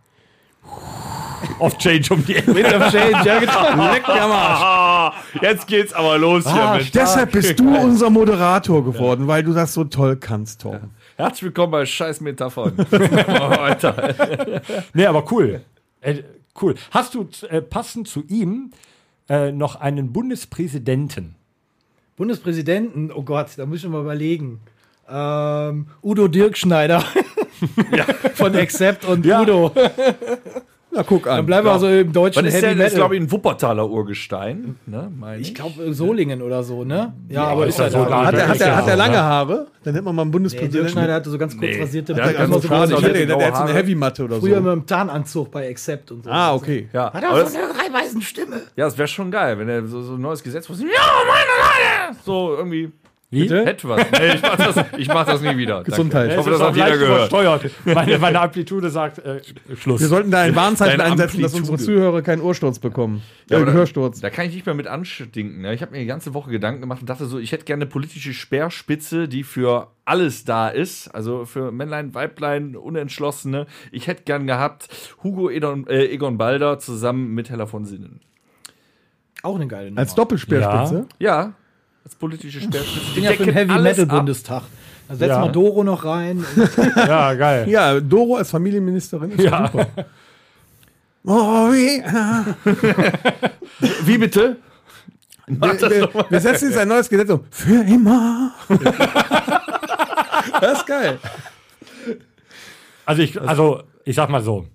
Auf 1.60 1.78
Change 1.78 2.12
um 2.14 2.26
die 2.26 2.34
Ecke. 2.34 2.50
Leck 2.52 2.66
mir 2.66 4.22
am 4.22 4.32
Arsch. 4.32 4.60
Ah, 4.60 5.12
jetzt 5.40 5.68
geht's 5.68 5.92
aber 5.92 6.18
los 6.18 6.42
hier 6.42 6.62
Ah, 6.62 6.76
mit. 6.76 6.92
Deshalb 6.92 7.30
bist 7.30 7.60
du 7.60 7.76
unser 7.76 8.10
Moderator 8.10 8.84
geworden, 8.84 9.28
weil 9.28 9.44
du 9.44 9.52
das 9.52 9.72
so 9.72 9.84
toll 9.84 10.16
kannst, 10.16 10.62
Tom. 10.62 10.90
Herzlich 11.16 11.44
willkommen 11.44 11.70
bei 11.70 11.86
Scheiß 11.86 12.20
Metaphern. 12.20 12.74
Alter. 12.90 14.62
Nee, 14.94 15.06
aber 15.06 15.30
cool. 15.30 15.60
Äh, 16.00 16.24
cool. 16.60 16.74
Hast 16.90 17.14
du 17.14 17.28
äh, 17.50 17.62
passend 17.62 18.08
zu 18.08 18.24
ihm 18.26 18.72
äh, 19.28 19.52
noch 19.52 19.76
einen 19.76 20.12
Bundespräsidenten? 20.12 21.36
Bundespräsidenten, 22.16 23.12
oh 23.12 23.22
Gott, 23.22 23.50
da 23.58 23.64
muss 23.64 23.84
ich 23.84 23.88
mal 23.88 24.00
überlegen. 24.00 24.60
Ähm, 25.08 25.86
Udo 26.02 26.28
Dirkschneider 26.28 27.02
von 28.34 28.54
Accept 28.56 29.04
und 29.04 29.24
Ja. 29.26 29.42
Udo. 29.42 29.72
Na, 30.96 31.02
guck 31.02 31.26
an. 31.26 31.38
Dann 31.38 31.46
bleiben 31.46 31.66
wir 31.66 31.72
also 31.72 31.88
im 31.88 32.12
deutschen 32.12 32.46
ist 32.46 32.52
Heavy 32.54 32.60
der? 32.66 32.74
Das 32.76 32.78
ist, 32.86 32.92
Metal. 32.92 32.98
glaube 32.98 33.16
ich, 33.16 33.22
ein 33.22 33.32
Wuppertaler 33.32 33.90
Urgestein. 33.90 34.76
Ne, 34.86 35.10
ich. 35.40 35.48
ich 35.48 35.54
glaube 35.56 35.92
Solingen 35.92 36.40
oder 36.40 36.62
so, 36.62 36.84
ne? 36.84 37.12
Ja, 37.28 37.48
aber 37.48 37.66
ist 37.66 37.70
ist 37.70 37.78
ja 37.80 37.84
ja 37.86 37.90
so 37.90 37.98
hat, 38.04 38.34
er, 38.34 38.46
hat, 38.46 38.60
er, 38.60 38.76
hat 38.76 38.84
er 38.86 38.88
Ja. 38.90 38.94
lange 38.94 39.18
Haare? 39.20 39.66
Dann 39.82 39.94
hätte 39.94 40.04
man 40.04 40.14
mal 40.14 40.22
einen 40.22 40.30
Nee, 40.30 40.34
Bundespräsidenten. 40.34 40.82
Dirkschneider 40.82 41.14
hatte 41.14 41.30
so 41.30 41.38
ganz 41.38 41.58
kurz 41.58 41.68
Nee. 41.74 41.80
rasierte 41.82 42.14
Der 42.14 42.24
hat 42.26 42.36
ganz 42.36 42.44
Immer 42.48 42.54
so 42.54 42.60
so 42.60 42.68
der 42.68 42.78
hat 42.78 42.90
der, 43.16 43.26
der 43.26 43.46
hat 43.46 43.56
so 43.56 43.62
eine 43.62 43.70
Haare. 43.70 43.74
Heavy-Matte 43.74 44.24
oder 44.24 44.38
Früher 44.38 44.54
so. 44.58 44.60
mit 44.62 44.72
dem 44.72 44.86
Tarnanzug 44.86 45.50
bei 45.50 45.68
Accept 45.68 46.12
und 46.12 46.22
so. 46.24 46.30
Ah, 46.30 46.54
okay. 46.54 46.88
Ja, 46.92 47.12
Hat 47.12 47.24
er 47.24 47.30
das, 47.32 47.52
so 47.54 47.58
eine 47.58 47.68
Reihweisen 47.70 48.22
Stimme. 48.22 48.56
ja, 48.76 48.84
das 48.84 48.96
wäre 48.96 49.08
schon 49.08 49.32
geil, 49.32 49.58
wenn 49.58 49.68
er 49.68 49.84
so, 49.88 50.00
so 50.00 50.12
ein 50.14 50.20
neues 50.20 50.44
Gesetz 50.44 50.68
Ja, 50.68 50.74
meine 50.76 50.84
Leute! 50.84 52.18
So 52.24 52.54
irgendwie. 52.56 52.92
Wie? 53.34 53.48
Hätte 53.48 53.88
was. 53.88 54.04
Nee, 54.12 54.34
ich 54.34 54.42
mach 54.42 54.56
das, 54.56 54.84
ich 54.98 55.08
mach 55.08 55.26
das 55.26 55.40
nie 55.42 55.56
wieder. 55.56 55.74
Danke. 55.76 55.90
Gesundheit. 55.90 56.30
Ich 56.32 56.36
hoffe, 56.36 56.50
das 56.50 56.60
ist 56.60 56.66
hat 56.66 56.74
jeder 56.76 56.88
leicht 56.88 57.00
gehört. 57.00 57.18
übersteuert. 57.32 57.70
Meine, 57.84 58.18
meine 58.18 58.40
Amplitude 58.40 58.90
sagt 58.90 59.18
äh, 59.18 59.40
Schluss. 59.76 60.00
Wir 60.00 60.08
sollten 60.08 60.30
da 60.30 60.40
ein 60.40 60.54
Warnzeichen 60.56 60.98
Deine 60.98 61.12
einsetzen, 61.12 61.42
dass 61.42 61.54
unsere 61.54 61.74
Amplitude. 61.74 61.98
Zuhörer 61.98 62.22
keinen 62.22 62.42
Ohrsturz 62.42 62.78
bekommen. 62.78 63.22
Ja, 63.50 63.56
äh, 63.56 63.60
aber 63.60 63.66
da- 63.66 63.72
Gehörsturz. 63.72 64.20
Da 64.20 64.30
kann 64.30 64.46
ich 64.46 64.54
nicht 64.54 64.66
mehr 64.66 64.74
mit 64.74 64.86
anstinken. 64.86 65.60
Ne? 65.62 65.74
Ich 65.74 65.82
habe 65.82 65.92
mir 65.92 65.98
die 65.98 66.06
ganze 66.06 66.34
Woche 66.34 66.50
Gedanken 66.50 66.80
gemacht 66.80 67.00
und 67.00 67.10
dachte 67.10 67.26
so, 67.26 67.38
ich 67.38 67.52
hätte 67.52 67.64
gerne 67.64 67.82
eine 67.84 67.90
politische 67.90 68.32
Speerspitze, 68.32 69.28
die 69.28 69.42
für 69.42 69.88
alles 70.04 70.44
da 70.44 70.68
ist. 70.68 71.08
Also 71.14 71.44
für 71.44 71.72
Männlein, 71.72 72.14
Weiblein, 72.14 72.76
Unentschlossene. 72.76 73.66
Ich 73.92 74.06
hätte 74.06 74.22
gern 74.24 74.46
gehabt 74.46 74.88
Hugo 75.22 75.50
Egon, 75.50 75.86
äh, 75.86 76.04
Egon 76.06 76.38
Balder 76.38 76.78
zusammen 76.78 77.34
mit 77.34 77.50
Hella 77.50 77.66
von 77.66 77.84
Sinnen. 77.84 78.20
Auch 79.42 79.56
eine 79.56 79.66
geile 79.66 79.88
Nummer. 79.90 80.00
Als 80.00 80.14
Doppelspeerspitze. 80.14 81.06
Ja, 81.18 81.52
als 82.04 82.14
politische 82.14 82.60
Speerspitze. 82.60 83.00
ich 83.08 83.14
bin 83.14 83.24
ja 83.24 83.32
für 83.32 83.44
den 83.46 83.54
Heavy 83.54 83.80
Metal 83.80 84.06
Bundestag. 84.06 84.62
Da 85.08 85.14
setzen 85.16 85.30
Ja. 85.30 85.44
wir 85.44 85.52
Doro 85.52 85.84
noch 85.84 86.04
rein. 86.04 86.44
Ja, 86.96 87.34
geil. 87.34 87.68
Ja, 87.68 88.00
Doro 88.00 88.36
als 88.36 88.50
Familienministerin 88.50 89.32
ist 89.32 89.44
ja. 89.44 89.66
super. 89.66 89.86
Oh, 91.26 91.72
wie, 91.72 92.02
Wie 94.04 94.18
bitte? 94.18 94.58
wir, 95.46 95.80
wir, 95.80 96.26
wir 96.28 96.40
setzen 96.40 96.68
jetzt 96.68 96.76
ein 96.76 96.88
neues 96.88 97.08
Gesetz 97.08 97.30
um. 97.30 97.40
Für 97.50 97.82
immer. 97.82 98.52
das 100.60 100.80
ist 100.80 100.86
geil. 100.86 101.18
Also 103.06 103.22
ich, 103.22 103.40
also 103.40 103.82
ich 104.04 104.16
sag 104.16 104.28
mal 104.28 104.42
so, 104.42 104.66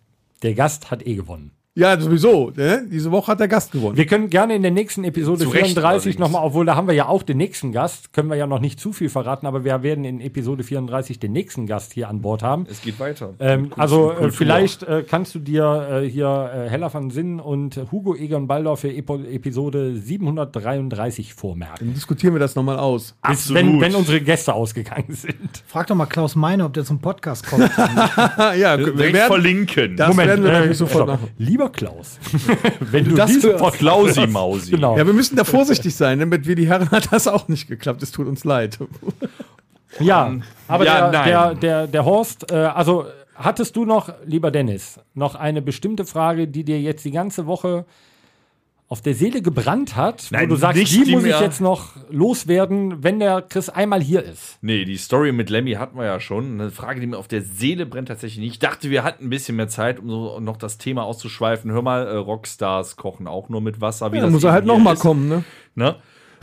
der 0.41 0.55
Gast 0.55 0.89
hat 0.89 1.05
eh 1.05 1.13
gewonnen. 1.13 1.51
Ja, 1.79 1.99
sowieso. 1.99 2.51
Ne? 2.55 2.85
Diese 2.91 3.09
Woche 3.11 3.31
hat 3.31 3.39
der 3.39 3.47
Gast 3.47 3.71
gewonnen. 3.71 3.95
Wir 3.95 4.05
können 4.05 4.29
gerne 4.29 4.55
in 4.55 4.61
der 4.61 4.71
nächsten 4.71 5.05
Episode 5.05 5.45
Zu 5.45 5.49
Recht 5.49 5.67
34 5.67 5.85
allerdings. 5.85 6.19
nochmal, 6.19 6.45
obwohl 6.45 6.65
da 6.65 6.75
haben 6.75 6.87
wir 6.87 6.93
ja 6.93 7.07
auch 7.07 7.23
den 7.23 7.37
nächsten 7.37 7.71
Gast, 7.71 8.11
können 8.11 8.29
wir 8.29 8.35
ja 8.35 8.47
noch 8.47 8.59
nicht 8.59 8.79
zu 8.79 8.91
viel 8.91 9.07
verraten, 9.07 9.47
aber 9.47 9.63
wir 9.63 9.81
werden 9.81 10.03
in 10.03 10.19
Episode 10.19 10.63
34 10.63 11.19
den 11.19 11.31
nächsten 11.31 11.67
Gast 11.67 11.93
hier 11.93 12.09
an 12.09 12.21
Bord 12.21 12.43
haben. 12.43 12.65
Es 12.69 12.81
geht 12.81 12.99
weiter. 12.99 13.33
Ähm, 13.39 13.71
also 13.77 14.11
äh, 14.11 14.15
Kultur. 14.15 14.31
vielleicht 14.33 14.83
äh, 14.83 15.05
kannst 15.07 15.33
du 15.35 15.39
dir 15.39 16.01
äh, 16.03 16.09
hier 16.09 16.51
äh, 16.53 16.69
Hella 16.69 16.93
van 16.93 17.11
Sinn 17.11 17.39
und 17.39 17.77
äh, 17.77 17.85
Hugo 17.91 18.13
Egon 18.13 18.47
Balder 18.47 18.75
für 18.75 18.93
Epo 18.93 19.17
Episode 19.17 19.95
733 19.95 21.33
vormerken. 21.33 21.77
Dann 21.79 21.93
diskutieren 21.93 22.33
wir 22.33 22.39
das 22.39 22.55
nochmal 22.55 22.77
aus. 22.77 23.15
Bis, 23.27 23.53
wenn, 23.53 23.79
wenn 23.79 23.95
unsere 23.95 24.19
Gäste 24.19 24.53
ausgegangen 24.53 25.13
sind. 25.13 25.63
Frag 25.65 25.87
doch 25.87 25.95
mal 25.95 26.07
Klaus 26.07 26.35
Meine, 26.35 26.65
ob 26.65 26.73
der 26.73 26.83
zum 26.83 26.99
Podcast 26.99 27.47
kommt. 27.47 27.69
Ja, 28.39 28.77
wir 28.77 28.93
Direkt 28.93 29.13
werden, 29.13 29.27
verlinken. 29.27 29.95
das 29.95 30.15
werden 30.17 30.43
wir 30.43 30.51
natürlich 30.51 30.77
sofort 30.77 31.09
also, 31.09 31.23
machen. 31.23 31.33
Lieber 31.37 31.68
Klaus, 31.71 32.19
wenn 32.79 33.05
du, 33.05 33.15
das 33.15 33.27
diesen 33.27 33.49
hörst. 33.49 33.59
Podcast 33.63 33.79
Klausi 33.79 34.27
Mausi. 34.27 34.71
Genau. 34.71 34.97
Ja, 34.97 35.05
wir 35.05 35.13
müssen 35.13 35.35
da 35.35 35.43
vorsichtig 35.43 35.95
sein. 35.95 36.17
Ne? 36.17 36.25
Mit 36.25 36.47
wie 36.47 36.55
die 36.55 36.67
Herren 36.67 36.91
hat 36.91 37.11
das 37.11 37.27
auch 37.27 37.47
nicht 37.47 37.67
geklappt. 37.67 38.03
Es 38.03 38.11
tut 38.11 38.27
uns 38.27 38.43
leid. 38.43 38.77
Ja, 39.99 40.31
aber 40.67 40.85
Ja, 40.85 41.09
der, 41.09 41.23
der, 41.23 41.55
der, 41.55 41.87
der 41.87 42.05
Horst, 42.05 42.51
äh, 42.51 42.55
also 42.55 43.07
hattest 43.35 43.75
du 43.75 43.85
noch, 43.85 44.13
lieber 44.23 44.51
Dennis, 44.51 44.99
noch 45.15 45.33
eine 45.33 45.63
bestimmte 45.63 46.05
Frage, 46.05 46.47
die 46.47 46.63
dir 46.63 46.79
jetzt 46.79 47.03
die 47.05 47.11
ganze 47.11 47.47
Woche 47.47 47.85
auf 48.91 49.01
der 49.03 49.13
Seele 49.13 49.43
gebrannt 49.43 49.95
hat, 49.95 50.29
Nein, 50.31 50.49
wo 50.49 50.55
du 50.55 50.59
sagst, 50.59 50.79
nicht 50.79 50.91
die, 50.91 51.03
die 51.03 51.11
muss 51.11 51.23
ich 51.23 51.39
jetzt 51.39 51.61
noch 51.61 51.91
loswerden, 52.09 53.03
wenn 53.03 53.19
der 53.19 53.43
Chris 53.43 53.69
einmal 53.69 54.01
hier 54.01 54.23
ist. 54.23 54.57
Nee, 54.61 54.83
die 54.83 54.97
Story 54.97 55.31
mit 55.31 55.51
Lemmy 55.51 55.73
hatten 55.73 55.95
wir 55.95 56.05
ja 56.05 56.19
schon. 56.19 56.59
Eine 56.59 56.71
Frage, 56.71 56.99
die 56.99 57.05
mir 57.05 57.19
auf 57.19 57.27
der 57.27 57.43
Seele 57.43 57.85
brennt 57.85 58.07
tatsächlich 58.07 58.39
nicht. 58.39 58.53
Ich 58.53 58.59
dachte, 58.59 58.89
wir 58.89 59.03
hatten 59.03 59.25
ein 59.25 59.29
bisschen 59.29 59.57
mehr 59.57 59.67
Zeit, 59.67 59.99
um 59.99 60.09
so 60.09 60.39
noch 60.39 60.57
das 60.57 60.79
Thema 60.79 61.03
auszuschweifen. 61.03 61.71
Hör 61.71 61.83
mal, 61.83 62.07
äh, 62.07 62.15
Rockstars 62.15 62.95
kochen 62.95 63.27
auch 63.27 63.47
nur 63.47 63.61
mit 63.61 63.79
Wasser. 63.79 64.11
Wie 64.11 64.15
Ja, 64.15 64.21
das 64.23 64.27
dann 64.27 64.33
muss 64.33 64.43
er 64.43 64.53
halt 64.53 64.65
nochmal 64.65 64.95
kommen. 64.95 65.29
Ne? 65.29 65.43
Ne? 65.75 65.95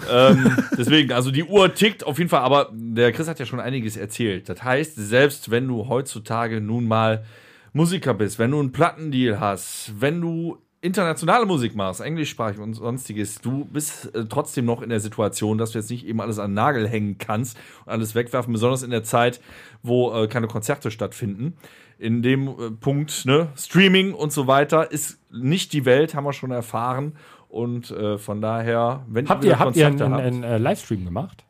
ähm, 0.08 0.56
deswegen, 0.78 1.12
also 1.12 1.32
die 1.32 1.42
Uhr 1.42 1.74
tickt 1.74 2.06
auf 2.06 2.18
jeden 2.18 2.30
Fall, 2.30 2.42
aber 2.42 2.70
der 2.72 3.10
Chris 3.10 3.26
hat 3.26 3.40
ja 3.40 3.46
schon 3.46 3.58
einiges 3.58 3.96
erzählt. 3.96 4.48
Das 4.48 4.62
heißt, 4.62 4.94
selbst 4.94 5.50
wenn 5.50 5.66
du 5.66 5.88
heutzutage 5.88 6.60
nun 6.60 6.86
mal 6.86 7.24
Musiker 7.72 8.14
bist, 8.14 8.38
wenn 8.38 8.52
du 8.52 8.60
einen 8.60 8.70
Plattendeal 8.70 9.40
hast, 9.40 9.92
wenn 9.98 10.20
du 10.20 10.58
internationale 10.80 11.46
Musik 11.46 11.74
machst, 11.74 12.00
englischsprachig 12.00 12.60
und 12.60 12.74
sonstiges, 12.74 13.40
du 13.40 13.64
bist 13.64 14.14
äh, 14.14 14.24
trotzdem 14.26 14.64
noch 14.64 14.82
in 14.82 14.90
der 14.90 15.00
Situation, 15.00 15.58
dass 15.58 15.72
du 15.72 15.78
jetzt 15.78 15.90
nicht 15.90 16.06
eben 16.06 16.20
alles 16.20 16.38
an 16.38 16.50
den 16.50 16.54
Nagel 16.54 16.88
hängen 16.88 17.18
kannst 17.18 17.58
und 17.84 17.92
alles 17.92 18.14
wegwerfen, 18.14 18.52
besonders 18.52 18.82
in 18.82 18.90
der 18.90 19.02
Zeit, 19.02 19.40
wo 19.82 20.12
äh, 20.12 20.28
keine 20.28 20.46
Konzerte 20.46 20.90
stattfinden. 20.90 21.56
In 21.98 22.22
dem 22.22 22.48
äh, 22.48 22.70
Punkt, 22.70 23.24
ne, 23.24 23.48
Streaming 23.56 24.12
und 24.12 24.32
so 24.32 24.46
weiter 24.46 24.90
ist 24.92 25.18
nicht 25.32 25.72
die 25.72 25.84
Welt, 25.84 26.14
haben 26.14 26.24
wir 26.24 26.32
schon 26.32 26.50
erfahren. 26.50 27.16
Und 27.48 27.90
äh, 27.90 28.18
von 28.18 28.40
daher, 28.40 29.04
wenn 29.08 29.28
Habt 29.28 29.44
ihr, 29.44 29.58
habt 29.58 29.76
ihr 29.76 29.86
einen, 29.86 30.02
einen, 30.02 30.14
einen 30.14 30.42
äh, 30.42 30.58
Livestream 30.58 31.04
gemacht? 31.04 31.45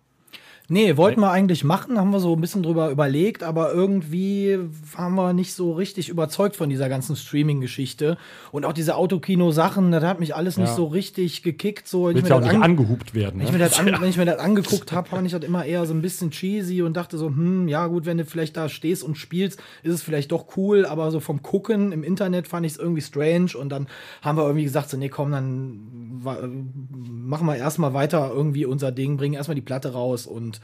Nee, 0.68 0.96
wollten 0.96 1.20
wir 1.20 1.30
eigentlich 1.30 1.62
machen, 1.62 1.96
haben 1.96 2.10
wir 2.10 2.18
so 2.18 2.34
ein 2.34 2.40
bisschen 2.40 2.64
drüber 2.64 2.90
überlegt, 2.90 3.44
aber 3.44 3.72
irgendwie 3.72 4.58
waren 4.96 5.14
wir 5.14 5.32
nicht 5.32 5.54
so 5.54 5.72
richtig 5.72 6.08
überzeugt 6.08 6.56
von 6.56 6.68
dieser 6.68 6.88
ganzen 6.88 7.14
Streaming-Geschichte. 7.14 8.18
Und 8.50 8.64
auch 8.64 8.72
diese 8.72 8.96
Autokino-Sachen, 8.96 9.92
das 9.92 10.02
hat 10.02 10.18
mich 10.18 10.34
alles 10.34 10.56
nicht 10.56 10.70
Ja. 10.70 10.74
so 10.74 10.86
richtig 10.86 11.44
gekickt. 11.44 11.86
So, 11.86 12.06
Willst 12.06 12.28
ja 12.28 12.34
auch 12.34 12.40
das 12.40 12.48
nicht 12.48 12.56
an- 12.56 12.62
angehupt 12.64 13.14
werden. 13.14 13.38
wenn 13.38 13.46
ich, 13.46 13.52
Ne? 13.52 13.58
mir 13.58 13.64
das 13.64 13.78
an, 13.78 13.86
wenn 14.00 14.08
ich 14.10 14.16
mir 14.16 14.24
das 14.24 14.40
angeguckt 14.40 14.90
habe, 14.90 15.08
fand 15.08 15.24
ich 15.26 15.32
das 15.32 15.44
immer 15.44 15.64
eher 15.64 15.86
so 15.86 15.94
ein 15.94 16.02
bisschen 16.02 16.32
cheesy 16.32 16.82
und 16.82 16.96
dachte 16.96 17.16
so, 17.16 17.28
hm, 17.28 17.68
ja 17.68 17.86
gut, 17.86 18.04
wenn 18.04 18.18
du 18.18 18.24
vielleicht 18.24 18.56
da 18.56 18.68
stehst 18.68 19.04
und 19.04 19.16
spielst, 19.16 19.60
ist 19.84 19.94
es 19.94 20.02
vielleicht 20.02 20.32
doch 20.32 20.56
cool, 20.56 20.84
aber 20.84 21.12
so 21.12 21.20
vom 21.20 21.42
Gucken 21.44 21.92
im 21.92 22.02
Internet 22.02 22.48
fand 22.48 22.66
ich 22.66 22.72
es 22.72 22.78
irgendwie 22.78 23.02
strange 23.02 23.50
und 23.56 23.68
dann 23.68 23.86
haben 24.20 24.36
wir 24.36 24.42
irgendwie 24.44 24.64
gesagt, 24.64 24.90
so, 24.90 24.96
nee, 24.96 25.10
komm, 25.10 25.30
dann 25.30 25.78
wa- 26.24 26.38
machen 26.42 27.46
wir 27.46 27.54
erstmal 27.56 27.94
weiter 27.94 28.32
irgendwie 28.34 28.66
unser 28.66 28.90
Ding, 28.90 29.16
bringen 29.16 29.34
erstmal 29.34 29.54
die 29.54 29.60
Platte 29.60 29.92
raus 29.92 30.26
und 30.26 30.55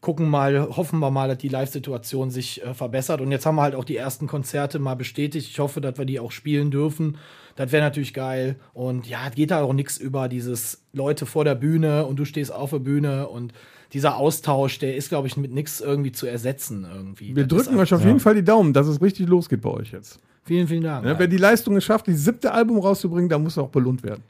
gucken 0.00 0.28
mal, 0.28 0.68
hoffen 0.76 0.98
wir 0.98 1.10
mal, 1.10 1.28
dass 1.28 1.38
die 1.38 1.48
Live-Situation 1.48 2.30
sich 2.30 2.62
äh, 2.62 2.74
verbessert. 2.74 3.20
Und 3.20 3.32
jetzt 3.32 3.46
haben 3.46 3.56
wir 3.56 3.62
halt 3.62 3.74
auch 3.74 3.84
die 3.84 3.96
ersten 3.96 4.26
Konzerte 4.26 4.78
mal 4.78 4.94
bestätigt. 4.94 5.48
Ich 5.50 5.58
hoffe, 5.58 5.80
dass 5.80 5.98
wir 5.98 6.04
die 6.04 6.20
auch 6.20 6.30
spielen 6.30 6.70
dürfen. 6.70 7.16
Das 7.56 7.72
wäre 7.72 7.82
natürlich 7.82 8.12
geil. 8.12 8.56
Und 8.74 9.08
ja, 9.08 9.26
es 9.28 9.34
geht 9.34 9.50
da 9.50 9.62
auch 9.62 9.72
nichts 9.72 9.96
über 9.96 10.28
dieses 10.28 10.82
Leute 10.92 11.24
vor 11.24 11.44
der 11.44 11.54
Bühne 11.54 12.04
und 12.06 12.16
du 12.16 12.24
stehst 12.24 12.52
auf 12.52 12.70
der 12.70 12.80
Bühne 12.80 13.28
und 13.28 13.52
dieser 13.92 14.16
Austausch, 14.16 14.78
der 14.80 14.96
ist, 14.96 15.08
glaube 15.08 15.28
ich, 15.28 15.36
mit 15.36 15.52
nichts 15.52 15.80
irgendwie 15.80 16.12
zu 16.12 16.26
ersetzen. 16.26 16.86
Irgendwie. 16.92 17.34
Wir 17.34 17.46
Das 17.46 17.64
drücken 17.64 17.78
euch 17.78 17.94
auf 17.94 18.00
ja. 18.00 18.08
jeden 18.08 18.20
Fall 18.20 18.34
die 18.34 18.44
Daumen, 18.44 18.72
dass 18.72 18.86
es 18.86 19.00
richtig 19.00 19.28
losgeht 19.28 19.62
bei 19.62 19.70
euch 19.70 19.92
jetzt. 19.92 20.18
Vielen, 20.42 20.68
vielen 20.68 20.82
Dank. 20.82 21.04
Ne? 21.04 21.14
Wer 21.16 21.28
die 21.28 21.38
Leistung 21.38 21.76
es 21.76 21.84
schafft, 21.84 22.06
die 22.06 22.12
siebte 22.12 22.52
Album 22.52 22.78
rauszubringen, 22.78 23.30
da 23.30 23.38
muss 23.38 23.56
er 23.56 23.62
auch 23.62 23.70
belohnt 23.70 24.02
werden. 24.02 24.22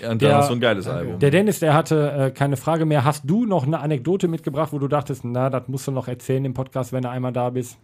Ja, 0.00 0.10
und 0.10 0.22
Der- 0.22 0.30
dann 0.30 0.40
noch 0.40 0.46
so 0.48 0.52
ein 0.54 0.60
geiles 0.60 0.86
Album. 0.86 1.18
Der 1.18 1.30
Dennis, 1.30 1.58
der 1.60 1.74
hatte 1.74 2.10
äh, 2.12 2.30
keine 2.30 2.56
Frage 2.56 2.84
mehr. 2.84 3.04
Hast 3.04 3.22
du 3.26 3.44
noch 3.46 3.66
eine 3.66 3.80
Anekdote 3.80 4.28
mitgebracht, 4.28 4.72
wo 4.72 4.78
du 4.78 4.88
dachtest, 4.88 5.24
na, 5.24 5.50
das 5.50 5.68
musst 5.68 5.86
du 5.86 5.90
noch 5.92 6.08
erzählen 6.08 6.44
im 6.44 6.54
Podcast, 6.54 6.92
wenn 6.92 7.02
du 7.02 7.10
einmal 7.10 7.32
da 7.32 7.50
bist? 7.50 7.76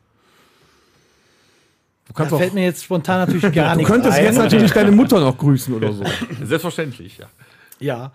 Du 2.07 2.13
da 2.13 2.19
kannst 2.19 2.35
auch, 2.35 2.39
fällt 2.39 2.55
mir 2.55 2.65
jetzt 2.65 2.85
spontan 2.85 3.27
natürlich 3.27 3.53
gar 3.55 3.73
du 3.73 3.79
nichts 3.79 3.91
könntest 3.93 4.19
ein. 4.19 4.25
jetzt 4.25 4.37
natürlich 4.39 4.73
deine 4.73 4.91
Mutter 4.91 5.21
noch 5.21 5.37
grüßen 5.39 5.75
oder 5.75 5.93
so. 5.93 6.05
Selbstverständlich, 6.43 7.19
ja. 7.19 7.27
Ja. 7.81 8.13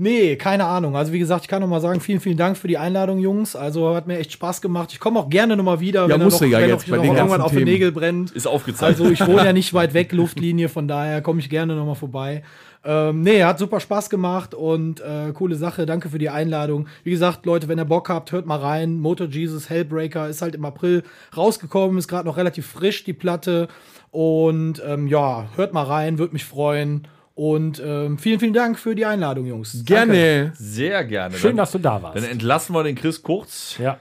Nee, 0.00 0.36
keine 0.36 0.64
Ahnung. 0.64 0.96
Also 0.96 1.12
wie 1.12 1.18
gesagt, 1.18 1.42
ich 1.42 1.48
kann 1.48 1.60
noch 1.60 1.66
mal 1.68 1.80
sagen, 1.80 2.00
vielen, 2.00 2.20
vielen 2.20 2.36
Dank 2.36 2.56
für 2.56 2.68
die 2.68 2.78
Einladung, 2.78 3.18
Jungs. 3.18 3.56
Also 3.56 3.96
hat 3.96 4.06
mir 4.06 4.18
echt 4.18 4.30
Spaß 4.32 4.60
gemacht. 4.60 4.90
Ich 4.92 5.00
komme 5.00 5.18
auch 5.18 5.28
gerne 5.28 5.56
noch 5.56 5.64
mal 5.64 5.80
wieder, 5.80 6.02
Ja, 6.02 6.10
wenn, 6.10 6.20
du 6.20 6.26
noch, 6.28 6.40
ja 6.42 6.60
wenn 6.60 6.68
jetzt 6.68 6.86
noch, 6.86 6.90
bei 6.90 6.96
noch 6.98 7.02
den 7.02 7.16
irgendwann 7.16 7.40
auf 7.40 7.50
den. 7.52 7.64
Nägel 7.64 7.90
brennt. 7.90 8.30
Ist 8.30 8.46
aufgezeichnet. 8.46 9.00
Also 9.00 9.10
ich 9.12 9.26
wohne 9.26 9.44
ja 9.44 9.52
nicht 9.52 9.74
weit 9.74 9.94
weg, 9.94 10.12
Luftlinie, 10.12 10.68
von 10.68 10.86
daher 10.86 11.20
komme 11.20 11.40
ich 11.40 11.50
gerne 11.50 11.74
noch 11.74 11.84
mal 11.84 11.96
vorbei. 11.96 12.44
Ähm, 12.90 13.20
nee, 13.20 13.44
hat 13.44 13.58
super 13.58 13.80
Spaß 13.80 14.08
gemacht 14.08 14.54
und 14.54 15.02
äh, 15.02 15.32
coole 15.34 15.56
Sache. 15.56 15.84
Danke 15.84 16.08
für 16.08 16.16
die 16.16 16.30
Einladung. 16.30 16.88
Wie 17.04 17.10
gesagt, 17.10 17.44
Leute, 17.44 17.68
wenn 17.68 17.78
ihr 17.78 17.84
Bock 17.84 18.08
habt, 18.08 18.32
hört 18.32 18.46
mal 18.46 18.58
rein. 18.58 18.98
Motor 18.98 19.26
Jesus 19.26 19.68
Hellbreaker 19.68 20.26
ist 20.26 20.40
halt 20.40 20.54
im 20.54 20.64
April 20.64 21.02
rausgekommen, 21.36 21.98
ist 21.98 22.08
gerade 22.08 22.26
noch 22.26 22.38
relativ 22.38 22.66
frisch, 22.66 23.04
die 23.04 23.12
Platte. 23.12 23.68
Und 24.10 24.82
ähm, 24.86 25.06
ja, 25.06 25.50
hört 25.56 25.74
mal 25.74 25.82
rein, 25.82 26.18
würde 26.18 26.32
mich 26.32 26.46
freuen. 26.46 27.06
Und 27.34 27.78
ähm, 27.84 28.16
vielen, 28.16 28.40
vielen 28.40 28.54
Dank 28.54 28.78
für 28.78 28.94
die 28.94 29.04
Einladung, 29.04 29.44
Jungs. 29.44 29.84
Danke. 29.84 30.14
Gerne. 30.14 30.52
Sehr 30.56 31.04
gerne. 31.04 31.36
Schön, 31.36 31.50
dann, 31.50 31.56
dass 31.58 31.72
du 31.72 31.78
da 31.78 32.02
warst. 32.02 32.16
Dann 32.16 32.24
entlassen 32.24 32.74
wir 32.74 32.84
den 32.84 32.96
Chris 32.96 33.22
kurz. 33.22 33.76
Ja. 33.78 33.98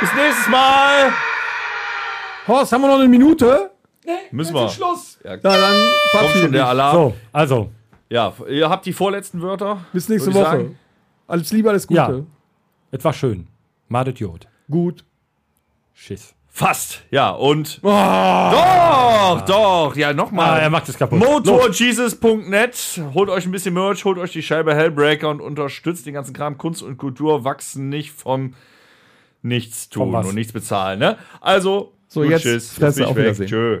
Bis 0.00 0.12
nächstes 0.14 0.48
Mal. 0.48 1.12
Horst, 2.48 2.72
haben 2.72 2.82
wir 2.82 2.88
noch 2.88 2.98
eine 2.98 3.08
Minute? 3.08 3.71
Müssen 4.30 4.54
wir. 4.54 4.68
Schluss. 4.68 5.18
Ja, 5.24 5.36
Na, 5.42 5.56
dann 5.56 5.74
kommt 6.12 6.30
schon 6.32 6.52
der. 6.52 6.66
Alarm. 6.66 6.94
So, 6.96 7.14
also, 7.32 7.70
Ja, 8.08 8.32
ihr 8.48 8.68
habt 8.68 8.84
die 8.86 8.92
vorletzten 8.92 9.40
Wörter. 9.42 9.84
Bis 9.92 10.08
nächste 10.08 10.32
Woche. 10.34 10.44
sagen. 10.44 10.78
Alles 11.28 11.52
Liebe, 11.52 11.68
alles 11.70 11.86
Gute. 11.86 12.00
Ja. 12.00 12.22
es 12.90 13.04
war 13.04 13.12
schön. 13.12 13.46
Madet 13.88 14.18
Jod. 14.18 14.46
Gut. 14.70 15.04
Schiss. 15.94 16.34
Fast. 16.48 17.02
Ja, 17.10 17.30
und. 17.30 17.80
Doch, 17.82 19.40
doch. 19.46 19.96
Ja, 19.96 20.10
Ah, 20.10 20.12
nochmal. 20.12 20.60
er 20.60 20.68
macht 20.68 20.88
es 20.88 20.98
kaputt. 20.98 21.18
Motorjesus.net. 21.18 23.00
Holt 23.14 23.30
euch 23.30 23.46
ein 23.46 23.52
bisschen 23.52 23.72
Merch, 23.74 24.04
holt 24.04 24.18
euch 24.18 24.32
die 24.32 24.42
Scheibe 24.42 24.74
Hellbreaker 24.74 25.30
und 25.30 25.40
unterstützt 25.40 26.04
den 26.06 26.14
ganzen 26.14 26.34
Kram. 26.34 26.58
Kunst 26.58 26.82
und 26.82 26.98
Kultur 26.98 27.44
wachsen 27.44 27.88
nicht 27.88 28.10
vom 28.12 28.54
Nichts 29.44 29.88
Vom 29.92 30.04
tun 30.10 30.12
was? 30.12 30.26
und 30.28 30.34
nichts 30.34 30.52
bezahlen. 30.52 30.98
Ne? 30.98 31.16
Also, 31.40 31.92
So, 32.08 32.20
gut, 32.20 32.30
jetzt 32.30 32.42
tschüss. 32.42 32.72
Fresse, 32.72 32.96
bin 32.96 33.04
ich 33.04 33.10
auf 33.10 33.16
weg. 33.16 33.24
Wiedersehen. 33.24 33.46
Tschö. 33.48 33.80